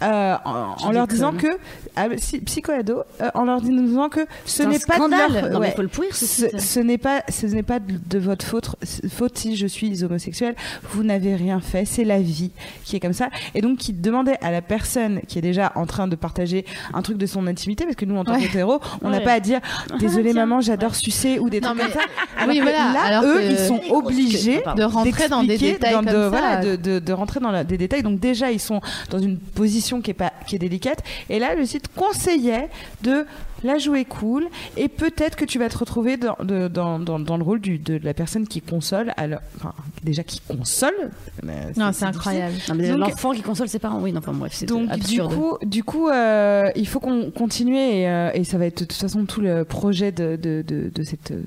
en, 0.00 0.36
en 0.82 0.92
leur 0.92 1.06
disant 1.06 1.32
que 1.32 1.48
ah, 1.96 2.06
si- 2.16 2.40
Psycho 2.40 2.72
Ado, 2.72 3.02
en 3.34 3.44
leur 3.44 3.60
disant 3.60 4.08
que 4.08 4.20
ce 4.44 4.62
n'est 4.62 4.78
pas 4.78 4.94
de 4.94 4.98
scandale. 4.98 5.32
leur, 5.32 5.50
Non, 5.50 5.60
mais 5.60 5.70
faut 5.72 5.82
le 5.82 5.88
pourrir, 5.88 6.14
ce 6.14 6.26
Ce, 6.26 6.48
site. 6.48 6.60
ce 6.60 6.80
n'est 6.80 6.98
pas, 6.98 7.22
ce 7.28 7.46
n'est 7.46 7.62
pas 7.62 7.78
de, 7.80 7.94
de 8.06 8.18
votre 8.18 8.44
faute, 8.46 8.76
faute 9.10 9.38
si 9.38 9.56
je 9.56 9.66
suis 9.66 9.95
homosexuel. 10.04 10.54
Vous 10.90 11.02
n'avez 11.02 11.34
rien 11.34 11.60
fait. 11.60 11.84
C'est 11.84 12.04
la 12.04 12.20
vie 12.20 12.50
qui 12.84 12.96
est 12.96 13.00
comme 13.00 13.12
ça. 13.12 13.28
Et 13.54 13.60
donc, 13.60 13.78
qui 13.78 13.92
demandait 13.92 14.38
à 14.42 14.50
la 14.50 14.62
personne 14.62 15.20
qui 15.28 15.38
est 15.38 15.42
déjà 15.42 15.72
en 15.74 15.86
train 15.86 16.08
de 16.08 16.16
partager 16.16 16.64
un 16.94 17.02
truc 17.02 17.18
de 17.18 17.26
son 17.26 17.46
intimité, 17.46 17.84
parce 17.84 17.96
que 17.96 18.04
nous, 18.04 18.16
en 18.16 18.24
tant 18.24 18.34
Ouais. 18.34 18.40
qu'hétéros, 18.42 18.80
on 19.02 19.08
n'a 19.10 19.18
Ouais. 19.18 19.24
pas 19.24 19.32
à 19.34 19.40
dire 19.40 19.60
désolé 19.98 20.32
tiens. 20.32 20.46
maman, 20.46 20.60
j'adore 20.60 20.94
sucer 20.94 21.38
ou 21.38 21.48
des 21.50 21.60
Non, 21.60 21.68
trucs 21.70 21.78
mais- 21.82 21.90
comme 21.90 22.00
ça. 22.02 22.46
Oui, 22.48 22.58
que 22.58 22.62
voilà. 22.62 22.92
Là, 22.92 23.00
Alors 23.02 23.24
eux, 23.24 23.34
que- 23.38 23.50
ils 23.50 23.58
sont 23.58 23.80
obligés 23.90 24.62
De 24.76 24.82
rentrer 24.84 25.28
dans 25.28 25.42
des 25.42 25.58
détails 25.58 25.92
dans 25.92 25.98
comme 25.98 26.06
de, 26.06 26.10
ça. 26.12 26.28
voilà, 26.28 26.56
de, 26.64 26.76
de- 26.76 26.98
de 26.98 27.12
rentrer 27.12 27.40
dans 27.40 27.50
la- 27.50 27.64
des 27.64 27.78
détails. 27.78 28.02
Donc 28.02 28.20
déjà, 28.20 28.50
ils 28.52 28.60
sont 28.60 28.80
dans 29.10 29.18
une 29.18 29.38
position 29.38 30.00
qui 30.00 30.10
est 30.10 30.14
pas 30.14 30.32
qui 30.46 30.56
est 30.56 30.58
délicate. 30.58 31.02
Et 31.28 31.38
là, 31.38 31.54
le 31.54 31.64
site 31.64 31.88
conseillait 31.94 32.68
de 33.02 33.26
la 33.64 33.78
jouer 33.78 34.04
cool 34.04 34.46
et 34.76 34.88
peut-être 34.88 35.36
que 35.36 35.44
tu 35.44 35.58
vas 35.58 35.68
te 35.68 35.78
retrouver 35.78 36.16
dans, 36.16 36.36
de- 36.42 36.68
dans, 36.68 36.98
dans, 36.98 37.18
dans 37.18 37.36
le 37.36 37.42
rôle 37.42 37.60
du, 37.60 37.78
de 37.78 37.98
la 38.02 38.14
personne 38.14 38.46
qui 38.46 38.60
console. 38.60 39.12
Alors, 39.16 39.40
enfin, 39.56 39.72
déjà 40.02 40.22
qui 40.22 40.40
console. 40.40 40.94
mais 41.42 41.72
Non, 41.76 41.90
c'est 41.92 42.04
incroyable. 42.04 42.54
L'enfant 42.96 43.32
qui 43.32 43.42
console 43.42 43.68
ses 43.68 43.78
parents, 43.78 44.00
oui, 44.00 44.12
non, 44.12 44.18
enfin 44.18 44.32
bref, 44.32 44.52
c'est 44.54 44.66
Donc 44.66 44.90
absurde. 44.90 45.30
du 45.30 45.36
coup, 45.36 45.58
du 45.64 45.84
coup, 45.84 46.08
euh, 46.08 46.70
il 46.76 46.86
faut 46.86 47.00
qu'on 47.00 47.30
continue 47.30 47.76
et, 47.76 48.08
euh, 48.08 48.30
et 48.34 48.44
ça 48.44 48.58
va 48.58 48.66
être 48.66 48.80
de 48.80 48.84
toute 48.84 48.92
façon 49.00 49.24
tout 49.24 49.40
le 49.40 49.64
projet 49.64 50.12
de, 50.12 50.36
de, 50.36 50.62
de, 50.66 50.90
de 50.94 51.02
cette 51.02 51.30
euh, 51.30 51.42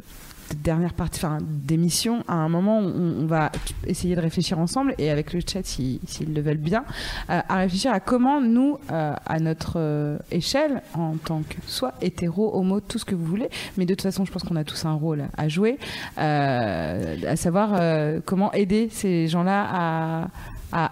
dernière 0.56 0.94
partie, 0.94 1.24
enfin 1.24 1.38
d'émission. 1.42 2.24
À 2.28 2.34
un 2.36 2.50
moment, 2.50 2.80
on, 2.80 3.22
on 3.22 3.26
va 3.26 3.52
essayer 3.86 4.16
de 4.16 4.22
réfléchir 4.22 4.60
ensemble 4.60 4.94
et 4.98 5.10
avec 5.10 5.34
le 5.34 5.40
chat, 5.40 5.62
si- 5.64 6.00
s'ils 6.06 6.34
le 6.34 6.42
veulent 6.42 6.58
bien, 6.58 6.84
euh, 7.30 7.40
à 7.48 7.56
réfléchir 7.58 7.92
à 7.92 8.00
comment 8.00 8.42
nous, 8.42 8.78
euh, 8.92 9.14
à 9.26 9.40
notre 9.40 9.74
euh, 9.78 10.18
échelle, 10.32 10.82
en 10.94 11.16
tant 11.18 11.42
que 11.42 11.56
soit 11.68 11.94
hétéro, 12.02 12.52
homo, 12.56 12.80
tout 12.82 12.98
ce 13.00 13.06
que 13.06 13.16
vous 13.16 13.26
voulez, 13.26 13.50
mais 13.78 13.86
de 13.86 13.94
toute 13.94 14.02
façon, 14.04 14.26
je 14.26 14.32
pense 14.32 14.44
qu'on 14.44 14.56
a 14.56 14.64
tous 14.64 14.86
un 14.86 14.94
rôle 14.94 15.26
à 15.38 15.48
jouer, 15.48 15.78
à 16.18 17.36
savoir 17.36 17.80
comment 18.26 18.52
aider 18.54 18.90
ces 18.92 19.28
gens-là 19.28 20.28
à 20.72 20.92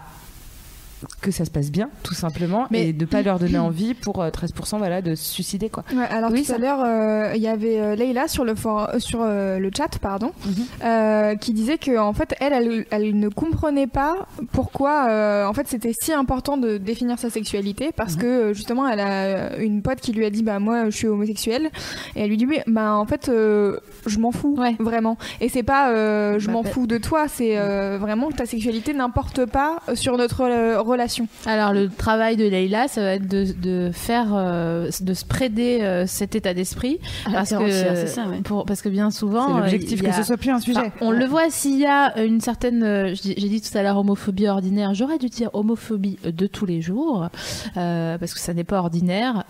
que 1.21 1.31
ça 1.31 1.45
se 1.45 1.51
passe 1.51 1.71
bien, 1.71 1.89
tout 2.03 2.13
simplement, 2.13 2.67
Mais- 2.69 2.89
et 2.89 2.93
de 2.93 3.05
pas 3.05 3.21
leur 3.21 3.39
donner 3.39 3.57
envie 3.57 3.93
pour 3.93 4.21
euh, 4.21 4.29
13% 4.29 4.77
voilà, 4.77 5.01
de 5.01 5.15
se 5.15 5.23
suicider. 5.33 5.69
Quoi. 5.69 5.83
Ouais, 5.93 6.05
alors 6.09 6.31
Oui, 6.31 6.41
tout 6.41 6.45
ça- 6.47 6.55
à 6.55 6.57
l'heure, 6.59 6.83
euh, 6.83 7.31
il 7.35 7.41
y 7.41 7.47
avait 7.47 7.79
euh, 7.79 7.95
Leïla 7.95 8.27
sur 8.27 8.45
le 8.45 8.53
for- 8.55 8.89
euh, 8.93 8.99
sur 8.99 9.21
euh, 9.21 9.57
le 9.57 9.71
chat, 9.75 9.97
pardon, 9.99 10.31
Mhm. 10.45 10.53
euh, 10.83 11.35
qui 11.35 11.53
disait 11.53 11.77
que 11.77 11.97
en 11.97 12.13
fait, 12.13 12.35
elle, 12.39 12.53
elle, 12.53 12.85
elle 12.91 13.19
ne 13.19 13.29
comprenait 13.29 13.87
pas 13.87 14.27
pourquoi, 14.51 15.07
euh, 15.09 15.45
en 15.47 15.53
fait, 15.53 15.67
c'était 15.67 15.93
si 15.99 16.13
important 16.13 16.57
de 16.57 16.77
définir 16.77 17.17
sa 17.19 17.29
sexualité, 17.29 17.91
parce 17.95 18.15
Mhm. 18.15 18.21
que 18.21 18.27
euh, 18.27 18.53
justement, 18.53 18.87
elle 18.87 18.99
a 18.99 19.57
une 19.57 19.81
pote 19.81 19.99
qui 20.01 20.11
lui 20.13 20.25
a 20.25 20.29
dit, 20.29 20.43
bah 20.43 20.59
moi, 20.59 20.85
je 20.89 20.95
suis 20.97 21.07
homosexuelle, 21.07 21.71
et 22.15 22.21
elle 22.21 22.29
lui 22.29 22.37
dit, 22.37 22.45
mais 22.45 22.63
bah 22.67 22.93
en 22.93 23.05
fait, 23.05 23.29
euh, 23.29 23.79
je 24.05 24.19
m'en 24.19 24.31
fous, 24.31 24.55
Ouais. 24.57 24.75
vraiment. 24.79 25.17
Et 25.41 25.49
c'est 25.49 25.63
pas, 25.63 25.89
euh, 25.91 26.37
je 26.39 26.47
Bah, 26.47 26.53
m'en 26.53 26.63
peut- 26.63 26.69
fous 26.69 26.87
de 26.87 26.97
toi, 26.97 27.27
c'est 27.27 27.57
euh, 27.57 27.97
vraiment 27.99 28.27
que 28.29 28.35
ta 28.35 28.45
sexualité 28.45 28.93
n'importe 28.93 29.45
pas 29.45 29.77
sur 29.95 30.17
notre 30.17 30.41
euh, 30.41 30.79
relation 30.81 30.96
relation 30.97 31.27
Alors 31.45 31.73
le 31.73 31.89
travail 31.89 32.35
de 32.35 32.47
Leïla, 32.47 32.87
ça 32.87 33.01
va 33.01 33.13
être 33.13 33.27
de, 33.27 33.53
de 33.61 33.91
faire, 33.93 34.33
euh, 34.33 34.89
de 35.01 35.13
spreader 35.13 35.79
euh, 35.81 36.05
cet 36.07 36.35
état 36.35 36.53
d'esprit, 36.53 36.99
parce 37.31 37.51
que, 37.51 37.69
c'est 37.69 38.07
ça, 38.07 38.27
ouais. 38.27 38.41
pour, 38.41 38.65
parce 38.65 38.81
que 38.81 38.89
bien 38.89 39.11
souvent, 39.11 39.57
euh, 39.57 39.59
l'objectif 39.59 40.01
que 40.01 40.07
a- 40.07 40.13
ce 40.13 40.23
soit 40.23 40.37
plus 40.37 40.49
un 40.49 40.59
sujet. 40.59 40.79
Enfin, 40.79 40.91
on 41.01 41.11
le 41.11 41.25
voit 41.25 41.49
s'il 41.49 41.77
y 41.77 41.85
a 41.85 42.19
une 42.21 42.41
certaine, 42.41 42.83
euh, 42.83 43.13
j'ai 43.13 43.35
dit 43.35 43.61
tout 43.61 43.77
à 43.77 43.83
l'heure 43.83 43.97
homophobie 43.97 44.47
ordinaire, 44.47 44.93
j'aurais 44.93 45.17
dû 45.17 45.27
dire 45.27 45.49
homophobie 45.53 46.17
de 46.23 46.47
tous 46.47 46.65
les 46.65 46.81
jours, 46.81 47.29
euh, 47.77 48.17
parce 48.17 48.33
que 48.33 48.39
ça 48.39 48.53
n'est 48.53 48.63
pas 48.63 48.79
ordinaire, 48.79 49.43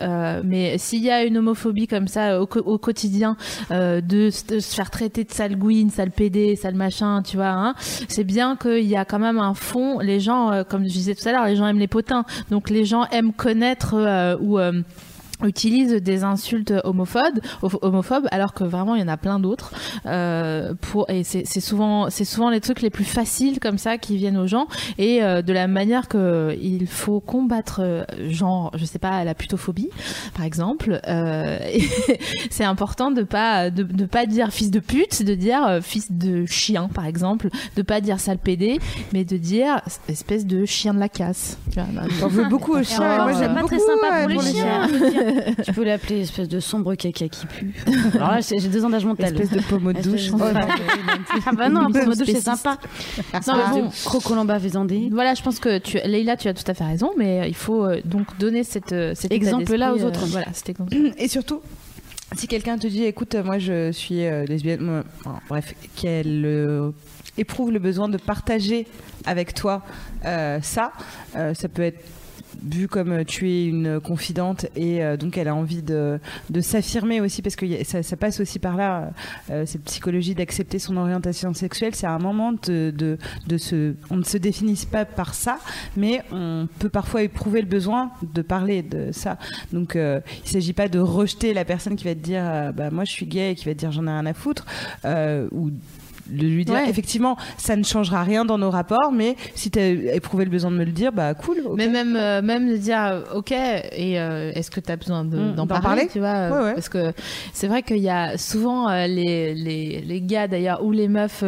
mais 0.43 0.77
s'il 0.77 1.03
y 1.03 1.09
a 1.09 1.23
une 1.23 1.37
homophobie 1.37 1.87
comme 1.87 2.07
ça 2.07 2.41
au, 2.41 2.47
quotidien, 2.77 3.37
de, 3.71 4.29
se 4.29 4.75
faire 4.75 4.91
traiter 4.91 5.23
de 5.23 5.31
sale 5.31 5.57
gouine, 5.57 5.89
sale 5.89 6.11
pédé, 6.11 6.55
sale 6.55 6.75
machin, 6.75 7.21
tu 7.23 7.37
vois, 7.37 7.49
hein, 7.49 7.75
c'est 8.07 8.23
bien 8.23 8.55
qu'il 8.55 8.85
y 8.85 8.95
a 8.95 9.05
quand 9.05 9.19
même 9.19 9.39
un 9.39 9.53
fond, 9.53 9.99
les 9.99 10.19
gens, 10.19 10.63
comme 10.69 10.83
je 10.83 10.91
disais 10.91 11.15
tout 11.15 11.26
l'heure, 11.31 11.45
les 11.45 11.55
gens 11.55 11.67
aiment 11.67 11.79
les 11.79 11.87
potins, 11.87 12.25
donc 12.49 12.69
les 12.69 12.85
gens 12.85 13.05
aiment 13.11 13.33
connaître 13.33 13.95
euh, 13.95 14.37
ou... 14.39 14.59
euh, 14.59 14.81
utilisent 15.45 15.93
des 15.93 16.23
insultes 16.23 16.73
homophobes, 16.83 17.39
homophobes 17.81 18.27
alors 18.31 18.53
que 18.53 18.63
vraiment 18.63 18.95
il 18.95 19.01
y 19.01 19.03
en 19.03 19.07
a 19.07 19.17
plein 19.17 19.39
d'autres 19.39 19.71
euh, 20.05 20.73
pour 20.81 21.09
et 21.09 21.23
c'est 21.23 21.43
c'est 21.45 21.59
souvent 21.59 22.09
c'est 22.09 22.25
souvent 22.25 22.49
les 22.49 22.59
trucs 22.59 22.81
les 22.81 22.89
plus 22.89 23.03
faciles 23.03 23.59
comme 23.59 23.77
ça 23.77 23.97
qui 23.97 24.17
viennent 24.17 24.37
aux 24.37 24.47
gens 24.47 24.67
et 24.97 25.23
euh, 25.23 25.41
de 25.41 25.53
la 25.53 25.67
manière 25.67 26.07
que 26.07 26.57
il 26.61 26.87
faut 26.87 27.19
combattre 27.19 27.81
euh, 27.83 28.03
genre 28.29 28.71
je 28.75 28.85
sais 28.85 28.99
pas 28.99 29.23
la 29.23 29.35
putophobie 29.35 29.89
par 30.35 30.45
exemple 30.45 30.99
euh, 31.07 31.59
c'est 32.49 32.63
important 32.63 33.11
de 33.11 33.23
pas 33.23 33.69
de, 33.69 33.83
de 33.83 34.05
pas 34.05 34.25
dire 34.25 34.51
fils 34.51 34.71
de 34.71 34.79
pute 34.79 35.23
de 35.23 35.35
dire 35.35 35.65
euh, 35.67 35.81
fils 35.81 36.11
de 36.11 36.45
chien 36.45 36.89
par 36.93 37.05
exemple 37.05 37.49
de 37.75 37.81
pas 37.81 38.01
dire 38.01 38.19
sale 38.19 38.37
pédé 38.39 38.79
mais 39.13 39.23
de 39.23 39.37
dire 39.37 39.81
espèce 40.09 40.45
de 40.45 40.65
chien 40.65 40.93
de 40.93 40.99
la 40.99 41.09
casse 41.09 41.57
tu 41.71 41.79
vois, 41.79 41.87
T'en 42.19 42.27
veux 42.27 42.45
beaucoup 42.45 42.73
aux 42.73 42.83
chiens. 42.83 43.23
moi, 43.23 43.33
j'aime 43.33 43.53
pas 43.53 43.61
beaucoup 43.61 43.75
très 43.75 43.85
sympa 43.85 44.27
pour 44.33 44.41
les 44.41 44.51
chiens. 44.51 44.87
chiens. 44.87 45.26
tu 45.65 45.73
peux 45.73 45.83
l'appeler 45.83 46.21
espèce 46.21 46.47
de 46.47 46.59
sombre 46.59 46.95
caca 46.95 47.27
qui 47.27 47.45
pue. 47.45 47.73
Alors 48.15 48.31
là, 48.31 48.39
j'ai 48.41 48.67
deux 48.67 48.81
d'âge 48.89 49.05
mental. 49.05 49.33
Espèce 49.33 49.51
de 49.51 49.61
pommeau 49.61 49.93
de 49.93 50.01
douche. 50.01 50.31
De- 50.31 50.37
Ah 51.45 51.51
bah 51.53 51.69
non, 51.69 51.81
un 51.81 51.91
pommeau 51.91 52.13
de 52.13 52.17
douche, 52.19 52.27
c'est 52.27 52.41
sympa. 52.41 52.77
Non, 53.47 53.53
mais 53.55 53.81
bon, 53.81 53.89
Crocolamba 54.05 54.59
faisandé. 54.59 55.09
Voilà, 55.11 55.33
je 55.33 55.41
pense 55.41 55.59
que 55.59 55.77
tu, 55.77 55.97
Leïla, 56.03 56.37
tu 56.37 56.47
as 56.47 56.53
tout 56.53 56.69
à 56.69 56.73
fait 56.73 56.83
raison, 56.85 57.11
mais 57.17 57.47
il 57.47 57.55
faut 57.55 57.85
euh, 57.85 58.01
donc 58.05 58.37
donner 58.37 58.63
cette, 58.63 58.93
euh, 58.93 59.13
cet 59.15 59.31
Exemple-là 59.31 59.93
aux 59.93 60.03
autres. 60.03 60.25
voilà, 60.27 60.47
cet 60.53 60.69
exemple. 60.69 60.95
Et 61.17 61.27
surtout, 61.27 61.61
si 62.35 62.47
quelqu'un 62.47 62.77
te 62.77 62.87
dit, 62.87 63.03
écoute, 63.03 63.35
moi 63.35 63.57
je 63.57 63.91
suis 63.91 64.25
euh, 64.25 64.45
lesbienne, 64.45 65.03
enfin, 65.19 65.39
bref, 65.49 65.73
qu'elle 65.95 66.43
euh, 66.45 66.91
éprouve 67.37 67.71
le 67.71 67.79
besoin 67.79 68.09
de 68.09 68.17
partager 68.17 68.87
avec 69.25 69.53
toi 69.53 69.83
euh, 70.25 70.59
ça, 70.61 70.91
euh, 71.35 71.53
ça 71.53 71.67
peut 71.69 71.83
être 71.83 71.99
vu 72.63 72.87
comme 72.87 73.11
euh, 73.11 73.23
tu 73.23 73.49
es 73.49 73.65
une 73.65 73.99
confidente 73.99 74.65
et 74.75 75.03
euh, 75.03 75.17
donc 75.17 75.37
elle 75.37 75.47
a 75.47 75.55
envie 75.55 75.81
de, 75.81 76.19
de 76.49 76.61
s'affirmer 76.61 77.21
aussi 77.21 77.41
parce 77.41 77.55
que 77.55 77.65
ça, 77.83 78.17
passe 78.17 78.39
aussi 78.39 78.59
par 78.59 78.75
là 78.75 79.11
euh, 79.49 79.65
cette 79.65 79.83
psychologie 79.83 80.35
d'accepter 80.35 80.79
son 80.79 80.97
orientation 80.97 81.53
sexuelle. 81.53 81.95
C'est 81.95 82.07
un 82.07 82.19
moment 82.19 82.53
de, 82.53 82.91
de, 82.95 83.17
de 83.47 83.57
se 83.57 83.95
on 84.09 84.17
ne 84.17 84.23
se 84.23 84.37
définisse 84.37 84.85
pas 84.85 85.05
par 85.05 85.33
ça 85.33 85.59
mais 85.95 86.21
on 86.31 86.67
peut 86.79 86.89
parfois 86.89 87.23
éprouver 87.23 87.61
le 87.61 87.67
besoin 87.67 88.11
de 88.21 88.41
parler 88.41 88.81
de 88.81 89.11
ça. 89.11 89.37
Donc 89.71 89.95
euh, 89.95 90.21
il 90.45 90.49
s'agit 90.49 90.73
pas 90.73 90.87
de 90.87 90.99
rejeter 90.99 91.53
la 91.53 91.65
personne 91.65 91.95
qui 91.95 92.05
va 92.05 92.15
te 92.15 92.19
dire 92.19 92.73
bah 92.75 92.89
moi 92.91 93.03
je 93.03 93.11
suis 93.11 93.25
gay 93.25 93.51
et 93.51 93.55
qui 93.55 93.65
va 93.65 93.73
te 93.73 93.79
dire 93.79 93.91
j'en 93.91 94.05
ai 94.07 94.11
rien 94.11 94.25
à 94.25 94.33
foutre 94.33 94.65
ou 95.51 95.71
de 96.29 96.41
lui 96.45 96.65
dire 96.65 96.75
Ouais. 96.75 96.89
effectivement 96.89 97.37
ça 97.57 97.75
ne 97.75 97.83
changera 97.83 98.23
rien 98.23 98.45
dans 98.45 98.57
nos 98.57 98.69
rapports 98.69 99.11
mais 99.11 99.35
si 99.55 99.71
tu 99.71 99.79
as 99.79 99.87
éprouvé 100.15 100.45
le 100.45 100.51
besoin 100.51 100.71
de 100.71 100.75
me 100.77 100.83
le 100.85 100.91
dire 100.91 101.11
bah 101.11 101.33
cool. 101.33 101.57
Mais 101.75 101.87
même, 101.87 102.15
euh, 102.15 102.41
même 102.41 102.69
de 102.69 102.77
dire, 102.77 102.99
euh, 103.03 103.21
ok, 103.35 103.51
et 103.51 104.19
euh, 104.19 104.51
est-ce 104.53 104.69
que 104.71 104.79
tu 104.79 104.91
as 104.91 104.95
besoin 104.95 105.23
Mm, 105.23 105.55
d'en 105.55 105.67
parler, 105.67 105.83
parler 105.83 106.07
tu 106.11 106.19
vois 106.19 106.49
Ouais, 106.49 106.63
ouais. 106.65 106.73
Parce 106.73 106.89
que 106.89 107.11
c'est 107.53 107.67
vrai 107.67 107.81
qu'il 107.83 107.97
y 107.97 108.09
a 108.09 108.37
souvent 108.37 108.89
euh, 108.89 109.07
les, 109.07 109.53
les, 109.55 110.01
les 110.01 110.21
gars 110.21 110.47
d'ailleurs 110.47 110.83
ou 110.83 110.91
les 110.91 111.07
meufs 111.07 111.43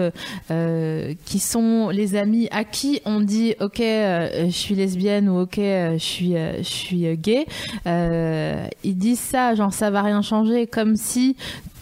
qui 1.26 1.39
sont 1.39 1.89
les 1.89 2.15
amis 2.15 2.47
à 2.51 2.64
qui 2.64 3.01
on 3.06 3.19
dit, 3.22 3.56
ok, 3.60 3.77
je 3.80 4.47
suis 4.49 4.76
lesbienne 4.76 5.30
ou 5.30 5.39
ok, 5.41 5.56
je 5.57 5.97
suis, 5.99 6.34
je 6.34 6.64
suis 6.64 7.18
gay. 7.18 7.45
Ils 7.85 8.97
disent 8.97 9.19
ça, 9.19 9.56
genre 9.56 9.73
ça 9.73 9.89
va 9.89 10.01
rien 10.01 10.22
changer, 10.22 10.68
comme 10.68 10.95
si 10.95 11.35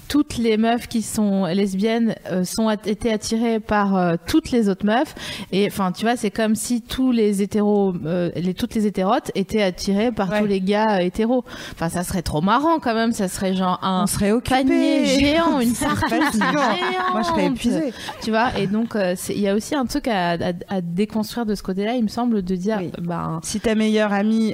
toutes 0.07 0.37
les 0.37 0.57
meufs 0.57 0.87
qui 0.87 1.01
sont 1.01 1.45
lesbiennes 1.45 2.15
euh, 2.31 2.43
sont 2.43 2.67
at- 2.67 2.77
été 2.85 3.11
attirées 3.11 3.59
par 3.59 3.95
euh, 3.97 4.15
toutes 4.27 4.51
les 4.51 4.69
autres 4.69 4.85
meufs 4.85 5.15
et 5.51 5.67
enfin 5.67 5.91
tu 5.91 6.03
vois 6.05 6.15
c'est 6.15 6.31
comme 6.31 6.55
si 6.55 6.81
tous 6.81 7.11
les 7.11 7.41
hétéros 7.41 7.93
euh, 8.05 8.29
les 8.35 8.53
toutes 8.53 8.73
les 8.75 8.87
hétérotes 8.87 9.31
étaient 9.35 9.61
attirées 9.61 10.11
par 10.11 10.29
Ouais. 10.29 10.39
tous 10.39 10.45
les 10.45 10.61
gars 10.61 10.97
euh, 10.97 10.99
hétéros 10.99 11.43
enfin 11.73 11.89
ça 11.89 12.03
serait 12.03 12.21
trop 12.21 12.41
marrant 12.41 12.79
quand 12.79 12.93
même 12.93 13.11
ça 13.11 13.27
serait 13.27 13.53
genre 13.53 13.79
un 13.83 14.03
on 14.03 14.07
serait 14.07 14.31
occupé 14.31 14.55
panier 14.63 15.05
géant 15.05 15.59
une 15.59 15.69
Fatigant. 15.75 16.29
géante 16.29 17.11
moi 17.11 17.21
je 17.21 17.27
serais 17.27 17.45
épuisée 17.47 17.93
tu 18.21 18.29
vois 18.31 18.57
et 18.57 18.67
donc 18.67 18.95
il 19.29 19.39
y 19.39 19.47
a 19.47 19.55
aussi 19.55 19.75
un 19.75 19.85
truc 19.85 20.07
à, 20.07 20.31
à, 20.31 20.37
à 20.69 20.81
déconstruire 20.81 21.45
de 21.45 21.55
ce 21.55 21.63
côté-là 21.63 21.93
il 21.95 22.03
me 22.03 22.07
semble 22.09 22.41
de 22.43 22.55
dire 22.55 22.77
Oui. 22.79 22.91
ben 23.01 23.39
si 23.43 23.59
ta 23.59 23.75
meilleure 23.75 24.13
amie 24.13 24.53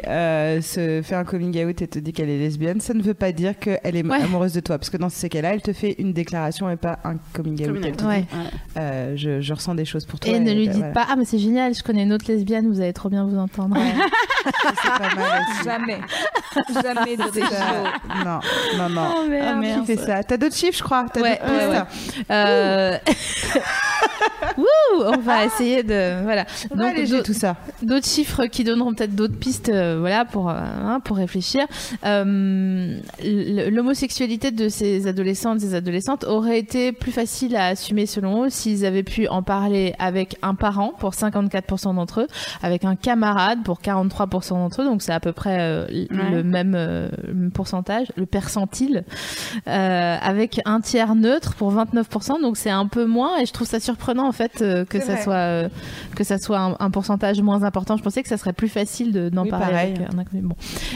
se 0.61 1.01
fait 1.03 1.15
un 1.15 1.23
coming 1.23 1.63
out 1.65 1.81
et 1.81 1.87
te 1.87 1.99
dit 1.99 2.13
qu'elle 2.13 2.29
est 2.29 2.37
lesbienne, 2.37 2.79
ça 2.81 2.93
ne 2.93 3.01
veut 3.01 3.13
pas 3.13 3.31
dire 3.31 3.57
qu'elle 3.59 3.79
est 3.95 4.03
Ouais. 4.05 4.21
amoureuse 4.21 4.53
de 4.53 4.59
toi. 4.59 4.77
Parce 4.77 4.89
que 4.89 4.97
dans 4.97 5.09
ces 5.09 5.29
cas-là, 5.43 5.53
elle 5.55 5.61
te 5.61 5.73
fait 5.73 5.95
une 5.99 6.13
déclaration 6.13 6.69
et 6.69 6.75
pas 6.77 6.99
un 7.03 7.15
coming 7.33 7.59
out. 7.61 7.67
Coming 7.67 7.93
Ouais. 8.07 8.25
euh, 8.77 9.13
je, 9.15 9.41
je 9.41 9.53
ressens 9.53 9.75
des 9.75 9.85
choses 9.85 10.05
pour 10.05 10.19
toi. 10.19 10.31
et 10.33 10.39
ne 10.39 10.51
lui 10.51 10.65
bah, 10.67 10.71
dites 10.73 10.79
voilà. 10.81 10.93
pas 10.93 11.05
ah 11.09 11.15
mais 11.15 11.25
c'est 11.25 11.37
génial 11.39 11.73
je 11.73 11.83
connais 11.83 12.03
une 12.03 12.13
autre 12.13 12.25
lesbienne 12.27 12.67
vous 12.67 12.81
allez 12.81 12.93
trop 12.93 13.09
bien 13.09 13.25
vous 13.25 13.37
entendre 13.37 13.75
pas 13.75 15.15
mal. 15.15 15.41
Jamais. 15.63 15.99
Jamais 16.81 17.17
de. 17.17 18.23
Non, 18.25 18.39
non, 18.77 18.89
non. 18.89 19.15
Oh, 19.17 19.27
merde. 19.29 19.63
Ah, 19.65 19.79
Qui 19.79 19.85
fait 19.85 19.97
ça 20.05 20.23
T'as 20.23 20.37
d'autres 20.37 20.55
chiffres, 20.55 20.77
je 20.77 20.83
crois? 20.83 21.05
T'as 21.11 21.21
Ouais, 21.21 21.39
d'autres 21.45 21.69
ouais, 21.69 21.83
pistes 21.91 22.25
Euh... 22.31 22.97
Wouh, 24.57 25.03
on 25.05 25.17
va 25.17 25.45
essayer 25.45 25.83
de 25.83 26.21
voilà. 26.23 26.45
On 26.71 26.75
va 26.75 26.83
Donc 26.83 26.93
alléger 26.95 27.23
tout 27.23 27.33
ça. 27.33 27.55
d'autres 27.81 28.05
chiffres 28.07 28.45
qui 28.45 28.63
donneront 28.63 28.93
peut-être 28.93 29.15
d'autres 29.15 29.37
pistes, 29.37 29.69
euh, 29.69 29.97
voilà, 29.99 30.25
pour 30.25 30.49
euh, 30.49 30.53
hein, 30.55 30.99
pour 31.03 31.17
réfléchir. 31.17 31.65
Euh, 32.05 32.97
L'homosexualité 33.23 34.51
de 34.51 34.69
ces 34.69 35.07
adolescentes, 35.33 35.59
ces 35.61 35.75
adolescentes 35.75 36.23
aurait 36.25 36.59
été 36.59 36.91
plus 36.91 37.11
facile 37.11 37.55
à 37.55 37.67
assumer 37.67 38.05
selon 38.05 38.45
eux 38.45 38.49
s'ils 38.49 38.85
avaient 38.85 39.03
pu 39.03 39.27
en 39.27 39.41
parler 39.43 39.93
avec 39.99 40.37
un 40.41 40.55
parent 40.55 40.93
pour 40.99 41.11
54% 41.13 41.95
d'entre 41.95 42.21
eux, 42.21 42.27
avec 42.61 42.85
un 42.85 42.95
camarade 42.95 43.59
pour 43.63 43.79
43% 43.81 44.49
d'entre 44.49 44.81
eux, 44.81 44.85
donc 44.85 45.01
c'est 45.01 45.11
à 45.11 45.19
peu 45.19 45.31
près 45.31 45.57
euh, 45.59 45.85
Ouais. 45.93 46.07
le 46.31 46.43
même 46.43 46.73
euh, 46.75 47.09
pourcentage, 47.53 48.07
le 48.15 48.25
percentile, 48.25 49.03
euh, 49.67 50.17
avec 50.21 50.61
un 50.65 50.81
tiers 50.81 51.15
neutre 51.15 51.55
pour 51.55 51.73
29%, 51.73 52.41
donc 52.41 52.57
c'est 52.57 52.69
un 52.69 52.87
peu 52.87 53.05
moins 53.05 53.37
et 53.39 53.45
je 53.45 53.53
trouve 53.53 53.67
ça 53.67 53.79
surprenant 53.79 54.27
en 54.27 54.31
fait 54.31 54.63
que 54.89 54.99
ça 54.99 55.17
soit 55.21 55.69
que 56.15 56.23
ça 56.23 56.37
soit 56.37 56.75
un, 56.79 56.91
pourcentage 56.91 57.41
moins 57.41 57.63
important. 57.63 57.97
Je 57.97 58.03
pensais 58.03 58.21
que 58.21 58.29
ça 58.29 58.37
serait 58.37 58.53
plus 58.53 58.67
facile 58.69 59.11
de- 59.11 59.29
d'en 59.29 59.43
Oui, 59.43 59.49
parler 59.49 59.65
pareil. 59.71 59.93
avec 59.95 60.13
un 60.13 60.17
inconnu. 60.19 60.41
Bon. 60.43 60.55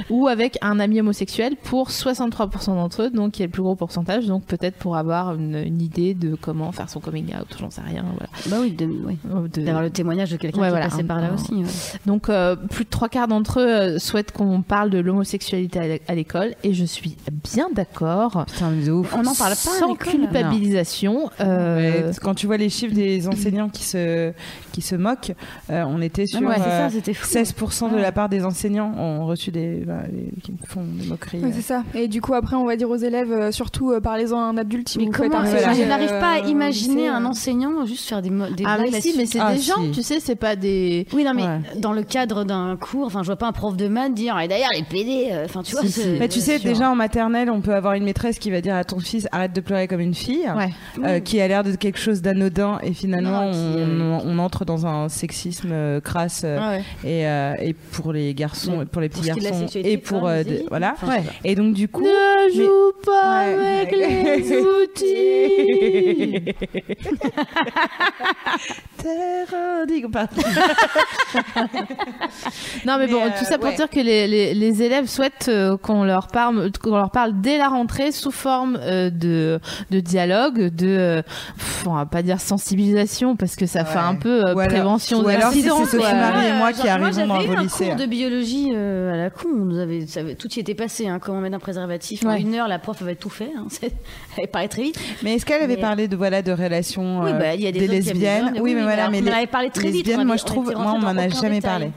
Ou 0.09 0.27
avec 0.27 0.57
un 0.61 0.80
ami 0.80 0.99
homosexuel 0.99 1.55
pour 1.64 1.89
63% 1.89 2.76
d'entre 2.76 3.03
eux, 3.03 3.09
donc 3.09 3.31
qui 3.34 3.43
est 3.43 3.47
le 3.47 3.51
plus 3.51 3.64
gros 3.64 3.76
pourcentage, 3.76 4.26
donc 4.27 4.43
peut-être 4.45 4.75
pour 4.75 4.95
avoir 4.97 5.33
une, 5.35 5.55
une 5.55 5.81
idée 5.81 6.13
de 6.13 6.35
comment 6.35 6.71
faire 6.71 6.89
son 6.89 6.99
coming 6.99 7.27
out, 7.35 7.47
j'en 7.59 7.69
sais 7.71 7.81
rien. 7.81 8.03
Voilà. 8.11 8.29
Bah 8.47 8.57
oui. 8.61 8.71
De- 8.71 9.47
d'avoir 9.61 9.81
le 9.83 9.89
témoignage 9.89 10.31
de 10.31 10.37
quelqu'un 10.37 10.59
Ouais, 10.61 10.67
qui 10.67 10.71
voilà, 10.71 10.85
est 10.85 10.89
passé 10.89 11.01
un- 11.01 11.05
par 11.05 11.21
là 11.21 11.29
un- 11.31 11.33
aussi. 11.35 11.53
ouais. 11.55 11.63
donc 12.05 12.29
euh, 12.29 12.55
plus 12.55 12.85
de 12.85 12.89
trois 12.89 13.09
quarts 13.09 13.27
d'entre 13.27 13.59
eux 13.59 13.67
euh, 13.67 13.99
souhaitent 13.99 14.31
qu'on 14.31 14.61
parle 14.61 14.89
de 14.89 14.99
l'homosexualité 14.99 15.79
à 15.79 15.87
l'é- 15.87 16.01
à 16.07 16.15
l'école, 16.15 16.53
et 16.63 16.73
je 16.73 16.85
suis 16.85 17.17
bien 17.51 17.69
d'accord. 17.73 18.45
Putain, 18.47 18.69
mais 18.71 18.85
de 18.85 18.91
ouf. 18.91 19.13
On 19.13 19.23
n'en 19.23 19.33
parle 19.35 19.51
pas 19.51 19.55
Sans 19.55 19.95
culpabilisation. 19.95 21.29
euh, 21.41 22.11
quand 22.21 22.33
tu 22.35 22.45
vois 22.47 22.57
les 22.57 22.69
chiffres 22.69 22.93
des 22.93 23.27
enseignants 23.27 23.69
qui 23.69 23.83
se, 23.83 24.31
qui 24.71 24.81
se 24.81 24.95
moquent, 24.95 25.33
euh, 25.69 25.83
on 25.87 26.01
était 26.01 26.25
sur 26.25 26.41
Ouais, 26.41 26.55
c'est 26.57 26.61
euh, 26.63 26.87
ça, 26.87 26.89
c'était 26.89 27.13
fou. 27.13 27.27
16% 27.27 27.91
de 27.91 27.97
la 27.97 28.11
part 28.11 28.29
des 28.29 28.45
enseignants 28.45 28.93
ont 28.97 29.25
reçu 29.25 29.51
des, 29.51 29.83
bah, 29.85 30.01
les- 30.11 30.31
qui 30.41 30.53
font 30.65 30.83
des 30.83 31.07
moqueries. 31.07 31.39
Ouais, 31.43 31.51
c'est 31.53 31.61
ça. 31.61 31.83
Et 31.93 32.07
du 32.07 32.21
coup, 32.21 32.33
après, 32.33 32.55
on 32.55 32.65
va 32.65 32.75
dire 32.75 32.89
aux 32.89 32.95
élèves, 32.95 33.31
euh, 33.31 33.51
surtout, 33.51 33.91
euh, 33.91 33.99
parlez-en 34.18 34.38
à 34.39 34.44
un 34.44 34.57
adulte 34.57 34.95
Mais 34.98 35.06
vous 35.06 35.11
comment 35.11 35.38
un 35.39 35.44
voilà. 35.45 35.73
Je 35.73 35.84
n'arrive 35.84 36.10
pas 36.10 36.34
à 36.34 36.38
euh, 36.44 36.48
imaginer 36.49 37.07
un 37.07 37.23
euh. 37.23 37.27
enseignant 37.27 37.85
juste 37.85 38.07
faire 38.07 38.22
des, 38.22 38.30
des 38.30 38.64
Ah 38.65 38.77
blagues 38.77 38.89
mais 38.91 39.02
si, 39.02 39.14
mais 39.18 39.26
c'est 39.26 39.39
Ah, 39.39 39.53
des 39.53 39.60
si. 39.60 39.68
gens, 39.68 39.91
tu 39.94 40.02
sais, 40.03 40.19
c'est 40.19 40.35
pas 40.35 40.56
des. 40.56 41.06
Oui, 41.14 41.23
non, 41.23 41.34
mais 41.35 41.44
Ouais. 41.44 41.60
dans 41.80 41.94
le 41.94 42.03
cadre 42.03 42.44
d'un 42.44 42.76
cours, 42.77 43.06
enfin, 43.06 43.22
je 43.22 43.27
vois 43.27 43.35
pas 43.35 43.48
un 43.48 43.52
prof 43.52 43.77
de 43.77 43.88
maths 43.88 44.14
dire 44.14 44.38
et 44.39 44.48
d'ailleurs 44.48 44.69
les 44.76 44.84
PD, 44.84 45.30
euh, 45.31 45.45
enfin, 45.45 45.61
tu 45.64 45.73
vois. 45.73 45.81
Si, 45.84 45.91
c'est- 45.91 46.02
si. 46.02 46.19
Mais 46.19 46.27
tu 46.27 46.39
sais, 46.39 46.60
déjà 46.60 46.89
en 46.89 46.95
maternelle, 46.95 47.49
on 47.52 47.61
peut 47.61 47.73
avoir 47.76 47.94
une 47.94 48.03
maîtresse 48.03 48.39
qui 48.39 48.49
va 48.52 48.60
dire 48.61 48.76
à 48.76 48.84
ton 48.84 48.99
fils 48.99 49.27
arrête 49.31 49.53
de 49.53 49.61
pleurer 49.61 49.88
comme 49.88 49.99
une 50.02 50.15
fille, 50.15 50.48
Ouais. 50.56 50.69
euh, 51.06 51.19
qui 51.19 51.39
a 51.39 51.48
l'air 51.48 51.64
de 51.64 51.76
quelque 51.76 51.99
chose 51.99 52.22
d'anodin, 52.22 52.80
et 52.84 52.94
finalement 52.94 53.45
Non, 53.45 53.52
qui, 53.52 53.57
on, 53.57 54.22
on 54.26 54.39
entre 54.39 54.65
dans 54.65 54.85
un 54.88 55.10
sexisme 55.10 55.69
euh, 55.72 55.99
crasse. 56.02 56.41
euh, 56.44 56.57
Ouais, 56.57 56.77
ouais. 57.03 57.10
et, 57.10 57.27
euh, 57.27 57.53
et 57.61 57.73
pour 57.73 58.11
les 58.14 58.34
garçons, 58.34 58.85
pour 58.91 59.02
les 59.02 59.10
petits 59.10 59.22
garçons, 59.27 59.65
et 59.76 59.98
pour 59.98 60.27
dit 60.30 60.64
voilà. 60.69 60.95
Et 61.44 61.56
donc 61.56 61.73
du 61.73 61.88
coup, 61.88 62.02
Ne 62.03 62.53
joue 62.53 62.91
pas 63.06 63.45
Ouais, 63.48 63.81
avec 63.81 63.91
les 63.91 64.06
outils. 64.97 65.17
terre 69.07 69.59
indigo. 69.84 70.09
Pardon. 70.09 70.41
Non, 72.85 72.97
mais, 72.97 73.07
Mais, 73.07 73.11
bon, 73.13 73.21
euh, 73.25 73.29
tout 73.38 73.45
ça 73.45 73.57
pour 73.57 73.69
ouais. 73.69 73.75
dire 73.75 73.89
que 73.89 73.99
les, 73.99 74.27
les, 74.27 74.53
les 74.53 74.84
élèves 74.84 75.07
souhaitent 75.07 75.47
euh, 75.49 75.77
qu'on 75.77 76.03
leur 76.03 76.27
parle, 76.27 76.71
qu'on 76.81 76.95
leur 76.95 77.11
parle 77.11 77.34
dès 77.41 77.57
la 77.57 77.67
rentrée 77.67 78.11
sous 78.11 78.31
forme 78.31 78.77
euh, 78.81 79.09
de, 79.09 79.59
de 79.91 79.99
dialogue, 79.99 80.67
de, 80.73 80.88
euh, 80.88 81.21
pff, 81.57 81.85
on 81.88 81.93
va 81.95 82.05
pas 82.05 82.21
dire 82.21 82.39
sensibilisation 82.39 83.35
parce 83.35 83.55
que 83.55 83.65
ça 83.65 83.84
fait 83.84 83.97
un 83.99 84.15
peu 84.15 84.45
euh, 84.45 84.53
Ou 84.55 84.59
alors- 84.59 84.67
prévention 84.67 85.19
ou 85.21 85.27
alors 85.27 85.51
si 85.51 85.61
c'est 85.63 85.69
Sophie. 85.69 85.97
Marie 85.97 86.47
et 86.47 86.53
moi 86.53 86.71
qui 86.73 86.88
arrivons 86.88 87.07
dans 87.07 87.11
j'avais 87.13 87.47
vos 87.47 87.53
eu 87.53 87.57
un 87.57 87.67
cours 87.67 87.95
de 87.95 88.05
biologie 88.05 88.71
euh, 88.73 89.13
à 89.13 89.17
la 89.17 89.29
con. 89.29 89.47
On 89.53 89.65
nous 89.65 89.79
avait, 89.79 90.05
ça 90.07 90.21
avait- 90.21 90.35
tout 90.35 90.49
y 90.53 90.59
était 90.59 90.75
passé. 90.75 91.07
Hein, 91.07 91.19
comment 91.19 91.41
mettre 91.41 91.55
un 91.55 91.59
préservatif 91.59 92.25
en 92.25 92.34
une 92.35 92.55
heure, 92.55 92.67
la 92.67 92.79
prof 92.79 93.01
avait 93.01 93.15
tout 93.15 93.29
fait. 93.29 93.51
Hein, 93.57 93.67
elle 94.38 94.47
parlait 94.47 94.67
très 94.67 94.84
vite. 94.84 94.99
Mais 95.23 95.35
est-ce 95.35 95.45
qu'elle 95.45 95.63
avait 95.63 95.75
Mais- 95.75 95.81
parlé 95.81 96.07
de 96.07 96.15
voilà 96.15 96.41
de 96.41 96.51
relations 96.51 97.21
Oui, 97.23 97.31
euh, 97.31 97.39
bah, 97.39 97.55
il 97.55 97.61
y 97.61 97.67
a 97.67 97.71
des, 97.71 97.88
lesbiennes 97.88 98.53
Oui, 98.61 98.75
mais 98.75 98.84
voilà, 98.97 99.09
mais 99.09 99.21
on 99.23 99.31
en 99.31 99.37
avait 99.37 99.47
parlé 99.47 99.69
très 99.69 99.89
vite. 99.89 100.17
moi 100.17 100.35
je 100.37 100.43
trouve, 100.43 100.71
moi 100.75 100.93
on 100.95 100.99
m'en 100.99 101.09
a 101.09 101.29
jamais 101.29 101.61
parlé. 101.61 101.91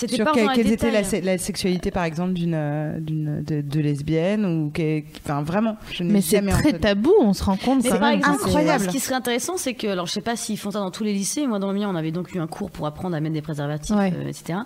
C'était 0.00 0.16
Sur 0.16 0.24
pas 0.24 0.32
quelle, 0.32 0.44
dans 0.46 0.52
les 0.52 0.56
quelles 0.62 0.72
étaient 0.72 1.20
la, 1.20 1.36
sexualité 1.38 1.90
par 1.90 2.04
exemple 2.04 2.32
d'une 2.32 2.54
euh, 2.54 2.98
d'une 3.00 3.42
de, 3.44 3.60
de 3.60 3.80
lesbienne 3.80 4.46
ou 4.46 4.70
que, 4.72 5.02
enfin 5.24 5.42
vraiment, 5.42 5.76
je 5.92 6.02
Mais 6.04 6.22
c'est 6.22 6.40
très 6.40 6.54
entendu. 6.68 6.78
tabou, 6.80 7.12
on 7.20 7.32
se 7.34 7.44
rend 7.44 7.56
compte 7.56 7.84
Mais 7.84 7.90
quand 7.90 7.98
par 7.98 8.08
même. 8.10 8.18
exemple, 8.20 8.36
que 8.38 8.42
c'est- 8.44 8.48
incroyable. 8.56 8.84
ce 8.84 8.88
qui 8.88 8.98
serait 9.00 9.14
intéressant, 9.16 9.56
c'est 9.58 9.74
que, 9.74 9.86
alors 9.88 10.06
je 10.06 10.12
sais 10.12 10.20
pas 10.22 10.36
s'ils 10.36 10.56
font 10.58 10.70
ça 10.70 10.78
dans 10.78 10.90
tous 10.90 11.04
les 11.04 11.12
lycées, 11.12 11.46
moi 11.46 11.58
dans 11.58 11.70
le 11.70 11.78
mien, 11.78 11.88
on 11.90 11.96
avait 11.96 12.12
donc 12.12 12.34
eu 12.34 12.38
un 12.40 12.46
cours 12.46 12.70
pour 12.70 12.86
apprendre 12.86 13.14
à 13.14 13.20
mettre 13.20 13.34
des 13.34 13.42
préservatifs, 13.42 13.94
Ouais. 13.94 14.12
euh, 14.16 14.28
etc. 14.28 14.60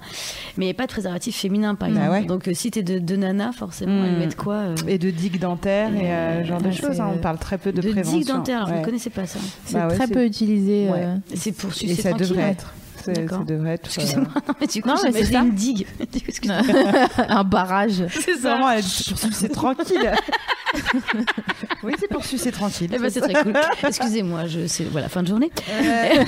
Mais 0.57 0.67
il 0.67 0.69
n'y 0.69 0.71
a 0.71 0.75
pas 0.75 0.87
de 0.87 0.93
préservatif 0.93 1.37
féminin, 1.37 1.75
par 1.75 1.89
Bah 1.91 1.97
exemple. 1.97 2.13
ouais. 2.21 2.25
Donc 2.27 2.49
euh, 2.49 2.55
si 2.55 2.71
t'es 2.71 2.83
de, 2.85 2.99
de 3.01 3.17
nana, 3.17 3.51
forcément, 3.53 4.03
Mm. 4.03 4.05
elles 4.07 4.19
mettent 4.19 4.37
quoi 4.37 4.55
euh, 4.55 4.75
Et 4.87 4.99
de 4.99 5.11
digues 5.11 5.41
dentaires 5.41 5.93
et 5.95 6.13
euh, 6.13 6.43
ce 6.45 6.49
genre 6.49 6.61
de 6.61 6.67
Ouais, 6.67 6.73
choses. 6.73 7.01
hein, 7.01 7.11
on 7.13 7.19
parle 7.19 7.39
très 7.39 7.59
peu 7.59 7.73
de, 7.73 7.81
de 7.81 7.91
prévention. 7.91 8.19
digue 8.19 8.29
dentaire, 8.29 8.57
alors 8.59 8.69
je 8.69 8.73
Ouais. 8.75 8.81
ne 8.81 8.85
connaissais 8.85 9.11
pas 9.11 9.27
ça. 9.27 9.41
C'est 9.65 9.75
Bah 9.75 9.89
ouais, 9.89 9.95
très 9.97 10.07
peu 10.07 10.25
utilisé. 10.25 10.85
Et 11.33 11.37
C'est 11.37 11.53
pour 11.53 11.71
Et 11.71 11.75
sucer 11.75 12.03
ça 12.03 12.11
tranquille. 12.11 12.29
devrait 12.29 12.51
être. 12.51 12.73
C'est-. 13.05 13.29
Ça 13.29 13.39
devrait 13.47 13.75
être. 13.75 13.87
euh, 13.87 14.03
Excusez-moi, 14.03 14.29
non, 14.49 14.55
mais 14.61 14.67
du 14.67 14.83
coup, 14.83 14.89
Non, 14.89 14.95
mais 15.05 15.25
c'est 15.25 15.35
une 15.35 15.51
digue. 15.55 15.87
Un 17.29 17.45
barrage. 17.45 18.05
C'est 18.11 18.37
ça. 18.37 18.57
Vraiment, 18.57 18.81
sucer 18.83 19.49
tranquille. 19.49 20.13
oui, 21.83 21.93
c'est 21.99 22.09
pour 22.09 22.25
sucer 22.25 22.51
tranquille. 22.51 22.91
Eh 22.95 22.99
ben, 22.99 23.11
c'est 23.11 23.21
très 23.21 23.43
cool. 23.43 23.53
Excusez-moi, 23.87 24.47
je 24.47 24.67
c'est 24.67 24.85
voilà 24.85 25.09
fin 25.09 25.23
de 25.23 25.29
journée. 25.29 25.51
Euh, 25.71 26.25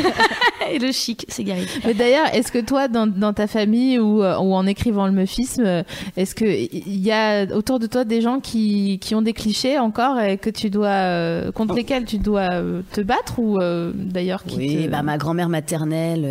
Et 0.70 0.78
le 0.78 0.92
chic, 0.92 1.24
c'est 1.28 1.44
Gary. 1.44 1.66
Mais 1.84 1.94
d'ailleurs, 1.94 2.26
est-ce 2.34 2.50
que 2.52 2.58
toi, 2.58 2.88
dans, 2.88 3.06
dans 3.06 3.32
ta 3.32 3.46
famille 3.46 3.98
ou, 3.98 4.22
euh, 4.22 4.36
ou 4.38 4.54
en 4.54 4.66
écrivant 4.66 5.06
le 5.06 5.12
meufisme, 5.12 5.62
euh, 5.64 5.82
est-ce 6.16 6.34
qu'il 6.34 6.98
y 7.04 7.10
a 7.12 7.44
autour 7.54 7.78
de 7.78 7.86
toi 7.86 8.04
des 8.04 8.20
gens 8.20 8.40
qui, 8.40 8.98
qui 9.00 9.14
ont 9.14 9.22
des 9.22 9.32
clichés 9.32 9.78
encore 9.78 10.18
et 10.20 10.38
que 10.38 10.50
tu 10.50 10.70
dois, 10.70 10.88
euh, 10.88 11.52
contre 11.52 11.74
Oh. 11.74 11.76
lesquels 11.76 12.04
tu 12.04 12.18
dois 12.18 12.48
euh, 12.52 12.82
te 12.92 13.00
battre 13.00 13.38
ou 13.40 13.58
euh, 13.58 13.90
d'ailleurs 13.94 14.44
qui 14.44 14.56
Oui, 14.56 14.84
te- 14.86 14.90
bah 14.90 15.02
ma 15.02 15.18
grand-mère 15.18 15.48
maternelle, 15.48 16.22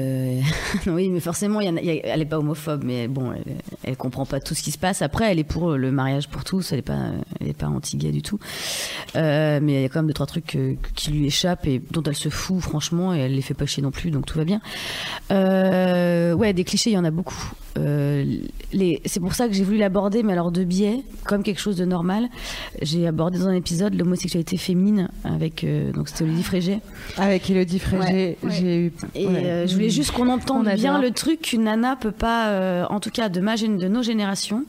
oui, 0.87 1.09
mais 1.09 1.19
forcément, 1.19 1.61
elle 1.61 1.77
est 1.77 2.25
pas 2.25 2.39
homophobe, 2.39 2.83
mais 2.83 3.07
bon, 3.07 3.31
elle, 3.33 3.55
elle 3.83 3.97
comprend 3.97 4.25
pas 4.25 4.39
tout 4.39 4.53
ce 4.53 4.63
qui 4.63 4.71
se 4.71 4.77
passe. 4.77 5.01
Après, 5.01 5.31
elle 5.31 5.39
est 5.39 5.43
pour 5.43 5.71
le 5.71 5.91
mariage 5.91 6.27
pour 6.27 6.43
tous, 6.43 6.71
elle 6.71 6.79
est 6.79 6.83
pas, 6.83 7.11
elle 7.39 7.49
est 7.49 7.53
pas 7.53 7.67
anti-gay 7.67 8.11
du 8.11 8.21
tout. 8.21 8.39
Euh, 9.15 9.59
mais 9.61 9.73
il 9.73 9.81
y 9.81 9.85
a 9.85 9.89
quand 9.89 9.99
même 9.99 10.07
deux 10.07 10.13
trois 10.13 10.25
trucs 10.25 10.55
euh, 10.55 10.75
qui 10.95 11.11
lui 11.11 11.25
échappent 11.27 11.67
et 11.67 11.81
dont 11.91 12.03
elle 12.03 12.15
se 12.15 12.29
fout 12.29 12.61
franchement, 12.61 13.13
et 13.13 13.19
elle 13.19 13.35
les 13.35 13.41
fait 13.41 13.53
pas 13.53 13.65
chier 13.65 13.83
non 13.83 13.91
plus, 13.91 14.11
donc 14.11 14.25
tout 14.25 14.37
va 14.37 14.45
bien. 14.45 14.61
Euh, 15.31 16.33
ouais, 16.33 16.53
des 16.53 16.63
clichés, 16.63 16.91
il 16.91 16.93
y 16.93 16.97
en 16.97 17.05
a 17.05 17.11
beaucoup. 17.11 17.51
Euh, 17.77 18.23
les, 18.71 19.01
c'est 19.05 19.19
pour 19.19 19.33
ça 19.33 19.47
que 19.47 19.53
j'ai 19.53 19.63
voulu 19.63 19.77
l'aborder, 19.77 20.23
mais 20.23 20.31
alors 20.33 20.51
de 20.51 20.63
biais, 20.63 21.03
comme 21.25 21.43
quelque 21.43 21.59
chose 21.59 21.75
de 21.75 21.85
normal. 21.85 22.29
J'ai 22.81 23.05
abordé 23.07 23.37
dans 23.39 23.47
un 23.47 23.53
épisode 23.55 23.93
l'homosexualité 23.95 24.57
féminine 24.57 25.09
avec, 25.23 25.63
euh, 25.63 25.91
donc 25.91 26.07
c'était 26.09 26.23
Olivier 26.23 26.43
Frégé. 26.43 26.79
Avec 27.17 27.49
Elodie 27.49 27.79
Frégé, 27.79 28.37
Ouais. 28.43 28.49
j'ai 28.49 28.77
eu. 28.77 28.93
Et 29.13 29.27
ouais. 29.27 29.45
euh, 29.45 29.67
je 29.67 29.73
voulais 29.73 29.89
juste 29.89 30.11
qu'on 30.11 30.29
entende 30.29 30.69
bien 30.75 31.01
le 31.01 31.11
truc 31.11 31.41
qu'une 31.41 31.63
nana 31.63 31.95
peut 31.95 32.11
pas, 32.11 32.87
en 32.89 32.99
tout 32.99 33.11
cas 33.11 33.29
de, 33.29 33.41
ma, 33.41 33.55
de 33.57 33.87
nos 33.87 34.03
générations. 34.03 34.63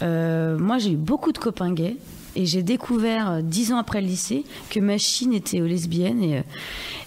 Moi, 0.00 0.78
j'ai 0.78 0.92
eu 0.92 0.96
beaucoup 0.96 1.32
de 1.32 1.38
copains 1.38 1.72
gays. 1.72 1.96
Et 2.36 2.46
j'ai 2.46 2.62
découvert 2.62 3.42
dix 3.42 3.72
ans 3.72 3.78
après 3.78 4.00
le 4.00 4.06
lycée 4.06 4.44
que 4.70 4.78
Machine 4.78 5.32
était 5.32 5.58
lesbienne 5.58 6.22
et, 6.22 6.44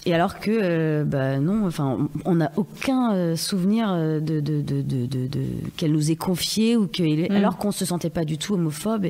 et 0.06 0.14
alors 0.16 0.40
que 0.40 0.50
euh, 0.52 1.04
bah 1.06 1.38
non 1.38 1.66
enfin 1.68 2.10
on 2.26 2.36
n'a 2.36 2.52
aucun 2.56 3.14
euh, 3.14 3.36
souvenir 3.36 3.92
euh, 3.92 4.20
de, 4.20 4.40
de, 4.40 4.62
de, 4.62 4.82
de, 4.82 5.06
de- 5.06 5.28
de- 5.28 5.46
qu'elle 5.78 5.92
nous 5.92 6.10
ait 6.12 6.16
confié 6.16 6.76
ou 6.76 6.88
que 6.88 7.02
Mm. 7.04 7.36
alors 7.36 7.58
qu'on 7.58 7.72
se 7.72 7.86
sentait 7.86 8.10
pas 8.10 8.24
du 8.26 8.38
tout 8.38 8.54
homophobe 8.56 9.08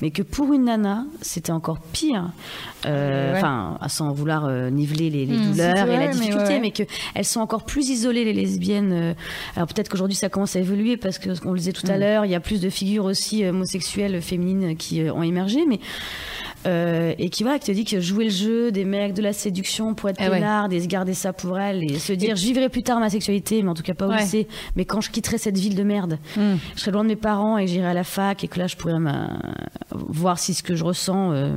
mais 0.00 0.10
que 0.10 0.22
pour 0.22 0.52
une 0.52 0.64
nana 0.64 1.04
c'était 1.20 1.52
encore 1.52 1.78
pire 1.80 2.30
Euh, 2.86 3.32
Ouais. 3.32 3.36
enfin 3.38 3.76
sans 3.88 4.10
vouloir 4.14 4.48
niveler 4.70 5.10
les, 5.10 5.26
les 5.26 5.36
Mm, 5.36 5.50
douleurs 5.50 5.76
et 5.86 5.92
la 5.92 5.98
mais 5.98 6.08
difficulté 6.08 6.44
ouais. 6.54 6.60
mais 6.60 6.70
que 6.70 6.84
elles 7.14 7.26
sont 7.26 7.40
encore 7.40 7.64
plus 7.66 7.90
isolées 7.90 8.24
les 8.24 8.32
lesbiennes. 8.32 9.14
Alors 9.54 9.66
peut-être 9.68 9.90
qu'aujourd'hui 9.90 10.16
ça 10.16 10.30
commence 10.30 10.56
à 10.56 10.60
évoluer 10.60 10.96
parce 10.96 11.18
que 11.18 11.38
qu'on 11.38 11.52
le 11.52 11.58
disait 11.58 11.72
tout 11.74 11.86
à 11.88 11.96
Mm. 11.96 12.00
l'heure, 12.00 12.24
il 12.24 12.30
y 12.30 12.34
a 12.34 12.40
plus 12.40 12.62
de 12.62 12.70
figures 12.70 13.04
aussi 13.04 13.44
homosexuelles 13.44 14.22
féminines 14.22 14.76
qui 14.78 15.02
ont 15.10 15.22
émergé, 15.22 15.66
mais 15.68 15.78
euh, 16.66 17.14
et 17.18 17.30
qui 17.30 17.42
voilà, 17.42 17.58
qui 17.58 17.66
te 17.66 17.72
dit 17.72 17.84
que 17.84 18.00
jouer 18.00 18.24
le 18.24 18.30
jeu 18.30 18.70
des 18.72 18.84
mecs, 18.84 19.14
de 19.14 19.22
la 19.22 19.32
séduction 19.32 19.94
pour 19.94 20.08
être 20.10 20.18
Eh 20.20 20.24
ouais. 20.24 20.38
peinarde 20.40 20.72
et 20.72 20.80
se 20.80 20.86
garder 20.88 21.14
ça 21.14 21.32
pour 21.32 21.58
elle 21.58 21.82
et 21.84 21.98
se 21.98 22.12
dire 22.12 22.36
je 22.36 22.42
vivrai 22.44 22.68
plus 22.68 22.82
tard 22.82 23.00
ma 23.00 23.08
sexualité, 23.10 23.62
mais 23.62 23.70
en 23.70 23.74
tout 23.74 23.82
cas 23.82 23.94
pas 23.94 24.06
au 24.06 24.10
Ouais. 24.10 24.18
lycée, 24.20 24.46
mais 24.76 24.84
quand 24.84 25.00
je 25.00 25.10
quitterai 25.10 25.38
cette 25.38 25.56
ville 25.58 25.74
de 25.74 25.82
merde, 25.82 26.18
Mm. 26.36 26.54
je 26.76 26.80
serai 26.80 26.90
loin 26.92 27.02
de 27.02 27.08
mes 27.08 27.16
parents 27.16 27.56
et 27.58 27.66
j'irai 27.66 27.86
à 27.88 27.94
la 27.94 28.04
fac 28.04 28.44
et 28.44 28.48
que 28.48 28.58
là 28.58 28.66
je 28.66 28.76
pourrais 28.76 28.98
m'a- 28.98 29.40
voir 29.92 30.38
si 30.38 30.52
ce 30.54 30.62
que 30.62 30.74
je 30.74 30.84
ressens. 30.84 31.32
euh, 31.32 31.56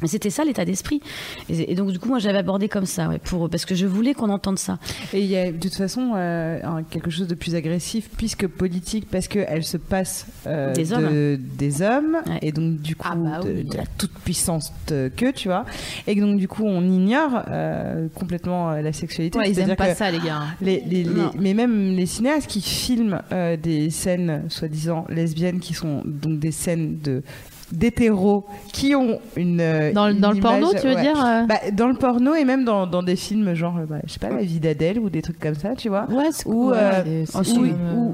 mais 0.00 0.08
c'était 0.08 0.30
ça 0.30 0.44
l'état 0.44 0.64
d'esprit. 0.64 1.00
Et, 1.48 1.72
et 1.72 1.74
donc 1.74 1.90
du 1.90 1.98
coup 1.98 2.08
moi 2.08 2.18
j'avais 2.18 2.38
abordé 2.38 2.68
comme 2.68 2.86
ça, 2.86 3.08
ouais, 3.08 3.18
pour 3.18 3.48
parce 3.50 3.64
que 3.64 3.74
je 3.74 3.86
voulais 3.86 4.14
qu'on 4.14 4.30
entende 4.30 4.58
ça. 4.58 4.78
Et 5.12 5.20
il 5.20 5.26
y 5.26 5.36
a 5.36 5.50
de 5.52 5.58
toute 5.58 5.74
façon 5.74 6.12
euh, 6.14 6.58
quelque 6.90 7.10
chose 7.10 7.26
de 7.28 7.34
plus 7.34 7.54
agressif 7.54 8.08
puisque 8.16 8.46
politique 8.46 9.06
parce 9.10 9.28
qu'elle 9.28 9.64
se 9.64 9.76
passe 9.76 10.26
euh, 10.46 10.74
Des 10.74 10.84
de- 10.86 10.94
hommes. 10.94 11.38
des 11.56 11.82
hommes 11.82 12.16
Ouais. 12.26 12.38
et 12.42 12.52
donc 12.52 12.80
du 12.80 12.96
coup 12.96 13.08
Ah 13.10 13.14
bah 13.16 13.40
de, 13.42 13.52
oui. 13.52 13.64
de 13.64 13.76
la 13.76 13.84
toute 13.98 14.12
puissance 14.24 14.72
de- 14.88 15.10
que 15.14 15.30
tu 15.30 15.48
vois 15.48 15.64
et 16.06 16.14
que 16.14 16.20
donc 16.20 16.38
du 16.38 16.48
coup 16.48 16.64
on 16.64 16.82
ignore 16.82 17.42
euh, 17.48 18.08
complètement 18.14 18.72
la 18.72 18.92
sexualité. 18.92 19.38
Ouais, 19.38 19.50
ils 19.50 19.58
aiment 19.58 19.76
pas 19.76 19.88
que 19.92 19.96
ça, 19.96 20.10
les 20.10 20.18
gars. 20.18 20.42
les- 20.60 20.82
les- 20.86 21.04
les- 21.04 21.10
Non. 21.10 21.30
mais 21.38 21.54
même 21.54 21.94
les 21.96 22.06
cinéastes 22.06 22.48
qui 22.50 22.60
filment 22.60 23.22
euh, 23.32 23.56
des 23.56 23.90
scènes 23.90 24.44
soi-disant 24.48 25.06
lesbiennes 25.08 25.60
qui 25.60 25.74
sont 25.74 26.02
donc 26.04 26.38
des 26.38 26.52
scènes 26.52 26.98
de 27.02 27.22
d'hétéros 27.72 28.44
qui 28.72 28.94
ont 28.94 29.18
une 29.36 29.60
euh, 29.60 29.92
Dans, 29.92 30.06
le- 30.06 30.14
une 30.14 30.20
dans 30.20 30.32
le 30.32 30.40
porno, 30.40 30.70
tu 30.72 30.86
veux 30.86 30.94
ouais. 30.94 31.02
dire 31.02 31.24
euh 31.24 31.42
Bah, 31.46 31.56
dans 31.72 31.88
le 31.88 31.94
porno 31.94 32.34
et 32.34 32.44
même 32.44 32.64
dans, 32.64 32.86
dans 32.86 33.02
des 33.02 33.16
films 33.16 33.54
genre 33.54 33.76
euh, 33.78 33.86
bah, 33.86 33.96
je 34.06 34.12
sais 34.12 34.18
pas 34.18 34.30
la 34.30 34.42
vie 34.42 34.60
d'Adèle 34.60 34.98
ou 34.98 35.10
des 35.10 35.22
trucs 35.22 35.38
comme 35.40 35.54
ça 35.54 35.74
tu 35.76 35.88
vois 35.88 36.06
Ouais, 36.10 36.28
c'est 36.30 36.46
ou, 36.46 36.66
cool, 36.66 36.74
euh, 36.74 37.14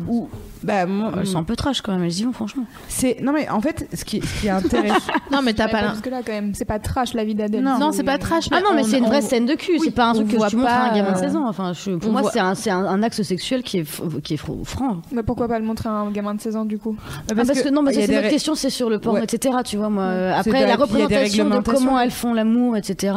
ou, 0.09 0.29
bah 0.63 0.87
moi, 0.87 1.13
Elles 1.19 1.27
sont 1.27 1.39
un 1.39 1.43
peu 1.43 1.57
trash 1.57 1.81
quand 1.83 1.93
même, 1.93 2.05
elles 2.05 2.19
y 2.21 2.23
vont 2.25 2.33
franchement. 2.33 2.65
c'est 2.89 3.21
non 3.23 3.33
mais 3.33 3.49
en 3.49 3.61
fait 3.61 3.89
ce 3.93 4.05
qui, 4.05 4.21
ce 4.21 4.41
qui 4.41 4.47
est 4.47 4.51
intéressant 4.51 5.13
Non, 5.33 5.41
mais 5.43 5.55
t'as 5.55 5.67
Ouais, 5.67 5.73
pas. 5.73 5.81
Parce 5.83 6.01
que 6.03 6.11
là, 6.11 6.21
quand 6.25 6.33
même, 6.33 6.55
c'est 6.55 6.67
pas 6.67 6.79
trash 6.79 7.15
la 7.15 7.25
vie 7.25 7.35
d'Adèle. 7.35 7.63
Non, 7.65 7.91
c'est 7.93 8.03
pas 8.03 8.19
trash. 8.19 8.49
Ah 8.51 8.61
non, 8.61 8.75
mais 8.75 8.83
on- 8.83 8.85
c'est 8.85 8.99
une 8.99 9.07
vraie 9.07 9.23
on- 9.25 9.27
scène 9.27 9.47
de 9.47 9.55
cul, 9.55 9.73
oui, 9.75 9.81
c'est 9.85 9.91
pas 9.91 10.07
un 10.07 10.11
on 10.11 10.15
truc 10.15 10.29
que 10.29 10.49
tu 10.49 10.57
montres 10.57 10.69
à 10.71 10.85
un 10.85 10.89
pas, 10.91 10.95
gamin 10.95 11.13
de 11.13 11.17
euh, 11.17 11.21
16 11.21 11.37
ans. 11.37 11.49
Enfin, 11.49 11.73
je- 11.73 11.93
pour 11.93 12.11
on 12.11 12.13
moi, 12.13 12.21
voit- 12.21 12.31
c'est 12.31 12.39
un, 12.39 12.55
c'est 12.55 12.71
un, 12.71 12.85
un 12.85 13.03
acte 13.03 13.23
sexuel 13.23 13.63
qui 13.63 13.79
est, 13.79 13.83
f- 13.83 14.21
qui 14.21 14.35
est 14.35 14.37
fr- 14.43 14.63
franc. 14.65 14.99
Mais 15.11 15.23
pourquoi 15.23 15.49
pas 15.49 15.59
le 15.59 15.65
montrer 15.65 15.89
à 15.89 15.93
un 15.93 16.11
gamin 16.11 16.35
de 16.35 16.41
16 16.43 16.57
ans 16.57 16.65
du 16.67 16.79
coup? 16.79 16.97
Ah, 17.31 17.35
parce, 17.35 17.49
que, 17.63 17.69
non, 17.71 17.83
parce 17.83 17.97
a 17.97 18.01
c'est 18.03 18.07
des 18.09 18.15
notre 18.17 18.29
question, 18.29 18.55
c'est 18.55 18.69
sur 18.71 18.91
le 18.91 18.99
porno, 18.99 19.19
Ouais. 19.21 19.25
etc. 19.25 19.42
Tu 19.65 19.77
vois, 19.77 19.89
moi. 19.89 20.05
euh, 20.05 20.33
Après, 20.37 20.61
la 20.67 20.77
représentation 20.77 21.45
de 21.49 21.51
comment 21.61 21.99
elles 22.01 22.11
font 22.11 22.33
l'amour, 22.35 22.77
etc. 22.77 23.15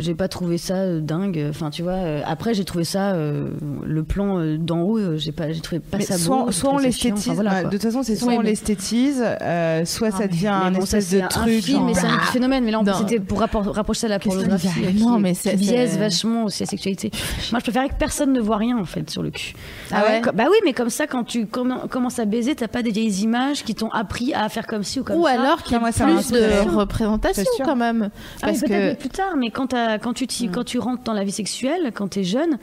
J'ai 0.00 0.14
pas 0.14 0.28
trouvé 0.28 0.58
ça 0.58 0.74
euh, 0.76 1.00
dingue. 1.00 1.46
Enfin, 1.50 1.70
tu 1.70 1.82
vois. 1.82 1.92
euh, 1.92 2.20
Après, 2.26 2.54
j'ai 2.54 2.64
trouvé 2.64 2.84
ça 2.84 3.12
euh, 3.12 3.48
le 3.84 4.02
plan 4.02 4.38
euh, 4.38 4.56
d'en 4.58 4.80
haut. 4.82 5.16
J'ai 5.16 5.32
pas, 5.32 5.52
j'ai 5.52 5.60
trouvé 5.60 5.80
pas 5.80 5.98
mais 5.98 6.04
ça 6.04 6.14
beau. 6.14 6.20
soit, 6.22 6.44
j'ai 6.48 6.52
soit 6.52 6.70
on 6.72 6.78
ça 6.78 6.84
l'esthétise 6.84 7.28
enfin, 7.28 7.34
voilà, 7.34 7.50
bah, 7.50 7.64
de 7.64 7.70
toute 7.70 7.82
façon 7.82 8.02
c'est 8.02 8.16
soit 8.16 8.32
on 8.32 8.38
mais- 8.42 8.50
l'esthétise 8.50 9.24
euh, 9.42 9.84
soit 9.84 10.10
ça 10.10 10.26
devient 10.28 10.48
un 10.48 10.70
Mais 10.70 10.78
bon, 10.78 10.86
ça, 10.86 10.98
espèce 10.98 11.06
c'est 11.06 11.18
de 11.20 11.24
un 11.24 11.28
truc 11.28 11.62
film, 11.62 11.86
mais 11.86 11.94
c'est 11.94 12.06
un 12.06 12.16
bah, 12.16 12.22
phénomène. 12.32 12.64
Mais 12.64 12.70
là, 12.70 12.80
en 12.80 12.84
plus, 12.84 12.92
Non. 12.92 12.98
c'était 12.98 13.20
pour 13.20 13.40
rapprocher 13.40 14.00
ça 14.00 14.06
à 14.06 14.10
la 14.10 14.18
pornographie. 14.18 14.68
ça 14.68 14.74
Non, 15.04 15.18
mais 15.18 15.34
c'est- 15.34 15.56
biaise 15.56 15.98
vachement 15.98 16.44
aussi 16.44 16.62
la 16.62 16.66
sexualité. 16.68 17.10
Moi, 17.52 17.58
je 17.60 17.64
préférais 17.64 17.88
que 17.88 17.94
personne 17.98 18.32
ne 18.32 18.40
voit 18.40 18.56
rien, 18.58 18.78
en 18.78 18.84
fait, 18.84 19.08
sur 19.10 19.22
le 19.22 19.30
cul. 19.30 19.54
Ah 19.90 20.02
ouais 20.08 20.20
Bah 20.34 20.44
oui, 20.50 20.56
mais 20.64 20.72
comme 20.72 20.90
ça, 20.90 21.06
quand 21.06 21.24
tu 21.24 21.44
commen- 21.46 21.88
commences 21.88 22.18
à 22.18 22.24
baiser, 22.24 22.54
t'as 22.54 22.68
pas 22.68 22.82
des 22.82 22.90
vieilles 22.90 23.22
images 23.22 23.64
qui 23.64 23.74
t'ont 23.74 23.90
appris 23.90 24.34
à 24.34 24.48
faire 24.48 24.66
comme 24.66 24.82
ci 24.82 25.00
ou 25.00 25.04
comme 25.04 25.16
Ou 25.20 25.24
ça. 25.24 25.30
alors 25.32 25.62
qu'il 25.62 25.72
y 25.72 25.82
a 25.84 25.92
ça 25.92 26.04
plus 26.04 26.30
de 26.30 26.76
représentation 26.76 27.44
quand 27.64 27.76
même. 27.76 28.10
Ah 28.42 28.46
Parce 28.48 28.60
que. 28.60 28.94
plus 28.94 29.08
tard, 29.08 29.34
mais 29.38 29.50
quand, 29.50 29.68
t'as- 29.68 29.87
quand, 29.96 30.12
tu 30.12 30.26
t'y- 30.26 30.48
quand 30.50 30.64
tu 30.64 30.78
rentres 30.78 31.04
dans 31.04 31.14
la 31.14 31.24
vie 31.24 31.32
sexuelle, 31.32 31.90
quand 31.94 32.08
t'es 32.08 32.24
jeune, 32.24 32.58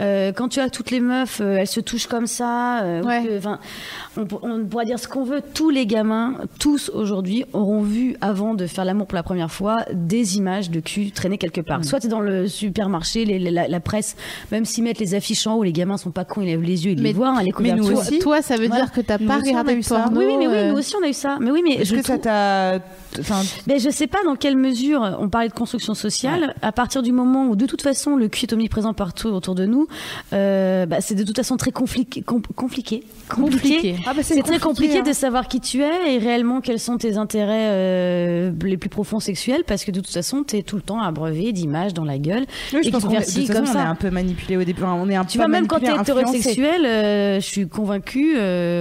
euh, 0.00 0.32
quand 0.32 0.48
tu 0.48 0.58
as 0.58 0.68
toutes 0.70 0.90
les 0.90 0.98
meufs, 1.00 1.40
euh, 1.40 1.58
elles 1.58 1.68
se 1.68 1.78
touchent 1.80 2.08
comme 2.08 2.26
ça, 2.26 2.82
euh, 2.82 3.02
Ouais. 3.04 3.22
que- 3.24 4.20
on, 4.20 4.24
pour- 4.26 4.42
on 4.42 4.64
pourra 4.64 4.84
dire 4.84 4.98
ce 4.98 5.06
qu'on 5.06 5.22
veut, 5.24 5.42
tous 5.54 5.70
les 5.70 5.86
gamins, 5.86 6.34
tous 6.58 6.90
aujourd'hui, 6.94 7.44
auront 7.52 7.82
vu, 7.82 8.16
avant 8.20 8.54
de 8.54 8.66
faire 8.66 8.84
l'amour 8.84 9.06
pour 9.06 9.14
la 9.16 9.22
première 9.22 9.50
fois, 9.52 9.84
des 9.92 10.36
images 10.38 10.70
de 10.70 10.80
cul 10.80 11.10
traîner 11.12 11.38
quelque 11.38 11.60
part. 11.60 11.84
Soit 11.84 12.00
t'es 12.00 12.08
dans 12.08 12.20
le 12.20 12.48
supermarché, 12.48 13.24
les- 13.24 13.38
la, 13.38 13.68
la 13.68 13.80
presse, 13.80 14.16
même 14.50 14.64
s'ils 14.64 14.82
mettent 14.84 14.98
les 14.98 15.14
affiches 15.14 15.46
en 15.46 15.54
haut, 15.56 15.62
les 15.62 15.72
gamins 15.72 15.98
sont 15.98 16.10
pas 16.10 16.24
cons, 16.24 16.40
ils 16.40 16.46
lèvent 16.46 16.62
les 16.62 16.86
yeux, 16.86 16.92
ils 16.92 16.98
Mais- 17.02 17.08
les 17.08 17.12
voient, 17.12 17.28
hein, 17.28 17.42
les 17.42 17.52
mais 17.60 17.72
nous 17.72 17.82
couvertures. 17.84 17.98
aussi. 17.98 18.18
Toi, 18.20 18.40
ça 18.42 18.56
veut 18.56 18.66
Voilà. 18.68 18.84
dire 18.84 18.92
que 18.92 19.00
t'as 19.02 19.18
pas 19.18 19.36
regardé 19.36 19.72
eu 19.74 19.76
le 19.76 19.82
ça. 19.82 20.00
porno. 20.04 20.18
Oui, 20.20 20.26
oui, 20.28 20.36
mais 20.38 20.46
oui, 20.48 20.54
euh, 20.54 20.70
nous 20.72 20.78
aussi 20.78 20.94
on 21.00 21.04
a 21.04 21.08
eu 21.08 21.12
ça. 21.12 21.36
Mais 21.40 21.50
oui, 21.50 21.62
mais 21.62 21.74
est-ce 21.74 21.90
je 21.90 21.96
que 21.96 22.02
ça 22.02 22.14
trouve- 22.14 22.24
t'a 22.24 22.78
enfin 23.20 23.42
mais 23.66 23.78
je 23.78 23.90
sais 23.90 24.06
pas 24.06 24.18
dans 24.24 24.34
quelle 24.36 24.56
mesure 24.56 25.16
on 25.20 25.28
parlait 25.28 25.48
de 25.48 25.52
construction 25.54 25.94
sociale. 25.94 26.54
À 26.64 26.72
partir 26.72 27.02
du 27.02 27.12
moment 27.12 27.46
où 27.48 27.56
de 27.56 27.66
toute 27.66 27.82
façon 27.82 28.16
le 28.16 28.28
cul 28.28 28.46
est 28.46 28.52
omniprésent 28.52 28.94
partout 28.94 29.28
autour 29.28 29.54
de 29.54 29.66
nous, 29.66 29.86
euh, 30.32 30.86
bah, 30.86 31.00
c'est 31.00 31.14
de 31.14 31.22
toute 31.22 31.36
façon 31.36 31.56
très 31.56 31.70
compliqué, 31.72 32.22
com- 32.22 32.42
compliqué, 32.56 33.04
compliqué. 33.28 33.96
Ah 34.06 34.12
bah 34.14 34.22
C'est 34.22 34.42
très 34.42 34.58
compliqué 34.58 34.98
hein. 34.98 35.02
de 35.02 35.12
savoir 35.12 35.48
qui 35.48 35.60
tu 35.60 35.82
es 35.82 36.14
et 36.14 36.18
réellement 36.18 36.60
quels 36.60 36.78
sont 36.80 36.96
tes 36.98 37.16
intérêts 37.16 37.68
euh, 37.70 38.52
les 38.64 38.76
plus 38.76 38.88
profonds 38.88 39.20
sexuels 39.20 39.64
parce 39.66 39.84
que 39.84 39.90
de 39.90 40.00
toute 40.00 40.12
façon 40.12 40.44
tu 40.44 40.56
es 40.56 40.62
tout 40.62 40.76
le 40.76 40.82
temps 40.82 41.00
abreuvé 41.00 41.52
d'images 41.52 41.94
dans 41.94 42.04
la 42.04 42.18
gueule. 42.18 42.44
Oui, 42.72 42.80
je 42.82 42.88
et 42.88 42.90
pense 42.90 43.04
est, 43.04 43.08
de 43.08 43.14
façon, 43.14 43.52
comme 43.52 43.64
on 43.64 43.70
est 43.70 43.72
ça. 43.72 43.88
un 43.88 43.94
peu 43.94 44.10
manipulé 44.10 44.56
au 44.56 44.64
début. 44.64 44.82
On 44.82 45.08
est 45.08 45.16
un 45.16 45.24
Tu 45.24 45.38
peu 45.38 45.44
vois, 45.44 45.48
même 45.48 45.66
quand 45.66 45.80
manipulé, 45.80 46.00
influencé. 46.00 46.38
hétérosexuel, 46.38 46.86
euh, 46.86 47.40
je 47.40 47.46
suis 47.46 47.68
convaincue. 47.68 48.36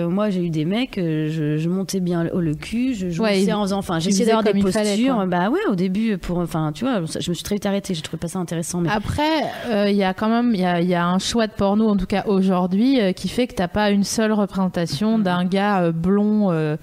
moi, 0.09 0.29
j'ai 0.29 0.43
eu 0.43 0.49
des 0.49 0.65
mecs, 0.65 0.95
je, 0.97 1.57
je 1.57 1.69
montais 1.69 1.99
bien 1.99 2.23
le, 2.23 2.39
le 2.41 2.55
cul, 2.55 2.93
je 2.93 3.09
jouais 3.09 3.23
Ouais, 3.45 3.53
en 3.53 3.63
faisant. 3.63 3.77
Enfin, 3.79 3.97
tu 3.99 4.05
j'essayais 4.05 4.25
d'avoir 4.27 4.43
des 4.43 4.51
comme 4.51 4.71
fallait, 4.71 4.89
postures. 4.91 5.25
bah 5.27 5.49
ouais, 5.49 5.59
au 5.69 5.75
début, 5.75 6.17
pour. 6.17 6.37
Enfin, 6.39 6.71
tu 6.73 6.83
vois, 6.85 7.01
je 7.19 7.29
me 7.29 7.33
suis 7.35 7.43
très 7.43 7.59
vite 7.63 7.65
arrêtée. 7.65 7.93
J'ai 7.93 8.01
trouvé 8.01 8.19
pas 8.19 8.27
ça 8.27 8.39
intéressant. 8.39 8.81
Mais... 8.81 8.89
Après, 8.89 9.43
euh, 9.67 9.89
il 9.89 9.95
y 9.95 10.03
a 10.03 10.13
quand 10.13 10.29
même 10.29 10.53
il 10.53 10.61
y 10.61 10.65
a, 10.65 10.81
il 10.81 10.87
y 10.87 10.95
a 10.95 11.05
un 11.05 11.19
choix 11.19 11.47
de 11.47 11.53
porno, 11.53 11.89
en 11.89 11.97
tout 11.97 12.05
cas 12.05 12.23
aujourd'hui, 12.27 12.99
euh, 12.99 13.11
qui 13.13 13.29
fait 13.29 13.47
que 13.47 13.55
t'as 13.55 13.67
pas 13.67 13.89
une 13.89 14.03
seule 14.03 14.31
représentation 14.31 15.19
d'un 15.19 15.45
gars 15.45 15.81
euh, 15.81 15.91
blond 15.91 16.49
Oui, 16.49 16.77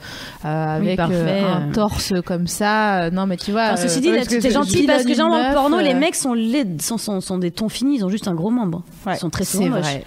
avec 0.44 0.96
parfait, 0.96 1.40
un 1.40 1.70
torse 1.72 2.14
comme 2.24 2.46
ça. 2.46 3.10
Non, 3.10 3.26
mais 3.26 3.36
tu 3.36 3.52
vois. 3.52 3.72
Enfin, 3.72 3.76
ceci 3.76 4.00
dit, 4.00 4.10
t'es 4.10 4.50
gentil 4.50 4.86
parce 4.86 5.04
que 5.04 5.14
genre 5.14 5.30
dans 5.30 5.48
le 5.48 5.54
porno, 5.54 5.78
les 5.80 5.94
mecs 5.94 6.16
sont 6.16 6.34
sont, 6.80 6.98
sont, 6.98 7.20
sont 7.20 7.38
des 7.38 7.50
tons 7.50 7.68
finis, 7.68 7.96
ils 7.96 8.04
ont 8.04 8.08
juste 8.08 8.28
un 8.28 8.34
gros 8.34 8.50
membre. 8.50 8.82
Ouais, 9.06 9.14
ils 9.14 9.18
sont 9.18 9.30
très 9.30 9.44
souvent 9.44 9.68
moches. 9.68 9.80
vrai. 9.80 10.04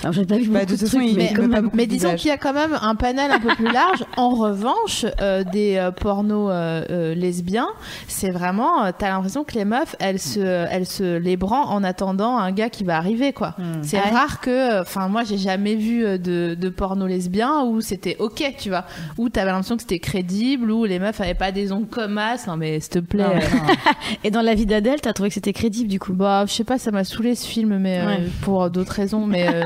Enfin, 0.00 0.12
j'ai 0.12 0.24
pas 0.24 0.36
vu 0.38 0.48
Bah, 0.48 0.60
beaucoup 0.60 0.80
de 0.82 0.86
trucs, 0.86 1.16
mais 1.16 1.32
Mais 1.74 1.86
disons 1.86 2.14
qu'il 2.16 2.28
y 2.28 2.32
a 2.32 2.38
quand 2.38 2.52
même 2.54 2.76
un 2.80 2.94
panel 2.94 3.30
un 3.30 3.38
peu 3.38 3.54
plus 3.54 3.70
large. 3.70 4.04
En 4.16 4.30
revanche, 4.30 5.04
euh, 5.20 5.44
des 5.44 5.76
euh, 5.76 5.90
pornos 5.90 6.50
euh, 6.50 6.82
euh, 6.90 7.14
lesbiens, 7.14 7.68
c'est 8.08 8.30
vraiment, 8.30 8.84
euh, 8.84 8.90
t'as 8.96 9.10
l'impression 9.10 9.44
que 9.44 9.54
les 9.54 9.64
meufs, 9.64 9.94
elles 10.00 10.18
se, 10.18 10.40
elles 10.40 10.86
se 10.86 11.18
les 11.18 11.36
branlent 11.36 11.68
en 11.68 11.84
attendant 11.84 12.38
un 12.38 12.50
gars 12.52 12.70
qui 12.70 12.84
va 12.84 12.96
arriver, 12.96 13.32
quoi. 13.32 13.54
C'est 13.82 13.98
Ah 13.98 14.06
ouais. 14.08 14.10
rare 14.16 14.40
que, 14.40 14.80
enfin, 14.80 15.08
moi, 15.08 15.22
j'ai 15.24 15.38
jamais 15.38 15.74
vu 15.74 16.04
euh, 16.04 16.18
de, 16.18 16.56
de 16.58 16.68
porno 16.70 17.06
lesbien 17.06 17.62
où 17.64 17.80
c'était 17.80 18.16
ok, 18.18 18.54
tu 18.58 18.70
vois, 18.70 18.84
où 19.18 19.28
t'avais 19.28 19.50
l'impression 19.50 19.76
que 19.76 19.82
c'était 19.82 19.98
crédible, 19.98 20.70
où 20.70 20.84
les 20.84 20.98
meufs 20.98 21.20
avaient 21.20 21.34
pas 21.34 21.52
des 21.52 21.72
ongles 21.72 21.88
comme 21.88 22.16
as. 22.18 22.46
Non, 22.46 22.56
mais 22.56 22.80
s'il 22.80 22.90
te 22.90 22.98
plaît. 23.00 23.22
Non, 23.24 23.30
euh, 23.30 23.34
non. 23.54 23.74
Et 24.24 24.30
dans 24.30 24.42
la 24.42 24.54
vie 24.54 24.66
d'Adèle, 24.66 25.00
t'as 25.02 25.12
trouvé 25.12 25.28
que 25.28 25.34
c'était 25.34 25.52
crédible 25.52 25.88
du 25.90 25.98
coup? 25.98 26.12
Bah, 26.14 26.44
je 26.46 26.52
sais 26.52 26.64
pas, 26.64 26.78
ça 26.78 26.90
m'a 26.90 27.04
saoulé 27.04 27.34
ce 27.34 27.46
film, 27.46 27.78
mais 27.78 27.98
euh, 28.00 28.06
Ouais. 28.06 28.18
pour 28.42 28.70
d'autres 28.70 28.92
raisons. 28.92 29.26
Mais 29.26 29.46
euh, 29.48 29.64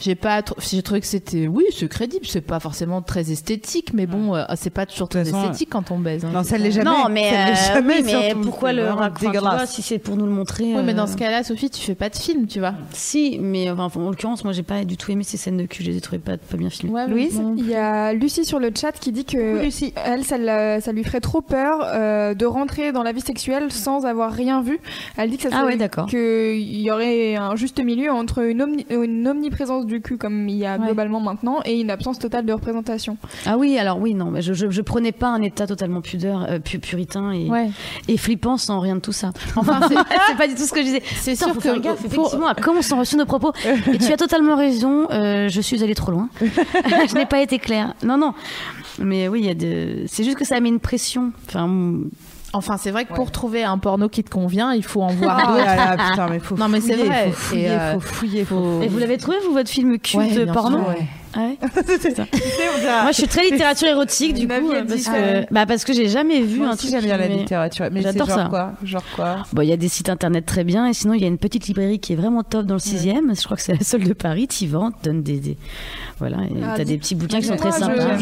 j'ai 0.00 0.14
pas, 0.14 0.40
tr- 0.40 0.54
j'ai 0.58 0.82
trouvé 0.82 1.00
que 1.00 1.06
c'était, 1.06 1.46
oui, 1.46 1.64
c'est 1.76 1.88
crédible. 1.88 2.26
C'est 2.26 2.40
pas 2.40 2.60
forcément 2.60 3.02
très 3.02 3.30
esthétique, 3.30 3.92
mais 3.94 4.06
bon, 4.06 4.34
euh, 4.34 4.44
c'est 4.56 4.70
pas 4.70 4.86
toujours 4.86 5.08
très 5.08 5.22
esthétique 5.28 5.68
quand 5.70 5.90
on 5.90 5.98
baise. 5.98 6.24
hein. 6.24 6.30
Non, 6.32 6.42
ça 6.42 6.58
l'est 6.58 6.70
jamais. 6.70 6.84
Non, 6.90 7.08
mais, 7.10 7.30
euh, 7.32 7.54
jamais, 7.74 7.96
oui, 7.98 8.02
mais 8.04 8.34
pourquoi 8.42 8.72
le 8.72 8.88
raconter 8.88 9.38
si 9.66 9.82
c'est 9.82 9.98
pour 9.98 10.16
nous 10.16 10.26
le 10.26 10.32
montrer 10.32 10.74
Oui, 10.74 10.82
mais 10.84 10.94
dans 10.94 11.04
euh, 11.04 11.06
ce 11.06 11.16
cas-là, 11.16 11.42
Sophie, 11.44 11.70
tu 11.70 11.80
fais 11.80 11.94
pas 11.94 12.08
de 12.08 12.16
film, 12.16 12.46
tu 12.46 12.58
vois. 12.58 12.74
Si, 12.92 13.38
mais 13.40 13.70
enfin, 13.70 13.88
en 14.00 14.10
l'occurrence, 14.10 14.44
moi 14.44 14.52
j'ai 14.52 14.62
pas 14.62 14.84
du 14.84 14.96
tout 14.96 15.10
aimé 15.12 15.24
ces 15.24 15.36
scènes 15.36 15.56
de 15.56 15.64
cul, 15.66 15.82
je 15.84 15.90
les 15.90 15.96
ai 15.96 16.00
trouvées 16.00 16.18
pas, 16.18 16.36
pas 16.36 16.56
bien 16.56 16.70
filmées. 16.70 16.94
Ouais, 16.94 17.06
Louise 17.08 17.36
bon. 17.38 17.54
Il 17.56 17.68
y 17.68 17.74
a 17.74 18.12
Lucie 18.12 18.44
sur 18.44 18.58
le 18.58 18.70
chat 18.78 18.92
qui 18.92 19.12
dit 19.12 19.24
que 19.24 19.58
Oui, 19.58 19.64
Lucie. 19.66 19.94
elle, 20.04 20.24
ça, 20.24 20.36
ça 20.80 20.92
lui 20.92 21.04
ferait 21.04 21.20
trop 21.20 21.40
peur 21.40 21.80
euh, 21.84 22.34
de 22.34 22.44
rentrer 22.46 22.92
dans 22.92 23.02
la 23.02 23.12
vie 23.12 23.20
sexuelle 23.20 23.70
sans 23.72 24.04
avoir 24.04 24.32
rien 24.32 24.62
vu. 24.62 24.78
Elle 25.16 25.30
dit 25.30 25.36
que 25.36 25.44
ça 25.44 25.48
Ah 25.52 25.64
ouais, 25.64 25.76
d'accord. 25.76 26.06
qu'il 26.06 26.80
y 26.80 26.90
aurait 26.90 27.36
un 27.36 27.56
juste 27.56 27.82
milieu 27.82 28.10
entre 28.10 28.42
une, 28.44 28.62
omni- 28.62 28.86
une 28.90 29.26
omniprésence 29.28 29.61
du 29.86 30.00
cul 30.00 30.18
comme 30.18 30.48
il 30.48 30.56
y 30.56 30.66
a 30.66 30.76
Ouais. 30.78 30.86
globalement 30.86 31.20
maintenant 31.20 31.60
et 31.64 31.80
une 31.80 31.90
absence 31.90 32.18
totale 32.18 32.44
de 32.46 32.52
représentation. 32.52 33.16
Ah 33.46 33.56
oui, 33.58 33.78
alors 33.78 33.98
oui, 34.00 34.14
non, 34.14 34.30
mais 34.30 34.42
je, 34.42 34.52
je, 34.54 34.70
je 34.70 34.80
prenais 34.82 35.12
pas 35.12 35.28
un 35.28 35.42
état 35.42 35.66
totalement 35.66 36.00
pudeur, 36.00 36.46
euh, 36.48 36.58
pu- 36.58 36.78
puritain 36.78 37.30
et, 37.32 37.48
Ouais. 37.48 37.70
et 38.08 38.16
flippant 38.16 38.56
sans 38.56 38.80
rien 38.80 38.96
de 38.96 39.00
tout 39.00 39.12
ça. 39.12 39.30
Enfin, 39.56 39.80
c'est, 39.88 40.36
pas 40.36 40.48
du 40.48 40.54
tout 40.54 40.62
ce 40.64 40.72
que 40.72 40.80
je 40.80 40.86
disais. 40.86 41.02
c'est 41.16 41.36
sûr 41.36 41.48
faut 41.48 41.54
que 41.54 41.60
faire 41.60 41.78
gaffe, 41.80 41.98
faut- 42.00 42.06
effectivement, 42.06 42.46
à 42.48 42.54
comment 42.54 42.82
sont 42.82 42.98
reçus 42.98 43.16
nos 43.16 43.26
propos. 43.26 43.52
Et 43.92 43.98
tu 43.98 44.12
as 44.12 44.16
totalement 44.16 44.56
raison, 44.56 45.06
euh, 45.10 45.48
je 45.48 45.60
suis 45.60 45.82
allée 45.82 45.94
trop 45.94 46.10
loin. 46.12 46.28
je 46.40 47.14
n'ai 47.14 47.26
pas 47.26 47.40
été 47.40 47.58
claire. 47.58 47.94
Non, 48.04 48.16
non. 48.18 48.34
Mais 48.98 49.28
oui, 49.28 49.40
il 49.40 49.46
y 49.46 49.50
a 49.50 49.54
de... 49.54 50.04
c'est 50.06 50.24
juste 50.24 50.36
que 50.36 50.44
ça 50.44 50.58
met 50.60 50.68
une 50.68 50.80
pression. 50.80 51.32
Enfin, 51.48 51.68
Enfin, 52.54 52.76
c'est 52.76 52.90
vrai 52.90 53.04
que 53.06 53.14
pour 53.14 53.30
trouver 53.30 53.64
un 53.64 53.78
porno 53.78 54.08
qui 54.08 54.22
te 54.22 54.30
convient, 54.30 54.72
il 54.74 54.84
faut 54.84 55.02
en 55.02 55.08
voir 55.08 55.40
Ah 55.42 55.52
d'autres. 55.52 55.64
là, 55.64 56.10
putain, 56.10 56.28
mais 56.28 56.38
faut 56.38 56.56
Non, 56.58 56.68
mais 56.68 56.80
c'est 56.80 56.96
vrai. 56.96 57.30
Faut 57.30 57.32
fouiller, 57.32 57.64
Et, 57.64 57.70
euh, 57.70 57.94
faut 57.94 58.00
fouiller, 58.00 58.44
faut. 58.44 58.82
Et 58.82 58.88
vous 58.88 58.98
l'avez 58.98 59.16
trouvé, 59.16 59.38
vous, 59.46 59.52
votre 59.52 59.70
film 59.70 59.98
culte 59.98 60.36
Ouais, 60.36 60.46
porno 60.46 60.78
sûr, 60.78 60.88
ouais. 60.88 61.06
Ah 61.34 61.40
ouais 61.40 61.58
Moi, 63.02 63.10
je 63.10 63.12
suis 63.16 63.26
très 63.28 63.44
littérature 63.44 63.88
érotique, 63.88 64.34
du 64.34 64.46
coup, 64.46 64.52
euh, 64.72 64.84
parce 64.86 65.04
que, 65.04 65.52
bah, 65.52 65.66
parce 65.66 65.84
que 65.84 65.92
j'ai 65.92 66.08
jamais 66.08 66.40
vu 66.42 66.58
Moi 66.58 66.68
un 66.68 66.72
aussi, 66.72 66.88
truc 66.88 67.00
j'aime 67.00 67.04
bien 67.04 67.18
qui 67.18 67.28
la 67.28 67.36
littérature. 67.36 67.86
Mais 67.90 68.02
J'adore 68.02 68.26
genre 68.28 68.36
ça. 68.36 68.46
quoi 68.50 68.72
Genre 68.84 69.04
quoi 69.16 69.36
Bon, 69.52 69.62
il 69.62 69.68
y 69.68 69.72
a 69.72 69.76
des 69.76 69.88
sites 69.88 70.08
internet 70.08 70.44
très 70.44 70.64
bien, 70.64 70.86
et 70.86 70.92
sinon, 70.92 71.14
il 71.14 71.22
y 71.22 71.24
a 71.24 71.28
une 71.28 71.38
petite 71.38 71.66
librairie 71.68 72.00
qui 72.00 72.12
est 72.12 72.16
vraiment 72.16 72.42
top 72.42 72.66
dans 72.66 72.74
le 72.74 72.80
6ème. 72.80 73.38
Je 73.38 73.44
crois 73.44 73.56
que 73.56 73.62
c'est 73.62 73.72
la 73.74 73.84
seule 73.84 74.04
de 74.04 74.12
Paris. 74.12 74.46
T'y 74.48 74.68
te 74.68 74.74
donne 75.04 75.22
des. 75.22 75.38
des- 75.38 75.56
Voilà, 76.18 76.38
et 76.44 76.62
Ah, 76.62 76.74
t'as 76.76 76.84
des 76.84 76.98
petits 76.98 77.14
bouquins 77.14 77.40
qui 77.40 77.46
sont 77.46 77.56
très 77.56 77.72
sympas. 77.72 78.18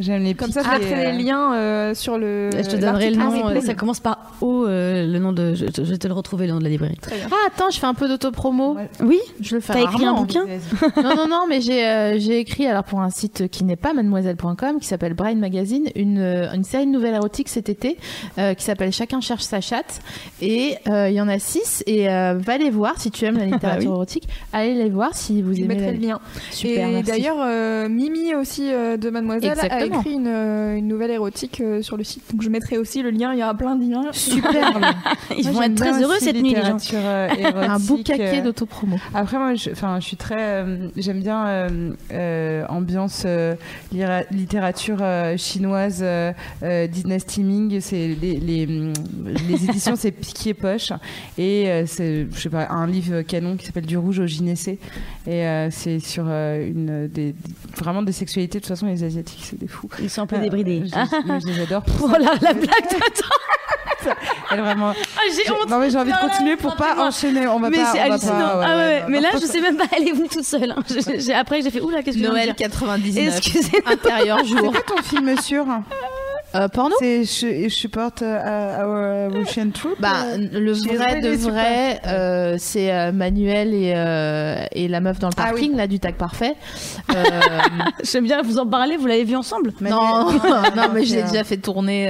J'aime 0.00 0.22
euh, 0.22 0.24
les 0.24 0.34
Comme 0.34 0.50
ça, 0.52 0.62
je 0.62 0.68
mettrai 0.68 1.06
euh, 1.06 1.12
les 1.12 1.22
liens 1.22 1.54
euh, 1.54 1.94
sur 1.94 2.18
le. 2.18 2.50
Je 2.52 2.68
te 2.68 2.76
donnerai 2.76 3.10
le 3.10 3.16
nom. 3.16 3.46
Ah, 3.46 3.60
ça 3.60 3.74
commence 3.74 4.00
par 4.00 4.18
O, 4.40 4.66
le 4.66 5.18
nom 5.18 5.32
de. 5.32 5.54
Je, 5.54 5.64
vais 5.82 5.98
te 5.98 6.08
le 6.08 6.14
retrouver, 6.14 6.46
le 6.46 6.52
nom 6.52 6.58
de 6.58 6.64
la 6.64 6.70
librairie. 6.70 6.98
Ah, 7.30 7.34
attends, 7.46 7.70
je 7.70 7.78
fais 7.78 7.86
un 7.86 7.94
peu 7.94 8.08
d'autopromo. 8.08 8.74
Ouais. 8.74 8.88
Oui 9.00 9.20
Je 9.40 9.54
le 9.54 9.60
fais 9.60 9.72
T'as 9.72 9.82
écrit 9.82 10.04
un 10.04 10.14
bouquin 10.14 10.44
non, 10.96 11.16
non, 11.16 11.28
non, 11.28 11.46
mais 11.48 11.60
j'ai 11.60 12.33
j'ai 12.34 12.40
écrit 12.40 12.66
alors 12.66 12.82
pour 12.82 13.00
un 13.00 13.10
site 13.10 13.48
qui 13.48 13.62
n'est 13.62 13.76
pas 13.76 13.92
mademoiselle.com, 13.92 14.80
qui 14.80 14.88
s'appelle 14.88 15.14
Brain 15.14 15.36
Magazine, 15.36 15.88
une, 15.94 16.18
euh, 16.18 16.52
une 16.52 16.64
série 16.64 16.84
de 16.84 16.90
nouvelles 16.90 17.14
érotiques 17.14 17.48
cet 17.48 17.68
été 17.68 17.96
euh, 18.38 18.54
qui 18.54 18.64
s'appelle 18.64 18.92
Chacun 18.92 19.20
cherche 19.20 19.44
sa 19.44 19.60
chatte. 19.60 20.00
Et 20.42 20.74
euh, 20.88 21.08
il 21.08 21.14
y 21.14 21.20
en 21.20 21.28
a 21.28 21.38
six. 21.38 21.84
Et 21.86 22.10
euh, 22.10 22.34
va 22.36 22.58
les 22.58 22.70
voir 22.70 22.98
si 23.00 23.12
tu 23.12 23.24
aimes 23.24 23.38
la 23.38 23.44
littérature 23.52 23.92
érotique. 23.92 24.28
Allez 24.52 24.74
les 24.74 24.90
voir 24.90 25.14
si 25.14 25.42
vous 25.42 25.52
Je 25.54 25.60
aimez 25.60 25.68
mettrai 25.68 25.86
la... 25.86 25.92
le 25.92 25.98
lien. 25.98 26.20
Super, 26.50 26.88
et 26.88 27.02
d'ailleurs, 27.04 27.88
Mimi 27.88 28.34
aussi 28.34 28.68
de 28.68 29.10
Mademoiselle 29.10 29.52
Exactement. 29.52 29.96
a 29.96 30.00
écrit 30.00 30.12
une, 30.14 30.26
une 30.26 30.88
nouvelle 30.88 31.12
érotique 31.12 31.62
sur 31.82 31.96
le 31.96 32.02
site. 32.02 32.24
Donc 32.32 32.42
je 32.42 32.48
mettrai 32.48 32.78
aussi 32.78 33.00
le 33.02 33.10
lien. 33.10 33.32
Il 33.32 33.38
y 33.38 33.44
aura 33.44 33.54
plein 33.54 33.76
de 33.76 33.88
liens. 33.88 34.10
Super. 34.10 34.80
Ils 35.38 35.44
Moi, 35.44 35.52
vont 35.52 35.62
être 35.62 35.76
très 35.76 36.02
heureux 36.02 36.16
cette 36.18 36.42
nuit, 36.42 36.54
les 36.54 36.62
gens. 36.62 36.78
un 36.94 37.78
boucaquet 37.78 38.40
euh, 38.40 38.42
d'autopromo. 38.42 38.96
Après, 39.14 39.38
moi, 39.38 39.54
je, 39.54 39.70
je 39.70 40.00
suis 40.04 40.16
très. 40.16 40.64
J'aime 40.96 41.20
bien 41.20 41.68
ambiance 42.68 43.22
euh, 43.26 43.54
littérature 44.30 44.98
euh, 45.00 45.36
chinoise, 45.36 46.00
euh, 46.02 46.32
euh, 46.62 46.86
Dynasty 46.86 47.42
Ming. 47.42 47.80
C'est 47.80 48.08
les, 48.20 48.34
les, 48.40 48.66
les 48.66 49.64
éditions, 49.64 49.96
c'est 49.96 50.10
Piquier 50.10 50.54
Poche. 50.54 50.92
Et 51.38 51.68
euh, 51.70 51.84
c'est, 51.86 52.26
je 52.32 52.40
sais 52.40 52.48
pas, 52.50 52.68
un 52.70 52.86
livre 52.86 53.22
canon 53.22 53.56
qui 53.56 53.66
s'appelle 53.66 53.86
Du 53.86 53.96
rouge 53.98 54.18
au 54.18 54.26
gynécée. 54.26 54.78
Et 55.26 55.46
euh, 55.46 55.68
c'est 55.70 55.98
sur 56.00 56.24
euh, 56.28 56.66
une 56.68 57.08
des, 57.08 57.34
vraiment 57.76 58.02
des 58.02 58.12
sexualités. 58.12 58.58
De 58.58 58.64
toute 58.64 58.68
façon, 58.68 58.86
les 58.86 59.02
Asiatiques, 59.04 59.42
c'est 59.44 59.58
des 59.58 59.68
fous. 59.68 59.88
Ils 60.02 60.10
sont 60.10 60.22
un 60.22 60.26
peu 60.26 60.36
Euh, 60.36 60.40
débridés. 60.40 60.82
je, 60.84 60.90
je 61.40 61.46
les 61.46 61.60
adore. 61.62 61.84
Oh 62.02 62.08
la, 62.08 62.18
la 62.40 62.52
blague 62.52 62.90
de 62.90 62.96
Elle 64.50 64.60
vraiment. 64.60 64.92
Ah, 65.16 65.20
j'ai 65.34 65.50
honte 65.50 65.68
Non 65.68 65.78
mais 65.78 65.90
j'ai 65.90 65.98
envie 65.98 66.12
de 66.12 66.16
continuer 66.18 66.56
pour 66.56 66.74
pas 66.76 66.96
enchaîner. 67.06 67.46
On 67.48 67.58
va 67.60 67.70
mais 67.70 67.78
pas. 67.78 67.84
c'est 67.92 67.98
on 68.00 68.06
va 68.06 68.12
hallucinant. 68.12 68.32
pas- 68.32 68.58
ouais, 68.58 68.64
ah 68.68 68.76
ouais, 68.76 68.82
ouais, 68.84 69.04
mais 69.08 69.20
là, 69.20 69.28
je 69.34 69.46
sais 69.46 69.60
même 69.60 69.76
pas, 69.76 69.84
elle 69.96 70.08
est 70.08 70.12
venue 70.12 70.28
toute 70.28 70.44
seule. 70.44 70.70
hein. 70.72 70.82
J'ai- 70.88 71.20
j'ai- 71.20 71.34
après, 71.34 71.62
j'ai 71.62 71.70
fait 71.70 71.80
oula, 71.80 72.02
qu'est-ce 72.02 72.16
que 72.18 72.22
je 72.24 72.28
Noël 72.28 72.46
dire? 72.46 72.56
99. 72.56 73.36
Excusez. 73.38 73.82
Intérieur 73.86 74.38
C'est 74.42 74.46
jour. 74.48 74.72
quoi 74.72 74.80
ton 74.82 75.02
film 75.02 75.36
sûr 75.40 75.64
Euh, 76.54 76.68
porno 76.68 76.94
C'est 77.00 77.24
je, 77.24 77.64
je 77.64 77.68
supporte 77.68 78.22
euh, 78.22 79.28
our 79.28 79.32
Russian 79.32 79.70
troop. 79.70 79.96
Bah, 79.98 80.24
euh, 80.24 80.36
le 80.52 80.72
vrai 80.72 81.20
de 81.20 81.30
vrai, 81.30 82.00
euh, 82.06 82.54
c'est 82.58 82.92
euh, 82.92 83.10
Manuel 83.10 83.74
et, 83.74 83.92
euh, 83.96 84.64
et 84.70 84.86
la 84.86 85.00
meuf 85.00 85.18
dans 85.18 85.28
le 85.28 85.34
Ah 85.36 85.50
parking, 85.50 85.74
là, 85.76 85.88
du 85.88 85.98
tag 85.98 86.14
parfait. 86.14 86.54
J'aime 88.04 88.24
bien 88.24 88.42
vous 88.42 88.58
en 88.58 88.66
parler, 88.66 88.96
vous 88.96 89.06
l'avez 89.06 89.24
vu 89.24 89.34
ensemble 89.34 89.72
non, 89.80 90.30
non, 90.76 90.88
mais 90.92 91.04
je 91.04 91.16
l'ai 91.16 91.22
déjà 91.22 91.42
fait 91.42 91.56
tourner. 91.56 92.06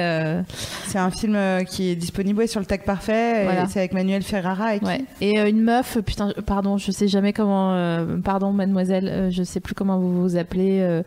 C'est 0.86 0.98
un 0.98 1.10
film 1.10 1.38
qui 1.66 1.90
est 1.90 1.96
disponible 1.96 2.40
ouais, 2.40 2.46
sur 2.46 2.60
le 2.60 2.66
tag 2.66 2.84
parfait. 2.84 3.44
Voilà. 3.44 3.66
C'est 3.66 3.78
avec 3.78 3.92
Manuel 3.92 4.22
Ferrara 4.22 4.76
et 4.76 4.78
qui 4.80 4.84
ouais. 4.84 5.04
Et 5.20 5.38
une 5.40 5.62
meuf, 5.62 5.98
putain, 6.04 6.32
pardon, 6.46 6.76
je 6.76 6.90
sais 6.90 7.08
jamais 7.08 7.32
comment. 7.32 7.74
pardon, 8.22 8.52
mademoiselle, 8.52 9.28
je 9.30 9.42
sais 9.42 9.60
plus 9.60 9.74
comment 9.74 9.98
vous 9.98 10.20
vous 10.22 10.36
appelez. 10.36 11.02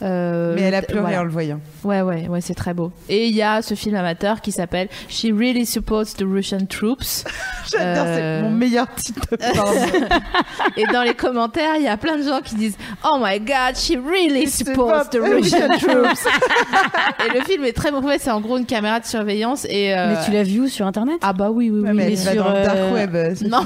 Mais 0.00 0.60
elle 0.62 0.74
a 0.74 0.82
pleuré 0.82 1.00
voilà. 1.02 1.20
en 1.22 1.24
le 1.24 1.30
voyant. 1.30 1.60
Ouais, 1.84 2.02
ouais, 2.02 2.28
ouais, 2.28 2.40
c'est 2.40 2.54
très 2.54 2.74
beau. 2.76 2.92
Et 3.08 3.26
il 3.26 3.34
y 3.34 3.42
a 3.42 3.62
ce 3.62 3.74
film 3.74 3.96
amateur 3.96 4.40
qui 4.40 4.52
s'appelle 4.52 4.88
She 5.08 5.24
Really 5.36 5.66
Supports 5.66 6.14
the 6.16 6.22
Russian 6.24 6.66
Troops. 6.68 7.24
J'adore, 7.72 8.04
Euh, 8.06 8.40
c'est 8.42 8.48
mon 8.48 8.54
meilleur 8.54 8.86
titre 8.94 9.22
de. 9.32 9.36
Et 10.80 10.86
dans 10.92 11.02
les 11.02 11.14
commentaires, 11.14 11.74
il 11.76 11.82
y 11.82 11.88
a 11.88 11.96
plein 11.96 12.16
de 12.18 12.22
gens 12.22 12.40
qui 12.44 12.54
disent 12.54 12.76
Oh 13.04 13.18
my 13.20 13.40
god, 13.40 13.74
she 13.76 13.92
really 13.96 14.46
supports 14.48 15.10
the 15.10 15.18
Russian 15.20 15.68
troops. 15.78 16.26
et 17.26 17.36
le 17.36 17.42
film 17.44 17.64
est 17.64 17.72
très 17.72 17.90
mauvais, 17.90 18.18
c'est 18.18 18.30
en 18.30 18.40
gros 18.40 18.58
une 18.58 18.66
caméra 18.66 19.00
de 19.00 19.06
surveillance. 19.06 19.64
Et 19.68 19.94
euh, 19.94 20.14
Mais 20.14 20.24
tu 20.24 20.30
l'as 20.30 20.42
vu 20.44 20.60
où? 20.60 20.68
Sur 20.68 20.86
internet? 20.86 21.16
Ah 21.22 21.32
bah 21.32 21.50
oui, 21.50 21.70
oui, 21.70 21.80
oui. 21.80 21.86
Ouais, 21.88 21.94
mais 21.94 22.14
sur, 22.16 22.34
dans 22.34 22.52
le 22.52 22.62
dark 22.62 22.76
euh, 22.76 22.92
web. 22.92 23.14
euh, 23.16 23.32
c'est 23.34 23.48
non. 23.48 23.62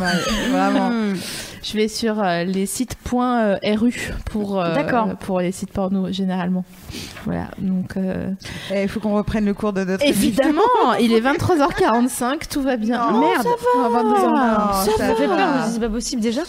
Vraiment. 0.50 0.90
Je 1.62 1.76
vais 1.76 1.88
sur 1.88 2.22
euh, 2.22 2.44
les 2.44 2.66
sites 2.66 2.96
.ru 3.10 3.92
pour 4.30 4.60
euh, 4.60 4.74
D'accord. 4.74 5.16
pour 5.16 5.40
les 5.40 5.52
sites 5.52 5.72
porno 5.72 6.10
généralement. 6.12 6.64
Voilà. 7.24 7.48
Donc 7.58 7.96
euh, 7.96 8.30
Il 8.74 8.88
faut 8.88 9.00
qu'on 9.00 9.14
reprenne 9.14 9.44
le 9.44 9.52
cours 9.54 9.72
de 9.72 9.84
notre 9.84 10.04
évidemment, 10.06 10.60
il 11.00 11.12
est 11.12 11.20
23h45, 11.20 12.48
tout 12.50 12.62
va 12.62 12.76
bien. 12.76 13.10
Non, 13.10 13.20
Merde. 13.20 13.42
ça 13.42 13.48
va. 13.48 13.56
Ah, 13.76 14.02
22h. 14.02 14.22
Non, 14.22 14.72
Ça 14.72 14.90
ça 14.96 15.02
va. 15.02 15.08
Ça 15.08 15.14
fait 15.16 15.26
va. 15.26 15.36
peur, 15.36 15.48
je 15.66 15.72
c'est 15.72 15.80
pas 15.80 15.88
possible 15.88 16.22
déjà. 16.22 16.42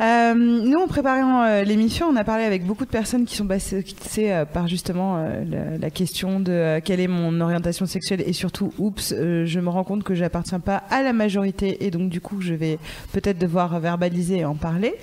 Euh, 0.00 0.34
nous, 0.34 0.78
en 0.78 0.86
préparant 0.86 1.42
euh, 1.44 1.62
l'émission, 1.64 2.06
on 2.08 2.16
a 2.16 2.24
parlé 2.24 2.44
avec 2.44 2.64
beaucoup 2.66 2.84
de 2.84 2.90
personnes 2.90 3.24
qui 3.24 3.36
sont 3.36 3.46
passées 3.46 3.84
euh, 4.18 4.44
par 4.44 4.66
justement 4.68 5.16
euh, 5.18 5.44
la, 5.48 5.78
la 5.78 5.90
question 5.90 6.40
de 6.40 6.52
euh, 6.52 6.80
quelle 6.82 7.00
est 7.00 7.08
mon 7.08 7.40
orientation 7.40 7.86
sexuelle 7.86 8.22
et 8.26 8.32
surtout, 8.32 8.72
oups, 8.78 9.12
euh, 9.16 9.44
je 9.46 9.60
me 9.60 9.68
rends 9.68 9.84
compte 9.84 10.02
que 10.04 10.14
j'appartiens 10.14 10.60
pas 10.60 10.82
à 10.90 11.02
la 11.02 11.12
majorité 11.12 11.84
et 11.86 11.90
donc 11.90 12.08
du 12.08 12.20
coup, 12.20 12.40
je 12.40 12.54
vais 12.54 12.78
peut-être 13.12 13.38
devoir 13.38 13.78
verbaliser 13.78 14.31
et 14.38 14.44
en 14.44 14.54
parler. 14.54 14.94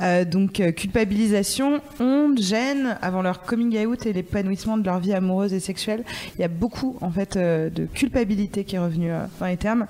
Euh, 0.00 0.24
donc, 0.24 0.60
euh, 0.60 0.72
culpabilisation, 0.72 1.80
honte, 2.00 2.40
gêne 2.40 2.96
avant 3.02 3.22
leur 3.22 3.42
coming 3.42 3.86
out 3.86 4.06
et 4.06 4.12
l'épanouissement 4.12 4.78
de 4.78 4.84
leur 4.84 4.98
vie 4.98 5.12
amoureuse 5.12 5.52
et 5.52 5.60
sexuelle. 5.60 6.04
Il 6.36 6.40
y 6.40 6.44
a 6.44 6.48
beaucoup 6.48 6.96
en 7.00 7.10
fait 7.10 7.36
euh, 7.36 7.70
de 7.70 7.86
culpabilité 7.86 8.64
qui 8.64 8.76
est 8.76 8.78
revenue 8.78 9.10
dans 9.40 9.46
les 9.46 9.56
termes. 9.56 9.86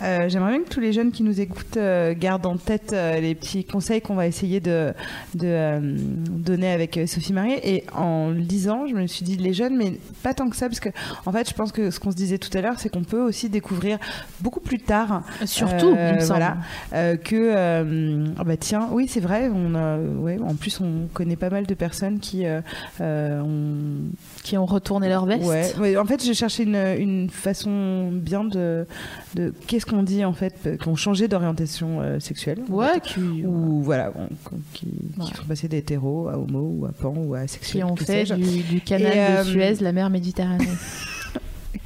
J'aimerais 0.00 0.52
bien 0.52 0.62
que 0.62 0.68
tous 0.68 0.80
les 0.80 0.92
jeunes 0.92 1.12
qui 1.12 1.22
nous 1.22 1.40
écoutent 1.40 1.78
gardent 2.18 2.46
en 2.46 2.56
tête 2.56 2.92
les 2.92 3.34
petits 3.34 3.64
conseils 3.64 4.00
qu'on 4.00 4.14
va 4.14 4.26
essayer 4.26 4.60
de, 4.60 4.92
de 5.34 5.80
donner 6.28 6.72
avec 6.72 6.98
Sophie 7.06 7.32
Marie. 7.32 7.54
Et 7.62 7.84
en 7.94 8.30
le 8.30 8.40
disant, 8.40 8.86
je 8.86 8.94
me 8.94 9.06
suis 9.06 9.24
dit 9.24 9.36
les 9.36 9.52
jeunes, 9.52 9.76
mais 9.76 9.98
pas 10.22 10.34
tant 10.34 10.48
que 10.48 10.56
ça, 10.56 10.68
parce 10.68 10.80
que 10.80 10.88
en 11.26 11.32
fait, 11.32 11.48
je 11.48 11.54
pense 11.54 11.72
que 11.72 11.90
ce 11.90 12.00
qu'on 12.00 12.10
se 12.10 12.16
disait 12.16 12.38
tout 12.38 12.56
à 12.56 12.60
l'heure, 12.60 12.78
c'est 12.78 12.88
qu'on 12.88 13.04
peut 13.04 13.20
aussi 13.20 13.48
découvrir 13.48 13.98
beaucoup 14.40 14.60
plus 14.60 14.78
tard 14.78 15.22
Surtout, 15.44 15.90
il 15.90 16.14
me 16.14 16.20
semble. 16.20 16.44
voilà, 16.90 17.16
que 17.16 18.23
ah 18.38 18.44
bah 18.44 18.56
tiens, 18.56 18.88
oui 18.92 19.06
c'est 19.08 19.20
vrai, 19.20 19.50
on 19.54 19.74
a, 19.74 19.98
ouais, 19.98 20.38
en 20.40 20.54
plus 20.54 20.80
on 20.80 21.06
connaît 21.12 21.36
pas 21.36 21.50
mal 21.50 21.66
de 21.66 21.74
personnes 21.74 22.18
qui 22.20 22.46
euh, 22.46 22.60
euh, 23.00 23.40
ont 23.40 24.10
Qui 24.42 24.56
ont 24.58 24.66
retourné 24.66 25.08
leur 25.08 25.26
veste. 25.26 25.44
Ouais, 25.46 25.72
ouais, 25.80 25.96
en 25.96 26.04
fait, 26.04 26.22
j'ai 26.22 26.34
cherché 26.34 26.64
une, 26.64 26.76
une 26.76 27.30
façon 27.30 28.10
bien 28.12 28.44
de, 28.44 28.86
de 29.34 29.52
qu'est-ce 29.66 29.86
qu'on 29.86 30.02
dit 30.02 30.24
en 30.24 30.32
fait, 30.32 30.54
euh, 30.66 30.76
qui 30.76 30.88
ont 30.88 30.96
changé 30.96 31.28
d'orientation 31.28 32.00
euh, 32.00 32.20
sexuelle. 32.20 32.58
Ouais, 32.68 33.00
qui, 33.02 33.44
Ou 33.46 33.82
voilà, 33.82 34.12
on- 34.16 34.28
qui, 34.72 34.86
Ouais. 35.18 35.26
qui 35.26 35.34
sont 35.34 35.44
passés 35.44 35.68
d'hétéro 35.68 36.28
à 36.28 36.38
homo 36.38 36.74
ou 36.80 36.86
à 36.86 36.92
pan 36.92 37.14
ou 37.16 37.34
à 37.34 37.38
qui 37.40 37.44
asexuel. 37.44 37.84
ont 37.84 37.96
fait 37.96 38.24
du, 38.24 38.62
du 38.62 38.80
canal 38.80 39.12
Et, 39.12 39.44
de 39.44 39.48
Suez, 39.50 39.74
la 39.80 39.92
mer 39.92 40.10
Méditerranée. 40.10 40.66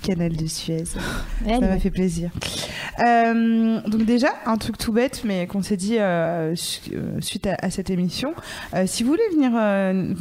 Canal 0.03 0.37
de 0.37 0.47
Suez. 0.47 0.85
Ça 0.85 1.61
m'a 1.61 1.79
fait 1.79 1.91
plaisir. 1.91 2.31
Euh, 3.01 3.81
donc 3.87 4.05
déjà, 4.05 4.31
un 4.47 4.57
truc 4.57 4.79
tout 4.79 4.93
bête, 4.93 5.23
mais 5.25 5.47
qu'on 5.47 5.63
s'est 5.63 5.77
dit 5.77 5.97
euh, 5.99 6.55
euh, 6.93 7.21
suite 7.21 7.47
à, 7.47 7.57
à 7.61 7.71
cette 7.71 7.91
émission. 7.91 8.35
Euh, 8.75 8.85
si 8.87 9.03
vous 9.03 9.11
voulez 9.11 9.29
venir 9.33 9.53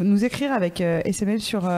nous 0.04 0.24
écrire 0.24 0.52
avec 0.52 0.82
SML 0.82 1.40
sur 1.40 1.70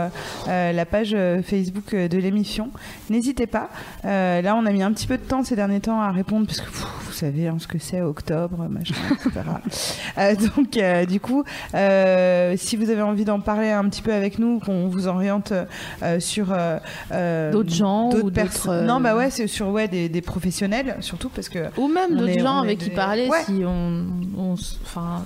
la 0.48 0.86
page 0.86 1.16
Facebook 1.44 1.96
de 1.96 2.18
l'émission, 2.18 2.70
n'hésitez 3.10 3.48
pas. 3.48 3.70
Là, 4.04 4.56
on 4.56 4.66
a 4.66 4.72
mis 4.72 4.84
un 4.84 4.92
petit 4.94 5.08
peu 5.08 5.18
de 5.18 5.24
temps 5.24 5.44
ces 5.44 5.56
derniers 5.56 5.80
temps 5.80 6.02
à 6.02 6.12
répondre, 6.12 6.46
parce 6.46 6.62
que 6.62 6.70
pff, 6.70 6.86
vous 7.06 7.12
savez 7.12 7.48
hein, 7.48 7.58
ce 7.60 7.68
que 7.68 7.80
c'est, 7.80 8.02
octobre, 8.02 8.68
machin, 8.70 8.96
etc. 9.12 10.38
Donc, 10.56 11.08
du 11.08 11.20
coup, 11.20 11.44
si 11.74 12.76
vous 12.76 12.90
avez 12.90 13.02
envie 13.02 13.26
d'en 13.26 13.40
parler 13.40 13.72
un 13.72 13.88
petit 13.90 14.02
peu 14.02 14.14
avec 14.14 14.40
nous, 14.40 14.60
qu'on 14.60 14.88
vous 14.88 15.08
oriente 15.08 15.54
sur 16.20 16.48
D'autres 17.52 17.74
gens 17.80 18.10
d'autres, 18.10 18.70
euh, 18.70 18.86
Non, 18.86 19.02
bah 19.02 19.16
ouais, 19.16 19.30
c'est 19.30 19.48
sur 19.48 19.70
ouais, 19.70 19.88
des, 19.88 20.10
des 20.10 20.22
professionnels, 20.22 20.98
surtout 21.02 21.30
parce 21.30 21.50
que. 21.50 21.60
Ou 21.78 21.88
même 21.88 22.16
d'autres 22.16 22.40
gens 22.40 22.60
on 22.60 22.64
avec 22.64 22.78
qui 22.80 22.90
parler 22.92 23.28
Ouais. 23.28 23.44
si 23.46 23.62
on, 23.66 24.06
enfin, 24.84 25.24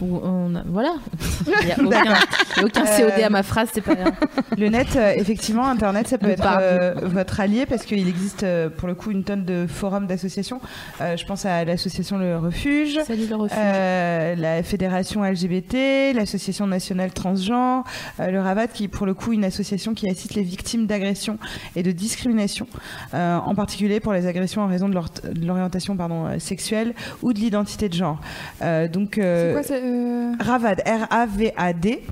ou 0.00 0.16
on, 0.22 0.52
voilà. 0.66 0.94
Il 1.46 1.66
n'y 1.66 1.72
a 1.72 1.78
aucun, 2.00 2.64
aucun 2.64 2.84
COD 2.84 3.22
à 3.22 3.30
ma 3.30 3.42
phrase, 3.42 3.68
c'est 3.72 3.80
pas 3.80 3.94
grave. 3.94 4.12
Le 4.56 4.68
net, 4.68 4.88
euh, 4.96 5.12
effectivement, 5.16 5.66
Internet, 5.68 6.08
ça 6.08 6.18
peut 6.18 6.26
Le 6.26 6.32
être 6.32 6.46
euh, 6.60 6.94
votre 7.02 7.40
allié 7.40 7.66
parce 7.66 7.84
qu'il 7.84 8.06
existe 8.08 8.42
euh, 8.44 8.68
pour 8.70 8.88
le 8.88 8.94
coup 8.94 9.10
une 9.10 9.24
tonne 9.24 9.44
de 9.44 9.66
forums 9.68 10.06
d'associations. 10.06 10.60
Euh, 11.00 11.16
je 11.16 11.24
pense 11.26 11.44
à 11.46 11.64
l'association 11.64 12.18
Le 12.18 12.38
Refuge. 12.38 12.98
Salut 13.06 13.26
le 13.28 13.36
refuge. 13.36 13.58
euh, 13.60 14.34
la 14.36 14.62
fédération 14.62 15.22
LGBT, 15.24 16.14
l'association 16.14 16.66
nationale 16.66 17.12
transgenre, 17.12 17.84
euh, 18.20 18.30
le 18.30 18.40
Ravat 18.40 18.68
qui 18.68 18.84
est 18.84 18.88
pour 18.88 19.06
le 19.06 19.14
coup 19.14 19.32
une 19.32 19.44
association 19.44 19.94
qui 19.94 20.08
assiste 20.10 20.34
les 20.34 20.42
victimes 20.42 20.86
d'agressions 20.86 21.38
et 21.78 21.82
de 21.82 21.92
discrimination, 21.92 22.66
euh, 23.14 23.36
en 23.36 23.54
particulier 23.54 24.00
pour 24.00 24.12
les 24.12 24.26
agressions 24.26 24.62
en 24.62 24.66
raison 24.66 24.88
de 24.88 24.98
l'orientation 25.46 25.96
pardon 25.96 26.26
euh, 26.26 26.38
sexuelle 26.38 26.94
ou 27.22 27.32
de 27.32 27.38
l'identité 27.38 27.88
de 27.88 27.94
genre. 27.94 28.20
Euh, 28.62 28.88
donc 28.88 29.18
euh, 29.18 29.52
quoi 29.52 29.76
euh, 29.76 30.32
Ravad, 30.40 30.82
R-A-V-A-D. 30.84 32.02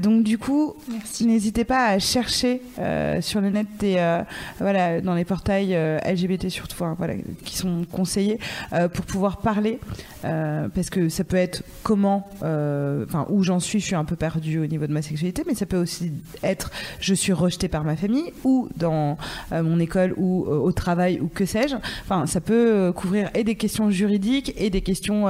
Donc 0.00 0.22
du 0.22 0.38
coup, 0.38 0.76
n'hésitez 1.20 1.64
pas 1.64 1.86
à 1.86 1.98
chercher 1.98 2.62
sur 3.20 3.40
le 3.40 3.50
net 3.50 3.66
des, 3.80 4.22
voilà, 4.60 5.00
dans 5.00 5.14
les 5.14 5.24
portails 5.24 5.76
LGBT 6.06 6.48
surtout, 6.48 6.74
enfin, 6.74 6.94
voilà, 6.96 7.14
qui 7.44 7.56
sont 7.56 7.84
conseillés 7.90 8.38
pour 8.70 9.04
pouvoir 9.04 9.38
parler, 9.38 9.80
parce 10.22 10.90
que 10.90 11.08
ça 11.08 11.24
peut 11.24 11.36
être 11.36 11.64
comment, 11.82 12.28
enfin 12.40 13.26
où 13.30 13.42
j'en 13.42 13.58
suis, 13.58 13.80
je 13.80 13.86
suis 13.86 13.96
un 13.96 14.04
peu 14.04 14.14
perdue 14.14 14.60
au 14.60 14.66
niveau 14.66 14.86
de 14.86 14.92
ma 14.92 15.02
sexualité, 15.02 15.42
mais 15.44 15.54
ça 15.54 15.66
peut 15.66 15.76
aussi 15.76 16.12
être 16.44 16.70
je 17.00 17.14
suis 17.14 17.32
rejetée 17.32 17.68
par 17.68 17.82
ma 17.82 17.96
famille 17.96 18.32
ou 18.44 18.57
dans 18.76 19.16
euh, 19.52 19.62
mon 19.62 19.78
école 19.80 20.14
ou 20.16 20.44
euh, 20.44 20.58
au 20.58 20.72
travail 20.72 21.20
ou 21.20 21.28
que 21.28 21.46
sais-je. 21.46 21.76
Enfin, 22.02 22.26
ça 22.26 22.40
peut 22.40 22.72
euh, 22.72 22.92
couvrir 22.92 23.30
et 23.34 23.44
des 23.44 23.54
questions 23.54 23.90
juridiques 23.90 24.54
et 24.56 24.70
des 24.70 24.80
questions 24.80 25.26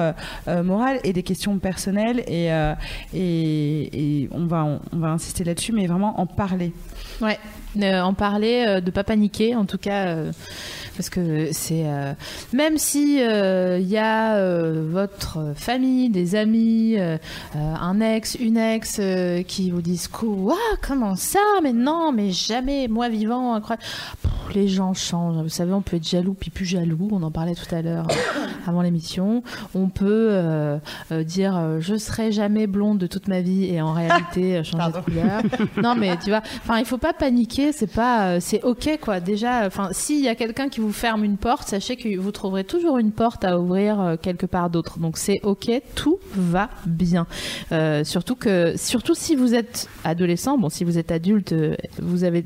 morales 0.47 1.01
et 1.05 1.13
des 1.13 1.23
questions 1.23 1.59
personnelles 1.59 2.23
et, 2.27 2.51
et, 3.15 4.29
on, 4.33 4.47
va, 4.47 4.65
on, 4.65 4.97
va 4.99 5.09
insister 5.09 5.45
là-dessus, 5.45 5.73
mais 5.73 5.87
vraiment 5.87 6.21
en 6.21 6.27
parler. 6.27 6.73
Ouais, 7.21 7.39
en 7.83 8.15
parler, 8.15 8.81
de 8.81 8.91
pas 8.91 9.05
paniquer, 9.05 9.55
en 9.55 9.65
tout 9.65 9.79
cas, 9.79 10.17
parce 10.99 11.11
que 11.11 11.51
c'est 11.53 11.85
euh, 11.87 12.13
même 12.53 12.77
si 12.77 13.21
il 13.21 13.89
y 13.89 13.97
a 13.97 14.35
euh, 14.35 14.85
votre 14.91 15.53
famille, 15.55 16.11
des 16.11 16.35
amis, 16.35 16.97
euh, 16.99 17.17
euh, 17.57 17.75
un 17.81 18.01
ex, 18.01 18.37
une 18.41 18.57
ex 18.57 18.99
euh, 19.01 19.43
qui 19.43 19.71
vous 19.71 19.83
disent 19.83 20.09
quoi, 20.09 20.57
comment 20.83 21.15
ça, 21.15 21.39
mais 21.63 21.73
non, 21.73 22.13
mais 22.13 22.31
jamais, 22.31 22.89
moi 22.89 23.09
vivant, 23.09 23.55
incroyable. 23.55 23.85
Les 24.55 24.67
gens 24.69 24.95
changent. 24.95 25.43
Vous 25.43 25.49
savez, 25.49 25.73
on 25.73 25.83
peut 25.83 25.97
être 25.97 26.09
jaloux 26.09 26.35
puis 26.35 26.51
plus 26.51 26.65
jaloux. 26.65 27.09
On 27.13 27.23
en 27.23 27.31
parlait 27.31 27.55
tout 27.55 27.73
à 27.75 27.83
l'heure 27.83 28.07
euh, 28.11 28.47
avant 28.69 28.83
l'émission. 28.83 29.43
On 29.75 29.89
peut 29.89 30.29
euh, 30.31 30.79
euh, 31.11 31.25
dire 31.25 31.57
euh, 31.57 31.79
je 31.81 31.97
serai 31.97 32.33
jamais 32.33 32.67
blonde 32.67 32.99
de 32.99 33.07
toute 33.07 33.29
ma 33.29 33.41
vie 33.41 33.65
et 33.65 33.81
en 33.81 33.93
réalité 33.93 34.63
changer 34.63 34.93
de 34.93 35.05
couleur. 35.05 35.43
non, 35.83 35.95
mais 35.95 36.17
tu 36.19 36.31
vois, 36.31 36.43
enfin, 36.59 36.79
il 36.79 36.85
faut 36.85 36.99
pas 36.99 37.13
paniquer. 37.13 37.73
C'est 37.73 37.93
pas, 37.93 38.41
c'est 38.41 38.63
ok 38.63 38.99
quoi. 39.01 39.21
Déjà, 39.21 39.67
enfin, 39.67 39.89
s'il 39.93 40.23
y 40.23 40.29
a 40.29 40.35
quelqu'un 40.35 40.69
qui 40.69 40.81
vous 40.81 40.93
ferme 40.93 41.25
une 41.25 41.39
porte, 41.39 41.69
sachez 41.69 41.97
que 41.97 42.19
vous 42.19 42.33
trouverez 42.33 42.65
toujours 42.65 42.99
une 42.99 43.13
porte 43.13 43.45
à 43.45 43.59
ouvrir 43.59 44.17
quelque 44.23 44.47
part 44.47 44.71
d'autre. 44.71 44.99
Donc 44.99 45.17
c'est 45.17 45.41
ok, 45.43 45.71
tout 45.95 46.19
va 46.35 46.69
bien. 46.87 47.27
Euh, 47.73 48.05
surtout 48.05 48.35
que, 48.35 48.75
surtout 48.77 49.15
si 49.15 49.35
vous 49.35 49.55
êtes 49.55 49.89
adolescent, 50.05 50.59
bon, 50.59 50.69
si 50.69 50.85
vous 50.85 50.99
êtes 50.99 51.11
adulte, 51.11 51.55
vous 52.01 52.25
avez 52.25 52.45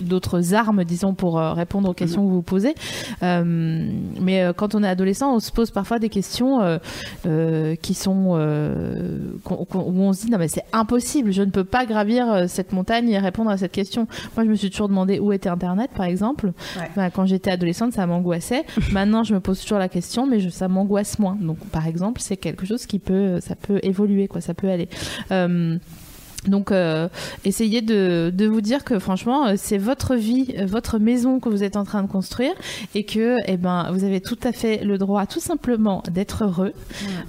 d'autres 0.00 0.54
armes, 0.54 0.84
disons, 0.84 1.14
pour 1.14 1.38
répondre 1.38 1.88
aux 1.88 1.94
questions 1.94 2.24
que 2.24 2.30
vous 2.30 2.42
posez. 2.42 2.74
Euh, 3.22 3.90
mais 4.20 4.50
quand 4.56 4.74
on 4.74 4.82
est 4.82 4.88
adolescent, 4.88 4.99
on 5.22 5.40
se 5.40 5.52
pose 5.52 5.70
parfois 5.70 5.98
des 5.98 6.08
questions 6.08 6.60
euh, 6.60 6.78
euh, 7.26 7.74
qui 7.76 7.94
sont 7.94 8.32
euh, 8.34 9.18
où 9.48 10.02
on 10.02 10.12
se 10.12 10.24
dit 10.24 10.30
non 10.30 10.38
mais 10.38 10.48
c'est 10.48 10.64
impossible, 10.72 11.32
je 11.32 11.42
ne 11.42 11.50
peux 11.50 11.64
pas 11.64 11.86
gravir 11.86 12.48
cette 12.48 12.72
montagne 12.72 13.08
et 13.10 13.18
répondre 13.18 13.50
à 13.50 13.56
cette 13.56 13.72
question. 13.72 14.06
Moi, 14.36 14.44
je 14.44 14.50
me 14.50 14.54
suis 14.54 14.70
toujours 14.70 14.88
demandé 14.88 15.18
où 15.18 15.32
était 15.32 15.48
Internet, 15.48 15.90
par 15.94 16.06
exemple. 16.06 16.46
Ouais. 16.46 16.86
Enfin, 16.90 17.10
quand 17.10 17.26
j'étais 17.26 17.50
adolescente, 17.50 17.92
ça 17.92 18.06
m'angoissait. 18.06 18.64
Maintenant, 18.92 19.24
je 19.24 19.34
me 19.34 19.40
pose 19.40 19.60
toujours 19.60 19.78
la 19.78 19.88
question, 19.88 20.26
mais 20.26 20.40
je, 20.40 20.48
ça 20.48 20.68
m'angoisse 20.68 21.18
moins. 21.18 21.36
Donc, 21.40 21.58
par 21.70 21.86
exemple, 21.86 22.20
c'est 22.20 22.36
quelque 22.36 22.66
chose 22.66 22.86
qui 22.86 22.98
peut, 22.98 23.40
ça 23.40 23.56
peut 23.56 23.80
évoluer, 23.82 24.28
quoi, 24.28 24.40
ça 24.40 24.54
peut 24.54 24.68
aller. 24.68 24.88
Donc, 26.46 26.72
euh, 26.72 27.08
essayez 27.44 27.82
de, 27.82 28.32
de 28.34 28.46
vous 28.46 28.60
dire 28.60 28.84
que 28.84 28.98
franchement, 28.98 29.46
euh, 29.46 29.54
c'est 29.56 29.78
votre 29.78 30.14
vie, 30.14 30.54
euh, 30.58 30.66
votre 30.66 30.98
maison 30.98 31.38
que 31.38 31.48
vous 31.48 31.62
êtes 31.62 31.76
en 31.76 31.84
train 31.84 32.02
de 32.02 32.08
construire 32.08 32.52
et 32.94 33.04
que, 33.04 33.36
eh 33.46 33.56
ben, 33.56 33.90
vous 33.92 34.04
avez 34.04 34.20
tout 34.20 34.38
à 34.42 34.52
fait 34.52 34.82
le 34.82 34.96
droit, 34.96 35.26
tout 35.26 35.40
simplement, 35.40 36.02
d'être 36.10 36.44
heureux, 36.44 36.72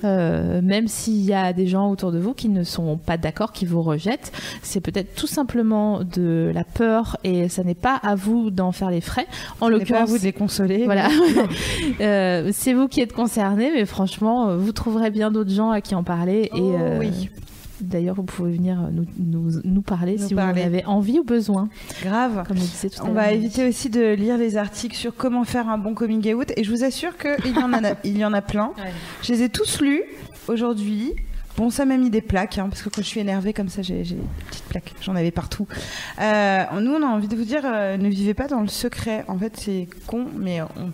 euh, 0.03 0.61
même 0.61 0.87
s'il 0.87 1.21
y 1.23 1.33
a 1.33 1.51
des 1.51 1.67
gens 1.67 1.89
autour 1.91 2.11
de 2.11 2.19
vous 2.19 2.33
qui 2.33 2.47
ne 2.49 2.63
sont 2.63 2.97
pas 2.97 3.17
d'accord, 3.17 3.51
qui 3.51 3.65
vous 3.65 3.81
rejettent. 3.81 4.31
C'est 4.61 4.81
peut-être 4.81 5.13
tout 5.15 5.27
simplement 5.27 6.03
de 6.03 6.51
la 6.53 6.63
peur 6.63 7.17
et 7.23 7.49
ça 7.49 7.63
n'est 7.63 7.75
pas 7.75 7.95
à 7.95 8.15
vous 8.15 8.49
d'en 8.49 8.71
faire 8.71 8.91
les 8.91 9.01
frais. 9.01 9.27
En 9.59 9.67
l'occurrence, 9.67 10.09
vous 10.09 10.19
de 10.19 10.23
les 10.23 10.33
consoler. 10.33 10.85
voilà. 10.85 11.09
Euh, 11.99 12.49
c'est 12.53 12.73
vous 12.73 12.87
qui 12.87 13.01
êtes 13.01 13.13
concerné, 13.13 13.71
mais 13.73 13.85
franchement, 13.85 14.49
euh, 14.49 14.57
vous 14.57 14.71
trouverez 14.71 15.11
bien 15.11 15.29
d'autres 15.31 15.51
gens 15.51 15.69
à 15.71 15.81
qui 15.81 15.93
en 15.93 16.03
parler. 16.03 16.49
et, 16.53 16.61
Oh 16.61 16.75
euh, 16.79 16.99
oui. 16.99 17.29
D'ailleurs, 17.81 18.15
vous 18.15 18.23
pouvez 18.23 18.51
venir 18.51 18.89
nous, 18.91 19.05
nous, 19.17 19.61
nous 19.63 19.81
parler 19.81 20.17
Nous 20.17 20.27
si 20.27 20.35
parler. 20.35 20.53
vous 20.53 20.59
en 20.61 20.65
avez 20.65 20.85
envie 20.85 21.19
ou 21.19 21.23
besoin, 21.23 21.69
Grave. 22.03 22.43
comme 22.47 22.57
je 22.57 22.61
disais 22.61 22.89
tout 22.89 23.01
à 23.01 23.05
On 23.05 23.13
va 23.13 23.31
éviter 23.31 23.67
aussi 23.67 23.89
de 23.89 24.13
lire 24.13 24.37
les 24.37 24.57
articles 24.57 24.95
sur 24.95 25.15
comment 25.15 25.43
faire 25.43 25.69
un 25.69 25.77
bon 25.77 25.93
coming 25.93 26.33
out 26.33 26.51
et 26.55 26.63
je 26.63 26.71
vous 26.71 26.83
assure 26.83 27.17
qu'il 27.17 27.55
y 27.55 27.57
en 27.57 27.73
a, 27.73 27.93
il 28.03 28.17
y 28.17 28.25
en 28.25 28.33
a 28.33 28.41
plein. 28.41 28.71
Je 29.23 29.33
les 29.33 29.43
ai 29.43 29.49
tous 29.49 29.81
lus 29.81 30.03
aujourd'hui. 30.47 31.15
Bon, 31.57 31.69
ça 31.69 31.85
m'a 31.85 31.97
mis 31.97 32.09
des 32.09 32.21
plaques, 32.21 32.57
hein, 32.57 32.67
parce 32.69 32.81
que 32.81 32.89
quand 32.89 33.01
je 33.01 33.07
suis 33.07 33.19
énervée 33.19 33.53
comme 33.53 33.67
ça, 33.67 33.81
j'ai 33.81 34.05
j'ai 34.05 34.15
des 34.15 34.21
petites 34.49 34.63
plaques. 34.65 34.93
J'en 35.01 35.15
avais 35.15 35.31
partout. 35.31 35.67
Euh, 36.21 36.63
nous, 36.79 36.91
on 36.93 37.03
a 37.03 37.07
envie 37.07 37.27
de 37.27 37.35
vous 37.35 37.43
dire, 37.43 37.63
euh, 37.65 37.97
ne 37.97 38.07
vivez 38.07 38.33
pas 38.33 38.47
dans 38.47 38.61
le 38.61 38.69
secret. 38.69 39.25
En 39.27 39.37
fait, 39.37 39.57
c'est 39.57 39.87
con, 40.07 40.27
mais 40.37 40.61
on, 40.61 40.91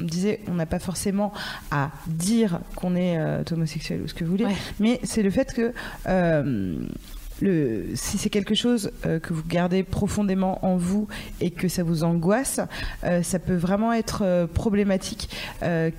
on 0.00 0.04
disait, 0.04 0.40
on 0.48 0.54
n'a 0.54 0.66
pas 0.66 0.78
forcément 0.78 1.32
à 1.70 1.90
dire 2.06 2.60
qu'on 2.76 2.94
est 2.96 3.18
euh, 3.18 3.42
homosexuel 3.50 4.02
ou 4.02 4.08
ce 4.08 4.14
que 4.14 4.24
vous 4.24 4.30
voulez, 4.30 4.44
Ouais. 4.46 4.56
mais 4.80 5.00
c'est 5.02 5.22
le 5.22 5.30
fait 5.30 5.52
que 5.52 5.72
euh, 6.06 6.76
si 7.94 8.18
c'est 8.18 8.30
quelque 8.30 8.54
chose 8.54 8.90
euh, 9.06 9.20
que 9.20 9.32
vous 9.32 9.42
gardez 9.46 9.82
profondément 9.82 10.64
en 10.64 10.76
vous 10.76 11.06
et 11.40 11.50
que 11.50 11.68
ça 11.68 11.82
vous 11.82 12.02
angoisse, 12.02 12.60
euh, 13.04 13.22
ça 13.22 13.38
peut 13.38 13.54
vraiment 13.54 13.92
être 13.92 14.22
euh, 14.24 14.46
problématique, 14.46 15.30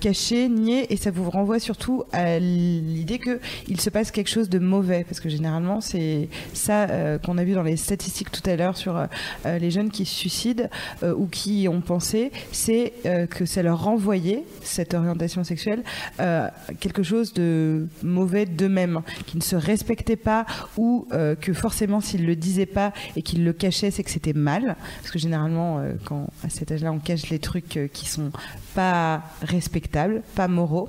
caché, 0.00 0.48
nié, 0.48 0.92
et 0.92 0.96
ça 0.96 1.10
vous 1.10 1.28
renvoie 1.30 1.58
surtout 1.58 2.04
à 2.12 2.38
l'idée 2.38 3.18
que 3.18 3.40
il 3.68 3.80
se 3.80 3.90
passe 3.90 4.10
quelque 4.10 4.28
chose 4.28 4.48
de 4.48 4.58
mauvais, 4.58 5.04
parce 5.04 5.20
que 5.20 5.28
généralement 5.28 5.80
c'est 5.80 6.28
ça 6.52 7.18
qu'on 7.24 7.38
a 7.38 7.44
vu 7.44 7.54
dans 7.54 7.62
les 7.62 7.76
statistiques 7.76 8.30
tout 8.30 8.48
à 8.48 8.56
l'heure 8.56 8.76
sur 8.76 9.06
les 9.44 9.70
jeunes 9.70 9.90
qui 9.90 10.04
se 10.04 10.14
suicident 10.14 10.68
ou 11.02 11.26
qui 11.26 11.68
ont 11.68 11.80
pensé, 11.80 12.32
c'est 12.52 12.92
que 13.30 13.46
ça 13.46 13.62
leur 13.62 13.82
renvoyait 13.82 14.44
cette 14.62 14.94
orientation 14.94 15.44
sexuelle 15.44 15.82
quelque 16.80 17.02
chose 17.02 17.32
de 17.32 17.88
mauvais 18.02 18.46
d'eux-mêmes, 18.46 19.02
qui 19.26 19.36
ne 19.36 19.42
se 19.42 19.56
respectaient 19.56 20.16
pas 20.16 20.46
ou 20.76 21.06
que 21.34 21.52
forcément 21.52 22.00
s'ils 22.00 22.26
le 22.26 22.36
disaient 22.36 22.66
pas 22.66 22.92
et 23.16 23.22
qu'ils 23.22 23.44
le 23.44 23.52
cachaient, 23.52 23.90
c'est 23.90 24.02
que 24.02 24.10
c'était 24.10 24.32
mal. 24.32 24.76
Parce 25.00 25.10
que 25.10 25.18
généralement, 25.18 25.78
euh, 25.78 25.92
quand 26.04 26.28
à 26.44 26.48
cet 26.48 26.72
âge-là, 26.72 26.92
on 26.92 26.98
cache 26.98 27.28
les 27.30 27.38
trucs 27.38 27.76
euh, 27.76 27.88
qui 27.92 28.08
sont 28.08 28.30
pas 28.74 29.22
respectables, 29.42 30.22
pas 30.34 30.48
moraux. 30.48 30.88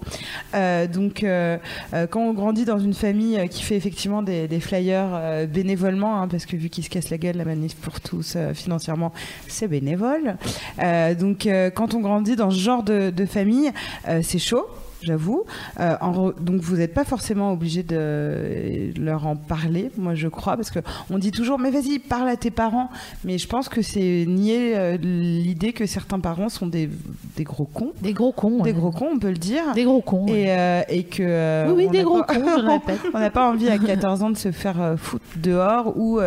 Euh, 0.54 0.88
donc, 0.88 1.24
euh, 1.24 1.58
euh, 1.94 2.08
quand 2.08 2.22
on 2.22 2.34
grandit 2.34 2.66
dans 2.66 2.80
une 2.80 2.94
famille 2.94 3.38
euh, 3.38 3.48
qui 3.48 3.64
fait 3.64 3.76
effectivement 3.76 4.22
des, 4.22 4.60
flyers 4.60 5.10
euh, 5.14 5.46
bénévolement, 5.48 6.22
hein, 6.22 6.28
parce 6.28 6.46
que 6.46 6.56
vu 6.56 6.70
qu'ils 6.70 6.84
se 6.84 6.90
cassent 6.90 7.10
la 7.10 7.18
gueule, 7.18 7.38
la 7.38 7.46
manif 7.46 7.76
pour 7.76 8.00
tous 8.00 8.36
euh, 8.36 8.54
financièrement, 8.54 9.12
c'est 9.48 9.68
bénévole. 9.68 10.38
Euh, 10.80 11.16
donc, 11.16 11.46
euh, 11.46 11.70
quand 11.70 11.94
on 11.94 12.00
grandit 12.00 12.36
dans 12.36 12.52
ce 12.52 12.60
genre 12.60 12.84
de, 12.84 13.12
famille, 13.26 13.72
euh, 14.08 14.22
c'est 14.24 14.40
chaud. 14.40 14.66
J'avoue. 15.04 15.44
Euh, 15.80 15.96
donc 16.40 16.62
vous 16.62 16.76
n'êtes 16.78 16.94
pas 16.94 17.04
forcément 17.04 17.52
obligé 17.54 17.84
de 17.84 18.92
leur 19.00 19.26
en 19.28 19.36
parler, 19.36 19.90
moi 19.98 20.14
je 20.16 20.28
crois, 20.28 20.56
parce 20.56 20.70
que 20.72 20.80
on 21.10 21.18
dit 21.18 21.32
toujours 21.32 21.58
mais 21.60 21.72
vas-y 21.72 22.00
parle 22.00 22.30
à 22.30 22.36
tes 22.36 22.52
parents, 22.52 22.90
mais 23.24 23.38
je 23.38 23.48
pense 23.48 23.68
que 23.70 23.82
c'est 23.82 24.26
nier 24.28 24.74
euh, 24.78 24.98
l'idée 24.98 25.74
que 25.74 25.86
certains 25.86 26.20
parents 26.20 26.50
sont 26.50 26.68
des, 26.68 26.90
des 27.36 27.44
gros 27.44 27.66
cons, 27.66 27.94
Des 28.02 28.14
gros 28.14 28.32
cons. 28.32 28.58
des 28.58 28.72
ouais. 28.72 28.74
gros 28.74 28.92
cons 28.92 29.10
on 29.16 29.20
peut 29.20 29.30
le 29.32 29.38
dire, 29.38 29.64
Des 29.74 29.84
gros 29.86 30.02
cons. 30.02 30.28
et, 30.28 30.46
euh, 30.50 30.82
et 30.90 31.04
que 31.04 31.68
oui, 31.72 31.86
oui, 31.86 31.90
des 31.90 32.04
gros 32.04 32.24
pas- 32.24 32.36
cons, 32.36 32.46
je 32.58 32.62
le 32.62 32.70
répète. 32.74 33.00
on 33.14 33.20
n'a 33.20 33.32
pas 33.32 33.50
envie 33.50 33.70
à 33.70 33.78
14 33.78 34.24
ans 34.24 34.30
de 34.30 34.38
se 34.38 34.52
faire 34.52 34.96
foutre 34.98 35.26
dehors 35.38 35.98
ou 35.98 36.20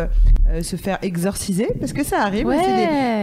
se 0.61 0.75
faire 0.75 0.97
exorciser, 1.01 1.67
parce 1.79 1.93
que 1.93 2.03
ça 2.03 2.21
arrive. 2.21 2.45
Ouais. 2.45 2.57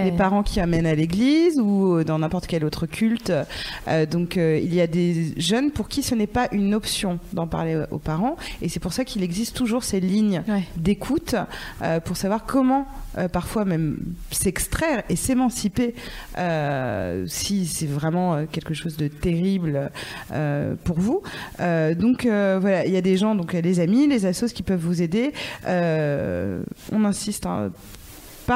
Des, 0.05 0.11
des 0.11 0.17
parents 0.17 0.43
qui 0.43 0.61
amènent 0.61 0.87
à 0.87 0.95
l'église 0.95 1.59
ou 1.61 2.03
dans 2.05 2.19
n'importe 2.19 2.47
quel 2.47 2.65
autre 2.65 2.87
culte. 2.87 3.33
Donc 4.11 4.37
il 4.37 4.75
y 4.75 4.81
a 4.81 4.87
des 4.87 5.33
jeunes 5.43 5.71
pour 5.71 5.89
qui 5.89 6.03
ce 6.03 6.15
n'est 6.15 6.27
pas 6.27 6.49
une 6.53 6.75
option 6.75 7.19
d'en 7.35 7.47
parler 7.47 7.83
aux 7.91 7.99
parents 7.99 8.37
et 8.63 8.69
c'est 8.71 8.81
pour 8.81 8.93
ça 8.95 9.05
qu'il 9.05 9.23
existe 9.23 9.55
toujours 9.57 9.85
ces 9.85 10.01
lignes 10.01 10.43
Ouais. 10.49 10.65
d'écoute 10.77 11.35
euh, 11.83 12.01
pour 12.01 12.17
savoir 12.17 12.45
comment 12.47 12.87
euh, 13.19 13.29
parfois 13.29 13.65
même 13.65 13.99
s'extraire 14.31 15.03
et 15.11 15.17
s'émanciper 15.17 15.95
euh, 16.39 17.25
si 17.27 17.67
c'est 17.67 17.87
vraiment 17.87 18.35
euh, 18.35 18.45
quelque 18.51 18.73
chose 18.75 18.97
de 18.97 19.09
terrible 19.09 19.91
euh, 20.33 20.75
pour 20.85 20.99
vous. 20.99 21.23
Euh, 21.61 21.95
donc 21.95 22.25
euh, 22.25 22.59
voilà, 22.61 22.87
il 22.87 22.93
y 22.93 22.97
a 22.97 23.03
des 23.03 23.17
gens, 23.17 23.35
donc 23.35 23.55
euh, 23.55 23.61
les 23.61 23.81
amis, 23.81 24.07
les 24.07 24.25
assos 24.27 24.47
qui 24.55 24.63
peuvent 24.63 24.81
vous 24.81 25.03
aider. 25.03 25.33
Euh, 25.67 26.63
on 26.91 27.05
insiste. 27.05 27.45
hein, 27.47 27.71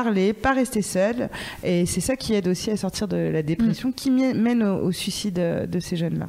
Parler, 0.02 0.34
pas 0.34 0.52
rester 0.52 0.82
seul, 0.82 1.30
et 1.64 1.86
c'est 1.86 2.02
ça 2.02 2.16
qui 2.16 2.34
aide 2.34 2.48
aussi 2.48 2.70
à 2.70 2.76
sortir 2.76 3.08
de 3.08 3.16
la 3.16 3.42
dépression, 3.42 3.92
qui 3.92 4.10
mi- 4.10 4.34
mène 4.34 4.62
au, 4.62 4.88
au 4.88 4.92
suicide 4.92 5.38
euh, 5.38 5.66
de 5.66 5.80
ces 5.80 5.96
jeunes-là. 5.96 6.28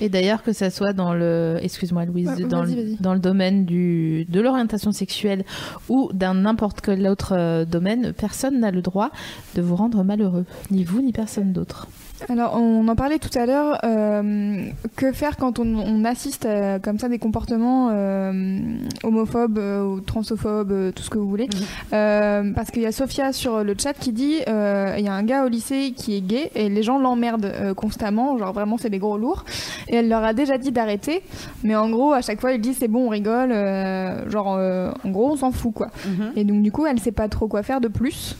Et 0.00 0.08
d'ailleurs 0.08 0.44
que 0.44 0.52
ça 0.52 0.70
soit 0.70 0.92
dans 0.92 1.12
le, 1.12 1.58
excuse-moi 1.60 2.04
Louise, 2.04 2.28
Ouais, 2.28 2.44
dans, 2.44 2.62
le, 2.62 2.68
vas-y. 2.68 2.96
dans 3.00 3.12
le 3.14 3.18
domaine 3.18 3.64
du, 3.64 4.26
de 4.28 4.40
l'orientation 4.40 4.92
sexuelle 4.92 5.44
ou 5.88 6.08
d'un 6.12 6.34
n'importe 6.34 6.80
quel 6.82 7.04
autre 7.08 7.32
euh, 7.36 7.64
domaine, 7.64 8.12
personne 8.12 8.60
n'a 8.60 8.70
le 8.70 8.80
droit 8.80 9.10
de 9.56 9.60
vous 9.62 9.74
rendre 9.74 10.04
malheureux, 10.04 10.44
ni 10.70 10.84
vous 10.84 11.02
ni 11.02 11.10
personne 11.12 11.52
d'autre. 11.52 11.88
Alors, 12.28 12.56
on 12.56 12.86
en 12.86 12.94
parlait 12.94 13.18
tout 13.18 13.36
à 13.36 13.46
l'heure. 13.46 13.78
euh, 13.84 14.64
que 14.96 15.12
faire 15.12 15.36
quand 15.36 15.58
on, 15.58 15.66
on 15.76 16.04
assiste 16.04 16.44
à, 16.46 16.78
comme 16.78 16.98
ça 16.98 17.08
des 17.08 17.18
comportements 17.18 17.88
euh, 17.92 18.58
homophobes 19.02 19.58
euh, 19.58 19.82
ou 19.84 20.00
transophobes, 20.00 20.70
euh, 20.70 20.92
tout 20.92 21.02
ce 21.02 21.10
que 21.10 21.18
vous 21.18 21.28
voulez 21.28 21.48
Euh, 21.92 22.52
Parce 22.54 22.70
qu'il 22.70 22.82
y 22.82 22.86
a 22.86 22.92
Sophia 22.92 23.32
sur 23.32 23.64
le 23.64 23.74
chat 23.76 23.94
qui 23.94 24.12
dit 24.12 24.36
euh, 24.48 24.94
il 24.98 25.04
y 25.04 25.08
a 25.08 25.12
un 25.14 25.22
gars 25.22 25.44
au 25.44 25.48
lycée 25.48 25.92
qui 25.96 26.16
est 26.16 26.20
gay 26.20 26.50
et 26.54 26.68
les 26.68 26.82
gens 26.82 26.98
l'emmerdent 26.98 27.46
euh, 27.46 27.74
constamment. 27.74 28.36
Genre, 28.38 28.52
vraiment, 28.52 28.76
c'est 28.78 28.90
des 28.90 28.98
gros 28.98 29.18
lourds. 29.18 29.44
Et 29.88 29.96
elle 29.96 30.08
leur 30.08 30.22
a 30.22 30.32
déjà 30.32 30.58
dit 30.58 30.70
d'arrêter. 30.72 31.22
Mais 31.64 31.74
en 31.74 31.90
gros, 31.90 32.12
à 32.12 32.20
chaque 32.22 32.40
fois, 32.40 32.52
elle 32.52 32.60
dit 32.60 32.74
c'est 32.74 32.88
bon, 32.88 33.06
on 33.06 33.08
rigole. 33.08 33.50
euh, 33.52 34.28
genre, 34.30 34.56
euh, 34.58 34.90
en 35.04 35.10
gros, 35.10 35.32
on 35.32 35.36
s'en 35.36 35.50
fout, 35.52 35.72
quoi. 35.74 35.88
Et 36.36 36.44
donc, 36.44 36.62
du 36.62 36.70
coup, 36.70 36.86
elle 36.86 36.98
sait 37.00 37.12
pas 37.12 37.28
trop 37.28 37.48
quoi 37.48 37.62
faire 37.62 37.80
de 37.80 37.88
plus. 37.88 38.36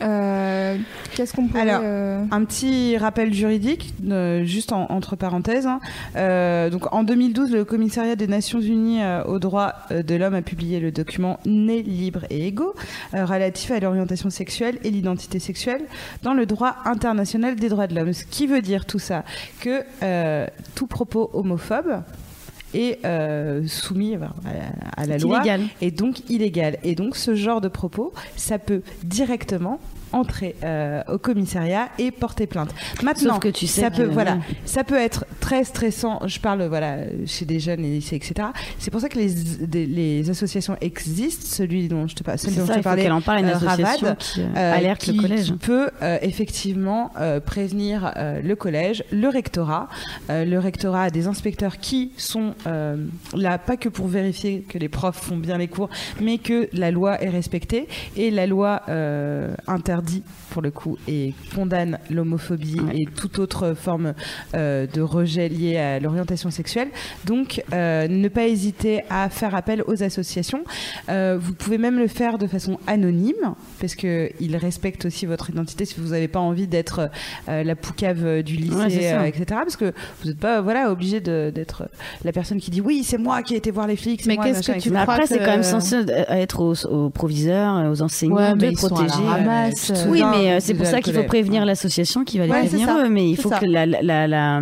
Euh, 0.00 0.76
Qu'est-ce 1.14 1.34
qu'on. 1.34 1.48
Alors, 1.54 1.80
euh, 1.84 2.24
Un 2.30 2.44
petit 2.44 2.96
rappel 2.96 3.34
juridique, 3.34 3.92
euh, 4.08 4.44
juste 4.44 4.72
en- 4.72 4.86
entre 4.90 5.16
parenthèses. 5.16 5.66
hein. 5.66 5.80
Donc, 6.70 6.92
en 6.94 7.02
2012, 7.02 7.52
le 7.52 7.64
Commissariat 7.64 8.16
des 8.16 8.26
Nations 8.26 8.60
Unies 8.60 9.00
aux 9.26 9.38
droits 9.38 9.74
de 9.90 10.14
l'homme 10.14 10.34
a 10.34 10.42
publié 10.42 10.80
le 10.80 10.90
document 10.92 11.38
Nés, 11.44 11.82
libres 11.82 12.24
et 12.30 12.46
égaux 12.46 12.74
relatif 13.12 13.70
à 13.70 13.80
l'orientation 13.80 14.30
sexuelle 14.30 14.78
et 14.84 14.90
l'identité 14.90 15.38
sexuelle 15.38 15.82
dans 16.22 16.34
le 16.34 16.46
droit 16.46 16.76
international 16.84 17.56
des 17.56 17.68
droits 17.68 17.86
de 17.86 17.94
l'homme. 17.94 18.12
Ce 18.12 18.24
qui 18.24 18.46
veut 18.46 18.62
dire 18.62 18.86
tout 18.86 18.98
ça 18.98 19.24
que 19.60 19.82
tout 20.74 20.86
propos 20.86 21.30
homophobe 21.32 22.02
est 22.74 23.04
euh, 23.04 23.66
soumis 23.66 24.16
bah, 24.16 24.34
à, 24.96 25.02
à 25.02 25.06
la 25.06 25.18
loi 25.18 25.38
illégal. 25.38 25.62
et 25.80 25.90
donc 25.90 26.28
illégal. 26.30 26.78
Et 26.82 26.94
donc 26.94 27.16
ce 27.16 27.34
genre 27.34 27.60
de 27.60 27.68
propos, 27.68 28.12
ça 28.36 28.58
peut 28.58 28.82
directement 29.04 29.80
entrer 30.12 30.54
euh, 30.64 31.02
au 31.08 31.18
commissariat 31.18 31.88
et 31.98 32.10
porter 32.10 32.46
plainte. 32.46 32.70
Maintenant, 33.02 33.34
Sauf 33.34 33.42
que 33.42 33.48
tu 33.48 33.66
sais 33.66 33.80
ça 33.82 33.90
que- 33.90 33.96
peut, 33.96 34.04
voilà, 34.04 34.38
ça 34.64 34.84
peut 34.84 34.96
être 34.98 35.24
très 35.40 35.64
stressant. 35.64 36.20
Je 36.26 36.38
parle 36.40 36.62
voilà 36.66 36.98
chez 37.26 37.44
des 37.44 37.60
jeunes, 37.60 37.82
les 37.82 37.94
lycées, 37.94 38.16
etc. 38.16 38.48
C'est 38.78 38.90
pour 38.90 39.00
ça 39.00 39.08
que 39.08 39.18
les, 39.18 39.32
des- 39.66 39.86
les 39.86 40.30
associations 40.30 40.76
existent. 40.80 41.46
Celui 41.46 41.88
dont 41.88 42.06
je 42.06 42.14
te, 42.14 42.22
par- 42.22 42.38
celle 42.38 42.54
dont 42.54 42.66
ça, 42.66 42.74
je 42.74 42.78
te 42.78 42.84
parlais, 42.84 43.10
en 43.10 43.20
parle, 43.20 43.40
une 43.40 43.46
euh, 43.46 43.54
association 43.56 44.06
Ravad, 44.08 44.18
qui 44.18 44.40
euh, 44.40 44.46
euh, 44.56 44.74
alerte 44.78 45.00
qui, 45.02 45.12
le 45.12 45.22
collège. 45.22 45.44
qui 45.46 45.52
peut 45.52 45.90
euh, 46.02 46.18
effectivement 46.22 47.10
euh, 47.20 47.40
prévenir 47.40 48.12
euh, 48.16 48.40
le 48.42 48.56
collège, 48.56 49.04
le 49.12 49.28
rectorat. 49.28 49.88
Euh, 50.30 50.44
le 50.44 50.58
rectorat 50.58 51.04
a 51.04 51.10
des 51.10 51.26
inspecteurs 51.26 51.78
qui 51.78 52.12
sont 52.16 52.54
euh, 52.66 52.96
là 53.34 53.58
pas 53.58 53.76
que 53.76 53.88
pour 53.88 54.06
vérifier 54.08 54.60
que 54.68 54.78
les 54.78 54.88
profs 54.88 55.16
font 55.20 55.36
bien 55.36 55.58
les 55.58 55.68
cours, 55.68 55.88
mais 56.20 56.38
que 56.38 56.68
la 56.72 56.90
loi 56.90 57.22
est 57.22 57.28
respectée. 57.30 57.88
Et 58.16 58.30
la 58.30 58.46
loi 58.46 58.82
euh, 58.88 59.54
interdit 59.66 60.01
pour 60.50 60.62
le 60.62 60.70
coup 60.70 60.98
et 61.08 61.34
condamne 61.54 61.98
l'homophobie 62.10 62.80
Ouais. 62.80 62.96
et 62.96 63.04
toute 63.16 63.38
autre 63.38 63.74
forme 63.74 64.14
euh, 64.54 64.86
de 64.86 65.00
rejet 65.00 65.48
lié 65.48 65.76
à 65.78 66.00
l'orientation 66.00 66.50
sexuelle. 66.50 66.88
Donc, 67.26 67.62
euh, 67.72 68.08
ne 68.08 68.28
pas 68.28 68.46
hésiter 68.46 69.02
à 69.10 69.28
faire 69.28 69.54
appel 69.54 69.82
aux 69.86 70.02
associations. 70.02 70.64
Euh, 71.08 71.38
vous 71.40 71.52
pouvez 71.54 71.78
même 71.78 71.98
le 71.98 72.06
faire 72.08 72.38
de 72.38 72.46
façon 72.46 72.78
anonyme, 72.86 73.54
parce 73.80 73.94
qu'ils 73.94 74.56
respectent 74.56 75.04
aussi 75.06 75.26
votre 75.26 75.50
identité 75.50 75.84
si 75.84 76.00
vous 76.00 76.08
n'avez 76.08 76.28
pas 76.28 76.40
envie 76.40 76.66
d'être 76.66 77.10
euh, 77.48 77.62
la 77.62 77.74
poucave 77.76 78.42
du 78.42 78.56
lycée, 78.56 78.74
Ouais, 78.74 79.12
euh, 79.12 79.24
etc. 79.24 79.44
Parce 79.48 79.76
que 79.76 79.92
vous 80.22 80.28
n'êtes 80.28 80.38
pas 80.38 80.60
voilà, 80.60 80.90
obligé 80.90 81.20
d'être 81.20 81.88
la 82.24 82.32
personne 82.32 82.58
qui 82.58 82.70
dit 82.70 82.80
oui, 82.80 83.02
c'est 83.04 83.18
moi 83.18 83.42
qui 83.42 83.54
ai 83.54 83.56
été 83.58 83.70
voir 83.70 83.86
les 83.86 83.96
flics. 83.96 84.22
c'est 84.22 84.28
Mais 84.28 84.36
qu'est-ce 84.36 84.70
que 84.72 84.78
tu 84.78 84.94
après, 84.96 85.26
c'est 85.26 85.38
quand 85.38 85.46
même 85.46 85.62
censé 85.62 85.96
être 86.28 86.60
aux, 86.60 86.86
aux 86.86 87.10
proviseurs, 87.10 87.90
aux 87.90 88.02
enseignants 88.02 88.36
Ouais, 88.36 88.54
mais 88.54 88.68
de 88.68 88.72
ils 88.72 88.78
sont 88.78 88.94
à 88.96 89.02
la 89.02 89.06
protéger. 89.08 89.91
Euh, 89.96 90.06
Oui, 90.08 90.22
mais 90.30 90.52
euh, 90.52 90.58
c'est 90.60 90.74
pour 90.74 90.86
ça 90.86 91.00
qu'il 91.00 91.14
faut 91.14 91.24
prévenir 91.24 91.64
l'association 91.64 92.24
qui 92.24 92.38
va 92.38 92.46
les 92.46 92.50
prévenir 92.50 92.88
eux. 92.98 93.08
Mais 93.08 93.30
il 93.30 93.36
faut 93.36 93.48
ça. 93.48 93.58
que 93.58 93.66
la, 93.66 93.86
la, 93.86 94.26
la, 94.26 94.60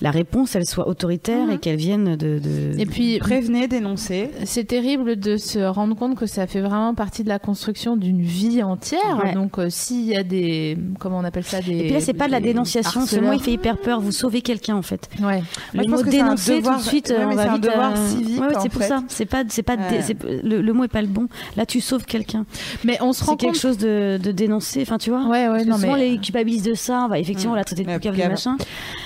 la 0.00 0.10
réponse, 0.10 0.54
elle 0.56 0.66
soit 0.66 0.88
autoritaire 0.88 1.50
et 1.50 1.58
qu'elle 1.58 1.76
vienne 1.76 2.16
de, 2.16 2.38
de- 2.38 2.78
Et 2.78 2.86
puis, 2.86 3.18
Prévenez, 3.18 3.66
dénoncez. 3.68 4.30
c'est 4.44 4.64
terrible 4.64 5.16
de 5.16 5.36
se 5.36 5.58
rendre 5.58 5.96
compte 5.96 6.16
que 6.16 6.26
ça 6.26 6.46
fait 6.46 6.60
vraiment 6.60 6.94
partie 6.94 7.24
de 7.24 7.28
la 7.28 7.38
construction 7.38 7.96
d'une 7.96 8.20
vie 8.22 8.62
entière. 8.62 9.20
Ouais. 9.22 9.32
Donc, 9.34 9.58
euh, 9.58 9.68
s'il 9.70 10.04
y 10.06 10.14
a 10.16 10.22
des. 10.22 10.76
Comment 10.98 11.18
on 11.18 11.24
appelle 11.24 11.44
ça 11.44 11.60
des, 11.60 11.72
Et 11.78 11.82
puis 11.84 11.90
là, 11.92 12.00
c'est 12.00 12.12
pas 12.14 12.26
de 12.26 12.32
la 12.32 12.40
dénonciation. 12.40 13.06
Ce 13.06 13.18
mot, 13.18 13.32
il 13.32 13.40
fait 13.40 13.52
hyper 13.52 13.78
peur. 13.78 14.00
Vous 14.00 14.12
sauvez 14.12 14.42
quelqu'un, 14.42 14.76
en 14.76 14.82
fait. 14.82 15.08
Ouais. 15.20 15.24
Moi, 15.24 15.42
le 15.74 15.82
je 15.84 15.88
pense 15.90 15.90
mot 15.90 16.04
que 16.04 16.10
c'est 16.10 16.20
un 16.20 16.24
dénoncer 16.24 16.56
devoir- 16.58 16.76
tout 16.76 16.82
de 16.82 16.88
suite, 16.88 17.08
ouais, 17.10 17.24
on 17.24 17.30
c'est 17.30 17.36
va 17.36 17.50
un 17.50 17.54
vite, 17.54 17.62
devoir 17.64 17.92
euh, 17.92 18.08
civique, 18.08 18.40
ouais, 18.40 18.46
ouais, 18.48 18.56
en 18.56 18.60
c'est 18.60 18.68
pour 18.68 18.82
fait. 18.82 18.88
ça. 18.88 19.02
C'est 19.08 19.26
pas, 19.26 19.42
c'est 19.48 19.62
pas, 19.62 19.76
dé- 19.76 20.02
c'est- 20.02 20.16
le, 20.44 20.60
le 20.60 20.72
mot 20.72 20.84
est 20.84 20.88
pas 20.88 21.02
le 21.02 21.08
bon. 21.08 21.28
Là, 21.56 21.64
tu 21.66 21.80
sauves 21.80 22.04
quelqu'un. 22.04 22.44
Mais 22.84 22.98
on 23.00 23.12
se 23.12 23.20
C'est 23.20 23.24
rend 23.30 23.36
quelque 23.36 23.52
compte. 23.52 23.60
chose 23.60 23.78
de, 23.78 24.18
de 24.22 24.30
dénoncer. 24.32 24.82
Enfin, 24.82 24.98
tu 24.98 25.10
vois. 25.10 25.24
Ouais, 25.26 25.48
ouais, 25.48 25.64
non, 25.64 25.76
souvent, 25.76 25.94
mais. 25.96 26.10
les 26.10 26.18
culpabilise 26.18 26.62
de 26.62 26.74
ça. 26.74 27.04
On 27.06 27.08
va 27.08 27.18
effectivement 27.18 27.54
la 27.54 27.64
traiter 27.64 27.84
de 27.84 28.28
machin. 28.28 28.56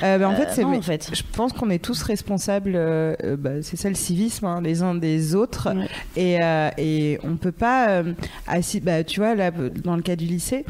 Euh, 0.02 0.18
ben, 0.18 0.28
en 0.28 0.34
fait, 0.34 0.48
c'est 0.52 0.64
en 0.80 0.82
fait. 0.82 1.10
je 1.14 1.22
pense 1.36 1.52
qu'on 1.52 1.70
est 1.70 1.78
tous 1.82 2.02
responsables. 2.02 2.72
euh, 2.74 3.14
euh, 3.24 3.36
bah, 3.36 3.62
c'est 3.62 3.76
ça 3.76 3.88
le 3.88 3.94
civisme, 3.94 4.46
hein, 4.46 4.60
les 4.62 4.82
uns 4.82 4.94
des 4.94 5.34
autres. 5.34 5.68
Ouais. 5.74 5.86
Et, 6.16 6.38
euh, 6.42 6.70
et 6.78 7.18
on 7.22 7.36
peut 7.36 7.52
pas. 7.52 7.90
euh, 7.90 8.12
assi- 8.48 8.80
bah, 8.82 9.04
tu 9.04 9.20
vois, 9.20 9.34
là, 9.34 9.50
dans 9.50 9.96
le 9.96 10.02
cas 10.02 10.16
du 10.16 10.24
lycée, 10.26 10.64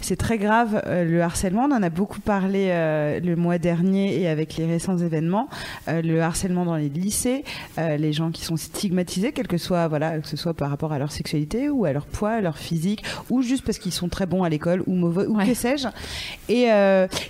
c'est 0.00 0.16
très 0.16 0.38
grave 0.38 0.82
le 0.86 1.20
harcèlement. 1.22 1.64
On 1.70 1.74
en 1.74 1.82
a 1.82 1.90
beaucoup 1.90 2.20
parlé 2.20 2.68
le 3.22 3.34
mois 3.36 3.58
dernier 3.58 4.20
et 4.20 4.28
avec 4.28 4.56
les 4.56 4.66
récents 4.66 4.96
événements. 4.98 5.48
Le 5.88 6.20
harcèlement 6.20 6.64
dans 6.64 6.76
les 6.76 6.88
lycées, 6.88 7.44
les 7.78 8.12
gens 8.12 8.30
qui 8.30 8.44
sont 8.44 8.56
stigmatisés, 8.56 9.32
quel 9.32 9.48
que 9.48 9.58
soit, 9.58 9.88
voilà, 9.88 10.18
que 10.18 10.28
ce 10.28 10.36
soit 10.36 10.54
par 10.54 10.70
rapport 10.70 10.92
à 10.92 10.98
leur 10.98 11.12
sexualité 11.12 11.68
ou 11.68 11.84
à 11.84 11.92
leur 11.92 12.06
poids, 12.06 12.30
à 12.32 12.40
leur 12.40 12.58
physique, 12.58 13.04
ou 13.30 13.42
juste 13.42 13.64
parce 13.64 13.78
qu'ils 13.78 13.92
sont 13.92 14.08
très 14.08 14.26
bons 14.26 14.42
à 14.42 14.48
l'école 14.48 14.82
ou 14.86 14.94
mauvais, 14.94 15.26
ou 15.26 15.36
Ouais. 15.36 15.46
que 15.46 15.54
sais-je. 15.54 15.88
Et, 16.48 16.68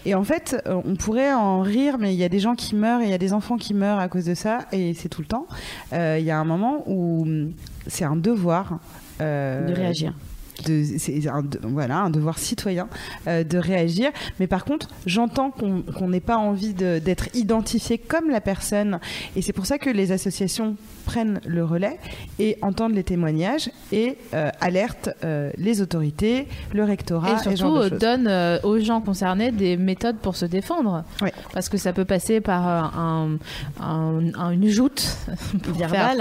et 0.07 0.15
en 0.15 0.25
fait, 0.25 0.57
on 0.67 0.95
pourrait 0.97 1.32
en 1.33 1.61
rire, 1.61 1.97
mais 1.99 2.15
il 2.15 2.19
y 2.19 2.25
a 2.25 2.29
des 2.29 2.39
gens 2.39 2.55
qui 2.55 2.75
meurent 2.75 3.01
et 3.01 3.05
il 3.05 3.11
y 3.11 3.15
a 3.15 3.19
des 3.19 3.33
enfants 3.33 3.57
qui 3.57 3.75
meurent 3.75 3.99
à 3.99 4.09
cause 4.09 4.25
de 4.25 4.35
ça, 4.35 4.61
et 4.73 4.95
c'est 4.95 5.09
tout 5.09 5.21
le 5.21 5.27
temps. 5.27 5.47
Euh, 5.93 6.17
Il 6.19 6.25
y 6.25 6.31
a 6.31 6.39
un 6.39 6.45
moment 6.45 6.83
où 6.87 7.23
hum, 7.23 7.53
c'est 7.87 8.05
un 8.05 8.17
devoir. 8.17 8.79
euh, 9.21 9.67
De 9.67 9.75
réagir. 9.75 10.15
De- 10.65 10.85
c'est 10.99 11.27
un, 11.29 11.43
de- 11.43 11.61
voilà, 11.63 11.99
un 11.99 12.11
devoir 12.11 12.39
citoyen 12.39 12.89
euh, 13.27 13.45
de 13.45 13.59
réagir. 13.59 14.11
Mais 14.41 14.47
par 14.47 14.65
contre, 14.65 14.89
j'entends 15.07 15.51
qu'on 15.51 16.09
n'ait 16.09 16.21
pas 16.21 16.37
envie 16.37 16.75
d'être 16.75 17.29
identifié 17.35 17.99
comme 17.99 18.31
la 18.31 18.41
personne. 18.41 18.99
Et 19.37 19.43
c'est 19.43 19.53
pour 19.53 19.67
ça 19.67 19.79
que 19.79 19.91
les 19.91 20.13
associations 20.13 20.77
prennent 21.05 21.41
le 21.47 21.65
relais 21.65 21.99
et 22.39 22.57
entendent 22.63 22.95
les 22.95 23.03
témoignages 23.05 23.71
et 23.91 24.17
euh, 24.35 24.51
alertent 24.61 25.11
euh, 25.25 25.51
les 25.59 25.81
autorités, 25.81 26.47
le 26.73 26.85
rectorat 26.85 27.33
Et 27.35 27.39
surtout 27.57 27.79
de 27.79 27.89
choses. 27.89 27.99
donne 27.99 28.27
euh, 28.29 28.59
aux 28.63 28.79
gens 28.79 29.01
concernés 29.01 29.51
des 29.51 29.77
méthodes 29.77 30.17
pour 30.17 30.37
se 30.37 30.45
défendre. 30.47 31.05
Parce 31.53 31.69
que 31.69 31.77
ça 31.77 31.93
peut 31.93 32.05
passer 32.05 32.41
par 32.41 32.67
un, 32.67 33.39
un- 33.81 34.21
un- 34.39 34.51
une 34.51 34.69
joute 34.69 35.17
Verbale. 35.77 36.19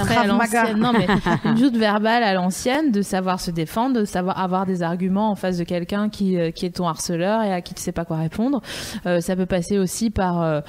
Non 0.78 0.94
mais 0.94 1.08
une 1.46 1.58
joute 1.58 1.76
verbale 1.78 2.24
à 2.24 2.34
l'ancienne, 2.34 2.92
de 2.92 3.02
savoir 3.02 3.40
se 3.40 3.52
défendre, 3.52 4.00
de 4.00 4.06
savoir 4.06 4.31
avoir 4.38 4.66
des 4.66 4.84
arguments 4.84 5.32
en 5.32 5.36
face 5.36 5.58
de 5.58 5.64
quelqu'un 5.64 6.10
qui, 6.10 6.38
euh, 6.38 6.52
qui 6.52 6.66
est 6.66 6.72
ton 6.78 6.88
harceleur 6.88 7.42
et 7.44 7.52
à 7.54 7.62
qui 7.62 7.74
tu 7.74 7.82
sais 7.82 7.92
pas 7.92 8.06
quoi 8.06 8.18
répondre. 8.18 8.62
Euh, 9.06 9.22
ça 9.22 9.36
peut 9.36 9.46
passer 9.46 9.78
aussi 9.78 10.10
par 10.10 10.42
euh, 10.42 10.62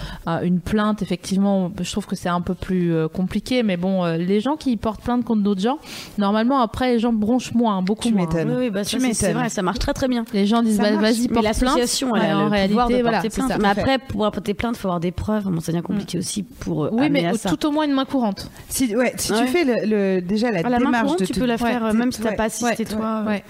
une 0.43 0.61
plainte. 0.61 1.03
Effectivement, 1.03 1.71
je 1.81 1.91
trouve 1.91 2.07
que 2.07 2.17
c'est 2.17 2.29
un 2.29 2.41
peu 2.41 2.55
plus 2.55 2.93
compliqué, 3.13 3.63
mais 3.63 3.77
bon, 3.77 4.05
euh, 4.05 4.17
les 4.17 4.41
gens 4.41 4.57
qui 4.57 4.77
portent 4.77 5.03
plainte 5.03 5.25
contre 5.25 5.43
d'autres 5.43 5.61
gens, 5.61 5.79
normalement 6.19 6.61
après 6.61 6.93
les 6.93 6.99
gens 6.99 7.13
bronchent 7.13 7.55
moins, 7.55 7.83
beaucoup 7.83 8.09
Tu 8.09 8.15
moins. 8.15 8.27
m'étonnes. 8.27 8.51
Oui, 8.51 8.57
oui, 8.59 8.71
bah, 8.71 8.85
Tu 8.85 8.99
ça, 8.99 9.07
c'est- 9.07 9.15
c'est 9.15 9.27
m'étonnes. 9.29 9.41
vrai, 9.41 9.49
ça 9.49 9.63
marche 9.63 9.79
très 9.79 9.93
très 9.93 10.09
bien. 10.09 10.25
Les 10.33 10.47
gens 10.47 10.63
disent 10.63 10.79
bah, 10.79 10.91
vas-y 10.97 11.23
Mais 11.23 11.29
porte 11.29 11.43
plainte. 11.43 11.45
l'association, 11.45 12.15
elle 12.17 12.23
Ouais, 12.23 12.31
a 12.31 12.39
en 12.39 12.45
le 12.45 12.51
réalité, 12.51 12.97
de 12.99 13.03
voilà, 13.03 13.19
porter 13.19 13.31
c'est 13.31 13.35
plainte. 13.37 13.51
ça. 13.53 13.59
Mais 13.59 13.69
après, 13.69 13.99
pour 13.99 14.09
pouvoir 14.09 14.33
porter 14.33 14.55
plainte, 14.55 14.75
il 14.77 14.79
faut 14.81 14.89
avoir 14.89 15.01
des 15.01 15.13
preuves. 15.13 15.45
Bon, 15.45 15.61
ça 15.61 15.73
devient 15.73 15.83
compliqué 15.83 16.19
aussi 16.19 16.43
pour 16.43 16.89
Oui, 16.93 17.11
mais 17.11 17.27
à 17.27 17.35
ça. 17.35 17.51
tout 17.51 17.67
au 17.67 17.71
moins 17.71 17.85
une 17.85 17.93
main 17.93 18.05
courante. 18.05 18.51
Si, 18.69 18.95
ouais, 18.97 19.13
si 19.17 19.33
Ouais. 19.33 19.39
tu 19.43 19.47
fais 19.49 19.65
le, 19.65 19.87
le- 20.17 20.21
déjà 20.23 20.51
la 20.51 20.61
Ah, 20.65 20.69
la 20.69 20.79
main 20.79 20.87
démarche 20.87 21.03
courante, 21.05 21.21
de 21.21 21.25
tu 21.25 21.33
te- 21.33 21.41
peux 21.41 21.47
la 21.47 21.59
faire 21.59 21.83
ouais, 21.83 21.93
même 21.93 22.13
si 22.13 22.21
t'as 22.21 22.33
pas 22.33 22.45
assisté 22.45 22.85
toi. 22.85 23.23
Ouais. 23.27 23.45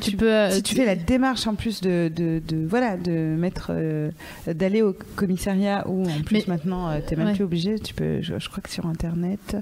Tu 0.00 0.16
peux. 0.16 0.30
euh, 0.32 0.50
si 0.50 0.62
tu 0.62 0.74
fais 0.74 0.84
la 0.84 0.96
démarche 0.96 1.46
en 1.46 1.54
plus 1.54 1.80
de, 1.80 2.10
de, 2.14 2.40
de- 2.46 2.66
voilà 2.68 2.96
de 2.96 3.10
mettre 3.38 3.68
euh, 3.70 4.10
d'aller 4.46 4.82
au 4.82 4.94
commissariat 5.16 5.84
ou 5.88 6.02
en 6.04 6.20
plus 6.24 6.36
Mais- 6.36 6.44
maintenant 6.48 6.88
euh, 6.90 6.98
t'es 7.06 7.16
même 7.16 7.26
Ouais. 7.28 7.34
plus 7.34 7.44
obligé 7.44 7.78
tu 7.78 7.94
peux 7.94 8.20
je, 8.20 8.34
je 8.38 8.48
crois 8.48 8.62
que 8.62 8.70
sur 8.70 8.86
internet 8.86 9.56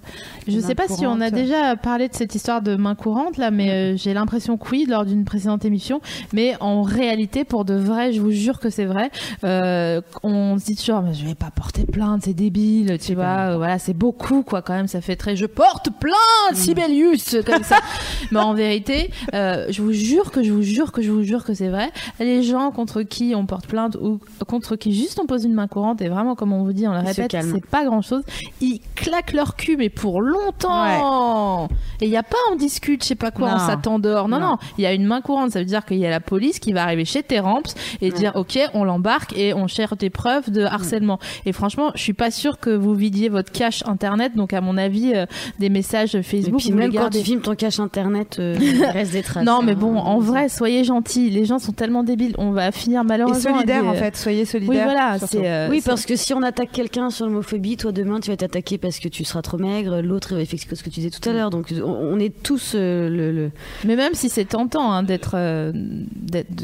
Je 0.48 0.56
main 0.56 0.60
sais 0.60 0.74
pas 0.74 0.88
si 0.88 1.06
on 1.06 1.20
a 1.20 1.30
déjà 1.30 1.76
parlé 1.76 2.08
de 2.08 2.14
cette 2.14 2.34
histoire 2.34 2.62
de 2.62 2.76
main 2.76 2.94
courante 2.94 3.36
là, 3.38 3.50
mais 3.50 3.70
euh, 3.70 3.96
j'ai 3.96 4.12
l'impression 4.14 4.56
que 4.58 4.68
oui 4.70 4.86
lors 4.88 5.04
d'une 5.04 5.24
précédente 5.24 5.64
émission. 5.64 6.00
Mais 6.32 6.54
en 6.60 6.82
réalité, 6.82 7.44
pour 7.44 7.64
de 7.64 7.74
vrai, 7.74 8.12
je 8.12 8.20
vous 8.20 8.30
jure 8.30 8.58
que 8.60 8.70
c'est 8.70 8.84
vrai. 8.84 9.10
euh, 9.44 10.00
on 10.22 10.58
se 10.58 10.64
dit 10.66 10.76
toujours, 10.76 11.02
mais 11.02 11.14
je 11.14 11.24
vais 11.24 11.34
pas 11.34 11.50
porter 11.54 11.84
plainte, 11.84 12.22
c'est 12.24 12.34
débile, 12.34 12.98
tu 12.98 13.14
vois. 13.14 13.52
euh, 13.52 13.56
voilà, 13.56 13.78
c'est 13.78 13.94
beaucoup 13.94 14.42
quoi 14.42 14.62
quand 14.62 14.74
même. 14.74 14.88
Ça 14.88 15.00
fait 15.00 15.16
très, 15.16 15.36
je 15.36 15.46
porte 15.46 15.88
plainte, 16.00 16.54
Sibelius, 16.56 17.36
comme 17.46 17.62
ça. 17.62 17.78
mais 18.30 18.40
en 18.40 18.54
vérité, 18.54 19.10
euh, 19.34 19.66
je 19.70 19.80
vous 19.82 19.92
jure 19.92 20.23
que 20.30 20.42
je 20.42 20.52
vous 20.52 20.62
jure 20.62 20.92
que 20.92 21.02
je 21.02 21.10
vous 21.10 21.22
jure 21.22 21.44
que 21.44 21.54
c'est 21.54 21.68
vrai. 21.68 21.90
Les 22.20 22.42
gens 22.42 22.70
contre 22.70 23.02
qui 23.02 23.34
on 23.36 23.46
porte 23.46 23.66
plainte 23.66 23.96
ou 23.96 24.20
contre 24.46 24.76
qui 24.76 24.94
juste 24.94 25.18
on 25.20 25.26
pose 25.26 25.44
une 25.44 25.54
main 25.54 25.68
courante 25.68 26.00
et 26.02 26.08
vraiment 26.08 26.34
comme 26.34 26.52
on 26.52 26.64
vous 26.64 26.72
dit, 26.72 26.86
on 26.86 26.92
le 26.92 26.98
répète, 26.98 27.32
c'est 27.40 27.66
pas 27.66 27.84
grand 27.84 28.02
chose. 28.02 28.22
Ils 28.60 28.80
claquent 28.94 29.32
leur 29.32 29.56
cul 29.56 29.76
mais 29.76 29.88
pour 29.88 30.20
longtemps. 30.20 31.68
Et 32.00 32.06
il 32.06 32.10
y 32.10 32.16
a 32.16 32.22
pas 32.22 32.36
on 32.52 32.56
discute, 32.56 33.02
je 33.02 33.08
sais 33.08 33.14
pas 33.14 33.30
quoi, 33.30 33.48
on 33.48 33.52
Non. 33.52 33.58
s'attendort. 33.58 34.28
Non 34.28 34.38
Non. 34.38 34.46
non, 34.50 34.56
il 34.78 34.82
y 34.82 34.86
a 34.86 34.92
une 34.92 35.06
main 35.06 35.20
courante, 35.20 35.52
ça 35.52 35.58
veut 35.60 35.64
dire 35.64 35.84
qu'il 35.84 35.98
y 35.98 36.06
a 36.06 36.10
la 36.10 36.20
police 36.20 36.58
qui 36.58 36.72
va 36.72 36.82
arriver 36.82 37.04
chez 37.04 37.22
tes 37.22 37.40
ramps 37.40 37.62
et 38.00 38.10
dire 38.10 38.32
OK, 38.34 38.58
on 38.74 38.84
l'embarque 38.84 39.36
et 39.36 39.54
on 39.54 39.66
cherche 39.66 39.96
des 39.98 40.10
preuves 40.10 40.50
de 40.50 40.62
harcèlement. 40.62 41.18
Et 41.46 41.52
franchement, 41.52 41.90
je 41.94 42.02
suis 42.02 42.12
pas 42.14 42.30
sûre 42.30 42.58
que 42.58 42.70
vous 42.70 42.94
vidiez 42.94 43.28
votre 43.28 43.52
cache 43.52 43.82
internet 43.86 44.34
donc 44.36 44.52
à 44.52 44.60
mon 44.60 44.76
avis 44.76 45.12
euh, 45.14 45.26
des 45.58 45.68
messages 45.68 46.14
Et 46.14 46.22
Facebook 46.22 46.60
puis 46.60 46.70
vous 46.70 46.76
même 46.78 46.92
quand 46.92 47.10
tu 47.10 47.18
filmes 47.22 47.40
ton 47.40 47.54
cache 47.54 47.80
internet, 47.80 48.36
euh, 48.38 48.56
il 48.60 48.84
reste 48.92 49.12
des 49.12 49.22
traces. 49.22 49.44
Non, 49.44 49.62
mais 49.62 49.72
hein. 49.72 49.76
bon, 49.78 49.96
en 49.96 50.13
vrai, 50.18 50.48
soyez 50.48 50.84
gentils. 50.84 51.30
Les 51.30 51.44
gens 51.44 51.58
sont 51.58 51.72
tellement 51.72 52.02
débiles. 52.04 52.34
On 52.38 52.50
va 52.50 52.72
finir 52.72 53.02
et 53.02 53.04
malheureusement. 53.04 53.50
à 53.50 53.54
solidaire 53.54 53.82
des- 53.82 53.88
en 53.88 53.94
fait 53.94 54.16
soyez 54.16 54.40
Oui, 54.42 54.46
solidaire 54.46 54.84
voilà. 54.84 55.18
surtout. 55.18 55.38
C'est. 55.38 55.48
euh, 55.50 55.68
Oui, 55.70 55.82
parce 55.84 56.06
que 56.06 56.16
si 56.16 56.32
on 56.34 56.42
attaque 56.42 56.72
quelqu'un 56.72 57.10
sur 57.10 57.26
l'homophobie, 57.26 57.76
toi 57.76 57.92
demain 57.92 58.20
tu 58.20 58.30
vas 58.30 58.36
t'attaquer 58.36 58.78
parce 58.78 58.98
que 58.98 59.08
tu 59.08 59.24
seras 59.24 59.42
trop 59.42 59.58
maigre, 59.58 60.00
l'autre 60.02 60.32
il 60.32 60.38
va 60.38 60.44
faire 60.44 60.58
ce 60.60 60.82
que 60.82 60.90
tu 60.90 61.00
disais 61.00 61.10
tout 61.10 61.28
à 61.28 61.32
l'heure. 61.32 61.50
Donc 61.50 61.72
on, 61.84 62.18
est 62.18 62.32
tous 62.42 62.72
euh, 62.74 63.08
le, 63.08 63.32
le- 63.32 63.50
Mais 63.84 63.96
même 63.96 64.14
si 64.14 64.28
c'est 64.28 64.44
tentant 64.44 64.92
hein, 64.92 65.02
d'être, 65.02 65.32
euh, 65.34 65.72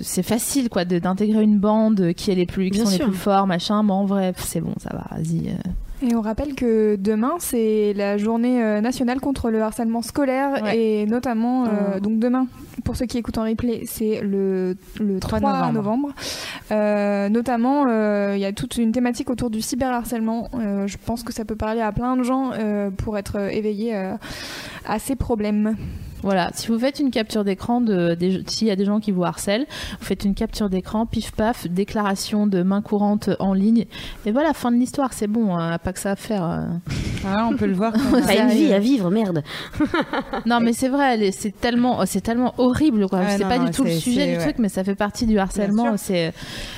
c'est 0.03 0.23
facile 0.23 0.69
quoi, 0.69 0.85
d'intégrer 0.85 1.43
une 1.43 1.59
bande 1.59 2.13
qui 2.15 2.31
est 2.31 2.35
les 2.35 2.47
plus, 2.47 2.67
qui 2.71 2.79
Bien 2.79 2.85
sont 2.87 2.91
sûr. 2.91 3.05
les 3.07 3.11
plus 3.13 3.19
forts, 3.21 3.47
machin. 3.47 3.83
Mais 3.83 3.93
en 3.93 4.05
vrai, 4.05 4.33
c'est 4.37 4.61
bon, 4.61 4.75
ça 4.79 4.91
va. 4.93 5.17
Vas-y. 5.17 5.55
Et 6.03 6.15
on 6.15 6.23
rappelle 6.23 6.55
que 6.55 6.97
demain, 6.97 7.35
c'est 7.41 7.93
la 7.95 8.17
journée 8.17 8.63
euh, 8.63 8.81
nationale 8.81 9.21
contre 9.21 9.51
le 9.51 9.61
harcèlement 9.61 10.01
scolaire 10.01 10.63
Ouais. 10.63 10.79
et 11.03 11.07
notamment, 11.07 11.67
euh, 11.67 11.97
Mm. 11.97 12.01
donc 12.01 12.19
demain, 12.19 12.47
pour 12.85 12.97
ceux 12.97 13.05
qui 13.05 13.19
écoutent 13.19 13.37
en 13.37 13.45
replay, 13.45 13.83
c'est 13.87 14.21
le, 14.23 14.77
le 14.99 15.21
3, 15.21 15.41
3 15.41 15.51
novembre. 15.53 15.73
novembre. 15.75 16.09
Euh, 16.73 17.29
notamment, 17.29 17.85
euh, 17.87 18.33
il 18.35 18.41
y 18.41 18.47
a 18.47 18.53
toute 18.53 18.79
une 18.79 18.93
thématique 18.93 19.29
autour 19.29 19.51
du 19.51 19.61
cyberharcèlement. 19.61 20.49
Je 20.87 20.97
pense 21.05 21.23
que 21.23 21.33
ça 21.35 21.45
peut 21.45 21.57
parler 21.57 21.83
à 21.83 21.93
plein 21.93 22.17
de 22.17 22.23
gens 22.23 22.53
pour 22.97 23.19
être 23.19 23.39
éveillés 23.53 23.95
à 23.95 24.99
ces 24.99 25.17
problèmes. 25.17 25.77
Voilà, 26.23 26.51
si 26.55 26.69
vous 26.69 26.79
faites 26.79 26.99
une 27.01 27.11
capture 27.11 27.45
d'écran 27.45 27.81
de 27.81 28.15
des- 28.15 28.43
s'il 28.47 28.69
y 28.69 28.71
a 28.71 28.77
des 28.77 28.85
gens 28.85 29.01
qui 29.01 29.11
vous 29.11 29.25
harcèlent, 29.25 29.67
vous 29.99 30.05
faites 30.07 30.25
une 30.25 30.35
capture 30.35 30.69
d'écran, 30.69 31.07
pif 31.07 31.33
paf, 31.33 31.67
déclaration 31.69 32.47
de 32.47 32.63
main 32.63 32.83
courante 32.83 33.31
en 33.39 33.55
ligne, 33.55 33.87
et 34.27 34.33
voilà, 34.33 34.53
fin 34.53 34.71
de 34.71 34.77
l'histoire, 34.77 35.13
c'est 35.13 35.27
bon, 35.27 35.57
hein, 35.57 35.79
pas 35.79 35.93
que 35.93 35.99
ça 35.99 36.13
à 36.13 36.17
faire. 36.17 36.45
euh. 36.45 36.67
Ah, 37.27 37.49
on 37.51 37.57
peut 37.57 37.67
le 37.67 37.75
voir 37.75 37.93
comme- 37.93 38.21
T'as 38.27 38.43
une 38.45 38.51
vie 38.51 38.73
à 38.73 38.79
vivre, 38.79 39.11
merde. 39.11 39.43
Non, 40.47 40.61
mais 40.61 40.73
c'est 40.73 40.89
vrai, 40.89 41.31
c'est 41.33 41.59
tellement, 41.59 42.05
c'est 42.07 42.21
tellement 42.21 42.55
horrible, 42.59 43.09
quoi. 43.09 43.21
Ouais, 43.21 43.25
c'est 43.37 43.43
non, 43.43 43.49
pas 43.49 43.59
non, 43.59 43.65
du 43.67 43.71
tout 43.71 43.85
le 43.85 43.91
c'est- 43.91 43.99
sujet 44.01 44.21
c'est- 44.21 44.27
du 44.33 44.37
ouais. 44.39 44.43
truc, 44.43 44.57
mais 44.59 44.69
ça 44.69 44.85
fait 44.85 44.95
partie 44.95 45.27
du 45.27 45.39
harcèlement. 45.39 45.83
Bien. 45.85 45.97
C'est, 45.97 46.33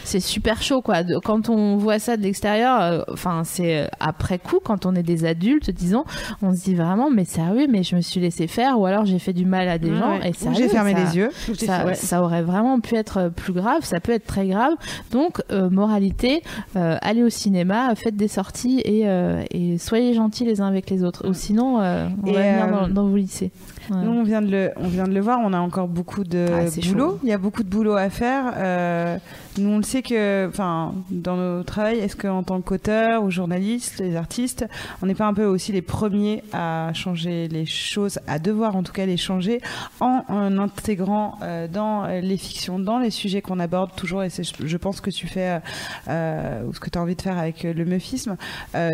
c'est 0.05 0.20
super 0.20 0.62
chaud, 0.62 0.82
quoi. 0.82 1.02
De- 1.02 1.19
Quand 1.19 1.48
on 1.48 1.77
voit 1.77 1.98
ça 1.98 2.16
de 2.16 2.23
l'extérieur, 2.23 2.81
euh, 2.81 3.02
enfin, 3.12 3.43
c'est 3.44 3.82
euh, 3.82 3.86
après 4.01 4.39
coup, 4.39 4.59
quand 4.62 4.86
on 4.86 4.94
est 4.94 5.02
des 5.02 5.24
adultes, 5.24 5.70
disons, 5.70 6.05
on 6.43 6.55
se 6.55 6.62
dit 6.64 6.74
vraiment, 6.74 7.10
mais 7.10 7.24
sérieux, 7.24 7.66
mais 7.70 7.82
je 7.82 7.97
me 7.97 8.01
suis 8.01 8.20
laissé 8.20 8.47
faire, 8.47 8.78
ou 8.81 8.86
alors 8.86 9.05
j'ai 9.05 9.19
fait 9.19 9.31
du 9.32 9.44
mal 9.44 9.68
à 9.68 9.78
des 9.78 9.90
Ouais, 9.90 9.96
gens, 9.98 10.18
ouais. 10.18 10.30
et 10.30 10.32
sérieux, 10.32 10.56
j'ai 10.59 10.68
fermé 10.68 10.92
ça- 10.92 11.04
les 11.04 11.16
yeux 11.16 11.30
ça, 11.59 11.84
Ouais. 11.86 11.94
ça 11.94 12.22
aurait 12.22 12.42
vraiment 12.42 12.80
pu 12.80 12.94
être 12.96 13.30
plus 13.34 13.52
grave, 13.52 13.82
ça 13.84 14.00
peut 14.00 14.12
être 14.12 14.26
très 14.26 14.46
grave. 14.46 14.72
Donc, 15.10 15.40
euh, 15.50 15.70
moralité, 15.70 16.42
euh, 16.76 16.96
allez 17.02 17.22
au 17.22 17.28
cinéma, 17.30 17.94
faites 17.94 18.16
des 18.16 18.28
sorties 18.28 18.80
et, 18.84 19.02
euh, 19.09 19.42
et 19.50 19.78
soyez 19.78 20.14
gentils 20.14 20.44
les 20.44 20.60
uns 20.60 20.66
avec 20.66 20.90
les 20.90 21.04
autres. 21.04 21.28
Ou 21.28 21.34
sinon, 21.34 21.80
euh, 21.80 22.09
on 22.22 22.26
Et, 22.28 22.32
va 22.32 22.40
venir 22.42 22.64
euh, 22.76 22.80
dans, 22.88 22.88
dans 22.88 23.09
vos 23.09 23.16
lycées. 23.16 23.50
Nous, 23.90 24.10
on 24.10 24.22
vient, 24.22 24.42
de 24.42 24.50
le, 24.50 24.70
on 24.76 24.88
vient 24.88 25.04
de 25.04 25.12
le 25.12 25.20
voir, 25.20 25.38
on 25.42 25.52
a 25.52 25.59
encore 25.59 25.88
beaucoup 25.88 26.24
de 26.24 26.46
Ah, 26.50 26.64
boulot. 26.80 27.10
chaud. 27.10 27.18
Il 27.22 27.28
y 27.28 27.32
a 27.32 27.38
beaucoup 27.38 27.62
de 27.62 27.68
boulot 27.68 27.94
à 27.94 28.10
faire. 28.10 28.52
Euh, 28.56 29.16
nous, 29.59 29.68
on 29.70 29.76
le 29.78 29.82
sait 29.82 30.02
que, 30.02 30.48
enfin, 30.48 30.94
dans 31.10 31.36
nos 31.36 31.62
travail, 31.62 31.98
est-ce 31.98 32.16
qu'en 32.16 32.42
tant 32.42 32.60
qu'auteur 32.60 33.22
ou 33.24 33.30
journaliste, 33.30 33.98
les 34.00 34.16
artistes, 34.16 34.66
on 35.02 35.06
n'est 35.06 35.14
pas 35.14 35.26
un 35.26 35.34
peu 35.34 35.44
aussi 35.44 35.72
les 35.72 35.82
premiers 35.82 36.42
à 36.52 36.90
changer 36.94 37.48
les 37.48 37.66
choses, 37.66 38.18
à 38.26 38.38
devoir 38.38 38.76
en 38.76 38.82
tout 38.82 38.92
cas 38.92 39.06
les 39.06 39.16
changer, 39.16 39.60
en, 40.00 40.24
en 40.28 40.59
intégrant 40.59 41.38
euh, 41.42 41.66
dans 41.68 42.06
les 42.06 42.36
fictions, 42.36 42.78
dans 42.78 42.98
les 42.98 43.10
sujets 43.10 43.42
qu'on 43.42 43.59
aborde 43.60 43.90
toujours, 43.96 44.22
et 44.22 44.30
c'est, 44.30 44.42
je 44.64 44.76
pense 44.76 45.00
que 45.00 45.10
tu 45.10 45.26
fais, 45.26 45.60
euh, 46.09 46.62
ou 46.66 46.72
ce 46.74 46.80
que 46.80 46.90
tu 46.90 46.98
as 46.98 47.02
envie 47.02 47.16
de 47.16 47.22
faire 47.22 47.38
avec 47.38 47.62
le 47.64 47.84
meufisme, 47.84 48.36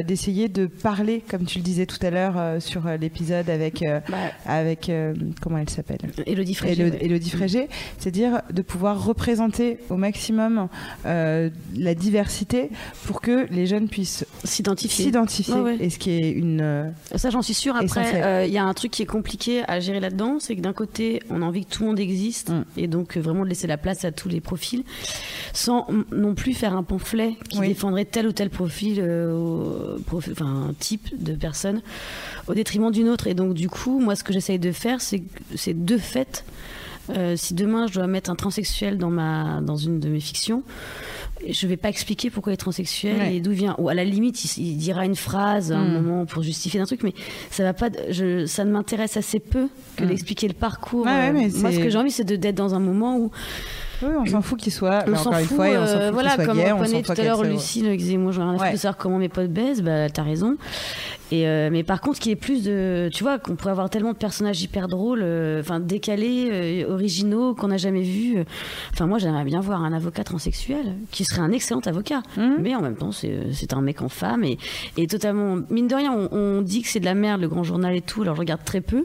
d'essayer 0.06 0.48
de 0.48 0.66
parler, 0.66 1.22
comme 1.30 1.44
tu 1.44 1.58
le 1.58 1.64
disais 1.64 1.86
tout 1.86 1.98
à 2.04 2.10
l'heure 2.10 2.60
sur 2.62 2.82
l'épisode 3.00 3.48
avec, 3.50 3.84
Bah, 4.08 4.16
avec 4.46 4.77
euh, 4.88 5.14
comment 5.40 5.58
elle 5.58 5.68
s'appelle 5.70 5.98
Élodie 6.26 6.54
Frégé. 6.54 6.82
Élo- 6.82 6.90
ouais. 6.92 7.04
Élodie 7.04 7.30
Frégé, 7.30 7.68
c'est-à-dire 7.98 8.42
de 8.52 8.62
pouvoir 8.62 9.04
représenter 9.04 9.78
au 9.90 9.96
maximum 9.96 10.68
euh, 11.06 11.50
la 11.76 11.94
diversité 11.94 12.70
pour 13.04 13.20
que 13.20 13.46
les 13.50 13.66
jeunes 13.66 13.88
puissent 13.88 14.24
S'identifier. 14.44 15.04
s'identifier. 15.06 15.54
Ouais, 15.54 15.60
ouais. 15.60 15.76
Et 15.80 15.90
ce 15.90 15.98
qui 15.98 16.10
est 16.10 16.30
une. 16.30 16.60
euh, 16.60 16.90
Ça, 17.16 17.30
j'en 17.30 17.42
suis 17.42 17.54
sûre. 17.54 17.74
Après, 17.76 18.46
il 18.46 18.52
y 18.52 18.58
a 18.58 18.64
un 18.64 18.74
truc 18.74 18.92
qui 18.92 19.02
est 19.02 19.06
compliqué 19.06 19.62
à 19.68 19.80
gérer 19.80 20.00
là-dedans, 20.00 20.38
c'est 20.38 20.54
que 20.56 20.60
d'un 20.60 20.72
côté, 20.72 21.22
on 21.30 21.42
a 21.42 21.44
envie 21.44 21.64
que 21.64 21.70
tout 21.70 21.82
le 21.82 21.88
monde 21.88 22.00
existe, 22.00 22.50
Mm. 22.50 22.64
et 22.76 22.86
donc 22.88 23.16
vraiment 23.16 23.42
de 23.44 23.48
laisser 23.48 23.66
la 23.66 23.76
place 23.78 24.04
à 24.04 24.12
tous 24.12 24.28
les 24.28 24.40
profils, 24.40 24.84
sans 25.52 25.86
non 26.12 26.34
plus 26.34 26.54
faire 26.54 26.74
un 26.74 26.82
pamphlet 26.82 27.34
qui 27.48 27.58
Oui. 27.58 27.68
défendrait 27.68 28.04
tel 28.04 28.26
ou 28.26 28.32
tel 28.32 28.50
profil, 28.50 29.00
enfin 30.32 30.72
type 30.78 31.08
de 31.22 31.32
personne, 31.32 31.82
au 32.46 32.54
détriment 32.54 32.90
d'une 32.90 33.08
autre. 33.08 33.26
Et 33.26 33.34
donc, 33.34 33.54
du 33.54 33.68
coup, 33.68 33.98
moi, 34.00 34.16
ce 34.16 34.24
que 34.24 34.32
j'essaye 34.32 34.58
de 34.58 34.67
faire, 34.72 35.00
c'est 35.00 35.22
de 35.84 35.96
fait. 35.98 36.44
euh, 37.10 37.36
si 37.36 37.54
demain 37.54 37.86
je 37.86 37.94
dois 37.94 38.06
mettre 38.06 38.28
un 38.30 38.34
transsexuel 38.36 38.98
dans 38.98 39.08
ma 39.10 39.60
dans 39.62 39.76
une 39.78 39.98
de 39.98 40.08
mes 40.10 40.20
fictions, 40.20 40.62
je 41.48 41.66
vais 41.66 41.78
pas 41.78 41.88
expliquer 41.88 42.28
pourquoi 42.28 42.52
il 42.52 42.54
est 42.54 42.58
transsexuel 42.58 43.16
Ouais. 43.16 43.36
et 43.36 43.40
d'où 43.40 43.52
il 43.52 43.56
vient. 43.56 43.74
Ou 43.78 43.88
à 43.88 43.94
la 43.94 44.04
limite, 44.04 44.44
il, 44.56 44.66
il 44.72 44.76
dira 44.76 45.06
une 45.06 45.14
phrase 45.16 45.72
à 45.72 45.78
un 45.78 45.88
Mm. 45.88 45.92
moment 46.02 46.26
pour 46.26 46.42
justifier 46.42 46.80
un 46.80 46.84
truc, 46.84 47.02
mais 47.04 47.14
ça 47.50 47.62
va 47.62 47.72
pas. 47.72 47.88
Je, 48.10 48.44
ça 48.44 48.64
ne 48.66 48.70
m'intéresse 48.72 49.16
assez 49.16 49.38
peu 49.40 49.68
que 49.96 50.04
Mm. 50.04 50.08
d'expliquer 50.08 50.48
le 50.48 50.54
parcours. 50.54 51.06
Ouais, 51.06 51.12
ouais, 51.12 51.28
Euh, 51.28 51.32
mais 51.32 51.48
moi, 51.60 51.72
ce 51.72 51.78
que 51.78 51.88
j'ai 51.88 51.96
envie, 51.98 52.10
c'est 52.10 52.24
de- 52.24 52.36
d'être 52.36 52.56
dans 52.56 52.74
un 52.74 52.80
moment 52.80 53.16
où 53.16 53.30
On 54.02 54.26
s'en 54.26 54.42
fout 54.42 54.58
qu'il 54.58 54.72
soit. 54.72 55.04
on 55.06 55.12
encore 55.14 55.38
une 55.38 55.46
fout. 55.46 55.56
fois, 55.56 55.68
et 55.68 55.76
on 55.78 55.86
s'en 55.86 55.92
euh, 55.94 56.04
fout 56.06 56.12
voilà, 56.14 56.30
qu'il 56.30 56.44
soit 56.44 56.46
comme 56.46 56.62
gay, 56.62 56.72
on 56.72 56.74
on 56.76 56.78
prenait 56.78 57.02
s'en 57.04 57.14
tout 57.14 57.20
à 57.20 57.24
l'heure 57.24 57.42
Lucille 57.44 57.90
qui 57.92 57.96
disait 57.98 58.16
moi 58.16 58.32
à 58.32 58.34
foutre 58.34 58.62
Ouais. 58.62 58.72
de 58.72 58.76
savoir 58.76 58.96
comment 58.96 59.18
mes 59.18 59.28
potes 59.28 59.50
baisent, 59.52 59.82
bah 59.82 60.08
t'as 60.10 60.22
raison. 60.22 60.56
Et 61.30 61.46
euh, 61.46 61.68
mais 61.70 61.82
par 61.82 62.00
contre, 62.00 62.18
qui 62.20 62.30
est 62.30 62.36
plus 62.36 62.62
de, 62.64 63.10
tu 63.12 63.22
vois, 63.22 63.38
qu'on 63.38 63.54
pourrait 63.54 63.72
avoir 63.72 63.90
tellement 63.90 64.12
de 64.12 64.16
personnages 64.16 64.62
hyper 64.62 64.88
drôles, 64.88 65.20
euh, 65.22 65.60
enfin 65.60 65.78
décalés, 65.78 66.48
euh, 66.50 66.90
originaux 66.94 67.54
qu'on 67.54 67.68
n'a 67.68 67.76
jamais 67.76 68.00
vus. 68.00 68.38
Enfin 68.94 69.06
moi, 69.06 69.18
j'aimerais 69.18 69.44
bien 69.44 69.60
voir 69.60 69.84
un 69.84 69.92
avocat 69.92 70.24
transsexuel 70.24 70.94
qui 71.10 71.24
serait 71.24 71.42
un 71.42 71.52
excellent 71.52 71.80
avocat, 71.84 72.22
Mhm. 72.38 72.56
mais 72.62 72.74
en 72.74 72.80
même 72.80 72.96
temps, 72.96 73.12
c'est 73.12 73.72
un 73.74 73.82
mec 73.82 74.00
en 74.00 74.08
femme 74.08 74.42
et, 74.42 74.56
et 74.96 75.06
totalement 75.06 75.56
mine 75.68 75.86
de 75.86 75.94
rien, 75.94 76.12
on, 76.14 76.28
on 76.34 76.62
dit 76.62 76.80
que 76.80 76.88
c'est 76.88 77.00
de 77.00 77.04
la 77.04 77.14
merde 77.14 77.42
le 77.42 77.48
grand 77.48 77.62
journal 77.62 77.94
et 77.94 78.00
tout. 78.00 78.22
Alors 78.22 78.34
je 78.36 78.40
regarde 78.40 78.64
très 78.64 78.80
peu, 78.80 79.04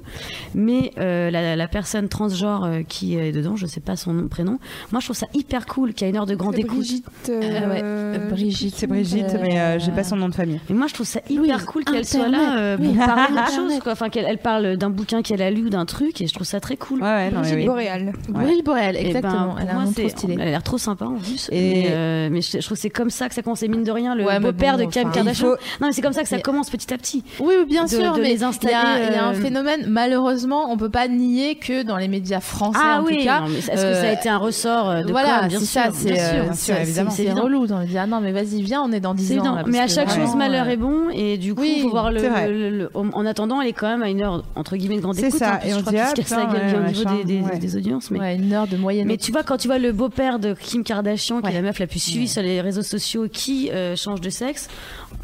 mais 0.55 0.91
la, 0.97 1.55
la 1.57 1.67
personne 1.67 2.07
transgenre 2.07 2.69
qui 2.87 3.17
est 3.17 3.33
dedans, 3.33 3.57
je 3.57 3.65
sais 3.65 3.81
pas 3.81 3.97
son 3.97 4.13
nom, 4.13 4.27
prénom. 4.29 4.59
Moi, 4.91 4.99
je 4.99 5.05
trouve 5.05 5.15
ça 5.17 5.27
hyper 5.33 5.65
cool 5.65 5.93
qu'il 5.93 6.05
y 6.05 6.07
a 6.07 6.09
une 6.09 6.17
heure 6.17 6.25
de 6.25 6.35
grande 6.35 6.55
C'est 6.55 6.61
écoute. 6.61 6.77
Brigitte. 6.77 7.05
Euh, 7.29 7.39
ouais, 7.39 7.81
euh, 7.83 8.15
euh, 8.17 8.29
Brigitte. 8.29 8.75
C'est 8.77 8.87
Brigitte, 8.87 9.35
mais 9.41 9.59
euh, 9.59 9.79
j'ai 9.79 9.91
pas 9.91 10.03
son 10.03 10.15
nom 10.15 10.29
de 10.29 10.35
famille. 10.35 10.59
Et 10.69 10.73
moi, 10.73 10.87
je 10.87 10.93
trouve 10.93 11.05
ça 11.07 11.19
hyper 11.29 11.65
cool 11.65 11.83
qu'elle 11.83 12.05
soit 12.05 12.27
là 12.27 12.57
euh, 12.57 12.77
pour 12.77 12.95
parler 12.95 13.27
d'autre 13.35 13.51
chose. 13.55 13.79
Quoi. 13.81 13.91
Enfin, 13.93 14.09
qu'elle 14.09 14.25
elle 14.27 14.37
parle 14.37 14.77
d'un 14.77 14.89
bouquin 14.89 15.21
qu'elle 15.21 15.41
a 15.41 15.49
lu 15.51 15.65
ou 15.65 15.69
d'un 15.69 15.85
truc, 15.85 16.21
et 16.21 16.27
je 16.27 16.33
trouve 16.33 16.47
ça 16.47 16.59
très 16.59 16.77
cool. 16.77 17.01
Ouais, 17.01 17.29
non, 17.31 17.37
mais 17.41 17.41
Brigitte 17.41 17.57
oui. 17.59 17.65
Boréal. 17.65 18.13
Brigitte 18.29 18.65
Boréal, 18.65 18.95
Et 18.95 18.99
ben, 19.01 19.07
exactement. 19.07 19.55
Elle 19.61 19.69
a 19.69 19.75
un 19.77 19.85
nom 19.85 19.91
trop 19.91 20.09
stylé. 20.09 20.33
Elle 20.35 20.41
a 20.47 20.51
l'air 20.51 20.63
trop 20.63 20.77
sympa 20.77 21.05
en 21.05 21.15
plus. 21.17 21.49
Et- 21.51 21.73
Mais, 21.73 21.87
euh, 21.91 22.29
mais 22.31 22.41
je, 22.41 22.57
trouve 22.59 22.75
que 22.77 22.81
c'est 22.81 22.89
comme 22.89 23.09
ça 23.09 23.29
que 23.29 23.35
ça 23.35 23.41
commence. 23.41 23.63
Et 23.63 23.67
mine 23.67 23.83
de 23.83 23.91
rien, 23.91 24.15
le 24.15 24.23
Ouais, 24.25 24.39
mais 24.39 24.51
beau-père 24.51 24.77
bon, 24.77 24.85
de 24.85 24.91
Kim 24.91 25.03
enfin, 25.03 25.11
Kardashian. 25.11 25.47
Non, 25.49 25.55
mais 25.87 25.91
c'est 25.91 26.01
comme 26.01 26.13
ça 26.13 26.23
que 26.23 26.29
ça 26.29 26.35
Mais- 26.37 26.41
commence 26.41 26.69
petit 26.69 26.93
à 26.93 26.97
petit. 26.97 27.23
Oui, 27.39 27.53
bien 27.67 27.87
sûr, 27.87 28.13
de 28.13 28.21
mais 28.21 28.29
les 28.29 28.33
il 28.35 28.41
y, 28.41 28.43
a, 28.43 28.47
installer, 28.47 29.05
il 29.09 29.13
y 29.13 29.17
a 29.17 29.25
un 29.25 29.33
phénomène. 29.33 29.85
Malheureusement, 29.87 30.71
on 30.71 30.77
peut 30.77 30.89
pas 30.89 31.07
nier 31.07 31.55
que 31.55 31.83
dans 31.83 31.97
les 31.97 32.07
médias 32.07 32.39
français, 32.41 32.79
ah 32.83 33.01
en 33.01 33.05
oui, 33.05 33.19
tout 33.19 33.23
cas, 33.25 33.43
mais 33.47 33.57
est-ce 33.59 33.67
que 33.67 33.93
ça 33.93 34.09
a 34.09 34.11
été 34.11 34.29
un 34.29 34.37
ressort 34.37 34.72
de 35.03 35.11
voilà, 35.11 35.47
c'est 35.49 35.57
sûr, 35.57 35.65
ça, 35.67 35.89
c'est 35.93 36.11
euh, 36.19 36.45
c'est- 36.53 36.85
c'est- 36.85 36.85
C'est 36.85 37.09
c'est 37.11 37.31
relou. 37.33 37.65
On 37.71 37.83
dit 37.83 37.97
ah 37.97 38.07
non, 38.07 38.19
mais 38.21 38.31
vas-y, 38.31 38.61
viens, 38.61 38.81
on 38.83 38.91
est 38.91 38.99
dans 38.99 39.13
10 39.13 39.27
C'est 39.27 39.39
ans. 39.39 39.55
là, 39.55 39.63
mais 39.67 39.79
à 39.79 39.87
chaque 39.87 40.09
chose, 40.09 40.35
malheur 40.35 40.67
est 40.67 40.77
bon. 40.77 41.09
Et 41.13 41.37
du 41.37 41.53
coup, 41.55 41.63
faut 41.81 41.89
voir 41.89 42.11
le, 42.11 42.19
c'est 42.19 42.29
vrai. 42.29 42.49
le- 42.49 42.69
le- 42.69 42.89
En 42.93 43.09
en 43.13 43.25
attendant, 43.25 43.61
elle 43.61 43.67
est 43.69 43.73
quand 43.73 43.87
même 43.87 44.03
à 44.03 44.09
une 44.09 44.21
heure, 44.21 44.43
entre 44.55 44.75
guillemets, 44.75 44.97
de 44.97 45.01
grande 45.01 45.15
C'est 45.15 45.27
écoute. 45.27 45.39
ça, 45.39 45.55
hein, 45.55 45.59
et 45.65 45.69
que 45.69 45.73
on 45.75 45.77
je 45.77 45.81
crois 45.81 45.91
dit, 45.91 45.97
qu'il 45.97 46.05
ah, 46.05 46.09
se 46.09 46.15
casse 46.15 46.29
la 46.31 46.37
putain, 46.45 46.53
gueule 46.53 46.61
ouais, 46.73 46.79
au 46.79 46.91
niveau 46.91 47.59
des, 47.59 47.75
audiences. 47.77 48.09
Une 48.11 48.53
heure 48.53 48.67
de 48.67 48.77
moyenne. 48.77 49.07
Mais 49.07 49.17
tu 49.17 49.31
vois, 49.31 49.43
quand 49.43 49.57
tu 49.57 49.67
vois 49.67 49.79
le 49.79 49.91
beau-père 49.91 50.39
de 50.39 50.53
Kim 50.53 50.83
Kardashian, 50.83 51.41
qui 51.41 51.49
est 51.49 51.53
la 51.53 51.61
meuf 51.61 51.79
la 51.79 51.87
plus 51.87 51.99
suivie 52.01 52.27
sur 52.27 52.41
les 52.41 52.61
réseaux 52.61 52.81
sociaux, 52.83 53.27
qui 53.31 53.69
euh, 53.71 53.95
change 53.95 54.21
de 54.21 54.29
sexe, 54.29 54.67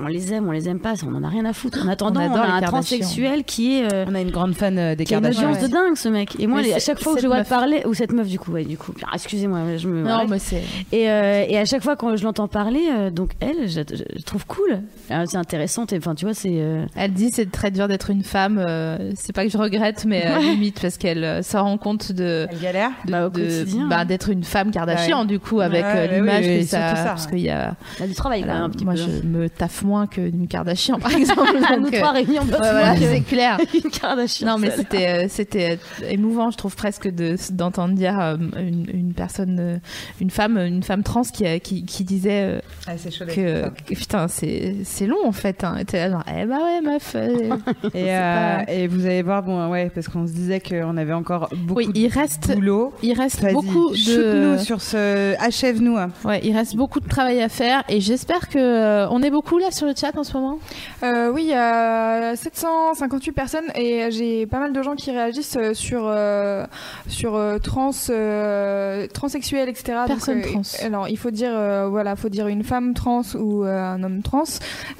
on 0.03 0.07
les 0.07 0.33
aime, 0.33 0.47
on 0.47 0.51
les 0.51 0.67
aime 0.69 0.79
pas, 0.79 0.93
on 1.07 1.13
en 1.15 1.23
a 1.23 1.29
rien 1.29 1.45
à 1.45 1.53
foutre. 1.53 1.79
En 1.85 1.87
attendant, 1.89 2.21
on, 2.21 2.25
adore 2.25 2.37
a 2.37 2.41
un 2.43 2.59
Kardashian. 2.61 2.69
transsexuel 2.71 3.43
qui 3.43 3.77
est. 3.79 3.93
euh, 3.93 4.05
On 4.07 4.15
a 4.15 4.21
une 4.21 4.31
grande 4.31 4.53
fan 4.55 4.77
euh, 4.77 4.95
des 4.95 5.03
a 5.03 5.03
une 5.03 5.21
Kardashians. 5.21 5.49
audience 5.51 5.63
de 5.63 5.67
dingue 5.73 5.95
ce 5.95 6.09
mec 6.09 6.39
et 6.39 6.47
moi 6.47 6.61
les- 6.61 6.73
à 6.73 6.79
chaque 6.79 6.99
fois 7.01 7.15
que 7.15 7.21
je 7.21 7.27
vois 7.27 7.37
meuf. 7.39 7.49
parler 7.49 7.83
ou 7.85 7.93
cette 7.93 8.11
meuf 8.13 8.27
du 8.27 8.39
coup 8.39 8.51
ouais 8.51 8.63
du 8.65 8.77
coup 8.77 8.93
Ah, 9.05 9.11
excusez-moi 9.15 9.59
je 9.77 9.87
me 9.87 10.03
non, 10.03 10.25
mais 10.27 10.39
c'est. 10.39 10.63
et, 10.91 11.09
euh, 11.09 11.45
et 11.47 11.57
à 11.57 11.65
chaque 11.65 11.83
fois 11.83 11.95
quand 11.95 12.15
je 12.15 12.23
l'entends 12.23 12.47
parler 12.47 12.87
euh, 12.91 13.09
donc 13.09 13.31
elle 13.39 13.67
je, 13.69 13.81
je- 13.89 14.03
je 14.17 14.23
trouve 14.23 14.45
cool 14.45 14.79
c'est 15.07 15.37
intéressant 15.37 15.85
et 15.91 15.97
enfin 15.97 16.15
tu 16.15 16.25
vois 16.25 16.33
c'est 16.33 16.49
euh, 16.53 16.85
Elle 16.95 17.13
dit 17.13 17.31
c'est 17.31 17.51
très 17.51 17.71
dur 17.71 17.87
d'être 17.87 18.09
une 18.09 18.23
femme. 18.23 18.57
euh, 18.59 19.11
c'est 19.15 19.33
pas 19.33 19.43
que 19.45 19.51
je 19.51 19.57
regrette, 19.57 20.05
mais 20.05 20.25
euh, 20.27 20.39
limite 20.39 20.79
parce 20.81 20.97
qu'elle 20.97 21.23
euh, 21.23 21.41
se 21.41 21.57
rend 21.57 21.77
compte 21.77 22.11
de. 22.11 22.47
Elle 22.51 22.59
galère. 22.59 22.91
de- 23.05 23.11
Bah, 23.11 23.25
au 23.27 23.29
de- 23.29 23.39
quotidien, 23.41 23.87
bah, 23.87 23.99
hein. 23.99 24.05
d'être 24.05 24.29
une 24.29 24.43
femme 24.43 24.71
Kardashian 24.71 25.21
Ouais. 25.21 25.25
du 25.27 25.39
coup 25.39 25.61
avec 25.61 25.83
Ouais, 25.83 25.93
ouais, 25.93 26.15
l'image 26.15 26.45
oui, 26.45 26.53
que 26.55 26.59
oui, 26.59 26.65
ça, 26.65 26.79
parce 27.05 27.27
qu'il 27.27 27.39
y 27.39 27.49
a 27.49 27.75
il 27.97 28.01
y 28.01 28.03
a 28.03 28.07
du 28.07 28.13
travail 28.13 28.41
quand 28.41 28.45
voilà, 28.47 28.61
même 28.61 28.69
un 28.69 28.73
petit 28.73 28.85
moi 28.85 28.95
je 28.95 29.27
me 29.27 29.49
taffe 29.49 29.83
moins 29.89 30.07
que 30.07 30.21
une 30.21 30.47
Kardashian 30.47 30.99
par 30.99 31.13
exemple 31.15 31.49
nous 31.55 31.83
donc, 31.83 31.93
euh, 31.93 31.97
trois 31.99 32.11
réunis 32.11 32.39
en 32.39 32.43
ouais, 32.43 32.49
voilà, 32.59 32.95
c'est 32.95 33.21
clair 33.21 33.57
une 33.73 33.89
Kardashian 33.91 34.47
non 34.47 34.57
mais 34.57 34.71
c'était 34.71 35.07
euh, 35.07 35.25
c'était 35.29 35.79
euh, 36.03 36.07
émouvant 36.09 36.51
je 36.51 36.57
trouve 36.57 36.75
presque 36.75 37.07
de 37.13 37.35
d'entendre 37.51 37.95
dire 37.95 38.19
euh, 38.19 38.37
une, 38.57 38.85
une 38.93 39.13
personne 39.13 39.57
euh, 39.59 39.77
une 40.21 40.29
femme 40.29 40.57
une 40.57 40.83
femme 40.83 41.03
trans 41.03 41.23
qui 41.23 41.45
a- 41.45 41.59
qui, 41.59 41.83
qui 41.85 42.03
disait 42.03 42.43
euh, 42.43 42.59
Ah, 42.87 42.91
que, 43.25 43.69
que, 43.69 43.93
putain 43.95 44.27
c'est 44.27 44.75
c'est 44.83 45.07
long 45.07 45.25
en 45.25 45.31
fait 45.31 45.63
hein. 45.63 45.75
Et 45.79 45.85
t'es 45.85 45.97
là, 45.97 46.09
genre, 46.11 46.23
eh 46.27 46.45
bah 46.45 46.57
ouais 46.63 46.81
meuf 46.81 47.13
euh, 47.15 47.55
Et, 47.93 48.13
euh, 48.13 48.57
pas- 48.65 48.71
et 48.71 48.87
vous 48.87 49.05
allez 49.05 49.21
voir, 49.23 49.43
bon, 49.43 49.69
ouais, 49.69 49.89
parce 49.93 50.07
qu'on 50.07 50.27
se 50.27 50.31
disait 50.33 50.59
qu'on 50.59 50.95
avait 50.97 51.13
encore 51.13 51.49
beaucoup 51.55 51.79
oui 51.79 51.89
il 51.95 52.07
reste 52.07 52.49
de 52.49 52.55
boulot. 52.55 52.93
il 53.01 53.13
reste 53.13 53.41
Vas-y, 53.41 53.53
beaucoup 53.53 53.89
de 53.91 53.95
shoot-nous 53.95 54.57
sur 54.59 54.81
ce. 54.81 55.35
Achève-nous. 55.41 55.97
hein. 55.97 56.09
ouais 56.25 56.39
il 56.43 56.55
reste 56.55 56.75
beaucoup 56.75 56.99
de 56.99 57.07
travail 57.07 57.41
à 57.41 57.49
faire 57.49 57.83
et 57.89 57.99
j'espère 58.01 58.47
que 58.49 58.59
euh, 58.59 59.07
on 59.09 59.21
est 59.23 59.31
beaucoup 59.31 59.57
là 59.57 59.68
sur 59.71 59.85
le 59.87 59.93
chat 59.95 60.17
en 60.17 60.23
ce 60.23 60.33
moment 60.33 60.59
Euh, 61.03 61.31
oui, 61.31 61.43
il 61.43 61.49
y 61.49 61.53
a 61.53 62.35
758 62.35 63.31
personnes 63.31 63.71
et 63.75 64.09
j'ai 64.11 64.45
pas 64.45 64.59
mal 64.59 64.73
de 64.73 64.81
gens 64.81 64.95
qui 64.95 65.11
réagissent 65.11 65.57
euh, 65.57 65.73
sur 65.73 66.03
euh, 66.05 66.65
sur 67.07 67.35
euh, 67.35 67.57
trans, 67.59 67.91
euh, 68.09 69.07
transsexuels, 69.07 69.69
etc. 69.69 69.99
Donc, 69.99 70.07
Personne 70.07 70.39
euh, 70.39 70.51
trans. 70.51 70.61
Alors 70.83 71.07
il 71.07 71.17
faut 71.17 71.31
dire 71.31 71.51
euh, 71.53 71.87
voilà, 71.89 72.15
faut 72.15 72.29
dire 72.29 72.47
une 72.47 72.63
femme 72.63 72.93
trans 72.93 73.21
ou 73.35 73.63
euh, 73.63 73.81
un 73.81 74.03
homme 74.03 74.21
trans 74.21 74.43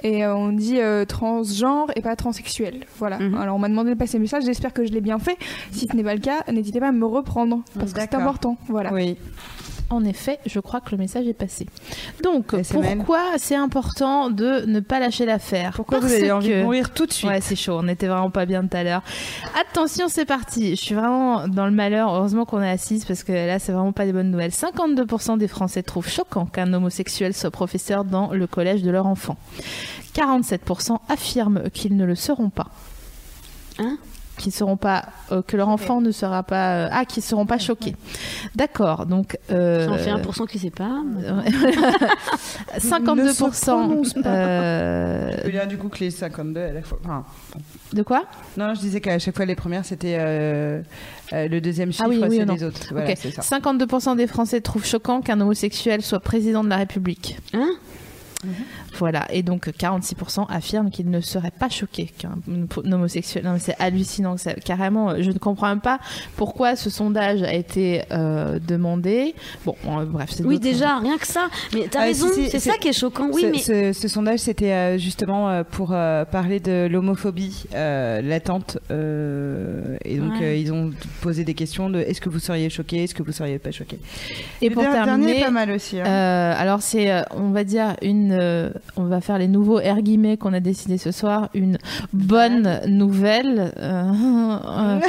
et 0.04 0.26
euh, 0.26 0.36
on 0.36 0.52
dit 0.52 0.80
euh, 0.80 1.06
transgenre 1.06 1.92
et 1.96 2.02
pas 2.02 2.16
transsexuel. 2.16 2.86
Voilà. 2.98 3.20
Mhm. 3.20 3.36
Alors 3.36 3.56
on 3.56 3.60
m'a 3.60 3.70
demandé 3.70 3.92
de 3.92 3.96
passer 3.98 4.18
le 4.18 4.22
message. 4.24 4.44
J'espère 4.46 4.74
que 4.74 4.86
je 4.86 4.92
l'ai 4.92 5.02
bien 5.02 5.20
fait. 5.20 5.38
Si 5.72 5.88
ce 5.92 5.96
n'est 5.96 6.04
pas 6.04 6.14
le 6.16 6.22
cas, 6.22 6.44
n'hésitez 6.52 6.80
pas 6.80 6.90
à 6.90 6.92
me 6.92 7.06
reprendre 7.06 7.62
parce 7.78 7.94
que 7.94 8.00
c'est 8.02 8.16
important. 8.16 8.58
Voilà. 8.68 8.94
Oui. 8.94 9.18
En 9.92 10.06
effet, 10.06 10.38
je 10.46 10.60
crois 10.60 10.82
que 10.82 10.92
le 10.92 10.98
message 10.98 11.26
est 11.28 11.34
passé. 11.34 11.66
Donc, 12.24 12.56
pourquoi 12.72 13.22
c'est 13.38 13.56
important 13.56 14.30
de 14.30 14.66
ne 14.68 14.80
pas 14.82 15.00
lâcher 15.00 15.26
l'affaire 15.26 15.72
Pourquoi 15.76 16.00
Parce 16.00 16.12
vous 16.12 16.18
avez 16.20 16.32
envie 16.32 16.50
que- 16.50 16.60
de 16.60 16.64
mourir 16.64 16.94
tout 16.94 17.08
de 17.08 17.12
suite 17.14 17.30
Ouais, 17.30 17.42
c'est 17.42 17.56
chaud. 17.56 17.80
On 17.82 17.88
était 17.88 18.06
vraiment 18.08 18.30
pas 18.30 18.46
bien 18.46 18.62
tout 18.68 18.78
à 18.78 18.84
l'heure. 18.84 19.02
Attention, 19.60 20.08
c'est 20.08 20.26
parti. 20.26 20.72
Je 20.76 20.82
suis 20.82 20.94
vraiment 20.96 21.48
dans 21.48 21.66
le 21.66 21.72
malheur. 21.72 22.14
Heureusement 22.14 22.46
qu'on 22.46 22.62
est 22.62 22.70
assise 22.70 23.04
parce 23.06 23.24
que 23.24 23.32
là, 23.32 23.58
c'est 23.58 23.72
vraiment 23.72 23.92
pas 23.92 24.06
des 24.06 24.14
bonnes 24.14 24.30
nouvelles. 24.30 24.52
52% 24.52 25.38
des 25.38 25.48
Français 25.48 25.82
trouvent 25.82 26.08
choquant 26.08 26.46
qu'un 26.46 26.72
homosexuel 26.74 27.34
soit 27.34 27.50
professeur 27.52 28.04
dans 28.04 28.32
le 28.32 28.46
collège 28.46 28.84
de 28.84 28.92
leur 28.92 29.08
enfant. 29.08 29.38
47% 30.14 31.00
affirment 31.10 31.70
qu'ils 31.74 31.96
ne 31.98 32.06
le 32.06 32.16
seront 32.16 32.50
pas. 32.50 32.68
Hein? 33.80 33.98
Qui 34.40 34.52
seront 34.52 34.78
pas, 34.78 35.04
euh, 35.34 35.42
que 35.42 35.58
leur 35.58 35.68
enfant 35.68 36.00
ne 36.00 36.12
sera 36.12 36.44
pas, 36.44 36.86
euh, 36.86 36.90
ah, 36.94 37.04
qui 37.04 37.20
seront 37.20 37.46
pas 37.46 37.58
choqués. 37.58 37.94
D'accord. 38.56 39.06
Donc, 39.06 39.38
euh, 39.52 39.86
ça 39.86 39.92
en 39.92 39.98
fait 39.98 40.12
1% 40.12 40.48
qui 40.48 40.60
sait 40.60 40.70
pas 40.70 41.02
Ne 42.76 42.80
se 42.80 42.88
52%. 42.88 43.66
prononce 43.66 44.14
pas. 44.14 44.22
euh, 44.30 45.32
Je 45.46 45.66
du 45.68 45.78
coup 45.78 45.90
que 45.90 46.00
les 46.00 46.10
52 46.12 46.60
à 46.62 46.72
la 46.72 46.82
fois. 46.82 47.00
enfin, 47.04 47.26
de 47.92 48.02
quoi? 48.02 48.24
Non, 48.56 48.74
je 48.76 48.80
disais 48.80 49.02
qu'à 49.02 49.20
chaque 49.20 49.36
fois 49.36 49.46
les 49.46 49.56
premières 49.56 49.84
c'était 49.84 50.16
euh, 50.18 50.82
euh, 51.34 51.48
le 51.50 51.60
deuxième 51.60 51.92
chiffre, 51.92 52.04
Ah 52.06 52.10
oui, 52.10 52.24
oui, 52.30 52.40
les 52.46 52.64
autres. 52.64 52.88
Voilà, 52.92 53.10
Ok. 53.12 53.18
c'est 53.20 53.32
ça. 53.32 53.42
52% 53.60 54.16
des 54.16 54.28
Français 54.28 54.62
trouvent 54.62 54.86
choquant 54.86 55.20
qu'un 55.22 55.42
homosexuel 55.42 56.02
soit 56.02 56.22
président 56.22 56.64
de 56.64 56.70
la 56.70 56.78
République. 56.78 57.38
hein? 57.54 57.68
Voilà, 58.98 59.26
et 59.32 59.44
donc 59.44 59.68
46% 59.70 60.46
affirment 60.50 60.90
qu'ils 60.90 61.10
ne 61.10 61.22
seraient 61.22 61.52
pas 61.58 61.70
choqués 61.70 62.12
qu'un 62.18 62.38
homosexuel. 62.92 63.44
Non, 63.46 63.54
mais 63.54 63.60
c'est 63.60 63.76
hallucinant, 63.80 64.36
c'est 64.38 64.62
carrément. 64.64 65.22
Je 65.22 65.30
ne 65.32 65.38
comprends 65.38 65.68
même 65.70 65.80
pas 65.82 66.00
pourquoi 66.36 66.76
ce 66.76 66.90
sondage 66.90 67.44
a 67.44 67.54
été 67.54 68.02
euh, 68.12 68.60
demandé. 68.60 69.36
Bon, 69.66 69.76
euh, 69.88 70.06
bref, 70.06 70.30
c'est 70.34 70.44
Oui, 70.44 70.60
déjà, 70.60 70.98
rien 71.00 71.18
que 71.18 71.28
ça. 71.28 71.48
Mais 71.74 71.88
t'as 71.90 72.00
Ah, 72.02 72.04
raison, 72.06 72.28
c'est 72.34 72.50
c'est- 72.50 72.60
ça 72.60 72.78
qui 72.78 72.88
est 72.90 72.94
choquant. 72.94 73.30
Oui, 73.32 73.42
ce, 73.42 73.48
mais 73.48 73.94
ce- 73.94 74.00
ce 74.02 74.08
sondage, 74.08 74.40
c'était 74.40 74.72
euh, 74.72 74.98
justement 74.98 75.50
euh, 75.50 75.64
pour 75.64 75.92
euh, 75.94 76.26
parler 76.26 76.60
de 76.60 76.88
l'homophobie 76.92 77.64
euh, 77.76 78.22
latente. 78.22 78.78
euh, 78.92 79.98
et 80.06 80.18
donc, 80.18 80.34
Ouais. 80.40 80.46
euh, 80.46 80.56
ils 80.56 80.72
ont 80.74 80.92
posé 81.22 81.44
des 81.44 81.54
questions 81.54 81.90
de 81.90 82.00
est-ce 82.00 82.22
que 82.22 82.30
vous 82.30 82.40
seriez 82.40 82.70
choqué, 82.70 83.04
est-ce 83.04 83.16
que 83.16 83.24
vous 83.24 83.32
seriez 83.32 83.60
pas 83.60 83.72
choqué. 83.72 84.00
Et 84.62 84.70
Le 84.70 84.74
pour 84.74 84.84
dernier 84.84 85.04
terminer, 85.06 85.40
est 85.40 85.44
pas 85.44 85.50
mal 85.52 85.72
aussi. 85.72 86.00
hein. 86.00 86.06
Euh, 86.06 86.54
alors 86.58 86.82
c'est, 86.82 87.12
euh, 87.12 87.22
on 87.32 87.50
va 87.52 87.64
dire 87.64 87.96
une, 88.02 88.32
euh, 88.40 88.70
on 88.96 89.04
va 89.04 89.22
faire 89.22 89.38
les 89.38 89.48
nouveaux 89.48 89.80
air 89.80 90.02
guillemets 90.02 90.38
qu'on 90.38 90.54
a 90.54 90.60
décidé 90.60 90.98
ce 90.98 91.12
soir, 91.12 91.50
une 91.54 91.78
bonne 92.14 92.82
nouvelle. 92.88 93.74
Euh, 93.78 94.12
euh, 94.68 95.00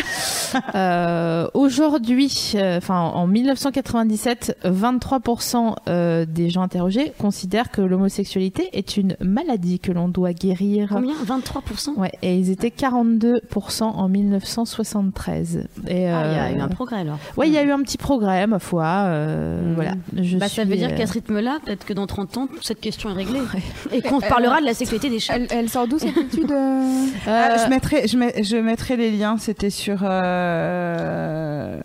euh, 0.74 1.46
Aujourd'hui, 1.54 2.52
euh, 2.56 2.78
enfin 2.78 2.98
en 3.00 3.26
1997, 3.26 4.58
23% 4.64 5.74
euh, 5.88 6.24
des 6.26 6.50
gens 6.50 6.62
interrogés 6.62 7.12
considèrent 7.18 7.70
que 7.70 7.80
l'homosexualité 7.80 8.68
est 8.72 8.96
une 8.96 9.16
maladie 9.20 9.78
que 9.80 9.92
l'on 9.92 10.08
doit 10.08 10.32
guérir. 10.32 10.88
combien? 10.92 11.14
23% 11.24 11.94
Ouais, 11.96 12.12
et 12.22 12.36
ils 12.36 12.50
étaient 12.50 12.68
42% 12.70 13.82
en 13.84 14.08
1973. 14.08 15.66
Et, 15.88 16.08
Ah, 16.08 16.26
il 16.30 16.36
y 16.36 16.38
a 16.38 16.52
eu 16.52 16.60
un 16.60 16.68
progrès 16.68 16.96
alors. 17.00 17.18
Ouais, 17.36 17.48
il 17.48 17.52
y 17.54 17.58
a 17.58 17.62
eu 17.62 17.70
un 17.70 17.80
petit 17.82 17.98
progrès, 17.98 18.46
ma 18.46 18.58
foi. 18.58 18.84
euh, 18.84 19.70
Mm. 19.70 19.74
Voilà. 19.74 19.92
Je 20.20 20.36
Bah, 20.38 20.48
ça 20.48 20.64
veut 20.64 20.76
dire 20.76 20.94
qu'à 20.94 21.06
ce 21.06 21.12
rythme-là, 21.14 21.58
peut-être 21.64 21.84
que 21.84 21.92
dans 21.92 22.06
30 22.06 22.36
ans, 22.38 22.48
cette 22.62 22.80
question 22.80 23.10
est 23.10 23.14
réglée. 23.14 23.40
Et 23.92 24.02
qu'on 24.02 24.20
parlera 24.20 24.60
de 24.60 24.66
la 24.66 24.74
sécurité 24.74 25.08
des 25.10 25.18
chats. 25.20 25.36
Elle, 25.36 25.46
elle 25.50 25.68
sort 25.68 25.86
d'où 25.88 25.98
cette 25.98 26.16
étude 26.16 26.50
euh 26.50 27.06
Ah, 27.26 27.52
euh, 27.52 27.56
je, 27.64 27.68
mettrai, 27.70 28.06
je, 28.08 28.56
mettrai 28.56 28.96
les 28.96 29.10
liens, 29.10 29.36
c'était 29.38 29.70
sur. 29.70 29.98
euh, 30.02 31.80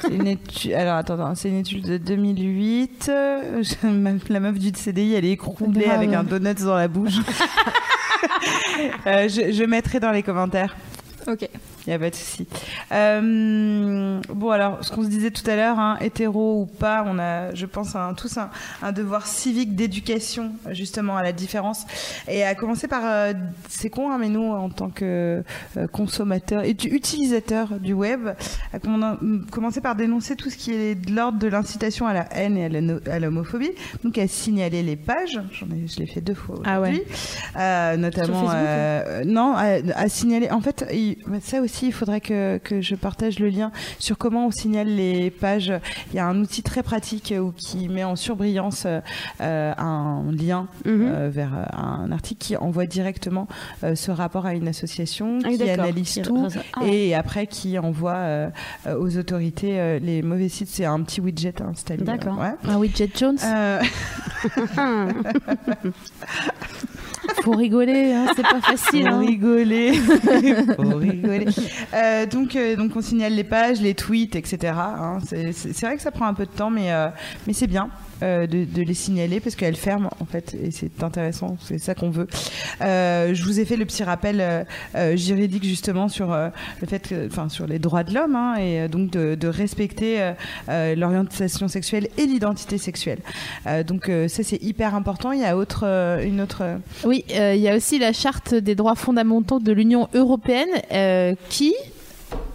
c'est 0.00 0.12
une 0.14 0.26
étude, 0.26 0.72
alors 0.72 0.96
attends, 0.96 1.14
attends, 1.14 1.34
c'est 1.34 1.48
une 1.48 1.58
étude 1.58 1.84
de 1.86 1.96
2008. 1.98 3.06
euh, 3.08 3.62
je- 3.62 3.86
ma- 3.88 4.10
la 4.28 4.40
meuf 4.40 4.58
du 4.58 4.70
CDI, 4.74 5.14
elle 5.14 5.24
est 5.24 5.32
écroulée 5.32 5.80
Grave. 5.86 5.96
avec 5.96 6.12
un 6.14 6.24
donut 6.24 6.54
dans 6.62 6.76
la 6.76 6.88
bouche. 6.88 7.14
Euh, 9.06 9.28
je, 9.28 9.52
je 9.52 9.64
mettrai 9.64 10.00
dans 10.00 10.10
les 10.10 10.22
commentaires. 10.22 10.76
Ok. 11.26 11.48
Il 11.88 11.92
n'y 11.92 11.94
a 11.94 11.98
pas 12.00 12.10
de 12.10 12.14
souci. 12.14 12.46
Euh, 12.92 14.20
bon, 14.28 14.50
alors, 14.50 14.84
ce 14.84 14.90
qu'on 14.92 15.02
se 15.02 15.08
disait 15.08 15.30
tout 15.30 15.48
à 15.50 15.56
l'heure, 15.56 15.78
hein, 15.78 15.96
hétéro 16.02 16.60
ou 16.60 16.66
pas, 16.66 17.02
on 17.06 17.18
a, 17.18 17.54
je 17.54 17.64
pense, 17.64 17.96
un- 17.96 18.12
tous 18.12 18.36
un, 18.36 18.50
un 18.82 18.92
devoir 18.92 19.26
civique 19.26 19.74
d'éducation, 19.74 20.52
justement, 20.70 21.16
à 21.16 21.22
la 21.22 21.32
différence. 21.32 21.84
Et 22.28 22.44
à 22.44 22.54
commencer 22.54 22.88
par, 22.88 23.00
euh, 23.04 23.32
c'est 23.70 23.88
con, 23.88 24.10
hein, 24.10 24.18
mais 24.20 24.28
nous, 24.28 24.52
en 24.52 24.68
tant 24.68 24.90
que 24.90 25.42
euh, 25.78 25.86
consommateurs 25.90 26.62
et 26.64 26.72
utilisateurs 26.72 27.80
du 27.80 27.94
web, 27.94 28.28
à 28.74 28.78
comm- 28.78 29.46
commencer 29.50 29.80
par 29.80 29.94
dénoncer 29.94 30.36
tout 30.36 30.50
ce 30.50 30.56
qui 30.56 30.72
est 30.74 30.94
de 30.94 31.14
l'ordre 31.14 31.38
de 31.38 31.48
l'incitation 31.48 32.06
à 32.06 32.12
la 32.12 32.26
haine 32.36 32.58
et 32.58 33.10
à 33.10 33.18
l'homophobie. 33.18 33.70
Donc, 34.04 34.18
à 34.18 34.28
signaler 34.28 34.82
les 34.82 34.96
pages. 34.96 35.40
J'en 35.52 35.66
ai, 35.68 35.86
je 35.86 35.98
l'ai 36.00 36.06
fait 36.06 36.20
deux 36.20 36.34
fois 36.34 36.56
Ah 36.66 36.80
ouais. 36.82 36.90
aujourd'hui. 36.90 37.02
Euh, 37.56 37.96
notamment 37.96 38.44
euh, 38.52 39.24
non 39.24 39.54
à, 39.56 39.78
à 39.94 40.08
signaler 40.08 40.50
en 40.50 40.60
fait 40.60 40.84
il- 40.92 41.16
ça 41.42 41.60
aussi 41.60 41.77
il 41.86 41.92
faudrait 41.92 42.20
que, 42.20 42.58
que 42.58 42.80
je 42.80 42.94
partage 42.94 43.38
le 43.38 43.48
lien 43.48 43.70
sur 43.98 44.18
comment 44.18 44.46
on 44.46 44.50
signale 44.50 44.88
les 44.88 45.30
pages 45.30 45.72
il 46.12 46.16
y 46.16 46.18
a 46.18 46.26
un 46.26 46.38
outil 46.40 46.62
très 46.62 46.82
pratique 46.82 47.32
euh, 47.32 47.38
où 47.38 47.52
qui 47.52 47.88
met 47.88 48.04
en 48.04 48.16
surbrillance 48.16 48.84
euh, 48.86 49.00
euh, 49.40 49.72
un 49.78 50.24
lien 50.32 50.66
Mhm. 50.84 51.10
euh, 51.14 51.30
vers 51.32 51.50
un 51.76 52.10
article 52.12 52.38
qui 52.44 52.56
envoie 52.56 52.86
directement 52.86 53.46
euh, 53.84 53.94
ce 53.94 54.10
rapport 54.10 54.46
à 54.46 54.54
une 54.54 54.68
association 54.68 55.38
Ah 55.44 55.48
qui 55.50 55.70
analyse 55.70 56.14
Qui- 56.14 56.22
tout 56.22 56.48
Ah 56.74 56.80
et 56.86 57.14
après 57.14 57.46
qui 57.46 57.78
envoie 57.78 58.48
aux 58.98 59.16
autorités 59.18 59.98
les 60.00 60.22
mauvais 60.22 60.48
sites 60.48 60.68
c'est 60.68 60.84
un 60.84 61.00
petit 61.02 61.20
widget 61.20 61.60
installé 61.62 62.04
D'accord. 62.04 62.38
ouais. 62.38 62.52
Un 62.70 62.76
widget 62.78 63.10
Jones, 63.16 63.38
faut 67.42 67.52
rigoler, 67.52 68.12
hein, 68.12 68.26
c'est 68.36 68.42
pas 68.42 68.60
facile. 68.60 69.06
Faut 69.08 69.14
hein. 69.14 69.18
rigoler. 69.20 69.92
Faut 70.76 70.96
rigoler. 70.96 71.46
Euh, 71.94 72.26
donc, 72.26 72.56
euh, 72.56 72.76
donc 72.76 72.92
on 72.96 73.00
signale 73.00 73.34
les 73.34 73.44
pages, 73.44 73.80
les 73.80 73.94
tweets, 73.94 74.36
etc. 74.36 74.74
hein. 74.76 75.18
C'est 75.28 75.80
vrai 75.82 75.96
que 75.96 76.02
ça 76.02 76.10
prend 76.10 76.26
un 76.26 76.34
peu 76.34 76.46
de 76.46 76.50
temps, 76.50 76.70
mais, 76.70 76.92
euh, 76.92 77.08
mais 77.46 77.52
c'est 77.52 77.66
bien. 77.66 77.90
Euh, 78.22 78.46
de, 78.46 78.64
de 78.64 78.82
les 78.82 78.94
signaler 78.94 79.40
parce 79.40 79.54
qu'elles 79.54 79.76
ferment 79.76 80.10
en 80.20 80.24
fait 80.24 80.56
et 80.60 80.70
c'est 80.70 81.02
intéressant 81.02 81.56
c'est 81.60 81.78
ça 81.78 81.94
qu'on 81.94 82.10
veut. 82.10 82.26
Euh, 82.80 83.32
je 83.32 83.44
vous 83.44 83.60
ai 83.60 83.64
fait 83.64 83.76
le 83.76 83.84
petit 83.84 84.02
rappel 84.02 84.40
euh, 84.94 85.16
juridique 85.16 85.64
justement 85.64 86.08
sur 86.08 86.28
le 86.28 86.86
fait 86.86 87.14
enfin 87.26 87.48
sur 87.48 87.66
les 87.66 87.78
droits 87.78 88.04
de 88.04 88.12
l'homme 88.14 88.34
hein, 88.34 88.56
et 88.56 88.88
donc 88.88 89.10
de, 89.10 89.34
de 89.34 89.48
respecter 89.48 90.32
l'orientation 90.68 91.68
sexuelle 91.68 92.08
et 92.16 92.26
l'identité 92.26 92.78
sexuelle. 92.78 93.18
Donc 93.86 94.10
ça 94.28 94.42
c'est 94.42 94.62
hyper 94.62 94.94
important. 94.94 95.32
Il 95.32 95.40
y 95.40 95.44
a 95.44 95.56
autre 95.56 95.84
une 96.24 96.40
autre 96.40 96.64
Oui, 97.04 97.24
il 97.28 97.60
y 97.60 97.68
a 97.68 97.76
aussi 97.76 97.98
la 97.98 98.12
charte 98.12 98.54
des 98.54 98.74
droits 98.74 98.94
fondamentaux 98.94 99.60
de 99.60 99.72
l'Union 99.72 100.08
européenne 100.14 100.68
qui 101.48 101.74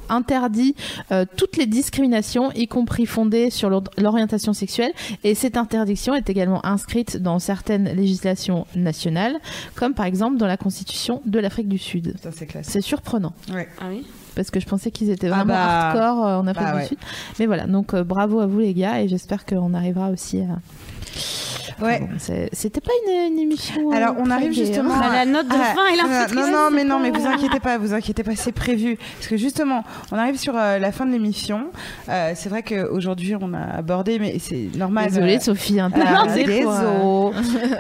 interdit 0.10 0.76
euh, 1.12 1.26
toutes 1.38 1.58
les 1.58 1.66
discriminations, 1.66 2.52
y 2.54 2.68
compris 2.68 3.06
fondées 3.06 3.50
sur 3.50 3.70
l'or- 3.70 3.84
l'orientation 3.98 4.54
sexuelle. 4.54 4.92
Et 5.24 5.36
cette 5.36 5.58
interdiction 5.58 6.14
est 6.16 6.30
également 6.30 6.66
inscrite 6.66 7.18
dans 7.18 7.40
certaines 7.40 7.86
législations 7.96 8.66
nationales, 8.76 9.36
comme 9.76 9.94
par 9.94 10.06
exemple 10.06 10.38
dans 10.38 10.48
la 10.48 10.58
Constitution 10.58 11.22
de 11.26 11.40
l'Afrique 11.40 11.68
du 11.68 11.78
Sud. 11.78 12.16
ça 12.22 12.32
c'est 12.32 12.46
classe 12.46 12.68
C'est 12.70 12.82
surprenant. 12.82 13.34
Ah 13.52 13.86
oui? 13.90 14.06
Parce 14.36 14.50
que 14.50 14.60
je 14.60 14.66
pensais 14.66 14.90
qu'ils 14.90 15.10
étaient 15.12 15.28
Ah 15.28 15.36
vraiment 15.44 15.54
bah. 15.54 15.90
hardcore 15.90 16.26
euh, 16.26 16.38
en 16.38 16.48
Afrique 16.48 16.66
Bah 16.66 16.72
du 16.74 16.78
ouais. 16.80 16.88
Sud. 16.88 16.98
Mais 17.40 17.46
voilà, 17.46 17.68
donc 17.68 17.94
euh, 17.94 18.04
bravo 18.04 18.40
à 18.40 18.48
vous 18.48 18.60
les 18.60 18.74
gars 18.74 19.02
et 19.02 19.08
j'espère 19.08 19.46
qu'on 19.46 19.74
arrivera 19.76 20.10
aussi 20.10 20.40
à. 20.42 20.60
Ouais 21.82 22.02
C'était 22.52 22.82
pas 22.82 22.92
une, 23.08 23.34
une 23.34 23.40
émission. 23.40 23.92
euh, 23.92 23.96
Alors, 23.96 24.16
on 24.20 24.30
arrive 24.30 24.50
hein. 24.50 24.54
justement 24.54 24.98
Bah, 25.00 25.10
la 25.12 25.26
note 25.26 25.48
de 25.48 25.54
Ah, 25.56 25.74
fin 25.76 25.88
est 25.94 25.98
là. 25.98 26.28
non, 26.36 26.52
non, 26.52 26.70
mais 26.72 26.84
non, 26.84 27.00
mais 27.00 27.12
vous 27.12 27.26
inquiétez 27.26 27.60
pas, 27.60 27.78
vous 27.78 27.94
inquiétez 27.94 28.24
pas, 28.24 28.36
c'est 28.36 28.52
prévu. 28.52 28.98
Parce 29.18 29.28
que 29.28 29.38
justement, 29.38 29.84
on 30.12 30.18
arrive 30.18 30.38
sur 30.38 30.56
euh, 30.56 30.80
la 30.80 30.92
fin 30.92 31.06
de 31.06 31.12
l'émission. 31.12 31.66
Euh, 32.10 32.32
c'est 32.36 32.50
vrai 32.50 32.64
qu'aujourd'hui, 32.64 33.36
on 33.40 33.54
a 33.54 33.60
abordé, 33.78 34.20
mais 34.20 34.38
c'est 34.40 34.70
normal. 34.76 35.08
Désolée 35.10 35.38
euh, 35.38 35.40
Sophie, 35.40 35.80
désolé. 36.36 36.66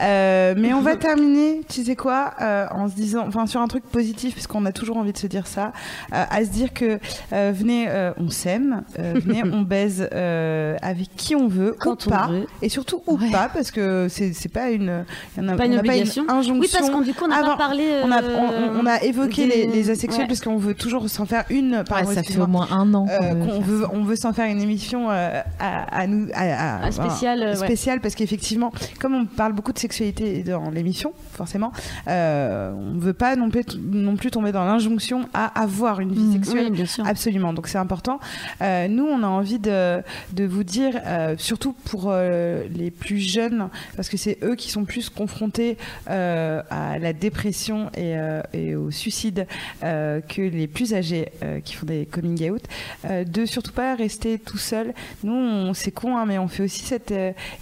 Euh, 0.02 0.54
mais 0.58 0.74
on 0.74 0.82
va 0.82 0.96
terminer, 0.96 1.62
tu 1.70 1.84
sais 1.84 1.96
quoi, 1.96 2.32
euh, 2.42 2.66
en 2.72 2.90
se 2.90 2.94
disant, 2.96 3.26
enfin 3.28 3.46
sur 3.46 3.62
un 3.62 3.68
truc 3.68 3.84
positif, 3.86 4.34
parce 4.36 4.48
qu'on 4.48 4.66
a 4.66 4.72
toujours 4.72 4.98
envie 4.98 5.14
de 5.14 5.18
se 5.18 5.28
dire 5.28 5.48
ça, 5.48 5.72
euh, 6.14 6.24
à 6.30 6.44
se 6.44 6.50
dire 6.50 6.74
que 6.74 7.00
euh, 7.32 7.52
venez, 7.56 7.86
euh, 7.88 8.12
on 8.18 8.30
s'aime, 8.30 8.84
euh, 9.00 9.14
venez, 9.24 9.44
on 9.52 9.62
baise 9.62 10.08
euh, 10.14 10.76
avec 10.82 11.16
qui 11.16 11.36
on 11.36 11.48
veut, 11.48 11.76
Quand 11.80 12.06
ou 12.06 12.10
on 12.10 12.12
pas, 12.12 12.28
veut. 12.28 12.48
et 12.62 12.70
surtout 12.70 13.02
ou 13.08 13.16
Ouais. 13.26 13.32
pas, 13.32 13.50
parce 13.54 13.72
que 13.72 14.08
c'est 14.10 14.52
pas 14.52 14.70
une, 14.72 14.90
a- 14.90 15.06
Pas 15.36 15.42
on 15.64 15.66
une 15.66 15.80
obligation. 15.80 16.24
injonction. 16.30 16.60
Oui, 16.60 16.68
parce 16.72 16.90
qu'on 16.90 17.02
du 17.02 17.14
coup, 17.14 17.26
on 17.28 17.32
Avant, 17.32 17.52
pas 17.52 17.58
parlé. 17.58 17.86
On 18.04 18.12
a, 18.12 18.22
euh, 18.22 18.38
on, 18.76 18.80
on 18.82 18.86
a 18.86 19.02
évoqué 19.04 19.48
des- 19.48 19.66
les, 19.66 19.68
les 19.68 19.90
asexuels 19.90 20.24
ouais. 20.24 20.28
parce 20.28 20.42
qu'on 20.42 20.58
veut 20.58 20.74
toujours 20.74 21.10
s'en 21.10 21.26
faire 21.26 21.44
une 21.50 21.84
par 21.88 22.06
Ouais, 22.08 22.14
ça 22.14 22.24
fait 22.24 22.40
au 22.40 22.48
moins 22.48 22.68
un 22.72 22.94
an. 22.94 23.06
Euh, 23.10 23.34
qu'on 23.46 23.60
veut 23.62 23.86
on 23.92 24.04
veut 24.04 24.16
s'en 24.16 24.34
faire 24.34 24.50
une 24.50 24.62
émission 24.62 25.10
euh, 25.12 25.42
à, 25.60 25.84
à 26.02 26.08
nous, 26.08 26.28
à, 26.34 26.82
à- 26.82 26.86
Un 26.88 26.92
spécial, 26.92 27.42
euh, 27.42 27.50
ouais. 27.52 27.56
spécial 27.56 28.00
parce 28.02 28.16
qu'effectivement, 28.16 28.72
comme 29.00 29.14
on 29.16 29.26
parle 29.26 29.54
beaucoup 29.54 29.74
de 29.74 29.80
sexualité 29.80 30.44
dans 30.44 30.70
l'émission, 30.70 31.14
forcément, 31.32 31.72
on 32.08 32.98
veut 32.98 33.14
pas 33.14 33.36
non 33.36 33.50
plus, 33.50 33.64
non 33.82 34.16
plus 34.16 34.32
tomber 34.32 34.52
dans 34.52 34.66
l'injonction 34.66 35.22
à 35.34 35.62
avoir 35.62 36.00
une 36.00 36.12
vie 36.14 36.22
Mhm. 36.24 36.34
sexuelle. 36.34 36.66
Oui, 36.66 36.72
bien 36.72 36.86
sûr. 36.86 37.06
Absolument, 37.08 37.54
donc 37.54 37.68
c'est 37.68 37.78
important. 37.78 38.20
Nous, 38.62 39.06
on 39.06 39.24
a 39.24 39.28
envie 39.28 39.60
de, 39.60 40.02
de 40.34 40.46
vous 40.46 40.64
dire, 40.64 41.00
surtout 41.38 41.74
pour 41.86 42.14
les 42.14 42.92
plus 42.92 43.13
jeunes, 43.20 43.70
parce 43.96 44.10
que 44.10 44.18
c'est 44.18 44.38
eux 44.44 44.56
qui 44.56 44.70
sont 44.72 44.86
plus 44.86 45.10
confrontés 45.10 45.78
euh, 46.10 46.62
à 46.70 47.00
la 47.00 47.14
dépression 47.14 47.88
et, 47.96 48.18
euh, 48.18 48.42
et 48.54 48.76
au 48.76 48.92
suicide 48.92 49.48
euh, 49.84 50.22
que 50.22 50.42
les 50.42 50.68
plus 50.68 50.94
âgés 50.94 51.30
qui 51.64 51.74
font 51.76 51.86
des 51.86 52.06
coming 52.06 52.50
out, 52.52 52.64
de 53.10 53.46
surtout 53.46 53.72
pas 53.72 53.96
rester 53.96 54.40
tout 54.40 54.58
seul. 54.58 54.94
Nous, 55.24 55.34
on, 55.34 55.74
c'est 55.74 55.92
con, 55.92 56.18
hein, 56.18 56.26
mais 56.26 56.38
on 56.38 56.48
fait 56.48 56.64
aussi 56.64 56.84
cette, 56.84 57.14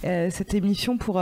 cette 0.02 0.54
émission 0.54 0.96
pour, 0.98 1.20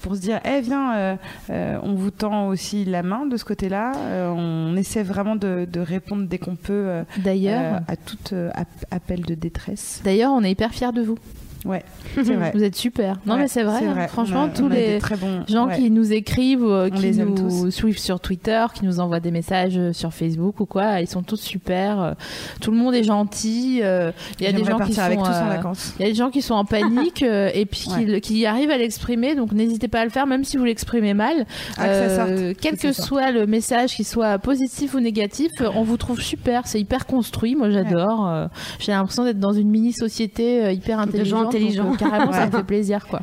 pour 0.00 0.16
se 0.16 0.20
dire, 0.20 0.40
eh 0.44 0.60
viens, 0.60 0.96
euh, 0.96 1.16
euh, 1.50 1.78
on 1.82 1.94
vous 1.94 2.10
tend 2.10 2.48
aussi 2.48 2.84
la 2.84 3.02
main 3.02 3.26
de 3.26 3.36
ce 3.36 3.44
côté-là. 3.44 3.92
On 4.34 4.76
essaie 4.76 5.02
vraiment 5.02 5.36
de, 5.36 5.66
de 5.70 5.80
répondre 5.80 6.26
dès 6.26 6.38
qu'on 6.38 6.56
peut 6.56 7.02
D'ailleurs, 7.18 7.80
à 7.88 7.96
tout 7.96 8.16
app- 8.54 8.84
appel 8.90 9.22
de 9.22 9.34
détresse. 9.34 10.00
d'ailleurs, 10.04 10.32
on 10.32 10.42
est 10.42 10.50
hyper 10.50 10.72
fiers 10.72 10.92
de 10.92 11.02
vous. 11.02 11.18
Ouais, 11.64 11.82
c'est 12.14 12.22
vrai. 12.34 12.52
Vous 12.54 12.62
êtes 12.62 12.76
super. 12.76 13.16
Non, 13.26 13.34
Ouais, 13.34 13.40
mais 13.40 13.48
c'est 13.48 13.64
vrai. 13.64 13.80
Franchement, 14.08 14.44
a- 14.44 14.48
tous 14.48 14.68
les 14.68 14.98
très 14.98 15.16
bons 15.16 15.44
gens 15.48 15.66
ouais. 15.66 15.76
qui 15.76 15.90
nous 15.90 16.12
écrivent, 16.12 16.64
euh, 16.64 16.88
On 16.92 16.96
qui 16.96 17.02
les 17.02 17.12
nous 17.24 17.70
suivent 17.70 17.98
sur 17.98 18.20
Twitter, 18.20 18.64
qui 18.74 18.84
nous 18.84 19.00
envoient 19.00 19.18
des 19.20 19.30
messages 19.32 19.76
euh, 19.76 19.92
sur 19.92 20.12
Facebook 20.14 20.60
ou 20.60 20.66
quoi, 20.66 21.00
ils 21.00 21.08
sont 21.08 21.22
tous 21.22 21.40
super. 21.40 22.00
euh, 22.00 22.12
Tout 22.60 22.70
le 22.70 22.76
monde 22.76 22.94
est 22.94 23.02
gentil. 23.02 23.80
euh, 23.82 24.12
Il 24.38 24.46
y 24.46 24.48
a 24.48 24.52
des 24.52 24.64
gens 24.64 24.78
qui 24.78 24.94
sont 24.94 25.00
avec 25.00 25.18
tous 25.18 25.24
en 25.26 25.48
vacances. 25.48 25.94
Il 25.98 26.02
y 26.02 26.06
a 26.06 26.08
des 26.10 26.14
gens 26.14 26.30
qui 26.30 26.42
sont 26.42 26.54
en 26.54 26.64
panique 26.64 27.22
et 27.22 27.66
puis 27.66 27.80
qui, 27.80 28.06
Ouais. 28.06 28.20
qui 28.20 28.46
arrivent 28.46 28.70
à 28.70 28.78
l'exprimer, 28.78 29.34
donc 29.34 29.52
n'hésitez 29.52 29.88
pas 29.88 30.00
à 30.00 30.04
le 30.04 30.10
faire, 30.10 30.26
même 30.26 30.44
si 30.44 30.56
vous 30.56 30.64
l'exprimez 30.64 31.14
mal. 31.14 31.44
Ah, 31.76 31.88
que 31.88 31.94
ça 31.94 32.16
sorte. 32.16 32.30
Euh, 32.30 32.54
quel 32.60 32.76
Que 32.78 32.92
soit 32.92 33.32
le 33.32 33.46
message, 33.46 33.96
qu'il 33.96 34.06
soit 34.06 34.38
positif 34.38 34.94
ou 34.94 35.00
négatif, 35.00 35.50
on 35.74 35.82
vous 35.82 35.96
trouve 35.96 36.20
super. 36.20 36.66
C'est 36.66 36.80
hyper 36.80 37.06
construit. 37.06 37.56
Moi, 37.56 37.70
j'adore. 37.70 38.48
J'ai 38.78 38.92
l'impression 38.92 39.24
d'être 39.24 39.40
dans 39.40 39.52
une 39.52 39.68
mini 39.70 39.92
société 39.92 40.72
hyper 40.72 41.00
intelligente. 41.00 41.47
Donc, 41.76 41.94
euh, 41.94 41.96
carrément, 41.96 42.32
ça 42.32 42.46
me 42.46 42.50
fait 42.50 42.64
plaisir, 42.64 43.06
quoi. 43.06 43.20
Et, 43.20 43.22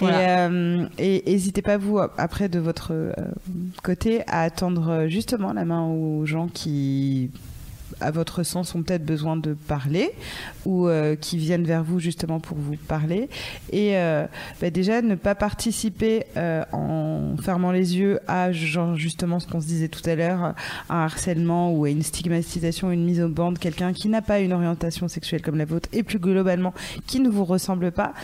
Voilà. 0.00 0.46
euh, 0.48 0.86
et 0.98 1.22
n'hésitez 1.26 1.62
pas, 1.62 1.76
vous, 1.76 1.98
après, 1.98 2.48
de 2.48 2.58
votre 2.58 2.88
euh, 2.92 3.12
côté, 3.82 4.22
à 4.26 4.42
attendre 4.42 5.06
justement 5.08 5.52
la 5.52 5.64
main 5.64 5.82
aux 5.86 6.24
gens 6.26 6.48
qui, 6.48 7.30
à 8.00 8.10
votre 8.10 8.42
sens, 8.42 8.74
ont 8.74 8.82
peut-être 8.82 9.04
besoin 9.04 9.36
de 9.36 9.54
parler 9.54 10.12
ou 10.64 10.88
euh, 10.88 11.16
qui 11.16 11.36
viennent 11.36 11.64
vers 11.64 11.82
vous 11.82 11.98
justement 11.98 12.40
pour 12.40 12.56
vous 12.56 12.76
parler. 12.76 13.28
Et 13.70 13.96
euh, 13.96 14.26
bah, 14.60 14.70
déjà, 14.70 15.02
ne 15.02 15.14
pas 15.14 15.34
participer 15.34 16.24
euh, 16.36 16.64
en 16.72 17.36
fermant 17.42 17.72
les 17.72 17.96
yeux 17.96 18.20
à 18.28 18.52
genre, 18.52 18.96
justement 18.96 19.40
ce 19.40 19.46
qu'on 19.46 19.60
se 19.60 19.66
disait 19.66 19.88
tout 19.88 20.08
à 20.08 20.14
l'heure, 20.14 20.54
un 20.88 21.04
harcèlement 21.04 21.72
ou 21.72 21.84
à 21.84 21.90
une 21.90 22.02
stigmatisation, 22.02 22.90
une 22.90 23.04
mise 23.04 23.20
au 23.20 23.28
banc 23.28 23.52
de 23.52 23.58
quelqu'un 23.58 23.92
qui 23.92 24.08
n'a 24.08 24.22
pas 24.22 24.40
une 24.40 24.52
orientation 24.52 25.08
sexuelle 25.08 25.42
comme 25.42 25.56
la 25.56 25.64
vôtre 25.64 25.88
et 25.92 26.02
plus 26.02 26.18
globalement 26.18 26.74
qui 27.06 27.20
ne 27.20 27.28
vous 27.28 27.44
ressemble 27.44 27.92
pas. 27.92 28.14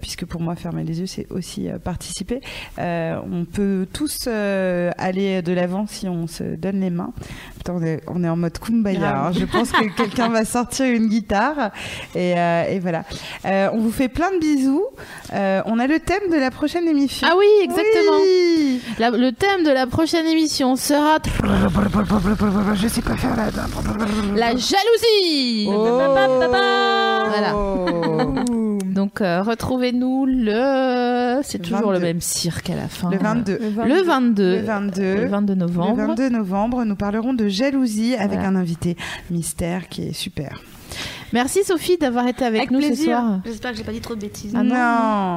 Puisque 0.00 0.24
pour 0.24 0.40
moi, 0.40 0.56
fermer 0.56 0.84
les 0.84 1.00
yeux, 1.00 1.06
c'est 1.06 1.30
aussi 1.30 1.68
participer. 1.82 2.40
On 2.78 3.46
peut 3.50 3.86
tous 3.92 4.26
aller 4.26 5.42
de 5.42 5.52
l'avant 5.52 5.86
si 5.86 6.08
on 6.08 6.26
se 6.26 6.56
donne 6.56 6.80
les 6.80 6.90
mains. 6.90 7.12
Putain, 7.56 7.80
on 8.06 8.24
est 8.24 8.28
en 8.28 8.36
mode 8.36 8.58
kumbaya. 8.66 9.26
hein. 9.26 9.32
Je 9.32 9.44
pense 9.44 9.70
que 9.72 9.84
quelqu'un 9.96 10.28
va 10.28 10.44
sortir 10.44 10.86
une 10.86 11.08
guitare. 11.08 11.70
Et, 12.14 12.34
euh, 12.36 12.64
et 12.70 12.78
voilà. 12.80 13.04
Euh, 13.44 13.68
on 13.72 13.78
vous 13.78 13.90
fait 13.92 14.08
plein 14.08 14.30
de 14.32 14.38
bisous. 14.38 14.84
Euh, 15.32 15.62
on 15.66 15.78
a 15.78 15.86
le 15.86 15.98
thème 16.00 16.30
de 16.30 16.36
la 16.36 16.50
prochaine 16.50 16.86
émission. 16.88 17.26
Ah 17.30 17.34
oui, 17.38 17.46
exactement. 17.62 18.18
Oui. 18.20 18.80
La- 18.98 19.10
le 19.10 19.32
thème 19.32 19.64
de 19.64 19.70
la 19.70 19.86
prochaine 19.86 20.26
émission 20.26 20.76
sera 20.76 21.18
Je 22.74 22.88
sais 22.88 23.02
pas 23.02 23.16
faire 23.16 23.36
la. 23.36 23.46
la 24.34 24.48
jalousie. 24.50 25.68
Oh. 25.68 25.98
Voilà. 27.28 27.54
Donc 28.96 29.20
euh, 29.20 29.42
retrouvez-nous 29.42 30.26
le, 30.26 31.40
c'est 31.42 31.58
toujours 31.60 31.90
22. 31.90 31.92
le 31.92 32.00
même 32.00 32.20
cirque 32.20 32.70
à 32.70 32.74
la 32.76 32.88
fin. 32.88 33.10
Le 33.10 33.18
22. 33.18 33.58
Le 33.60 34.02
22. 34.02 34.56
Le 34.56 34.62
22. 34.62 35.02
Le 35.16 35.26
22 35.26 35.54
novembre. 35.54 35.96
Le 36.00 36.06
22 36.08 36.28
novembre, 36.30 36.84
nous 36.84 36.96
parlerons 36.96 37.34
de 37.34 37.46
jalousie 37.46 38.14
avec 38.14 38.38
Voilà. 38.38 38.48
un 38.48 38.56
invité 38.56 38.96
mystère 39.30 39.88
qui 39.88 40.08
est 40.08 40.12
super. 40.12 40.60
Merci 41.32 41.64
Sophie 41.64 41.96
d'avoir 41.98 42.26
été 42.28 42.44
avec, 42.44 42.60
Avec 42.60 42.70
nous 42.70 42.80
ce 42.80 42.86
plaisir. 42.86 43.18
soir. 43.18 43.40
J'espère 43.44 43.72
que 43.72 43.76
j'ai 43.78 43.84
pas 43.84 43.92
dit 43.92 44.00
trop 44.00 44.14
de 44.14 44.20
bêtises. 44.20 44.54
Ah 44.56 44.62
non. 44.62 44.74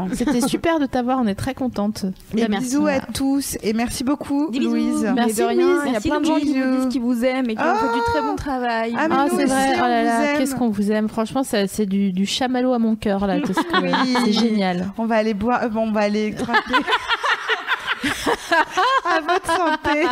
non. 0.07 0.15
C'était 0.15 0.41
super 0.41 0.79
de 0.79 0.85
t'avoir, 0.85 1.19
on 1.19 1.27
est 1.27 1.35
très 1.35 1.53
contente. 1.53 2.05
Et 2.37 2.47
merci. 2.47 2.65
bisous 2.67 2.87
à 2.87 2.99
tous 2.99 3.57
et 3.63 3.73
merci 3.73 4.03
beaucoup 4.03 4.49
Des. 4.51 4.59
Louise. 4.59 5.11
Merci, 5.15 5.35
de 5.35 5.43
rien, 5.43 5.67
Louise. 5.67 5.79
il 5.83 5.87
y 5.87 5.89
a 5.89 5.91
Merci, 5.93 6.09
plein 6.09 6.19
de 6.21 6.25
gens 6.25 6.35
qui 6.39 6.59
vous 6.61 6.75
disent 6.77 6.87
qu'ils 6.89 7.01
vous 7.01 7.25
aiment 7.25 7.49
et 7.49 7.55
qui 7.55 7.61
Ah. 7.63 7.73
ont 7.73 7.87
fait 7.87 7.93
du 7.93 8.01
très 8.05 8.21
bon 8.21 8.35
travail. 8.35 8.93
Ah, 8.97 9.07
Ah, 9.09 9.25
c'est 9.35 9.45
vrai, 9.45 9.73
oh 9.77 9.81
là 9.81 10.03
là, 10.03 10.37
qu'est-ce 10.37 10.55
qu'on 10.55 10.69
vous 10.69 10.91
aime. 10.91 11.09
Franchement, 11.09 11.43
c'est 11.43 11.85
du, 11.85 12.11
du 12.11 12.25
chamallow 12.25 12.73
à 12.73 12.79
mon 12.79 12.95
cœur, 12.95 13.25
là, 13.27 13.37
ce 13.45 13.81
Oui. 13.81 13.91
c'est 14.25 14.33
génial. 14.33 14.91
On 14.97 15.05
va 15.05 15.15
aller 15.15 15.33
boire, 15.33 15.63
euh, 15.63 15.69
bon, 15.69 15.87
on 15.87 15.91
va 15.91 16.01
aller. 16.01 16.35
à 19.05 19.21
votre 19.21 19.45
santé. 19.45 20.05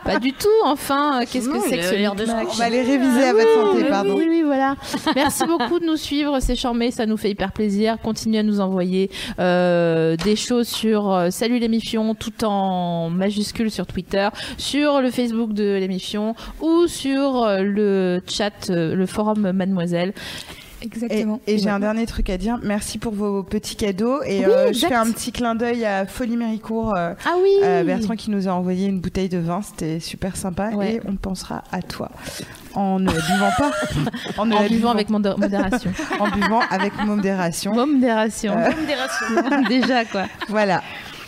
Pas 0.04 0.18
du 0.18 0.32
tout, 0.32 0.48
enfin, 0.64 1.20
qu'est-ce 1.30 1.48
que 1.48 1.60
c'est 1.60 1.78
que 1.78 1.84
ce 1.84 1.94
l'air 1.94 2.14
de 2.14 2.24
On 2.24 2.52
va 2.54 2.64
aller 2.64 2.82
réviser 2.82 3.24
à 3.24 3.32
votre 3.32 3.54
santé, 3.54 3.82
Oui, 3.82 3.88
pardon. 3.88 4.14
Oui, 4.16 4.26
oui, 4.28 4.42
voilà. 4.44 4.76
Merci 5.14 5.44
beaucoup 5.46 5.78
de 5.78 5.86
nous 5.86 5.96
suivre, 5.96 6.40
c'est 6.40 6.56
charmé, 6.56 6.90
ça 6.90 7.06
nous 7.06 7.16
fait 7.16 7.30
hyper 7.30 7.52
plaisir. 7.52 7.96
Continuez 8.02 8.38
à 8.38 8.42
nous 8.42 8.60
envoyer 8.60 9.10
euh, 9.38 10.16
des 10.16 10.36
choses 10.36 10.68
sur 10.68 11.12
euh, 11.12 11.30
Salut 11.30 11.58
l'émission, 11.58 12.14
tout 12.14 12.44
en 12.44 13.10
majuscule 13.10 13.70
sur 13.70 13.86
Twitter, 13.86 14.28
sur 14.58 15.00
le 15.00 15.10
Facebook 15.10 15.52
de 15.52 15.76
l'émission 15.76 16.34
ou 16.60 16.86
sur 16.86 17.42
euh, 17.44 17.62
le 17.62 18.22
chat, 18.26 18.70
euh, 18.70 18.94
le 18.94 19.06
forum 19.06 19.52
Mademoiselle. 19.52 20.12
Et, 20.82 20.86
Exactement. 20.86 21.40
et 21.46 21.58
j'ai 21.58 21.68
un 21.68 21.80
dernier 21.80 22.06
truc 22.06 22.30
à 22.30 22.36
dire. 22.38 22.58
Merci 22.62 22.98
pour 22.98 23.12
vos 23.12 23.42
petits 23.42 23.76
cadeaux. 23.76 24.22
Et 24.24 24.38
Oui, 24.38 24.44
euh, 24.46 24.72
je 24.72 24.86
fais 24.86 24.94
un 24.94 25.10
petit 25.10 25.32
clin 25.32 25.54
d'œil 25.54 25.84
à 25.84 26.06
Folie 26.06 26.36
Méricourt. 26.36 26.94
euh, 26.96 27.12
Ah 27.26 27.34
oui 27.42 27.50
euh, 27.62 27.84
Bertrand 27.84 28.16
qui 28.16 28.30
nous 28.30 28.48
a 28.48 28.52
envoyé 28.52 28.86
une 28.88 29.00
bouteille 29.00 29.28
de 29.28 29.38
vin, 29.38 29.60
c'était 29.62 30.00
super 30.00 30.36
sympa 30.36 30.70
Ouais. 30.70 30.94
et 30.94 31.00
on 31.06 31.16
pensera 31.16 31.62
à 31.72 31.82
toi 31.82 32.10
en 32.74 33.00
ne 33.00 33.10
buvant 33.10 33.50
pas, 33.58 33.72
en, 34.38 34.46
ne 34.46 34.54
En 34.54 34.60
la 34.62 34.68
buvant 34.68 34.90
avec 34.92 35.10
modération. 35.10 35.90
en 36.20 36.28
buvant 36.30 36.60
avec 36.70 36.92
modération. 37.04 37.74
Modération. 37.74 38.54
Euh. 38.56 38.70
Déjà, 39.68 40.04
quoi. 40.04 40.26
Voilà. 40.48 40.82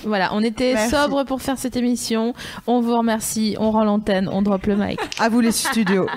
Voilà, 0.05 0.31
on 0.35 0.43
était 0.43 0.74
Merci. 0.74 0.91
sobre 0.95 1.24
pour 1.24 1.43
faire 1.43 1.59
cette 1.59 1.77
émission. 1.77 2.35
On 2.66 2.81
vous 2.81 2.97
remercie, 2.97 3.57
on 3.61 3.70
rend 3.70 3.85
l'antenne, 3.85 4.29
on 4.33 4.43
drop 4.43 4.66
le 4.66 4.77
mic. 4.77 4.99
À 5.20 5.29
vous 5.29 5.41
les 5.41 5.53
studios. 5.53 6.07